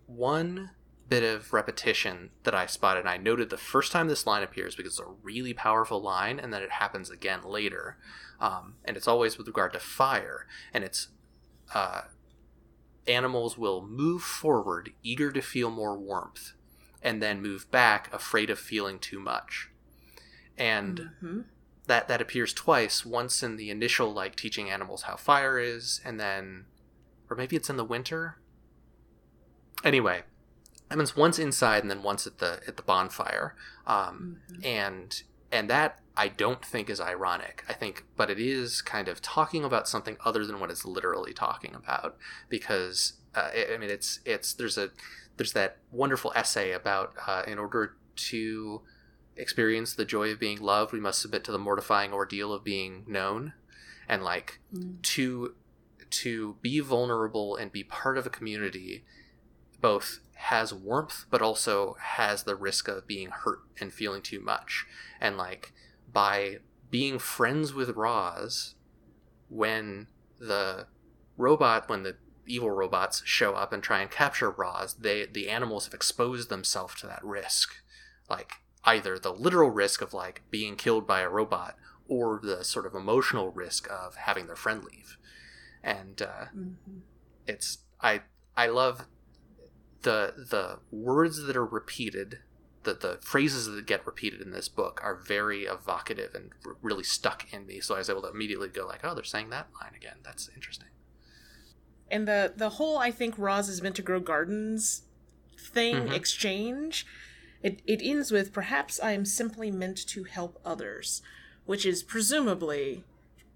one 0.06 0.70
bit 1.08 1.22
of 1.22 1.52
repetition 1.52 2.30
that 2.44 2.54
i 2.54 2.64
spotted 2.64 3.00
and 3.00 3.08
i 3.08 3.16
noted 3.16 3.50
the 3.50 3.56
first 3.56 3.92
time 3.92 4.08
this 4.08 4.26
line 4.26 4.42
appears 4.42 4.74
because 4.74 4.98
it's 4.98 5.08
a 5.08 5.14
really 5.22 5.52
powerful 5.52 6.00
line 6.00 6.38
and 6.38 6.52
then 6.52 6.62
it 6.62 6.70
happens 6.70 7.10
again 7.10 7.40
later 7.44 7.98
um, 8.40 8.74
and 8.84 8.96
it's 8.96 9.08
always 9.08 9.36
with 9.36 9.46
regard 9.46 9.72
to 9.72 9.78
fire 9.78 10.46
and 10.72 10.84
it's 10.84 11.08
uh, 11.74 12.02
animals 13.06 13.58
will 13.58 13.86
move 13.86 14.22
forward 14.22 14.92
eager 15.02 15.30
to 15.32 15.42
feel 15.42 15.70
more 15.70 15.98
warmth 15.98 16.52
and 17.02 17.22
then 17.22 17.42
move 17.42 17.70
back 17.70 18.12
afraid 18.12 18.48
of 18.48 18.58
feeling 18.58 18.98
too 18.98 19.18
much 19.20 19.68
and 20.56 20.98
Mm-hmm. 21.00 21.40
That 21.86 22.08
that 22.08 22.20
appears 22.20 22.52
twice 22.52 23.04
once 23.04 23.42
in 23.42 23.56
the 23.56 23.70
initial 23.70 24.12
like 24.12 24.36
teaching 24.36 24.70
animals 24.70 25.02
how 25.02 25.16
fire 25.16 25.58
is 25.58 26.00
and 26.04 26.18
then 26.20 26.64
or 27.28 27.36
maybe 27.36 27.56
it's 27.56 27.70
in 27.70 27.76
the 27.76 27.84
winter 27.84 28.38
anyway 29.84 30.22
happens 30.90 31.16
once 31.16 31.38
inside 31.38 31.82
and 31.82 31.90
then 31.90 32.02
once 32.02 32.26
at 32.26 32.38
the 32.38 32.60
at 32.66 32.76
the 32.76 32.82
bonfire 32.82 33.54
um, 33.86 34.38
Mhm. 34.50 34.64
and 34.66 35.22
and 35.50 35.68
that 35.68 35.98
I 36.16 36.28
don't 36.28 36.64
think 36.64 36.88
is 36.90 37.00
ironic. 37.00 37.64
I 37.68 37.72
think, 37.72 38.04
but 38.16 38.30
it 38.30 38.38
is 38.38 38.80
kind 38.82 39.08
of 39.08 39.20
talking 39.22 39.64
about 39.64 39.88
something 39.88 40.16
other 40.24 40.46
than 40.46 40.60
what 40.60 40.70
it's 40.70 40.84
literally 40.84 41.32
talking 41.32 41.74
about. 41.74 42.16
Because 42.48 43.14
uh, 43.34 43.50
I 43.54 43.74
I 43.74 43.78
mean, 43.78 43.90
it's 43.90 44.20
it's 44.24 44.52
there's 44.54 44.76
a 44.78 44.90
there's 45.36 45.52
that 45.54 45.78
wonderful 45.90 46.32
essay 46.34 46.72
about 46.72 47.14
uh, 47.26 47.42
in 47.46 47.58
order 47.58 47.96
to 48.14 48.82
experience 49.36 49.94
the 49.94 50.04
joy 50.04 50.30
of 50.30 50.38
being 50.40 50.60
loved, 50.60 50.92
we 50.92 51.00
must 51.00 51.20
submit 51.20 51.44
to 51.44 51.52
the 51.52 51.58
mortifying 51.58 52.12
ordeal 52.12 52.52
of 52.52 52.64
being 52.64 53.04
known, 53.06 53.52
and 54.08 54.22
like 54.22 54.60
Mm. 54.74 55.02
to 55.02 55.54
to 56.10 56.56
be 56.60 56.78
vulnerable 56.80 57.56
and 57.56 57.72
be 57.72 57.82
part 57.82 58.18
of 58.18 58.26
a 58.26 58.30
community 58.30 59.02
both 59.80 60.20
has 60.34 60.72
warmth 60.74 61.24
but 61.30 61.40
also 61.40 61.96
has 62.00 62.42
the 62.44 62.54
risk 62.54 62.86
of 62.86 63.06
being 63.06 63.30
hurt 63.30 63.60
and 63.80 63.92
feeling 63.94 64.20
too 64.20 64.38
much. 64.40 64.84
And 65.20 65.36
like 65.38 65.72
by 66.12 66.58
being 66.90 67.18
friends 67.18 67.72
with 67.72 67.90
Roz 67.96 68.74
when 69.48 70.08
the 70.38 70.86
robot 71.38 71.88
when 71.88 72.02
the 72.02 72.16
evil 72.46 72.70
robots 72.70 73.22
show 73.24 73.54
up 73.54 73.72
and 73.72 73.82
try 73.82 74.00
and 74.00 74.10
capture 74.10 74.50
Roz 74.50 74.94
they 74.94 75.24
the 75.26 75.48
animals 75.48 75.86
have 75.86 75.94
exposed 75.94 76.48
themselves 76.50 76.94
to 77.00 77.06
that 77.06 77.24
risk. 77.24 77.76
Like 78.28 78.52
either 78.84 79.18
the 79.18 79.32
literal 79.32 79.70
risk 79.70 80.00
of 80.02 80.12
like 80.12 80.42
being 80.50 80.76
killed 80.76 81.06
by 81.06 81.20
a 81.20 81.28
robot 81.28 81.76
or 82.08 82.40
the 82.42 82.64
sort 82.64 82.86
of 82.86 82.94
emotional 82.94 83.50
risk 83.50 83.88
of 83.90 84.16
having 84.16 84.46
their 84.46 84.56
friend 84.56 84.84
leave 84.84 85.16
and 85.82 86.22
uh, 86.22 86.46
Mhm. 86.54 87.00
it's 87.46 87.78
I 88.00 88.22
I 88.56 88.66
love 88.66 89.06
the 90.02 90.34
the 90.50 90.80
words 90.90 91.42
that 91.42 91.56
are 91.56 91.64
repeated 91.64 92.40
the 92.82 92.94
the 92.94 93.18
phrases 93.22 93.66
that 93.66 93.86
get 93.86 94.04
repeated 94.04 94.40
in 94.40 94.50
this 94.50 94.68
book 94.68 95.00
are 95.04 95.14
very 95.14 95.62
evocative 95.64 96.34
and 96.34 96.50
r- 96.66 96.76
really 96.82 97.04
stuck 97.04 97.52
in 97.52 97.66
me 97.66 97.80
so 97.80 97.94
I 97.94 97.98
was 97.98 98.10
able 98.10 98.22
to 98.22 98.30
immediately 98.30 98.68
go 98.68 98.86
like 98.86 99.00
oh 99.04 99.14
they're 99.14 99.22
saying 99.24 99.50
that 99.50 99.68
line 99.80 99.94
again 99.94 100.16
that's 100.24 100.48
interesting 100.56 100.88
and 102.10 102.26
the 102.26 102.52
the 102.56 102.70
whole 102.70 102.98
I 102.98 103.10
think 103.12 103.38
Roz 103.38 103.68
is 103.68 103.80
meant 103.80 103.96
to 103.96 104.02
grow 104.02 104.18
gardens 104.20 105.02
thing 105.56 106.08
Mhm. 106.08 106.12
exchange 106.12 107.06
it 107.62 107.80
it 107.86 108.00
ends 108.02 108.30
with 108.32 108.52
perhaps 108.52 108.98
I 109.00 109.12
am 109.12 109.24
simply 109.24 109.70
meant 109.70 110.06
to 110.08 110.24
help 110.24 110.60
others, 110.64 111.22
which 111.64 111.86
is 111.86 112.02
presumably 112.02 113.04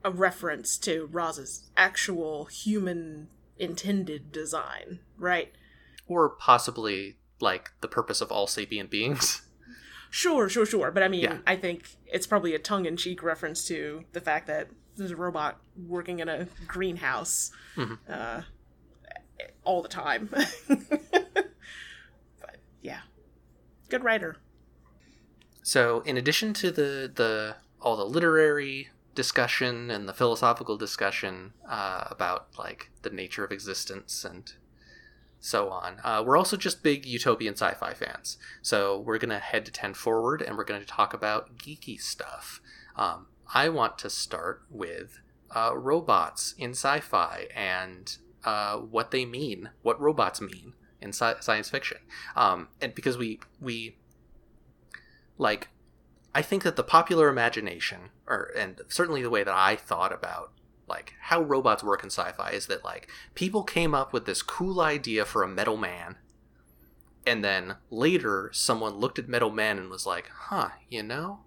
a 0.05 0.11
reference 0.11 0.79
to 0.79 1.07
Roz's 1.11 1.69
actual 1.77 2.45
human 2.47 3.29
intended 3.59 4.33
design, 4.33 5.01
right? 5.19 5.53
or 6.09 6.29
possibly 6.29 7.17
like 7.41 7.71
the 7.81 7.89
purpose 7.89 8.21
of 8.21 8.31
all 8.31 8.47
sapient 8.47 8.89
beings 8.91 9.43
Sure, 10.11 10.49
sure, 10.49 10.65
sure. 10.65 10.93
But 10.93 11.03
I 11.03 11.09
mean, 11.09 11.23
Yeah. 11.25 11.39
I 11.47 11.57
think 11.57 11.83
it's 12.07 12.29
probably 12.29 12.55
a 12.55 12.61
tongue 12.61 12.87
in 12.87 12.97
cheek 12.97 13.25
reference 13.25 13.67
to 13.67 14.05
the 14.13 14.21
fact 14.21 14.47
that 14.47 14.69
there's 14.97 15.11
a 15.11 15.17
robot 15.17 15.59
working 15.77 16.21
in 16.21 16.29
a 16.29 16.47
greenhouse 16.69 17.51
Mhm. 17.77 17.99
uh, 18.09 18.43
all 19.65 19.83
the 19.83 19.89
time. 19.89 20.31
good 23.89 24.05
writer. 24.05 24.37
So, 25.63 26.01
in 26.01 26.17
addition 26.17 26.53
to 26.55 26.71
the 26.71 27.11
the 27.13 27.57
all 27.81 27.97
the 27.97 28.05
literary 28.05 28.91
discussion 29.15 29.91
and 29.91 30.09
the 30.09 30.13
philosophical 30.13 30.77
discussion 30.77 31.53
uh, 31.69 32.05
about 32.11 32.49
like 32.59 32.91
the 33.03 33.11
nature 33.11 33.45
of 33.45 33.51
existence 33.51 34.25
and 34.25 34.53
so 35.41 35.71
on, 35.71 35.97
uh, 36.05 36.23
we're 36.25 36.37
also 36.37 36.57
just 36.57 36.83
big 36.83 37.05
utopian 37.05 37.55
sci-fi 37.55 37.95
fans. 37.95 38.39
So 38.63 38.99
we're 39.01 39.19
gonna 39.19 39.39
head 39.39 39.67
to 39.67 39.73
ten 39.73 39.95
forward, 39.95 40.43
and 40.43 40.57
we're 40.57 40.65
gonna 40.65 40.85
talk 40.85 41.13
about 41.13 41.59
geeky 41.59 42.01
stuff. 42.01 42.61
Um, 42.95 43.27
I 43.53 43.69
want 43.69 43.99
to 43.99 44.11
start 44.11 44.63
with 44.71 45.21
uh, 45.55 45.73
robots 45.77 46.55
in 46.59 46.71
sci-fi 46.71 47.47
and 47.55 48.17
uh, 48.45 48.77
what 48.77 49.11
they 49.11 49.25
mean, 49.25 49.71
what 49.83 50.01
robots 50.01 50.41
mean 50.41 50.75
in 51.07 51.13
sci- 51.13 51.41
science 51.41 51.71
fiction, 51.71 51.99
um, 52.35 52.69
and 52.81 52.95
because 52.95 53.17
we 53.17 53.41
we 53.61 53.97
like 55.39 55.69
I 56.35 56.43
think 56.43 56.65
that 56.65 56.77
the 56.77 56.83
popular 56.83 57.29
imagination, 57.31 58.11
or 58.27 58.51
and 58.55 58.83
certainly 58.89 59.23
the 59.23 59.31
way 59.31 59.43
that 59.43 59.55
I 59.55 59.77
thought 59.77 60.13
about 60.13 60.53
like 60.87 61.15
how 61.19 61.41
robots 61.41 61.83
work 61.83 62.03
in 62.03 62.11
sci-fi 62.11 62.51
is 62.51 62.67
that 62.67 62.85
like 62.85 63.09
people 63.35 63.63
came 63.63 63.95
up 63.95 64.13
with 64.13 64.27
this 64.27 64.43
cool 64.43 64.81
idea 64.81 65.25
for 65.25 65.43
a 65.43 65.49
metal 65.49 65.79
man, 65.79 66.17
and 67.27 67.43
then 67.43 67.77
later 67.91 68.51
someone 68.53 68.97
looked 68.97 69.19
at 69.19 69.29
metal 69.29 69.51
man 69.51 69.79
and 69.79 69.89
was 69.89 70.05
like, 70.05 70.29
"Huh, 70.49 70.71
you 70.91 71.03
know, 71.03 71.41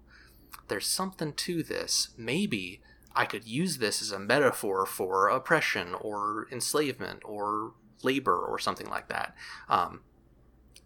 there's 0.66 0.86
something 0.86 1.34
to 1.34 1.62
this. 1.62 2.08
Maybe 2.16 2.80
I 3.14 3.26
could 3.26 3.46
use 3.46 3.78
this 3.78 4.02
as 4.02 4.12
a 4.12 4.18
metaphor 4.18 4.86
for 4.86 5.28
oppression 5.28 5.94
or 5.94 6.48
enslavement 6.50 7.22
or 7.24 7.74
labor 8.02 8.36
or 8.36 8.58
something 8.58 8.88
like 8.88 9.08
that." 9.08 9.34
Um, 9.68 10.00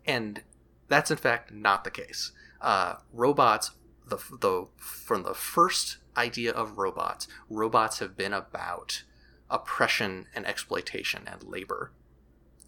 and 0.07 0.43
that's 0.89 1.11
in 1.11 1.17
fact 1.17 1.53
not 1.53 1.85
the 1.85 1.91
case 1.91 2.33
uh, 2.61 2.97
robots 3.13 3.71
the 4.07 4.19
the 4.41 4.67
from 4.77 5.23
the 5.23 5.35
first 5.35 5.97
idea 6.17 6.53
of 6.53 6.77
robots 6.79 7.27
robots 7.49 7.99
have 8.01 8.17
been 8.17 8.33
about 8.35 9.03
oppression 9.51 10.27
and 10.35 10.47
exploitation 10.47 11.23
and 11.27 11.43
labor 11.45 11.91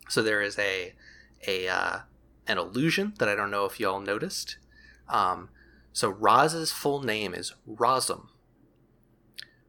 so 0.09 0.23
there 0.23 0.41
is 0.41 0.59
a 0.59 0.95
a 1.47 1.69
uh, 1.69 1.99
an 2.47 2.57
illusion 2.59 3.13
that 3.19 3.29
I 3.29 3.35
don't 3.35 3.51
know 3.51 3.67
if 3.67 3.79
y'all 3.79 4.01
noticed 4.01 4.57
um, 5.09 5.51
so 5.93 6.09
Roz's 6.09 6.73
full 6.73 7.03
name 7.03 7.35
is 7.35 7.53
ROZZUM 7.69 8.29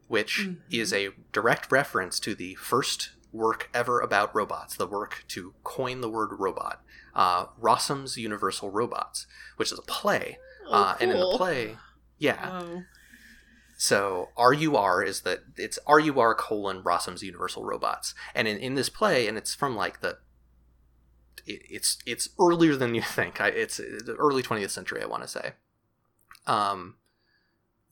which 0.07 0.39
Mhm. 0.47 0.57
is 0.69 0.93
a 0.93 1.09
direct 1.33 1.69
reference 1.71 2.19
to 2.21 2.33
the 2.33 2.55
first 2.55 3.09
work 3.31 3.69
ever 3.73 3.99
about 3.99 4.33
robots 4.33 4.75
the 4.75 4.87
work 4.87 5.23
to 5.27 5.53
coin 5.63 6.01
the 6.01 6.09
word 6.09 6.29
robot 6.39 6.81
uh, 7.17 7.47
Rossum's 7.59 8.15
Universal 8.15 8.69
Robots, 8.69 9.25
which 9.57 9.71
is 9.71 9.79
a 9.79 9.81
play. 9.81 10.37
Oh, 10.67 10.73
uh, 10.73 10.97
And 11.01 11.11
in 11.11 11.17
the 11.17 11.33
play, 11.35 11.77
yeah. 12.19 12.61
So 13.75 14.29
RUR 14.37 15.03
is 15.03 15.21
that 15.21 15.39
it's 15.57 15.79
RUR 15.87 16.35
colon 16.35 16.83
Rossum's 16.83 17.23
Universal 17.23 17.65
Robots, 17.65 18.13
and 18.35 18.47
in, 18.47 18.57
in 18.57 18.75
this 18.75 18.89
play, 18.89 19.27
and 19.27 19.37
it's 19.37 19.55
from 19.55 19.75
like 19.75 20.01
the. 20.01 20.19
It, 21.45 21.61
it's 21.69 21.97
it's 22.05 22.29
earlier 22.39 22.75
than 22.75 22.93
you 22.93 23.01
think. 23.17 23.41
I, 23.41 23.47
it's 23.49 23.77
the 23.77 24.15
early 24.19 24.43
twentieth 24.43 24.71
century, 24.71 25.01
I 25.01 25.07
want 25.07 25.23
to 25.23 25.27
say. 25.27 25.51
Um, 26.45 26.95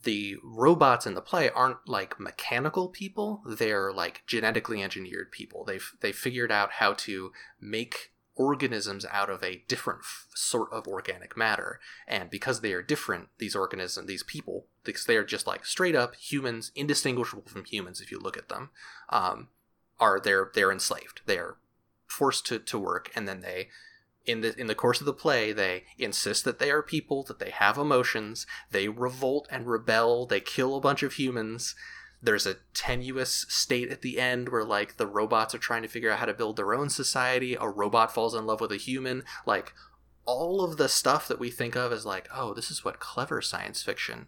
the 0.05 0.37
robots 0.41 1.05
in 1.05 1.13
the 1.13 1.21
play 1.21 1.49
aren't 1.49 1.87
like 1.87 2.19
mechanical 2.19 2.87
people; 2.87 3.43
they're 3.45 3.91
like 3.91 4.23
genetically 4.25 4.81
engineered 4.81 5.31
people. 5.31 5.65
They've 5.65 5.91
they 5.99 6.13
figured 6.13 6.51
out 6.51 6.73
how 6.73 6.93
to 6.93 7.31
make 7.59 8.13
organisms 8.35 9.05
out 9.11 9.29
of 9.29 9.43
a 9.43 9.63
different 9.67 10.01
f- 10.01 10.27
sort 10.35 10.71
of 10.71 10.87
organic 10.87 11.37
matter. 11.37 11.79
And 12.07 12.29
because 12.29 12.61
they 12.61 12.73
are 12.73 12.81
different 12.81 13.29
these 13.37 13.55
organisms 13.55 14.07
these 14.07 14.23
people 14.23 14.67
because 14.83 15.05
they 15.05 15.15
are 15.15 15.23
just 15.23 15.47
like 15.47 15.65
straight 15.65 15.95
up 15.95 16.15
humans 16.15 16.71
indistinguishable 16.75 17.45
from 17.47 17.65
humans 17.65 18.01
if 18.01 18.11
you 18.11 18.19
look 18.19 18.37
at 18.37 18.49
them 18.49 18.69
um, 19.09 19.47
are 19.99 20.19
they're 20.19 20.51
they're 20.53 20.71
enslaved. 20.71 21.21
They're 21.25 21.55
forced 22.07 22.45
to, 22.47 22.59
to 22.59 22.77
work 22.77 23.11
and 23.15 23.27
then 23.27 23.41
they 23.41 23.69
in 24.25 24.41
the 24.41 24.59
in 24.59 24.67
the 24.67 24.75
course 24.75 24.99
of 24.99 25.05
the 25.05 25.13
play 25.13 25.51
they 25.51 25.83
insist 25.97 26.43
that 26.45 26.59
they 26.59 26.71
are 26.71 26.81
people 26.81 27.23
that 27.23 27.39
they 27.39 27.51
have 27.51 27.77
emotions 27.77 28.47
they 28.71 28.87
revolt 28.87 29.47
and 29.51 29.67
rebel 29.67 30.25
they 30.25 30.39
kill 30.39 30.75
a 30.75 30.81
bunch 30.81 31.03
of 31.03 31.13
humans 31.13 31.75
there's 32.21 32.47
a 32.47 32.55
tenuous 32.73 33.45
state 33.49 33.91
at 33.91 34.01
the 34.01 34.19
end 34.19 34.49
where 34.49 34.63
like 34.63 34.97
the 34.97 35.05
robots 35.05 35.53
are 35.53 35.59
trying 35.59 35.83
to 35.83 35.87
figure 35.87 36.09
out 36.09 36.19
how 36.19 36.25
to 36.25 36.33
build 36.33 36.55
their 36.55 36.73
own 36.73 36.89
society 36.89 37.55
a 37.59 37.67
robot 37.67 38.13
falls 38.13 38.33
in 38.33 38.45
love 38.45 38.61
with 38.61 38.71
a 38.71 38.77
human 38.77 39.23
like 39.45 39.73
all 40.25 40.63
of 40.63 40.77
the 40.77 40.89
stuff 40.89 41.27
that 41.27 41.39
we 41.39 41.49
think 41.49 41.75
of 41.75 41.91
as 41.91 42.05
like, 42.05 42.27
oh, 42.33 42.53
this 42.53 42.71
is 42.71 42.83
what 42.83 42.99
clever 42.99 43.41
science 43.41 43.83
fiction 43.83 44.27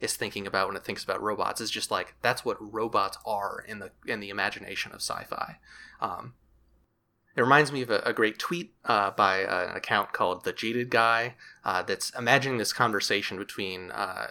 is 0.00 0.16
thinking 0.16 0.46
about 0.46 0.66
when 0.66 0.76
it 0.76 0.84
thinks 0.84 1.04
about 1.04 1.22
robots 1.22 1.60
is 1.60 1.70
just 1.70 1.90
like 1.90 2.14
that's 2.20 2.44
what 2.44 2.56
robots 2.60 3.18
are 3.24 3.64
in 3.66 3.78
the 3.78 3.90
in 4.06 4.20
the 4.20 4.30
imagination 4.30 4.92
of 4.92 5.00
sci-fi. 5.00 5.58
Um, 6.00 6.34
it 7.36 7.40
reminds 7.40 7.72
me 7.72 7.82
of 7.82 7.90
a, 7.90 8.00
a 8.00 8.12
great 8.12 8.38
tweet 8.38 8.74
uh, 8.84 9.10
by 9.10 9.44
uh, 9.44 9.68
an 9.70 9.76
account 9.76 10.12
called 10.12 10.44
the 10.44 10.52
Jaded 10.52 10.90
Guy 10.90 11.34
uh, 11.64 11.82
that's 11.82 12.10
imagining 12.10 12.58
this 12.58 12.72
conversation 12.72 13.38
between 13.38 13.90
uh, 13.90 14.28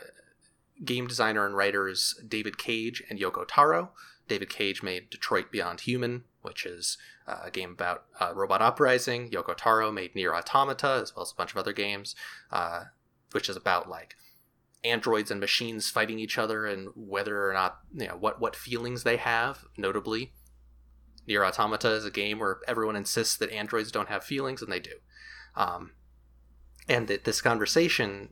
game 0.84 1.08
designer 1.08 1.46
and 1.46 1.56
writers 1.56 2.20
David 2.26 2.58
Cage 2.58 3.04
and 3.10 3.20
Yoko 3.20 3.46
Taro. 3.48 3.92
David 4.28 4.50
Cage 4.50 4.82
made 4.82 5.10
Detroit 5.10 5.52
Beyond 5.52 5.82
Human, 5.82 6.24
which 6.42 6.66
is 6.66 6.98
uh, 7.28 7.42
a 7.44 7.52
game 7.52 7.72
about 7.72 8.06
uh, 8.22 8.32
robot 8.34 8.62
uprising. 8.62 9.30
Yoko 9.30 9.56
Taro 9.56 9.92
made 9.92 10.16
Nier 10.16 10.34
Automata, 10.34 11.00
as 11.02 11.14
well 11.14 11.24
as 11.24 11.32
a 11.34 11.36
bunch 11.36 11.52
of 11.52 11.58
other 11.58 11.74
games, 11.74 12.16
which 13.34 13.50
is 13.50 13.58
about 13.58 13.90
like 13.90 14.16
androids 14.86 15.32
and 15.32 15.40
machines 15.40 15.90
fighting 15.90 16.20
each 16.20 16.38
other 16.38 16.66
and 16.66 16.90
whether 16.96 17.50
or 17.50 17.54
not 17.54 17.80
you 17.96 18.08
know 18.08 18.18
what 18.18 18.42
what 18.42 18.56
feelings 18.56 19.04
they 19.04 19.16
have 19.16 19.66
notably 19.78 20.34
Nier 21.28 21.46
Automata 21.46 21.92
is 21.92 22.06
a 22.06 22.12
game 22.12 22.40
where 22.40 22.60
everyone 22.68 22.96
insists 22.96 23.38
that 23.38 23.52
androids 23.52 23.92
don't 23.92 24.10
have 24.10 24.24
feelings, 24.24 24.62
and 24.62 24.72
they 24.72 24.80
do. 24.80 24.96
Um, 25.56 25.92
and 26.88 27.08
that 27.08 27.24
this 27.24 27.42
conversation 27.42 28.30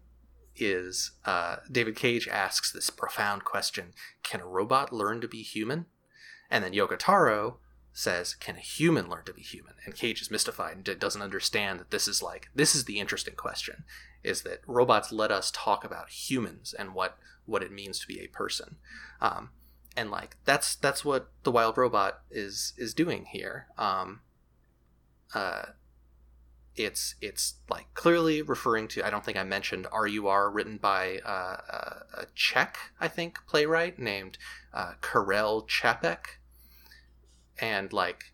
is 0.56 1.12
uh, 1.26 1.58
David 1.72 1.96
Cage 1.96 2.28
asks 2.28 2.72
this 2.72 2.90
profound 2.90 3.46
question 3.46 3.94
Can 4.24 4.42
a 4.42 4.46
robot 4.46 4.92
learn 4.92 5.22
to 5.22 5.28
be 5.28 5.42
human? 5.42 5.86
And 6.50 6.64
then 6.64 6.74
Yoko 6.74 6.98
Taro 6.98 7.60
says, 7.94 8.36
Can 8.36 8.58
a 8.58 8.62
human 8.62 9.10
learn 9.10 9.24
to 9.26 9.34
be 9.34 9.42
human? 9.42 9.76
And 9.86 9.96
Cage 9.96 10.22
is 10.22 10.32
mystified 10.32 10.88
and 10.88 11.00
doesn't 11.00 11.22
understand 11.22 11.80
that 11.80 11.92
this 11.92 12.08
is 12.08 12.22
like, 12.22 12.50
this 12.54 12.76
is 12.76 12.86
the 12.86 13.00
interesting 13.00 13.36
question 13.36 13.86
is 14.24 14.44
that 14.44 14.62
robots 14.68 15.12
let 15.12 15.32
us 15.32 15.52
talk 15.54 15.84
about 15.84 16.10
humans 16.10 16.76
and 16.78 16.94
what, 16.94 17.18
what 17.46 17.64
it 17.64 17.72
means 17.72 18.00
to 18.00 18.08
be 18.08 18.20
a 18.20 18.28
person. 18.28 18.76
Um, 19.20 19.50
and 19.96 20.10
like 20.12 20.38
that's 20.46 20.76
that's 20.76 21.04
what 21.04 21.32
the 21.44 21.52
wild 21.52 21.78
robot 21.78 22.22
is 22.30 22.74
is 22.78 22.94
doing 22.94 23.26
here. 23.26 23.68
Um 23.78 24.22
uh 25.34 25.64
it's 26.76 27.16
it's 27.20 27.56
like 27.70 27.94
clearly 27.94 28.42
referring 28.42 28.88
to 28.88 29.06
i 29.06 29.10
don't 29.10 29.26
think 29.26 29.38
i 29.38 29.44
mentioned 29.44 29.86
rur 29.92 30.50
written 30.50 30.78
by 30.78 31.20
uh, 31.26 31.58
a 32.18 32.26
czech 32.34 32.78
i 32.98 33.10
think 33.10 33.38
playwright 33.46 34.00
named 34.00 34.38
uh, 34.74 34.94
karel 35.02 35.68
Čapek 35.68 36.40
and 37.62 37.94
like 37.94 38.34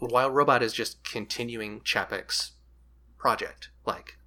wild 0.00 0.34
robot 0.34 0.62
is 0.62 0.72
just 0.72 1.04
continuing 1.04 1.80
Čapek's 1.80 2.52
project. 3.18 3.70
Like 3.84 4.18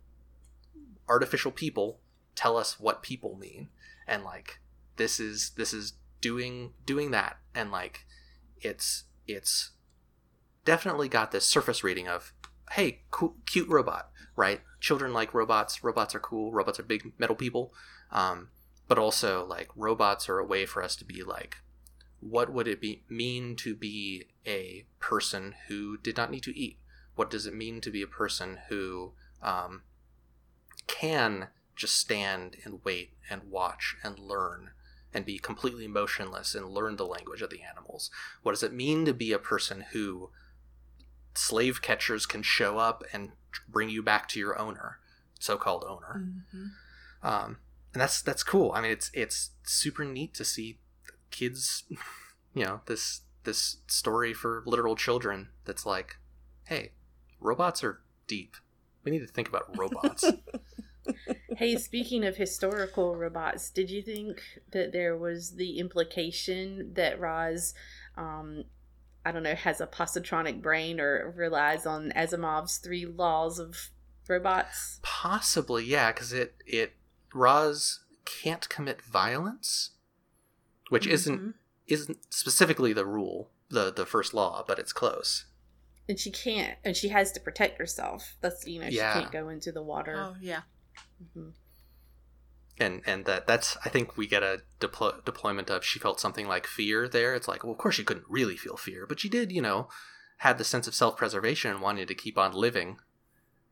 artificial 1.08 1.52
people 1.52 2.00
tell 2.36 2.58
us 2.58 2.80
what 2.80 3.02
people 3.02 3.38
mean. 3.38 3.70
And 4.08 4.24
like 4.24 4.60
this 4.98 5.20
is 5.20 5.52
this 5.56 5.74
is 5.74 5.94
doing 6.22 6.74
doing 6.86 7.12
that. 7.12 7.38
And 7.56 7.72
like 7.72 8.06
it's 8.62 9.06
it's 9.28 9.72
definitely 10.66 11.08
got 11.08 11.32
this 11.32 11.46
surface 11.46 11.84
reading 11.84 12.08
of 12.08 12.34
hey 12.72 13.02
cute 13.46 13.70
robot 13.70 14.12
right? 14.40 14.62
Children 14.80 15.12
like 15.12 15.34
robots. 15.34 15.84
Robots 15.84 16.16
are 16.16 16.20
cool. 16.20 16.54
Robots 16.54 16.80
are 16.80 16.84
big 16.84 17.12
metal 17.20 17.36
people. 17.36 17.74
Um, 18.10 18.48
but 18.88 18.98
also 18.98 19.46
like 19.46 19.68
robots 19.76 20.30
are 20.30 20.40
a 20.40 20.46
way 20.46 20.66
for 20.66 20.82
us 20.82 20.96
to 20.96 21.06
be 21.06 21.22
like 21.22 21.58
what 22.22 22.52
would 22.52 22.68
it 22.68 22.82
be 22.82 23.04
mean 23.08 23.56
to 23.56 23.76
be 23.76 24.26
a 24.46 24.86
person 25.00 25.56
who 25.68 25.98
did 25.98 26.18
not 26.18 26.32
need 26.32 26.44
to 26.44 26.58
eat? 26.58 26.78
What 27.16 27.30
does 27.30 27.46
it 27.46 27.56
mean 27.56 27.80
to 27.82 27.92
be 27.92 28.02
a 28.02 28.08
person 28.08 28.60
who 28.68 29.14
um, 29.42 29.84
can 30.88 31.48
just 31.78 31.96
stand 31.96 32.58
and 32.66 32.82
wait 32.84 33.14
and 33.30 33.44
watch 33.50 33.96
and 34.04 34.20
learn 34.20 34.72
and 35.14 35.26
be 35.26 35.40
completely 35.40 35.88
motionless 35.88 36.54
and 36.54 36.70
learn 36.70 36.96
the 36.96 37.06
language 37.06 37.42
of 37.42 37.50
the 37.50 37.62
animals? 37.62 38.10
What 38.44 38.52
does 38.52 38.64
it 38.64 38.74
mean 38.74 39.06
to 39.06 39.14
be 39.14 39.32
a 39.32 39.40
person 39.40 39.86
who 39.92 40.30
slave 41.34 41.82
catchers 41.82 42.26
can 42.26 42.44
show 42.44 42.78
up 42.78 43.04
and 43.12 43.32
bring 43.68 43.90
you 43.90 44.04
back 44.04 44.28
to 44.30 44.40
your 44.40 44.58
owner, 44.60 45.00
so-called 45.40 45.84
owner? 45.88 46.24
Mm-hmm. 46.24 47.28
Um, 47.28 47.58
and 47.94 48.02
that's 48.02 48.22
that's 48.22 48.44
cool. 48.44 48.72
I 48.74 48.82
mean, 48.82 48.92
it's 48.92 49.10
it's 49.14 49.52
super 49.64 50.06
neat 50.06 50.34
to 50.36 50.46
see 50.46 50.78
kids, 51.32 51.84
you 52.54 52.66
know, 52.66 52.82
this 52.86 53.22
this 53.44 53.78
story 53.88 54.34
for 54.34 54.64
literal 54.66 54.96
children. 54.96 55.50
That's 55.66 55.86
like, 55.86 56.18
hey, 56.66 56.92
robots 57.40 57.84
are 57.84 58.02
deep. 58.28 58.56
We 59.04 59.12
need 59.12 59.20
to 59.20 59.28
think 59.28 59.48
about 59.48 59.76
robots. 59.78 60.24
hey, 61.58 61.76
speaking 61.78 62.26
of 62.26 62.38
historical 62.38 63.16
robots, 63.16 63.70
did 63.70 63.90
you 63.90 64.02
think 64.02 64.42
that 64.72 64.92
there 64.92 65.18
was 65.18 65.56
the 65.56 65.80
implication 65.80 66.94
that 66.94 67.20
Roz, 67.20 67.74
um, 68.18 68.66
I 69.26 69.32
don't 69.32 69.44
know, 69.44 69.56
has 69.56 69.82
a 69.82 69.88
positronic 69.88 70.62
brain 70.62 71.00
or 71.00 71.34
relies 71.36 71.86
on 71.86 72.12
Asimov's 72.16 72.78
three 72.78 73.06
laws 73.06 73.60
of 73.60 73.90
robots? 74.28 75.00
Possibly, 75.02 75.86
yeah, 75.86 76.12
because 76.12 76.34
it 76.34 76.56
it 76.66 76.94
Roz 77.34 78.02
can't 78.26 78.68
commit 78.70 79.02
violence, 79.02 79.92
which 80.90 81.04
mm-hmm. 81.04 81.14
isn't 81.14 81.56
isn't 81.88 82.34
specifically 82.34 82.94
the 82.94 83.06
rule, 83.06 83.50
the 83.70 83.92
the 83.92 84.06
first 84.06 84.34
law, 84.34 84.64
but 84.68 84.80
it's 84.80 84.94
close 84.94 85.46
and 86.10 86.20
she 86.20 86.32
can't 86.32 86.78
and 86.84 86.98
she 86.98 87.10
has 87.10 87.32
to 87.32 87.40
protect 87.40 87.78
herself 87.78 88.36
that's 88.42 88.68
you 88.68 88.82
know 88.82 88.88
yeah. 88.88 89.14
she 89.14 89.20
can't 89.20 89.32
go 89.32 89.48
into 89.48 89.72
the 89.72 89.82
water 89.82 90.16
oh 90.18 90.36
yeah 90.42 90.62
Mm-hmm. 91.24 91.50
And 92.82 93.02
and 93.06 93.26
that 93.26 93.46
that's 93.46 93.78
I 93.84 93.90
think 93.90 94.16
we 94.16 94.26
get 94.26 94.44
a 94.44 94.62
deplo- 94.80 95.24
deployment 95.26 95.70
of 95.70 95.84
she 95.84 96.00
felt 96.00 96.20
something 96.20 96.48
like 96.48 96.66
fear 96.66 97.08
there. 97.08 97.36
It's 97.36 97.48
like 97.48 97.64
well 97.64 97.74
of 97.74 97.78
course 97.78 97.96
she 97.96 98.04
couldn't 98.04 98.26
really 98.30 98.56
feel 98.56 98.78
fear, 98.78 99.06
but 99.06 99.20
she 99.20 99.30
did 99.30 99.52
you 99.52 99.62
know 99.62 99.90
had 100.38 100.58
the 100.58 100.64
sense 100.64 100.88
of 100.88 100.96
self 100.96 101.18
preservation 101.18 101.72
and 101.72 101.82
wanted 101.82 102.08
to 102.08 102.16
keep 102.16 102.38
on 102.38 102.54
living, 102.54 103.00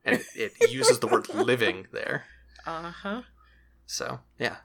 and 0.04 0.22
it, 0.34 0.52
it 0.60 0.70
uses 0.70 0.98
the 0.98 1.06
word 1.06 1.28
living 1.34 1.86
there. 1.92 2.24
Uh 2.66 2.90
huh. 2.90 3.22
So 3.86 4.20
yeah. 4.38 4.56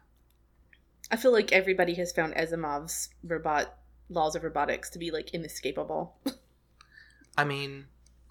I 1.10 1.16
feel 1.16 1.32
like 1.32 1.52
everybody 1.52 1.94
has 1.96 2.12
found 2.12 2.34
Asimov's 2.34 3.10
robot 3.24 3.78
laws 4.10 4.36
of 4.36 4.44
robotics 4.44 4.90
to 4.92 5.00
be 5.00 5.12
like 5.12 5.34
inescapable. 5.34 6.18
I 7.38 7.44
mean, 7.46 7.86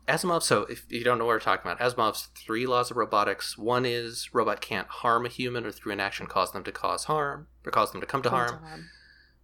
Asimov, 0.08 0.42
so 0.42 0.62
if 0.62 0.84
you 0.90 1.04
don't 1.04 1.18
know 1.18 1.24
what 1.24 1.34
we're 1.34 1.40
talking 1.40 1.70
about, 1.70 1.78
Asimov's 1.78 2.28
three 2.34 2.66
laws 2.66 2.90
of 2.90 2.96
robotics. 2.96 3.56
One 3.56 3.86
is 3.86 4.30
robot 4.32 4.60
can't 4.60 4.88
harm 4.88 5.24
a 5.24 5.28
human 5.28 5.64
or 5.64 5.70
through 5.70 5.92
an 5.92 6.00
action 6.00 6.26
cause 6.26 6.52
them 6.52 6.64
to 6.64 6.72
cause 6.72 7.04
harm 7.04 7.46
or 7.64 7.70
cause 7.70 7.92
them 7.92 8.00
to 8.00 8.06
come 8.06 8.22
to 8.22 8.28
come 8.28 8.38
harm. 8.38 8.50
To 8.50 8.66
harm. 8.66 8.84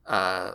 Uh, 0.07 0.53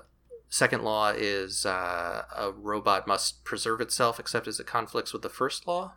second 0.49 0.83
law 0.83 1.13
is 1.15 1.65
uh, 1.65 2.23
a 2.35 2.51
robot 2.51 3.07
must 3.07 3.45
preserve 3.45 3.79
itself 3.79 4.19
except 4.19 4.47
as 4.47 4.59
it 4.59 4.67
conflicts 4.67 5.13
with 5.13 5.21
the 5.21 5.29
first 5.29 5.67
law. 5.67 5.93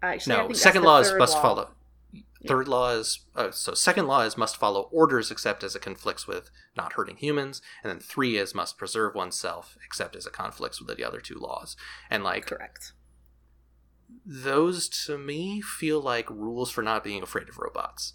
Actually, 0.00 0.36
no. 0.36 0.52
Second 0.52 0.84
law 0.84 1.00
is 1.00 1.12
must 1.14 1.34
law. 1.34 1.42
follow. 1.42 1.70
Third 2.46 2.68
law 2.68 2.92
is 2.92 3.20
uh, 3.34 3.50
so. 3.50 3.74
Second 3.74 4.06
law 4.06 4.20
is 4.20 4.36
must 4.36 4.58
follow 4.58 4.88
orders 4.92 5.30
except 5.30 5.64
as 5.64 5.74
it 5.74 5.82
conflicts 5.82 6.28
with 6.28 6.50
not 6.76 6.92
hurting 6.92 7.16
humans, 7.16 7.62
and 7.82 7.90
then 7.90 7.98
three 7.98 8.36
is 8.36 8.54
must 8.54 8.76
preserve 8.76 9.14
oneself 9.14 9.76
except 9.84 10.14
as 10.14 10.26
it 10.26 10.34
conflicts 10.34 10.80
with 10.80 10.94
the 10.96 11.04
other 11.04 11.20
two 11.20 11.36
laws. 11.36 11.74
And 12.10 12.22
like 12.22 12.46
correct 12.46 12.92
those 14.24 14.88
to 15.06 15.18
me 15.18 15.60
feel 15.60 16.00
like 16.00 16.28
rules 16.30 16.70
for 16.70 16.82
not 16.82 17.04
being 17.04 17.22
afraid 17.22 17.48
of 17.48 17.58
robots. 17.58 18.14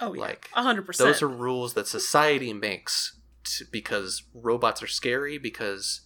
Oh 0.00 0.14
yeah, 0.14 0.20
like 0.20 0.48
hundred 0.52 0.86
percent. 0.86 1.08
Those 1.08 1.22
are 1.22 1.28
rules 1.28 1.74
that 1.74 1.86
society 1.86 2.52
makes 2.52 3.18
to, 3.44 3.64
because 3.70 4.22
robots 4.32 4.82
are 4.82 4.86
scary 4.86 5.38
because 5.38 6.02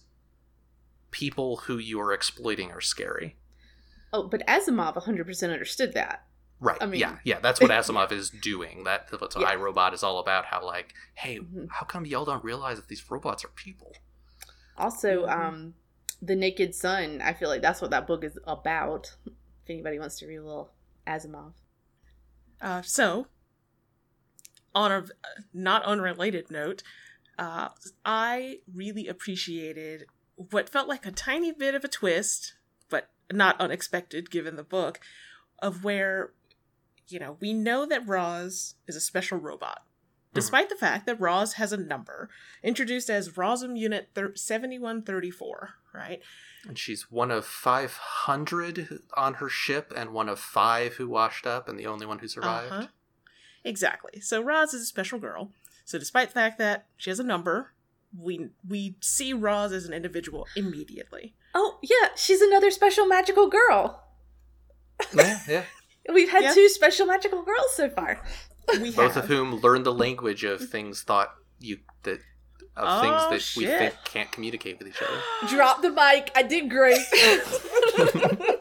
people 1.11 1.57
who 1.57 1.77
you 1.77 1.99
are 2.01 2.11
exploiting 2.11 2.71
are 2.71 2.81
scary. 2.81 3.37
Oh, 4.11 4.27
but 4.27 4.45
Asimov 4.47 4.95
100% 4.95 5.51
understood 5.51 5.93
that. 5.93 6.25
Right. 6.59 6.77
I 6.79 6.85
mean, 6.85 6.99
yeah, 6.99 7.17
yeah. 7.23 7.39
That's 7.39 7.59
what 7.59 7.71
Asimov 7.71 8.11
is 8.11 8.29
doing. 8.29 8.83
That 8.83 9.09
that's 9.11 9.35
what 9.35 9.41
yeah. 9.41 9.55
iRobot 9.55 9.93
is 9.93 10.03
all 10.03 10.19
about. 10.19 10.45
How 10.45 10.65
like, 10.65 10.93
hey, 11.15 11.39
mm-hmm. 11.39 11.65
how 11.69 11.85
come 11.85 12.05
y'all 12.05 12.25
don't 12.25 12.43
realize 12.43 12.77
that 12.77 12.87
these 12.87 13.03
robots 13.09 13.43
are 13.43 13.49
people? 13.49 13.93
Also, 14.77 15.25
mm-hmm. 15.25 15.41
um, 15.41 15.73
the 16.23 16.35
Naked 16.35 16.73
Sun. 16.73 17.21
I 17.21 17.33
feel 17.33 17.49
like 17.49 17.61
that's 17.61 17.81
what 17.81 17.91
that 17.91 18.07
book 18.07 18.23
is 18.23 18.39
about. 18.45 19.15
If 19.25 19.69
anybody 19.69 19.99
wants 19.99 20.17
to 20.19 20.27
read 20.27 20.37
a 20.37 20.43
little 20.43 20.71
Asimov. 21.05 21.53
Uh, 22.61 22.81
so, 22.81 23.27
on 24.73 24.91
a 24.91 25.05
not 25.53 25.83
unrelated 25.83 26.49
note, 26.49 26.81
uh, 27.37 27.69
I 28.05 28.59
really 28.73 29.07
appreciated 29.07 30.05
what 30.35 30.69
felt 30.69 30.87
like 30.87 31.05
a 31.05 31.11
tiny 31.11 31.51
bit 31.51 31.75
of 31.75 31.83
a 31.83 31.89
twist, 31.89 32.55
but 32.89 33.09
not 33.31 33.59
unexpected 33.59 34.31
given 34.31 34.55
the 34.55 34.63
book, 34.63 34.99
of 35.59 35.83
where, 35.83 36.31
you 37.07 37.19
know, 37.19 37.37
we 37.39 37.53
know 37.53 37.85
that 37.85 38.07
Roz 38.07 38.75
is 38.87 38.95
a 38.95 39.01
special 39.01 39.37
robot. 39.37 39.83
Despite 40.33 40.69
the 40.69 40.75
fact 40.75 41.05
that 41.05 41.19
Roz 41.19 41.53
has 41.53 41.71
a 41.71 41.77
number 41.77 42.29
introduced 42.63 43.09
as 43.09 43.29
ROZZUM 43.29 43.77
Unit 43.77 44.09
thir- 44.15 44.35
7134, 44.35 45.75
right? 45.93 46.21
And 46.67 46.77
she's 46.77 47.11
one 47.11 47.29
of 47.29 47.45
500 47.45 48.99
on 49.15 49.35
her 49.35 49.49
ship 49.49 49.93
and 49.95 50.11
one 50.11 50.29
of 50.29 50.39
five 50.39 50.93
who 50.93 51.07
washed 51.07 51.45
up 51.45 51.67
and 51.69 51.77
the 51.77 51.85
only 51.85 52.05
one 52.05 52.19
who 52.19 52.27
survived. 52.27 52.71
Uh-huh. 52.71 52.87
Exactly. 53.63 54.19
So 54.21 54.41
Roz 54.41 54.73
is 54.73 54.81
a 54.83 54.85
special 54.85 55.19
girl. 55.19 55.51
So 55.85 55.99
despite 55.99 56.29
the 56.29 56.33
fact 56.33 56.57
that 56.59 56.85
she 56.97 57.09
has 57.09 57.19
a 57.19 57.23
number, 57.23 57.73
we 58.17 58.49
we 58.67 58.95
see 59.01 59.33
Roz 59.33 59.71
as 59.71 59.85
an 59.85 59.93
individual 59.93 60.47
immediately. 60.55 61.33
Oh, 61.53 61.77
yeah, 61.83 62.09
she's 62.15 62.41
another 62.41 62.71
special 62.71 63.05
magical 63.05 63.47
girl. 63.49 64.03
Yeah, 65.15 65.39
yeah. 65.47 65.63
We've 66.13 66.29
had 66.29 66.43
Yeah. 66.43 66.53
two 66.53 66.67
special 66.69 67.05
magical 67.05 67.41
girls 67.43 67.73
so 67.75 67.89
far. 67.89 68.21
We 68.71 68.91
Both 68.91 69.15
have 69.15 69.25
of 69.25 69.29
whom 69.29 69.55
learn 69.61 69.83
the 69.83 69.93
language 69.93 70.43
of 70.43 70.67
things 70.69 71.01
thought 71.03 71.33
you 71.59 71.79
that 72.03 72.19
of 72.75 72.87
Oh, 72.87 73.01
things 73.01 73.29
that 73.29 73.59
we 73.59 73.65
think 73.67 73.93
can't 74.03 74.31
communicate 74.31 74.79
with 74.79 74.87
each 74.87 75.01
other. 75.01 75.21
Drop 75.47 75.81
the 75.81 75.91
mic. 75.91 76.31
I 76.35 76.43
did 76.43 76.69
great. 76.69 76.99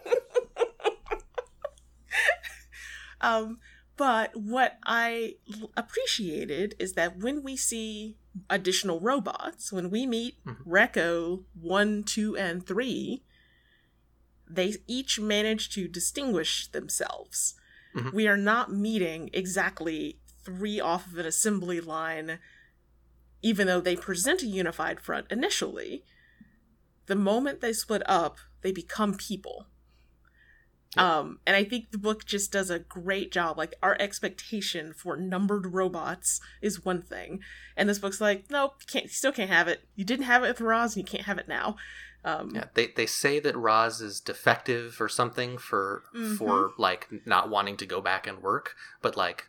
Um, 3.21 3.61
but 3.97 4.35
what 4.37 4.79
I 4.85 5.37
appreciated 5.77 6.75
is 6.79 6.95
that 6.95 7.19
when 7.19 7.43
we 7.43 7.57
see 7.57 8.17
additional 8.51 8.99
robots, 9.01 9.73
when 9.73 9.91
we 9.91 10.07
meet 10.07 10.45
Mhm. 10.45 10.67
Reco 10.67 11.45
1, 11.55 12.03
2, 12.03 12.37
and 12.37 12.67
3, 12.67 13.23
they 14.51 14.75
each 14.89 15.21
manage 15.21 15.71
to 15.71 15.87
distinguish 15.89 16.67
themselves. 16.69 17.55
Mhm. 17.95 18.13
We 18.13 18.27
are 18.27 18.37
not 18.37 18.73
meeting 18.73 19.31
exactly 19.33 20.19
three 20.45 20.81
off 20.81 21.07
of 21.07 21.19
an 21.19 21.27
assembly 21.27 21.81
line, 21.81 22.39
even 23.43 23.67
though 23.67 23.81
they 23.81 23.97
present 23.97 24.43
a 24.43 24.47
unified 24.47 25.01
front 25.01 25.27
initially. 25.31 26.05
The 27.07 27.17
moment 27.17 27.61
they 27.61 27.73
split 27.73 28.03
up, 28.07 28.39
they 28.63 28.73
become 28.73 29.15
people. 29.17 29.67
Um, 30.97 31.41
and 31.47 31.57
I 31.57 31.65
think 31.65 31.91
the 31.91 31.99
book 31.99 32.27
just 32.27 32.53
does 32.53 32.69
a 32.69 32.79
great 32.79 33.33
job. 33.33 33.57
Like 33.57 33.75
our 33.83 33.97
expectation 33.99 34.93
for 34.93 35.17
numbered 35.17 35.73
robots 35.73 36.39
is 36.61 36.85
one 36.85 37.01
thing, 37.01 37.41
and 37.77 37.89
this 37.89 37.99
book's 37.99 38.21
like, 38.21 38.51
nope, 38.51 38.75
you 38.81 38.87
can't, 38.87 39.11
still 39.11 39.33
can't 39.33 39.51
have 39.51 39.69
it. 39.69 39.89
You 39.95 40.05
didn't 40.05 40.27
have 40.27 40.45
it 40.45 40.49
with 40.49 40.61
Roz, 40.61 40.95
and 40.95 41.07
you 41.07 41.11
can't 41.11 41.27
have 41.27 41.39
it 41.39 41.49
now. 41.49 41.77
Um, 42.25 42.55
Yeah, 42.55 42.67
they 42.75 42.89
they 42.89 43.07
say 43.07 43.41
that 43.41 43.57
Roz 43.57 44.01
is 44.01 44.21
defective 44.21 45.01
or 45.01 45.09
something 45.09 45.59
for 45.59 46.05
Mhm. 46.15 46.37
for 46.39 46.73
like 46.79 47.09
not 47.27 47.51
wanting 47.51 47.77
to 47.79 47.87
go 47.87 48.01
back 48.01 48.27
and 48.27 48.41
work, 48.43 48.77
but 49.01 49.17
like 49.17 49.49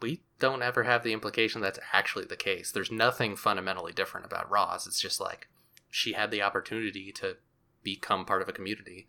we 0.00 0.22
don't 0.38 0.62
ever 0.62 0.82
have 0.82 1.04
the 1.04 1.12
implication 1.12 1.60
that's 1.62 1.78
actually 1.92 2.24
the 2.26 2.36
case. 2.36 2.70
There's 2.72 2.90
nothing 2.90 3.36
fundamentally 3.36 3.92
different 3.92 4.26
about 4.26 4.50
Roz. 4.50 4.86
It's 4.86 5.00
just 5.00 5.20
like 5.20 5.48
she 5.88 6.12
had 6.14 6.30
the 6.30 6.42
opportunity 6.42 7.12
to 7.12 7.36
become 7.82 8.26
part 8.26 8.42
of 8.42 8.48
a 8.48 8.52
community 8.52 9.06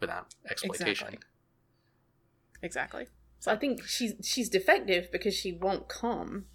without 0.00 0.34
exploitation. 0.50 1.08
Exactly. 1.08 1.18
exactly. 2.62 3.06
so 3.38 3.52
I 3.52 3.56
think 3.56 3.84
she's 3.84 4.14
she's 4.22 4.48
defective 4.48 5.12
because 5.12 5.34
she 5.34 5.52
won't 5.52 5.88
come. 5.88 6.46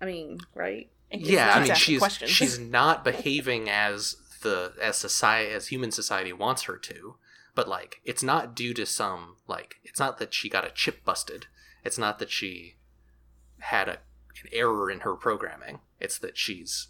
I 0.00 0.06
mean, 0.06 0.38
right? 0.54 0.90
yeah, 1.12 1.50
I 1.50 1.54
mean 1.56 1.62
Exact 1.64 1.80
she's 1.80 1.98
question. 1.98 2.28
she's 2.28 2.58
not 2.58 3.04
behaving 3.04 3.68
as 3.68 4.16
the 4.40 4.74
as 4.80 4.96
society 4.96 5.52
as 5.52 5.68
human 5.68 5.90
society 5.90 6.32
wants 6.32 6.62
her 6.62 6.76
to, 6.76 7.16
but 7.54 7.68
like 7.68 8.00
it's 8.04 8.22
not 8.22 8.54
due 8.54 8.74
to 8.74 8.86
some 8.86 9.36
like 9.46 9.76
it's 9.84 10.00
not 10.00 10.18
that 10.18 10.34
she 10.34 10.48
got 10.48 10.66
a 10.66 10.70
chip 10.70 11.04
busted. 11.04 11.46
It's 11.84 11.98
not 11.98 12.18
that 12.18 12.30
she 12.30 12.76
had 13.58 13.88
a 13.88 13.98
an 14.42 14.48
error 14.52 14.90
in 14.90 15.00
her 15.00 15.14
programming. 15.14 15.80
It's 15.98 16.18
that 16.18 16.36
she's 16.36 16.88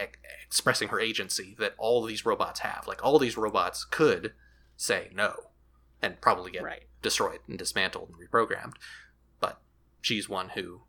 e- 0.00 0.04
expressing 0.44 0.88
her 0.88 1.00
agency 1.00 1.54
that 1.58 1.74
all 1.78 2.04
these 2.04 2.24
robots 2.24 2.60
have. 2.60 2.86
Like 2.86 3.04
all 3.04 3.18
these 3.18 3.36
robots 3.36 3.84
could 3.84 4.32
say 4.76 5.10
no 5.14 5.50
and 6.02 6.20
probably 6.20 6.50
get 6.50 6.62
right. 6.62 6.84
destroyed 7.02 7.40
and 7.48 7.58
dismantled 7.58 8.10
and 8.10 8.18
reprogrammed. 8.18 8.74
But 9.40 9.60
she's 10.00 10.28
one 10.28 10.50
who 10.50 10.82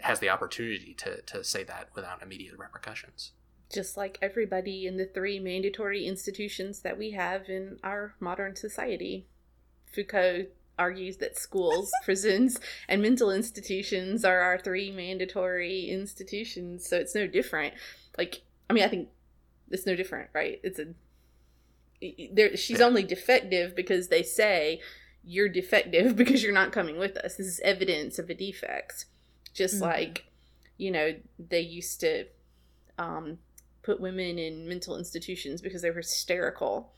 has 0.00 0.20
the 0.20 0.28
opportunity 0.28 0.94
to, 0.94 1.20
to 1.22 1.44
say 1.44 1.62
that 1.64 1.88
without 1.94 2.22
immediate 2.22 2.58
repercussions. 2.58 3.32
Just 3.72 3.96
like 3.96 4.18
everybody 4.20 4.86
in 4.86 4.96
the 4.96 5.06
three 5.06 5.38
mandatory 5.38 6.06
institutions 6.06 6.80
that 6.80 6.98
we 6.98 7.12
have 7.12 7.48
in 7.48 7.78
our 7.84 8.14
modern 8.20 8.56
society. 8.56 9.26
Foucault 9.86 10.46
argues 10.78 11.18
that 11.18 11.36
schools, 11.36 11.90
prisons, 12.04 12.58
and 12.88 13.02
mental 13.02 13.30
institutions 13.30 14.24
are 14.24 14.40
our 14.40 14.58
three 14.58 14.90
mandatory 14.90 15.88
institutions, 15.88 16.88
so 16.88 16.96
it's 16.96 17.14
no 17.14 17.26
different. 17.26 17.74
Like, 18.18 18.42
I 18.68 18.72
mean, 18.72 18.82
I 18.84 18.88
think 18.88 19.08
it's 19.70 19.86
no 19.86 19.94
different, 19.94 20.30
right? 20.32 20.60
It's 20.64 20.78
a 20.78 20.86
there 22.32 22.56
she's 22.56 22.80
only 22.80 23.02
defective 23.02 23.76
because 23.76 24.08
they 24.08 24.22
say 24.22 24.80
you're 25.22 25.50
defective 25.50 26.16
because 26.16 26.42
you're 26.42 26.52
not 26.52 26.72
coming 26.72 26.98
with 26.98 27.16
us. 27.18 27.36
This 27.36 27.46
is 27.46 27.60
evidence 27.60 28.18
of 28.18 28.30
a 28.30 28.34
defect. 28.34 29.04
Just 29.52 29.76
Mhm. 29.76 29.82
like, 29.82 30.24
you 30.78 30.90
know, 30.90 31.14
they 31.38 31.60
used 31.60 32.00
to 32.00 32.26
um, 32.98 33.38
put 33.90 34.00
women 34.00 34.38
in 34.38 34.68
mental 34.68 34.96
institutions 34.96 35.60
because 35.60 35.82
they 35.82 35.90
were 35.90 35.96
hysterical. 35.96 36.92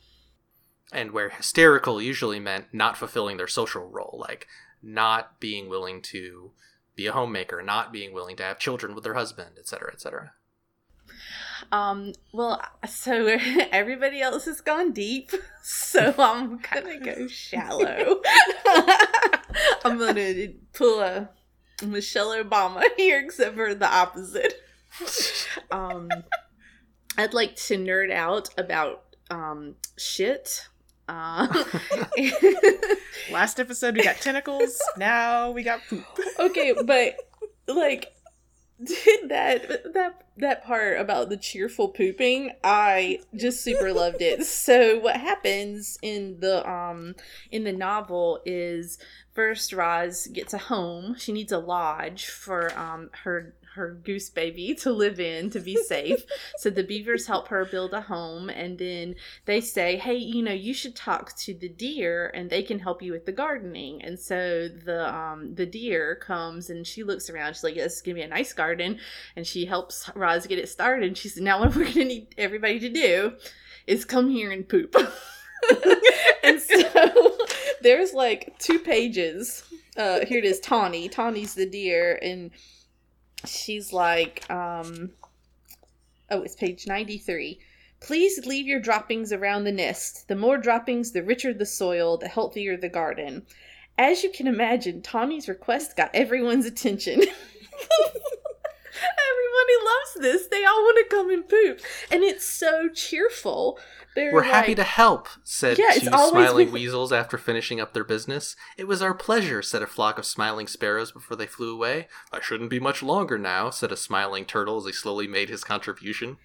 And 0.93 1.13
where 1.13 1.31
hysterical 1.31 2.03
usually 2.03 2.39
meant 2.39 2.67
not 2.73 2.99
fulfilling 2.99 3.39
their 3.39 3.49
social 3.49 3.89
role, 3.89 4.19
like 4.29 4.47
not 4.83 5.41
being 5.41 5.71
willing 5.71 6.03
to 6.03 6.51
be 6.95 7.07
a 7.07 7.13
homemaker, 7.13 7.63
not 7.63 7.93
being 7.93 8.13
willing 8.13 8.37
to 8.37 8.43
have 8.43 8.59
children 8.59 8.95
with 8.95 9.05
their 9.05 9.15
husband, 9.15 9.53
etc., 9.59 9.91
etc. 9.91 10.33
Um, 11.71 12.13
well, 12.35 12.61
so 12.87 13.27
everybody 13.73 14.21
else 14.21 14.45
has 14.45 14.61
gone 14.61 14.93
deep, 14.93 15.31
so 15.63 16.15
I'm 16.19 16.59
gonna 16.59 17.01
go 17.01 17.27
shallow. 17.27 18.21
I'm 19.83 19.99
gonna 19.99 20.49
pull 20.75 21.01
a 21.01 21.31
Michelle 21.83 22.37
Obama 22.37 22.83
here, 22.99 23.21
except 23.21 23.57
for 23.57 23.75
the 23.75 23.89
opposite. 23.89 24.55
Um, 25.71 26.11
I'd 27.19 27.35
like 27.35 27.57
to 27.57 27.77
nerd 27.77 28.11
out 28.13 28.49
about 28.59 29.05
um 29.31 29.77
shit. 29.97 30.69
Uh, 31.09 31.47
Last 33.33 33.59
episode 33.61 33.97
we 33.97 34.05
got 34.05 34.17
tentacles. 34.21 34.81
now 34.97 35.51
we 35.51 35.63
got 35.63 35.81
poop. 35.89 36.05
okay, 36.39 36.73
but 36.85 37.17
like 37.67 38.13
did 38.83 39.29
that 39.29 39.93
that 39.95 40.25
that 40.39 40.65
part 40.65 40.99
about 41.01 41.29
the 41.29 41.37
cheerful 41.37 41.89
pooping 41.89 42.51
i 42.65 43.21
just 43.37 43.63
super 43.63 43.93
loved 43.93 44.21
it 44.21 44.45
so 44.45 44.99
what 44.99 45.17
happens 45.17 45.99
in 46.03 46.41
the 46.41 46.69
um 46.69 47.15
in 47.53 47.63
the 47.63 47.73
novel 47.73 48.41
is 48.45 48.99
first 49.35 49.73
Roz 49.73 50.27
gets 50.33 50.53
a 50.53 50.59
home 50.59 51.15
she 51.17 51.33
needs 51.33 51.53
a 51.53 51.59
lodge 51.59 52.27
for 52.27 52.77
um 52.77 53.11
her 53.23 53.55
her 53.75 53.93
goose 54.05 54.31
baby 54.31 54.75
to 54.81 54.93
live 54.93 55.21
in 55.21 55.51
to 55.51 55.61
be 55.61 55.77
safe. 55.77 56.25
So 56.59 56.71
the 56.71 56.85
beavers 56.85 57.27
help 57.27 57.49
her 57.49 57.65
build 57.65 57.93
a 57.93 58.01
home 58.01 58.49
and 58.49 58.79
then 58.79 59.15
they 59.45 59.61
say 59.61 59.97
hey 59.97 60.17
you 60.17 60.43
know 60.43 60.53
you 60.53 60.75
should 60.75 60.97
talk 60.97 61.37
to 61.39 61.55
the 61.55 61.69
deer 61.69 62.31
and 62.35 62.51
they 62.51 62.63
can 62.63 62.79
help 62.79 63.03
you 63.03 63.13
with 63.13 63.27
the 63.27 63.33
gardening. 63.33 64.03
And 64.03 64.19
so 64.19 64.69
the 64.69 65.13
um 65.15 65.55
the 65.55 65.67
deer 65.67 66.17
comes 66.17 66.71
and 66.71 66.87
she 66.87 67.03
looks 67.03 67.31
around. 67.31 67.55
She's 67.55 67.65
like 67.65 67.77
yes 67.77 67.93
it's 67.93 68.03
gonna 68.03 68.17
be 68.17 68.23
a 68.23 68.29
nice 68.29 68.53
garden 68.53 68.99
and 69.37 69.47
she 69.47 69.67
helps 69.67 70.11
Roz 70.15 70.47
get 70.47 70.59
it 70.59 70.69
started 70.69 71.07
and 71.07 71.17
she 71.17 71.29
said 71.29 71.43
now 71.43 71.61
what 71.61 71.75
we're 71.75 71.85
gonna 71.85 72.05
need 72.05 72.35
everybody 72.39 72.79
to 72.81 72.89
do 72.89 73.33
is 73.87 74.05
come 74.05 74.31
here 74.31 74.51
and 74.51 74.69
poop. 74.69 74.97
And 76.43 76.61
so 76.61 77.37
there's 77.83 78.13
like 78.13 78.59
two 78.59 78.79
pages 78.79 79.65
uh 79.97 80.25
here 80.27 80.39
it 80.39 80.45
is 80.45 80.61
tawny. 80.61 81.09
Tawny's 81.09 81.55
the 81.55 81.67
deer 81.67 82.19
and 82.23 82.51
she's 83.47 83.93
like 83.93 84.49
um 84.51 85.11
oh 86.31 86.43
it's 86.43 86.55
page 86.55 86.87
93 86.87 87.59
Please 88.03 88.47
leave 88.47 88.67
your 88.67 88.81
droppings 88.81 89.33
around 89.33 89.63
the 89.63 89.71
nest. 89.71 90.27
The 90.27 90.35
more 90.35 90.59
droppings, 90.59 91.13
the 91.13 91.23
richer 91.23 91.55
the 91.55 91.65
soil, 91.65 92.17
the 92.17 92.27
healthier 92.27 92.77
the 92.77 92.89
garden. 92.89 93.47
As 93.97 94.25
you 94.25 94.31
can 94.31 94.49
imagine, 94.49 95.03
Tawny's 95.03 95.49
request 95.49 95.97
got 95.97 96.11
everyone's 96.13 96.67
attention. 96.67 97.21
Everybody 97.21 97.31
loves 99.85 100.15
this. 100.21 100.49
They 100.49 100.65
all 100.65 100.83
want 100.83 100.99
to 100.99 101.15
come 101.15 101.31
and 101.31 101.49
poop. 101.49 101.81
And 102.11 102.25
it's 102.25 102.45
so 102.45 102.89
cheerful. 102.89 103.79
They're 104.15 104.33
We're 104.33 104.43
happy 104.43 104.75
to 104.75 104.83
help, 104.83 105.29
said 105.43 105.79
Yeah, 105.79 105.93
two 105.95 106.07
smiling 106.07 106.71
weasels 106.73 107.13
after 107.13 107.39
finishing 107.39 107.81
up 107.81 107.95
their 107.95 108.05
business. 108.05 108.57
It 108.77 108.87
was 108.87 109.01
our 109.01 109.15
pleasure, 109.15 109.63
said 109.63 109.83
a 109.83 109.87
flock 109.87 110.19
of 110.19 110.27
smiling 110.27 110.67
sparrows 110.67 111.13
before 111.13 111.37
they 111.37 111.47
flew 111.47 111.75
away. 111.75 112.09
I 112.31 112.41
shouldn't 112.41 112.71
be 112.71 112.81
much 112.81 113.03
longer 113.03 113.39
now, 113.39 113.71
said 113.71 113.91
a 113.91 113.97
smiling 113.97 114.45
turtle 114.45 114.77
as 114.77 114.85
he 114.85 114.93
slowly 114.93 115.27
made 115.27 115.49
his 115.49 115.65
contribution. 115.65 116.37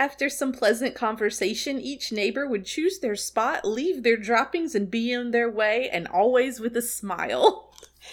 After 0.00 0.28
some 0.28 0.52
pleasant 0.52 0.96
conversation, 0.96 1.80
each 1.80 2.10
neighbor 2.10 2.46
would 2.46 2.64
choose 2.64 2.98
their 2.98 3.14
spot, 3.14 3.64
leave 3.64 4.02
their 4.02 4.16
droppings, 4.16 4.74
and 4.74 4.90
be 4.90 5.14
on 5.14 5.30
their 5.30 5.50
way, 5.50 5.88
and 5.88 6.08
always 6.08 6.58
with 6.58 6.76
a 6.76 6.82
smile. 6.82 7.62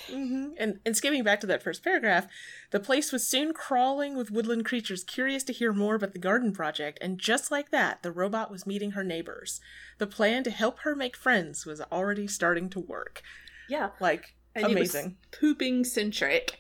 hmm 0.10 0.50
And 0.58 0.80
and 0.86 0.96
skimming 0.96 1.24
back 1.24 1.40
to 1.42 1.48
that 1.48 1.64
first 1.64 1.84
paragraph, 1.84 2.28
the 2.72 2.80
place 2.80 3.12
was 3.12 3.28
soon 3.28 3.54
crawling 3.54 4.16
with 4.16 4.32
woodland 4.32 4.66
creatures 4.66 5.04
curious 5.04 5.44
to 5.46 5.54
hear 5.54 5.74
more 5.74 5.96
about 5.96 6.14
the 6.14 6.20
garden 6.20 6.52
project, 6.52 7.00
and 7.02 7.20
just 7.20 7.52
like 7.52 7.72
that, 7.72 8.04
the 8.04 8.12
robot 8.12 8.52
was 8.52 8.68
meeting 8.68 8.92
her 8.92 9.04
neighbors. 9.04 9.60
The 9.98 10.08
plan 10.08 10.44
to 10.44 10.52
help 10.52 10.80
her 10.80 10.96
make 10.96 11.16
friends 11.16 11.66
was 11.66 11.82
already 11.92 12.28
starting 12.28 12.70
to 12.72 12.80
work. 12.80 13.22
Yeah. 13.68 13.90
Like 14.00 14.36
And 14.56 14.66
amazing. 14.66 15.18
pooping 15.32 15.86
centric. 15.86 16.60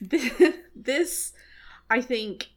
This, 0.74 1.32
I 1.90 2.00
think, 2.00 2.48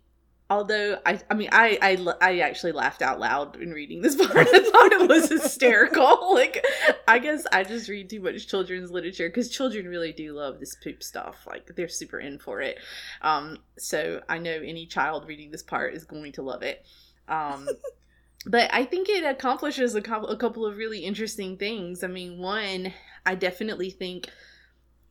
although 0.49 0.99
I, 1.05 1.19
I 1.30 1.34
mean, 1.34 1.49
I, 1.51 1.77
I, 1.81 2.13
I 2.22 2.39
actually 2.39 2.72
laughed 2.72 3.01
out 3.01 3.19
loud 3.19 3.59
in 3.61 3.72
reading 3.72 4.01
this 4.01 4.15
part. 4.27 4.47
I 4.47 4.59
thought 4.59 4.91
it 4.91 5.09
was 5.09 5.30
hysterical. 5.30 6.34
like, 6.34 6.63
I 7.07 7.19
guess 7.19 7.45
I 7.51 7.63
just 7.63 7.89
read 7.89 8.09
too 8.09 8.22
much 8.22 8.47
children's 8.47 8.91
literature 8.91 9.30
because 9.30 9.49
children 9.49 9.88
really 9.88 10.13
do 10.13 10.34
love 10.34 10.59
this 10.59 10.76
poop 10.76 11.01
stuff. 11.01 11.47
Like, 11.47 11.76
they're 11.76 11.88
super 11.88 12.19
in 12.19 12.38
for 12.38 12.61
it. 12.61 12.77
Um, 13.22 13.57
so 13.77 14.22
I 14.30 14.38
know 14.38 14.51
any 14.51 14.85
child 14.85 15.27
reading 15.27 15.51
this 15.51 15.63
part 15.63 15.95
is 15.95 16.05
going 16.05 16.34
to 16.34 16.43
love 16.43 16.61
it. 16.61 16.85
Um, 17.27 17.67
but 18.45 18.72
I 18.72 18.85
think 18.85 19.09
it 19.09 19.23
accomplishes 19.23 19.95
a 19.95 20.01
couple, 20.01 20.30
a 20.30 20.38
couple 20.38 20.65
of 20.65 20.77
really 20.77 20.99
interesting 20.99 21.57
things. 21.57 22.03
I 22.03 22.07
mean, 22.07 22.38
one, 22.38 22.93
I 23.26 23.34
definitely 23.34 23.89
think 23.89 24.30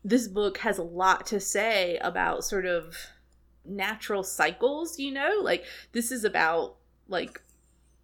this 0.05 0.28
book 0.28 0.59
has 0.59 0.78
a 0.78 0.82
lot 0.82 1.27
to 1.27 1.40
say 1.40 1.98
about 2.02 2.44
sort 2.44 2.66
of 2.66 2.94
natural 3.65 4.23
cycles, 4.23 4.99
you 4.99 5.12
know? 5.12 5.39
Like, 5.43 5.65
this 5.93 6.11
is 6.11 6.24
about, 6.24 6.77
like, 7.09 7.41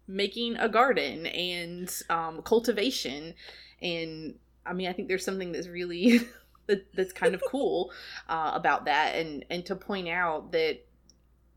making 0.07 0.57
a 0.57 0.67
garden 0.67 1.25
and 1.27 1.93
um, 2.09 2.41
cultivation. 2.41 3.33
And 3.81 4.35
I 4.65 4.73
mean, 4.73 4.87
I 4.87 4.93
think 4.93 5.07
there's 5.07 5.25
something 5.25 5.51
that's 5.51 5.67
really. 5.67 6.21
that, 6.67 6.93
that's 6.95 7.13
kind 7.13 7.35
of 7.35 7.41
cool 7.47 7.91
uh, 8.29 8.51
about 8.53 8.85
that 8.85 9.15
and 9.15 9.45
and 9.49 9.65
to 9.65 9.75
point 9.75 10.07
out 10.07 10.51
that 10.51 10.79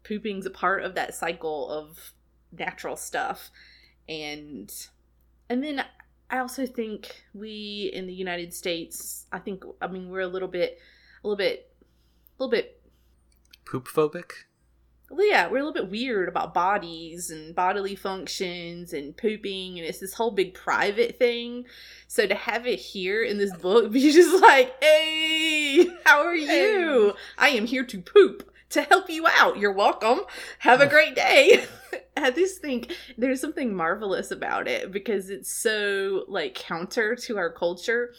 pooping's 0.03 0.47
a 0.47 0.51
part 0.51 0.83
of 0.83 0.95
that 0.95 1.15
cycle 1.15 1.71
of 1.71 2.13
natural 2.53 2.97
stuff 2.97 3.51
and 4.09 4.73
and 5.49 5.63
then 5.63 5.85
i 6.31 6.39
also 6.39 6.67
think 6.67 7.25
we 7.33 7.91
in 7.93 8.07
the 8.07 8.13
united 8.13 8.53
states 8.53 9.27
i 9.33 9.39
think 9.39 9.63
i 9.81 9.87
mean 9.87 10.11
we're 10.11 10.21
a 10.21 10.27
little 10.27 10.49
bit 10.49 10.79
a 11.23 11.29
little 11.29 11.37
bit 11.37 11.71
a 12.39 12.43
little 12.43 12.51
bit 12.51 12.81
Poop 13.65 13.89
phobic? 13.89 14.45
well, 15.11 15.29
yeah 15.29 15.47
we're 15.47 15.59
a 15.59 15.65
little 15.65 15.73
bit 15.73 15.91
weird 15.91 16.29
about 16.29 16.55
bodies 16.55 17.31
and 17.31 17.55
bodily 17.55 17.95
functions 17.95 18.93
and 18.93 19.17
pooping 19.17 19.79
and 19.79 19.87
it's 19.87 20.01
this 20.01 20.15
whole 20.15 20.31
big 20.31 20.55
private 20.55 21.19
thing. 21.19 21.65
So 22.09 22.27
to 22.27 22.35
have 22.35 22.67
it 22.67 22.79
here 22.79 23.23
in 23.23 23.39
this 23.39 23.55
book 23.57 23.93
be 23.93 24.13
just 24.13 24.43
like 24.43 24.75
hey 24.83 25.87
how 26.05 26.23
are 26.23 26.35
you? 26.35 27.15
I 27.39 27.51
am 27.51 27.67
here 27.67 27.85
to 27.85 28.01
poop 28.01 28.51
to 28.71 28.83
help 28.83 29.09
you 29.09 29.27
out. 29.29 29.59
You're 29.59 29.73
welcome. 29.73 30.23
Have 30.59 30.81
a 30.81 30.87
great 30.89 31.15
day. 31.15 31.65
I 32.17 32.31
just 32.31 32.61
think 32.61 32.93
there's 33.19 33.41
something 33.41 33.75
marvelous 33.75 34.31
about 34.31 34.69
it 34.69 34.91
because 34.91 35.31
it's 35.31 35.53
so 35.53 36.25
like 36.29 36.55
counter 36.55 37.15
to 37.17 37.39
our 37.39 37.51
culture 37.51 38.13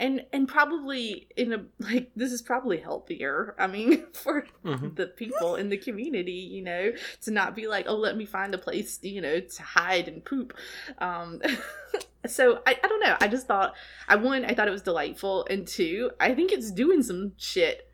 and 0.00 0.24
and 0.32 0.48
probably 0.48 1.28
in 1.36 1.52
a 1.52 1.64
like 1.78 2.10
this 2.16 2.32
is 2.32 2.42
probably 2.42 2.78
healthier 2.78 3.54
i 3.58 3.66
mean 3.68 4.04
for 4.12 4.46
Mhm. 4.64 4.96
the 4.96 5.06
people 5.06 5.54
in 5.54 5.68
the 5.68 5.76
community 5.76 6.32
you 6.32 6.62
know 6.62 6.90
to 7.22 7.30
not 7.30 7.54
be 7.54 7.68
like 7.68 7.86
oh 7.88 7.94
let 7.96 8.16
me 8.16 8.24
find 8.26 8.52
a 8.54 8.58
place 8.58 8.98
you 9.02 9.20
know 9.20 9.38
to 9.38 9.62
hide 9.62 10.08
and 10.08 10.24
poop 10.24 10.52
um 10.98 11.40
so 12.26 12.60
I, 12.66 12.76
I 12.82 12.88
don't 12.88 13.00
know 13.00 13.16
i 13.20 13.28
just 13.28 13.46
thought 13.46 13.74
i 14.08 14.16
one 14.16 14.44
i 14.44 14.54
thought 14.54 14.66
it 14.66 14.72
was 14.72 14.82
delightful 14.82 15.46
and 15.48 15.66
two 15.68 16.10
i 16.18 16.34
think 16.34 16.50
it's 16.50 16.70
doing 16.72 17.02
some 17.04 17.32
shit 17.36 17.86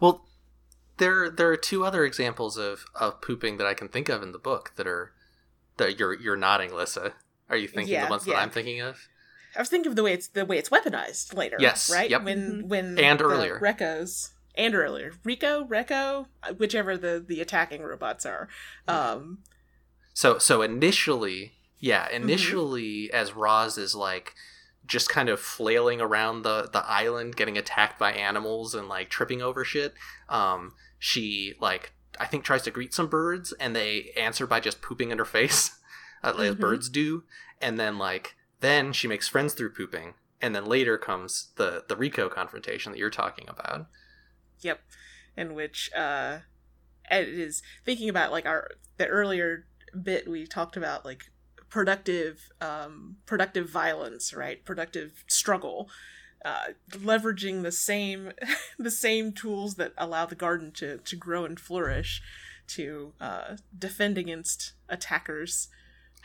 Well, 0.00 0.26
there 0.98 1.28
there 1.30 1.50
are 1.50 1.56
two 1.56 1.84
other 1.84 2.04
examples 2.04 2.56
of, 2.56 2.86
of 2.94 3.20
pooping 3.20 3.58
that 3.58 3.66
I 3.66 3.74
can 3.74 3.88
think 3.88 4.08
of 4.08 4.22
in 4.22 4.32
the 4.32 4.38
book 4.38 4.72
that 4.76 4.86
are 4.86 5.12
that 5.76 5.98
you're 5.98 6.14
you're 6.14 6.36
nodding, 6.36 6.74
Lissa. 6.74 7.12
Are 7.50 7.56
you 7.56 7.68
thinking 7.68 7.92
Yeah, 7.94 8.06
the 8.06 8.10
ones 8.10 8.24
that. 8.24 8.36
I'm 8.36 8.50
thinking 8.50 8.80
of? 8.80 8.96
I 9.56 9.60
was 9.60 9.68
thinking 9.68 9.90
of 9.90 9.96
the 9.96 10.02
way 10.02 10.12
it's 10.12 10.28
the 10.28 10.44
way 10.44 10.58
it's 10.58 10.68
weaponized 10.68 11.34
later. 11.34 11.56
Yes, 11.60 11.90
Right? 11.90 12.10
yep. 12.10 12.22
When 12.24 12.68
when 12.68 12.98
And 12.98 13.18
the 13.20 13.24
earlier. 13.24 13.58
Recos 13.60 14.30
and 14.54 14.74
earlier. 14.74 15.12
Rico, 15.24 15.64
Reco, 15.64 16.26
whichever 16.58 16.96
the, 16.96 17.24
the 17.26 17.40
attacking 17.40 17.82
robots 17.82 18.24
are. 18.26 18.48
Um 18.88 19.38
So 20.14 20.38
so 20.38 20.62
initially, 20.62 21.52
yeah, 21.78 22.06
Mm-hmm. 22.06 22.22
initially 22.22 23.12
as 23.12 23.34
Roz 23.34 23.76
is 23.78 23.94
like 23.94 24.34
just 24.86 25.08
kind 25.08 25.28
of 25.28 25.40
flailing 25.40 26.00
around 26.00 26.42
the 26.42 26.68
the 26.72 26.84
island, 26.86 27.36
getting 27.36 27.58
attacked 27.58 27.98
by 27.98 28.12
animals 28.12 28.74
and 28.74 28.88
like 28.88 29.10
tripping 29.10 29.42
over 29.42 29.64
shit. 29.64 29.94
Um, 30.28 30.74
she 30.98 31.54
like 31.60 31.92
I 32.18 32.26
think 32.26 32.44
tries 32.44 32.62
to 32.62 32.70
greet 32.70 32.94
some 32.94 33.08
birds, 33.08 33.52
and 33.60 33.76
they 33.76 34.12
answer 34.16 34.46
by 34.46 34.60
just 34.60 34.80
pooping 34.80 35.10
in 35.10 35.18
her 35.18 35.24
face, 35.38 35.72
uh, 36.22 36.32
like 36.36 36.52
Mhm. 36.52 36.60
birds 36.60 36.88
do. 36.88 37.24
And 37.60 37.78
then 37.78 37.98
like 37.98 38.36
then 38.60 38.92
she 38.92 39.08
makes 39.08 39.28
friends 39.28 39.54
through 39.54 39.70
pooping, 39.70 40.14
and 40.40 40.54
then 40.54 40.66
later 40.66 40.98
comes 40.98 41.48
the 41.56 41.84
the 41.88 41.96
Rico 41.96 42.28
confrontation 42.28 42.92
that 42.92 42.98
you're 42.98 43.10
talking 43.10 43.48
about. 43.48 43.86
Yep. 44.60 44.80
In 45.36 45.54
which 45.54 45.90
uh 45.94 46.38
it 47.10 47.28
is 47.28 47.62
thinking 47.84 48.08
about 48.08 48.32
like 48.32 48.46
our 48.46 48.70
the 48.96 49.06
earlier 49.06 49.66
bit 50.02 50.28
we 50.28 50.46
talked 50.46 50.76
about 50.76 51.04
like 51.04 51.24
productive 51.68 52.50
um 52.60 53.16
productive 53.26 53.68
violence, 53.68 54.32
right? 54.34 54.64
Productive 54.64 55.24
struggle. 55.28 55.88
Uh, 56.44 56.74
leveraging 56.90 57.64
the 57.64 57.72
same 57.72 58.30
the 58.78 58.90
same 58.90 59.32
tools 59.32 59.74
that 59.74 59.92
allow 59.98 60.26
the 60.26 60.34
garden 60.34 60.70
to 60.70 60.98
to 60.98 61.16
grow 61.16 61.44
and 61.44 61.58
flourish 61.58 62.22
to 62.68 63.12
uh 63.20 63.56
defend 63.76 64.16
against 64.16 64.72
attackers. 64.88 65.68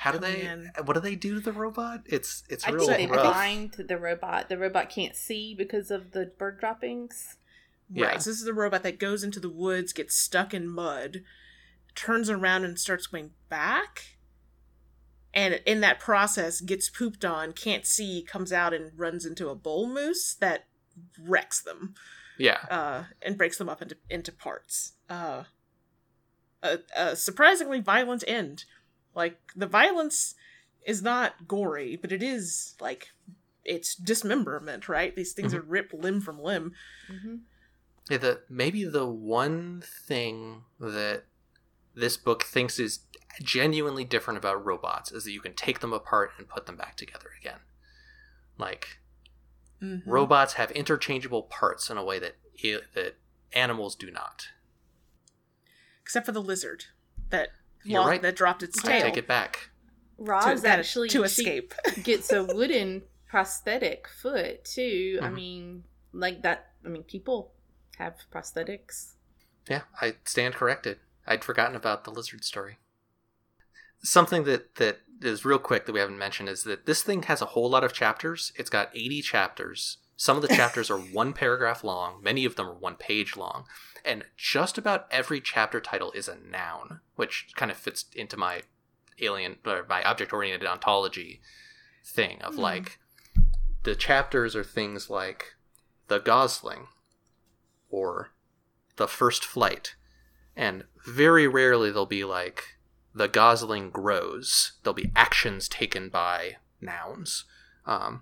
How 0.02 0.12
do 0.12 0.18
they? 0.18 0.42
in. 0.42 0.72
What 0.86 0.94
do 0.96 1.00
they 1.00 1.16
do 1.16 1.36
to 1.36 1.40
the 1.40 1.52
robot? 1.54 2.02
It's 2.08 2.44
it's 2.50 2.68
i 2.68 2.72
real 2.72 2.86
think 2.88 2.98
they 3.12 3.16
rough. 3.16 3.24
blind 3.34 3.74
the 3.88 3.98
robot 4.00 4.50
the 4.50 4.58
robot 4.58 4.90
can't 4.90 5.16
see 5.16 5.54
because 5.56 5.92
of 5.92 6.12
the 6.12 6.32
bird 6.40 6.60
droppings 6.60 7.38
Yeah. 7.94 8.08
Right. 8.08 8.22
So 8.22 8.30
this 8.32 8.42
is 8.42 8.48
a 8.48 8.54
robot 8.54 8.82
that 8.84 8.98
goes 9.00 9.24
into 9.24 9.40
the 9.40 9.50
woods, 9.50 9.94
gets 9.94 10.16
stuck 10.16 10.54
in 10.56 10.68
mud, 10.68 11.22
turns 11.94 12.30
around 12.32 12.64
and 12.66 12.80
starts 12.80 13.06
going 13.08 13.32
back. 13.50 14.18
And 15.34 15.62
in 15.66 15.82
that 15.82 16.00
process, 16.00 16.62
gets 16.62 16.90
pooped 16.90 17.24
on, 17.24 17.54
can't 17.54 17.86
see, 17.86 18.22
comes 18.24 18.52
out 18.52 18.74
and 18.74 18.92
runs 18.98 19.26
into 19.26 19.50
a 19.50 19.56
bull 19.56 19.88
moose 19.88 20.34
that 20.36 20.66
wrecks 21.22 21.62
them 21.62 21.94
Yeah. 22.40 22.58
uh, 22.70 23.04
and 23.22 23.38
breaks 23.38 23.58
them 23.58 23.70
up 23.70 23.82
into 23.82 23.98
into 24.10 24.32
parts. 24.32 24.94
Uh, 25.10 25.44
a, 26.64 26.80
a 26.98 27.16
surprisingly 27.16 27.80
violent 27.82 28.24
end. 28.28 28.66
Like 29.16 29.40
the 29.56 29.68
violence 29.68 30.36
is 30.86 31.02
not 31.02 31.48
gory, 31.48 31.96
but 31.96 32.12
it 32.12 32.24
is 32.24 32.76
like 32.80 33.10
it's 33.64 33.96
dismemberment, 33.96 34.90
right? 34.90 35.16
These 35.16 35.34
things 35.34 35.54
Mhm. 35.54 35.58
are 35.58 35.62
ripped 35.62 35.94
limb 35.94 36.22
from 36.22 36.40
limb. 36.40 36.74
mm-hmm. 37.12 37.36
Yeah, 38.10 38.18
the 38.18 38.42
maybe 38.50 38.84
the 38.84 39.06
one 39.06 39.82
thing 40.08 40.64
that 40.80 41.26
this 41.94 42.18
book 42.18 42.44
thinks 42.44 42.80
is 42.80 43.02
genuinely 43.42 44.04
different 44.04 44.38
about 44.38 44.66
robots 44.66 45.12
is 45.12 45.24
that 45.26 45.32
you 45.32 45.40
can 45.42 45.54
take 45.54 45.80
them 45.80 45.94
apart 45.94 46.32
and 46.38 46.48
put 46.50 46.66
them 46.66 46.76
back 46.78 46.96
together 46.98 47.30
again. 47.40 47.60
Like 48.58 49.00
Mhm. 49.82 50.04
robots 50.06 50.54
have 50.54 50.72
interchangeable 50.72 51.44
parts 51.44 51.90
in 51.90 51.98
a 51.98 52.04
way 52.04 52.18
that 52.20 52.36
that 52.94 53.16
animals 53.54 53.96
do 53.96 54.10
not. 54.12 54.48
except 56.02 56.26
for 56.26 56.32
the 56.32 56.42
lizard 56.42 56.86
that 57.30 57.50
You're 57.84 58.02
lo- 58.02 58.08
right. 58.08 58.22
that 58.22 58.36
dropped 58.36 58.64
its 58.64 58.84
I 58.86 58.92
tail 58.92 59.02
take 59.04 59.18
it 59.18 59.28
back. 59.28 59.70
Roz 60.18 60.62
to, 60.62 60.68
actually 60.70 61.10
to 61.10 61.24
escape. 61.24 61.74
gets 62.04 62.32
a 62.32 62.44
wooden 62.56 63.04
prosthetic 63.28 64.08
foot 64.08 64.64
too. 64.66 65.20
I 65.22 65.28
Mhm. 65.28 65.34
mean, 65.34 65.84
like 66.14 66.42
that. 66.44 66.72
I 66.86 66.90
mean, 66.90 67.04
people 67.04 67.54
have 67.98 68.16
prosthetics. 68.34 69.14
Yeah, 69.70 69.82
I 70.02 70.16
stand 70.26 70.56
corrected. 70.56 71.00
I'd 71.26 71.44
forgotten 71.44 71.76
about 71.76 72.04
the 72.04 72.12
lizard 72.12 72.44
story. 72.44 72.78
Something 74.04 74.44
that 74.46 74.76
that 74.76 75.02
is 75.22 75.46
real 75.46 75.60
quick 75.60 75.86
that 75.86 75.94
we 75.94 76.00
haven't 76.00 76.18
mentioned 76.18 76.50
is 76.50 76.64
that 76.64 76.86
this 76.88 77.04
thing 77.04 77.24
has 77.24 77.42
a 77.42 77.46
whole 77.48 77.70
lot 77.70 77.84
of 77.84 77.94
chapters. 77.94 78.52
It's 78.56 78.70
got 78.72 78.90
80 78.96 79.22
chapters. 79.22 79.98
Some 80.22 80.38
of 80.38 80.44
the 80.44 80.56
chapters 80.56 80.92
are 80.92 81.00
one 81.00 81.34
paragraph 81.34 81.84
long, 81.84 82.22
many 82.22 82.46
of 82.46 82.56
them 82.56 82.68
are 82.68 82.76
one 82.76 82.96
page 82.96 83.36
long, 83.36 83.66
and 84.06 84.24
just 84.38 84.78
about 84.78 85.08
every 85.10 85.42
chapter 85.42 85.82
title 85.82 86.12
is 86.12 86.28
a 86.28 86.38
noun, 86.38 87.00
which 87.16 87.48
kind 87.56 87.72
of 87.72 87.78
fits 87.78 88.06
into 88.14 88.38
my 88.38 88.62
alien 89.20 89.58
or 89.66 89.84
my 89.90 90.04
object 90.04 90.32
oriented 90.32 90.68
ontology 90.70 91.42
thing 92.06 92.40
of 92.44 92.54
Hmm. 92.54 92.62
like 92.62 93.00
the 93.82 93.96
chapters 93.96 94.56
are 94.56 94.64
things 94.64 95.10
like 95.10 95.56
the 96.08 96.20
gosling 96.20 96.90
or 97.90 98.30
the 98.98 99.08
first 99.08 99.44
flight 99.44 99.96
and 100.56 100.86
very 101.04 101.48
rarely 101.48 101.90
they'll 101.90 102.06
be 102.06 102.24
like 102.24 102.78
the 103.16 103.28
gosling 103.28 103.90
grows 103.90 104.74
there'll 104.84 104.94
be 104.94 105.12
actions 105.16 105.68
taken 105.68 106.10
by 106.10 106.58
nouns 106.80 107.46
um, 107.88 108.22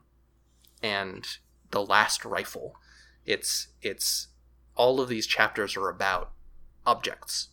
and 0.82 1.40
the 1.72 1.84
last 1.84 2.26
rifle. 2.26 2.76
It's 3.26 3.68
it's 3.82 4.28
all 4.76 5.00
of 5.02 5.10
these 5.10 5.28
chapters 5.28 5.76
are 5.76 5.90
about 5.90 6.32
objects, 6.86 7.50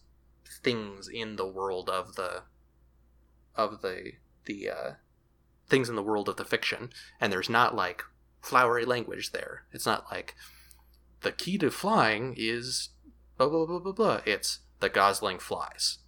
things 0.63 1.09
in 1.09 1.37
the 1.37 1.47
world 1.47 1.91
of 1.91 2.15
the 2.15 2.43
of 3.55 3.83
the 3.83 4.13
the 4.45 4.71
uh, 4.71 4.91
things 5.69 5.89
in 5.89 5.97
the 5.97 6.03
world 6.03 6.29
of 6.29 6.37
the 6.37 6.45
fiction, 6.45 6.91
and 7.21 7.33
there's 7.33 7.51
not 7.51 7.75
like 7.75 8.05
flowery 8.41 8.85
language 8.85 9.33
there. 9.33 9.65
It's 9.73 9.87
not 9.87 10.07
like 10.11 10.35
the 11.23 11.33
key 11.33 11.59
to 11.59 11.71
flying 11.71 12.35
is 12.37 12.91
blah 13.37 13.49
blah 13.49 13.67
blah 13.67 13.81
blah 13.81 13.93
blah. 13.93 14.21
It's 14.25 14.61
the 14.81 14.89
Gosling 14.89 15.39
flies. 15.39 15.99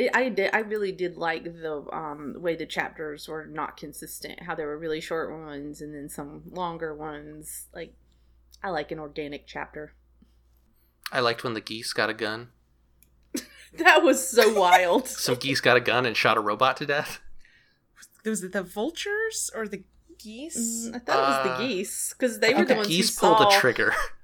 It, 0.00 0.10
I 0.14 0.28
did. 0.30 0.50
I 0.54 0.60
really 0.60 0.92
did 0.92 1.16
like 1.16 1.44
the 1.44 1.84
um, 1.92 2.36
way 2.38 2.56
the 2.56 2.66
chapters 2.66 3.28
were 3.28 3.44
not 3.46 3.76
consistent. 3.76 4.42
How 4.44 4.54
there 4.54 4.66
were 4.66 4.78
really 4.78 5.00
short 5.00 5.30
ones 5.30 5.80
and 5.82 5.94
then 5.94 6.08
some 6.08 6.42
longer 6.50 6.94
ones. 6.94 7.66
Like, 7.74 7.92
I 8.62 8.70
like 8.70 8.90
an 8.92 8.98
organic 8.98 9.46
chapter. 9.46 9.92
I 11.12 11.20
liked 11.20 11.44
when 11.44 11.54
the 11.54 11.60
geese 11.60 11.92
got 11.92 12.08
a 12.10 12.14
gun. 12.14 12.48
That 13.78 14.02
was 14.02 14.26
so 14.28 14.52
wild. 14.58 15.06
Some 15.26 15.36
geese 15.36 15.60
got 15.60 15.76
a 15.76 15.80
gun 15.80 16.04
and 16.04 16.16
shot 16.16 16.36
a 16.36 16.40
robot 16.40 16.76
to 16.78 16.86
death. 16.86 17.20
Was 18.24 18.42
it 18.42 18.52
the 18.52 18.64
vultures 18.64 19.48
or 19.54 19.68
the 19.68 19.84
geese? 20.18 20.88
Mm, 20.88 20.96
I 20.96 20.98
thought 20.98 21.16
it 21.18 21.28
was 21.28 21.46
Uh, 21.46 21.58
the 21.58 21.66
geese 21.68 22.12
because 22.18 22.40
they 22.40 22.48
I 22.48 22.50
were 22.50 22.56
think 22.56 22.68
the 22.68 22.74
the 22.74 22.78
ones 22.78 22.88
geese 22.88 23.14
who 23.14 23.20
pulled 23.26 23.38
saw. 23.38 23.48
the 23.48 23.54
trigger. 23.60 23.94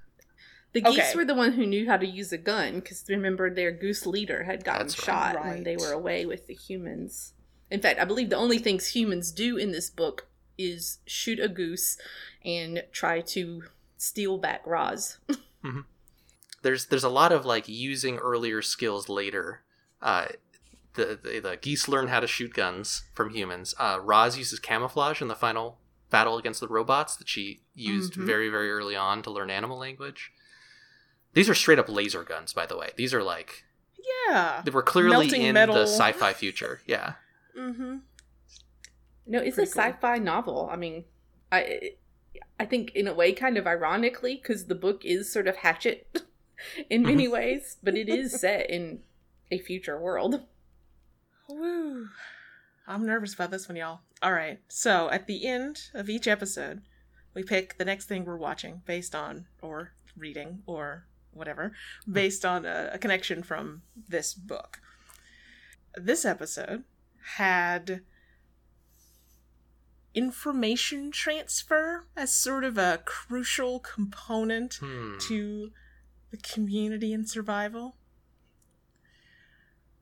The 0.76 0.82
geese 0.82 0.98
Okay. 0.98 1.14
were 1.16 1.24
the 1.24 1.34
one 1.34 1.52
who 1.52 1.64
knew 1.64 1.86
how 1.86 1.96
to 1.96 2.06
use 2.06 2.32
a 2.32 2.38
gun 2.38 2.80
because 2.80 3.02
remember 3.08 3.48
their 3.48 3.72
goose 3.72 4.04
leader 4.06 4.44
had 4.44 4.62
gotten 4.62 4.88
That's 4.88 4.98
right. 5.08 5.32
shot 5.34 5.42
when 5.44 5.64
they 5.64 5.74
were 5.76 5.92
away 5.92 6.26
with 6.26 6.46
the 6.48 6.54
humans. 6.54 7.32
In 7.70 7.80
fact, 7.80 7.98
I 7.98 8.04
believe 8.04 8.28
the 8.28 8.36
only 8.36 8.58
things 8.58 8.88
humans 8.88 9.32
do 9.32 9.56
in 9.56 9.72
this 9.72 9.88
book 9.88 10.26
is 10.58 10.98
shoot 11.06 11.40
a 11.40 11.48
goose 11.48 11.96
and 12.44 12.82
try 12.92 13.22
to 13.22 13.62
steal 13.96 14.36
back 14.36 14.66
Roz. 14.66 15.18
there's 16.62 16.86
there's 16.86 17.04
a 17.04 17.08
lot 17.08 17.32
of 17.32 17.44
like 17.46 17.68
using 17.68 18.16
earlier 18.18 18.60
skills 18.62 19.08
later. 19.08 19.62
Uh, 20.02 20.26
the, 20.94 21.18
the 21.22 21.40
the 21.40 21.56
geese 21.56 21.88
learn 21.88 22.08
how 22.08 22.20
to 22.20 22.26
shoot 22.26 22.52
guns 22.54 23.04
from 23.14 23.30
humans. 23.30 23.74
Uh, 23.78 23.98
Roz 24.02 24.36
uses 24.38 24.58
camouflage 24.58 25.20
in 25.22 25.28
the 25.28 25.34
final 25.34 25.78
battle 26.10 26.38
against 26.38 26.60
the 26.60 26.68
robots 26.68 27.16
that 27.16 27.28
she 27.28 27.62
used 27.74 28.14
Mhm. 28.14 28.26
very 28.26 28.48
very 28.48 28.70
early 28.70 28.94
on 28.96 29.22
to 29.22 29.30
learn 29.30 29.50
animal 29.50 29.78
language. 29.78 30.32
These 31.36 31.48
are 31.48 31.54
straight 31.54 31.78
up 31.78 31.88
laser 31.88 32.24
guns, 32.24 32.52
by 32.52 32.66
the 32.66 32.76
way. 32.76 32.90
These 32.96 33.14
are 33.14 33.22
like 33.22 33.64
Yeah. 34.28 34.62
they 34.64 34.70
were 34.72 34.82
clearly 34.82 35.10
Melting 35.28 35.42
in 35.42 35.54
metal. 35.54 35.74
the 35.76 35.82
sci-fi 35.82 36.32
future. 36.32 36.80
Yeah, 36.86 37.12
Mm-hmm. 37.56 37.98
No, 39.26 39.38
it's 39.40 39.56
Pretty 39.56 39.70
a 39.70 39.72
cool. 39.74 39.82
sci-fi 39.92 40.18
novel. 40.18 40.68
I 40.72 40.76
mean, 40.76 41.04
I 41.52 41.92
I 42.58 42.64
think 42.64 42.92
in 42.94 43.06
a 43.06 43.14
way 43.14 43.32
kind 43.32 43.56
of 43.58 43.66
ironically 43.66 44.36
because 44.36 44.66
the 44.66 44.74
book 44.74 45.04
is 45.04 45.30
sort 45.32 45.46
of 45.46 45.56
Hatchet 45.56 46.22
in 46.90 47.02
Mm-hmm. 47.02 47.10
many 47.10 47.28
ways, 47.28 47.76
but 47.82 47.96
it 47.96 48.08
is 48.08 48.40
set 48.40 48.70
in 48.70 49.00
a 49.50 49.58
future 49.58 49.98
world. 50.00 50.42
Woo. 51.48 52.08
I'm 52.86 53.04
nervous 53.04 53.34
about 53.34 53.50
this 53.50 53.68
one, 53.68 53.76
y'all. 53.76 54.00
All 54.22 54.32
right. 54.32 54.60
So 54.68 55.10
at 55.10 55.26
the 55.26 55.46
end 55.46 55.90
of 55.92 56.08
each 56.08 56.26
episode, 56.28 56.82
we 57.34 57.42
pick 57.42 57.76
the 57.78 57.84
next 57.84 58.06
thing 58.06 58.24
we're 58.24 58.36
watching 58.36 58.82
based 58.86 59.14
on, 59.14 59.46
or 59.60 59.92
reading, 60.16 60.62
or 60.66 61.06
whatever, 61.36 61.72
based 62.10 62.44
on 62.44 62.64
a, 62.64 62.90
a 62.94 62.98
connection 62.98 63.42
from 63.42 63.82
this 64.08 64.34
book. 64.34 64.80
This 65.94 66.24
episode 66.24 66.84
had 67.36 68.00
information 70.14 71.10
transfer 71.10 72.06
as 72.16 72.34
sort 72.34 72.64
of 72.64 72.78
a 72.78 73.00
crucial 73.04 73.78
component 73.80 74.74
Hmm. 74.74 75.18
to 75.28 75.72
the 76.30 76.38
community 76.38 77.12
and 77.12 77.28
survival. 77.28 77.96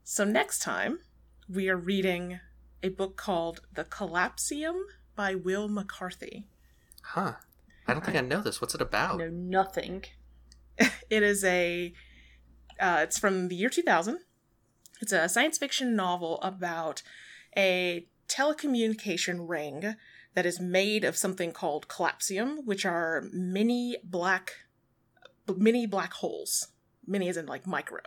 So 0.05 0.25
next 0.25 0.61
time, 0.61 1.01
we 1.49 1.69
are 1.69 1.77
reading 1.77 2.41
a 2.83 2.91
book 2.91 3.17
called 3.17 3.61
The 3.73 3.85
Collapsium 3.85 4.77
by 5.17 5.35
Wil 5.35 5.69
McCarthy. 5.69 6.49
huh? 7.03 7.35
I 7.87 7.93
don't 7.93 8.03
think 8.05 8.17
I 8.17 8.23
know 8.23 8.41
this. 8.41 8.61
What's 8.63 8.75
it 8.75 8.81
about? 8.81 9.19
No, 9.19 9.29
nothing. 9.29 10.05
It 11.11 11.23
is 11.23 11.45
a 11.45 11.93
uh, 12.81 13.01
it's 13.03 13.19
from 13.19 13.49
the 13.49 13.55
year 13.55 13.69
2000. 13.69 14.19
It's 15.01 15.13
a 15.13 15.29
science 15.29 15.59
fiction 15.59 15.95
novel 15.95 16.41
about 16.43 17.03
a 17.57 18.07
telecommunication 18.29 19.49
ring 19.49 19.95
that 20.35 20.47
is 20.47 20.59
made 20.59 21.05
of 21.05 21.17
something 21.17 21.53
called 21.53 21.89
collapsium, 21.89 22.65
which 22.65 22.85
are 22.85 23.25
mini 23.33 23.97
black 24.03 24.53
mini 25.57 25.87
black 25.87 26.15
holes. 26.15 26.69
Mini 27.07 27.29
as 27.29 27.37
in 27.37 27.47
like 27.47 27.67
micro 27.67 28.01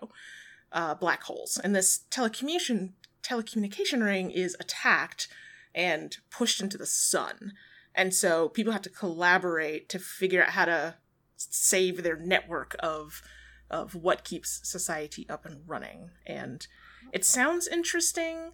uh, 0.72 0.95
black 0.95 1.23
holes. 1.23 1.60
And 1.64 1.76
this 1.76 2.02
telecommunication 2.11 2.94
telecommunication 3.23 4.03
ring 4.03 4.31
is 4.31 4.56
attacked 4.60 5.27
and 5.76 6.18
pushed 6.30 6.61
into 6.61 6.77
the 6.77 6.85
sun. 6.85 7.53
And 7.94 8.14
so 8.14 8.49
people 8.49 8.73
have 8.73 8.81
to 8.84 8.89
collaborate 8.89 9.89
to 9.89 9.99
figure 9.99 10.44
out 10.44 10.52
how 10.52 10.65
to 10.65 10.95
save 11.38 12.04
their 12.04 12.18
network 12.18 12.76
of 12.80 13.22
of 13.70 13.96
what 13.96 14.24
keeps 14.24 14.62
society 14.64 15.26
up 15.30 15.46
and 15.46 15.62
running. 15.68 16.12
And 16.26 16.66
it 17.12 17.26
sounds 17.26 17.68
interesting. 17.68 18.52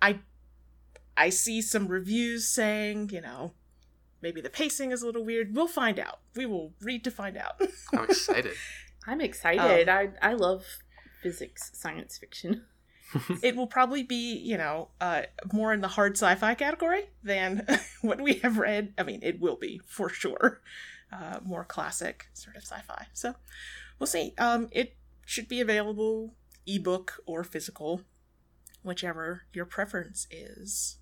I 0.00 0.20
I 1.16 1.28
see 1.28 1.60
some 1.62 1.88
reviews 1.88 2.48
saying, 2.48 3.10
you 3.12 3.20
know, 3.20 3.52
maybe 4.20 4.40
the 4.40 4.50
pacing 4.50 4.90
is 4.90 5.02
a 5.02 5.06
little 5.06 5.24
weird. 5.24 5.54
We'll 5.54 5.68
find 5.68 5.98
out. 5.98 6.20
We 6.34 6.46
will 6.46 6.72
read 6.80 7.04
to 7.04 7.10
find 7.10 7.36
out. 7.36 7.60
I'm 7.92 8.04
excited. 8.08 8.54
I'm 9.06 9.20
excited. 9.20 9.88
Um, 9.88 10.14
I 10.22 10.30
I 10.30 10.32
love 10.34 10.64
physics 11.22 11.70
science 11.74 12.18
fiction. 12.18 12.64
it 13.42 13.56
will 13.56 13.66
probably 13.66 14.02
be, 14.02 14.36
you 14.36 14.56
know, 14.56 14.88
uh, 15.00 15.22
more 15.52 15.72
in 15.72 15.80
the 15.80 15.88
hard 15.88 16.16
sci-fi 16.16 16.54
category 16.54 17.04
than 17.22 17.66
what 18.02 18.20
we 18.20 18.34
have 18.34 18.58
read. 18.58 18.92
I 18.98 19.02
mean, 19.02 19.20
it 19.22 19.40
will 19.40 19.56
be 19.56 19.80
for 19.86 20.08
sure. 20.08 20.60
Uh, 21.12 21.40
more 21.44 21.64
classic 21.64 22.28
sort 22.32 22.56
of 22.56 22.62
sci-fi. 22.62 23.06
So 23.12 23.34
we'll 23.98 24.06
see. 24.06 24.32
Um, 24.38 24.68
it 24.72 24.96
should 25.26 25.46
be 25.46 25.60
available 25.60 26.34
ebook 26.66 27.22
or 27.26 27.44
physical, 27.44 28.02
whichever 28.82 29.42
your 29.52 29.66
preference 29.66 30.26
is. 30.30 30.96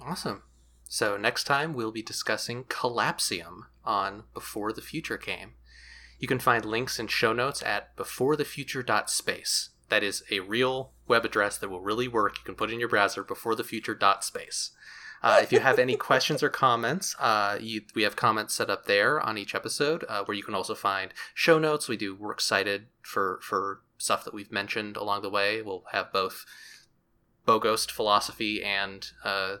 Awesome. 0.00 0.42
So 0.84 1.16
next 1.16 1.44
time 1.44 1.74
we'll 1.74 1.92
be 1.92 2.02
discussing 2.02 2.64
Collapsium 2.68 3.66
on 3.84 4.24
Before 4.34 4.72
the 4.72 4.82
Future 4.82 5.18
Came. 5.18 5.52
You 6.18 6.26
can 6.26 6.38
find 6.38 6.64
links 6.64 6.98
and 6.98 7.10
show 7.10 7.32
notes 7.32 7.62
at 7.62 7.96
beforethefuture.space. 7.96 9.70
That 9.88 10.02
is 10.02 10.22
a 10.30 10.40
real 10.40 10.92
web 11.06 11.24
address 11.24 11.58
that 11.58 11.70
will 11.70 11.80
really 11.80 12.08
work. 12.08 12.38
You 12.38 12.44
can 12.44 12.54
put 12.54 12.70
in 12.70 12.80
your 12.80 12.88
browser 12.88 13.24
beforethefuture.space. 13.24 14.72
Uh, 15.22 15.40
if 15.42 15.52
you 15.52 15.60
have 15.60 15.78
any 15.78 15.96
questions 15.96 16.42
or 16.42 16.48
comments, 16.48 17.16
uh, 17.18 17.58
you, 17.60 17.82
we 17.94 18.02
have 18.02 18.16
comments 18.16 18.54
set 18.54 18.70
up 18.70 18.86
there 18.86 19.20
on 19.20 19.36
each 19.36 19.54
episode 19.54 20.04
uh, 20.08 20.22
where 20.24 20.36
you 20.36 20.42
can 20.42 20.54
also 20.54 20.74
find 20.74 21.12
show 21.34 21.58
notes. 21.58 21.88
We 21.88 21.96
do 21.96 22.14
works 22.14 22.44
cited 22.44 22.86
for, 23.02 23.40
for 23.42 23.80
stuff 23.98 24.24
that 24.24 24.34
we've 24.34 24.52
mentioned 24.52 24.96
along 24.96 25.22
the 25.22 25.30
way. 25.30 25.60
We'll 25.60 25.84
have 25.92 26.12
both 26.12 26.46
Bogost 27.46 27.90
philosophy 27.90 28.62
and 28.62 29.10
uh, 29.24 29.56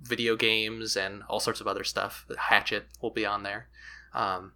video 0.00 0.36
games 0.36 0.96
and 0.96 1.22
all 1.28 1.40
sorts 1.40 1.60
of 1.60 1.66
other 1.66 1.84
stuff. 1.84 2.26
Hatchet 2.38 2.86
will 3.00 3.10
be 3.10 3.26
on 3.26 3.42
there. 3.42 3.68
Um, 4.14 4.52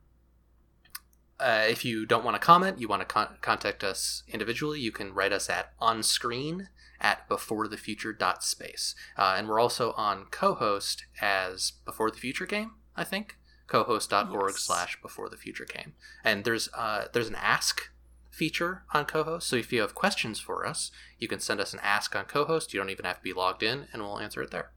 uh, 1.41 1.65
if 1.69 1.85
you 1.85 2.05
don't 2.05 2.24
want 2.24 2.35
to 2.35 2.47
comment, 2.47 2.78
you 2.78 2.87
want 2.87 3.01
to 3.01 3.07
con- 3.07 3.37
contact 3.41 3.82
us 3.82 4.23
individually, 4.28 4.78
you 4.78 4.93
can 4.93 5.15
write 5.15 5.32
us 5.32 5.49
at 5.49 5.77
onscreen 5.81 6.69
at 7.01 7.29
beforethefuture.space. 7.29 8.95
Uh, 9.17 9.35
and 9.37 9.49
we're 9.49 9.61
also 9.61 9.93
on 9.93 10.27
co-host 10.31 11.05
as 11.21 11.73
Before 11.85 12.11
the 12.11 12.19
Future 12.19 12.47
Game, 12.47 12.73
I 12.97 13.05
think. 13.05 13.37
cohost.org 13.67 14.53
Yes. 14.53 14.61
slash 14.61 15.01
Before 15.01 15.29
the 15.29 15.37
Future 15.37 15.65
Game. 15.65 15.95
And 16.25 16.45
there's 16.45 16.69
uh, 16.75 17.07
there's 17.13 17.29
an 17.29 17.37
ask 17.37 17.91
feature 18.31 18.85
on 18.95 19.05
co-host, 19.05 19.49
so 19.49 19.57
if 19.57 19.73
you 19.73 19.81
have 19.81 19.95
questions 19.95 20.39
for 20.41 20.67
us, 20.67 20.91
you 21.19 21.29
can 21.29 21.41
send 21.41 21.61
us 21.61 21.73
an 21.75 21.81
ask 21.83 22.15
on 22.17 22.25
co-host. 22.25 22.73
You 22.73 22.81
don't 22.81 22.91
even 22.91 23.05
have 23.05 23.17
to 23.19 23.23
be 23.23 23.33
logged 23.33 23.63
in, 23.63 23.87
and 23.93 24.03
we'll 24.03 24.19
answer 24.19 24.43
it 24.43 24.51
there. 24.51 24.71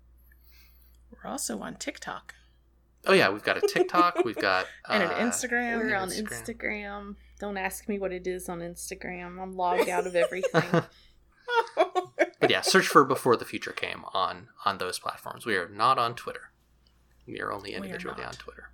We're 1.12 1.30
also 1.30 1.60
on 1.60 1.76
TikTok 1.76 2.34
Oh 3.06 3.12
yeah, 3.14 3.30
we've 3.30 3.44
got 3.44 3.58
a 3.62 3.68
TikTok, 3.68 4.24
we've 4.24 4.38
got 4.38 4.66
and 4.90 5.04
an 5.04 5.10
uh, 5.10 5.16
Instagram. 5.30 5.78
We're 5.80 5.96
on 5.96 6.10
Instagram. 6.10 6.42
Instagram. 6.58 7.16
Don't 7.40 7.58
ask 7.58 7.90
me 7.90 8.00
what 8.00 8.14
it 8.14 8.26
is 8.28 8.48
on 8.48 8.60
Instagram. 8.60 9.42
I'm 9.42 9.58
logged 9.58 9.90
out 9.90 10.08
of 10.08 10.16
everything. 10.16 10.64
but 12.40 12.50
yeah, 12.50 12.62
search 12.62 12.88
for 12.88 13.04
before 13.04 13.36
the 13.36 13.46
future 13.46 13.72
came 13.72 14.06
on 14.14 14.50
on 14.66 14.78
those 14.78 15.00
platforms. 15.00 15.46
We 15.46 15.56
are 15.56 15.70
not 15.70 15.98
on 15.98 16.16
Twitter. 16.16 16.52
We 17.26 17.40
are 17.40 17.52
only 17.52 17.72
We 17.72 17.76
are 17.76 17.84
individually 17.84 18.24
on 18.24 18.34
Twitter. 18.34 18.70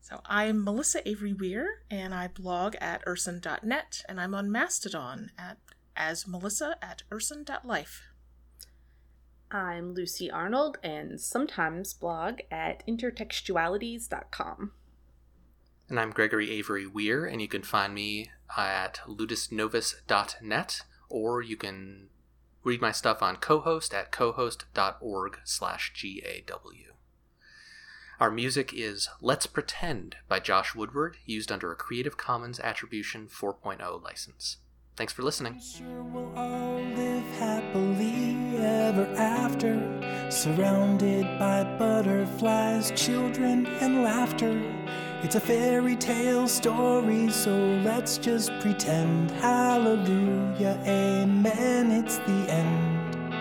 So 0.00 0.20
I'm 0.26 0.64
Melissa 0.64 1.08
Avery 1.08 1.32
Weir, 1.32 1.82
and 1.90 2.14
I 2.14 2.28
blog 2.28 2.74
at 2.80 3.02
urson.net, 3.06 4.02
and 4.08 4.20
I'm 4.20 4.34
on 4.34 4.50
Mastodon 4.50 5.30
at 5.38 5.58
as 5.96 6.26
Melissa 6.26 6.76
at 6.82 7.02
urson.life. 7.12 8.02
I'm 9.52 9.94
Lucy 9.94 10.30
Arnold 10.30 10.78
and 10.82 11.20
sometimes 11.20 11.92
blog 11.92 12.38
at 12.50 12.86
intertextualities.com. 12.86 14.72
And 15.88 15.98
I'm 15.98 16.10
Gregory 16.12 16.50
Avery 16.52 16.86
Weir, 16.86 17.26
and 17.26 17.42
you 17.42 17.48
can 17.48 17.62
find 17.62 17.92
me 17.92 18.30
at 18.56 19.00
ludusnovus.net, 19.08 20.80
or 21.10 21.42
you 21.42 21.56
can 21.56 22.08
read 22.64 22.80
my 22.80 22.92
stuff 22.92 23.22
on 23.22 23.36
cohost 23.36 23.92
at 23.92 24.10
cohost.org 24.12 25.38
slash 25.44 25.92
GAW. 26.00 26.94
Our 28.18 28.30
music 28.30 28.72
is 28.74 29.08
Let's 29.20 29.46
Pretend 29.46 30.16
by 30.28 30.40
Josh 30.40 30.74
Woodward, 30.74 31.16
used 31.24 31.50
under 31.50 31.72
a 31.72 31.76
Creative 31.76 32.16
Commons 32.16 32.60
Attribution 32.60 33.28
4.0 33.28 34.02
license. 34.02 34.58
Thanks 34.94 35.14
for 35.14 35.22
listening. 35.22 35.58
Sure 35.58 36.02
we'll 36.02 36.30
all 36.36 36.82
live 36.82 37.24
happily 37.38 38.58
ever 38.58 39.06
after, 39.16 40.30
surrounded 40.30 41.24
by 41.38 41.64
butterflies, 41.78 42.92
children, 42.94 43.64
and 43.66 44.02
laughter. 44.02 44.52
It's 45.22 45.34
a 45.34 45.40
fairy 45.40 45.96
tale 45.96 46.48
story, 46.48 47.28
so 47.30 47.54
let's 47.84 48.16
just 48.16 48.50
pretend. 48.60 49.30
Hallelujah, 49.32 50.80
amen, 50.86 51.90
it's 51.90 52.16
the 52.18 52.46
end. 52.50 53.34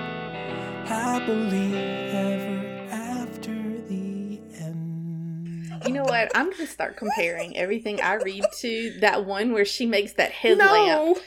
Happily 0.86 1.74
ever 2.12 2.86
after 2.92 3.54
the 3.88 4.40
end. 4.60 5.82
You 5.86 5.94
know 5.94 6.04
what? 6.04 6.30
I'm 6.36 6.48
going 6.48 6.58
to 6.58 6.68
start 6.68 6.98
comparing 6.98 7.56
everything 7.56 8.02
I 8.02 8.16
read 8.16 8.44
to 8.58 8.98
that 9.00 9.24
one 9.24 9.54
where 9.54 9.66
she 9.66 9.86
makes 9.86 10.12
that 10.14 10.32
headlamp 10.32 10.68
No, 10.68 11.18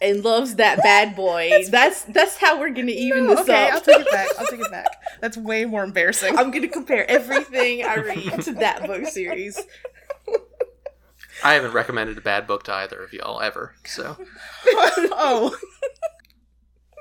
and 0.00 0.24
loves 0.24 0.54
that 0.54 0.78
bad 0.78 1.16
boy. 1.16 1.50
That's 1.68 2.04
that's 2.04 2.38
how 2.38 2.58
we're 2.58 2.70
going 2.70 2.86
to 2.86 2.94
even 2.94 3.26
no, 3.26 3.34
this 3.34 3.40
okay, 3.40 3.68
I'll 3.70 3.80
take 3.82 4.00
it 4.00 4.10
back. 4.10 4.28
I'll 4.38 4.46
take 4.46 4.60
it 4.60 4.70
back. 4.70 4.88
That's 5.20 5.36
way 5.36 5.66
more 5.66 5.84
embarrassing. 5.84 6.38
I'm 6.38 6.50
going 6.50 6.62
to 6.62 6.68
compare 6.68 7.08
everything 7.10 7.84
I 7.84 7.96
read 7.96 8.40
to 8.42 8.52
that 8.54 8.86
book 8.86 9.06
series. 9.06 9.60
I 11.44 11.54
haven't 11.54 11.72
recommended 11.72 12.18
a 12.18 12.22
bad 12.22 12.46
book 12.46 12.64
to 12.64 12.72
either 12.72 13.02
of 13.02 13.12
y'all 13.12 13.40
ever, 13.40 13.74
so. 13.84 14.16
oh, 14.66 15.56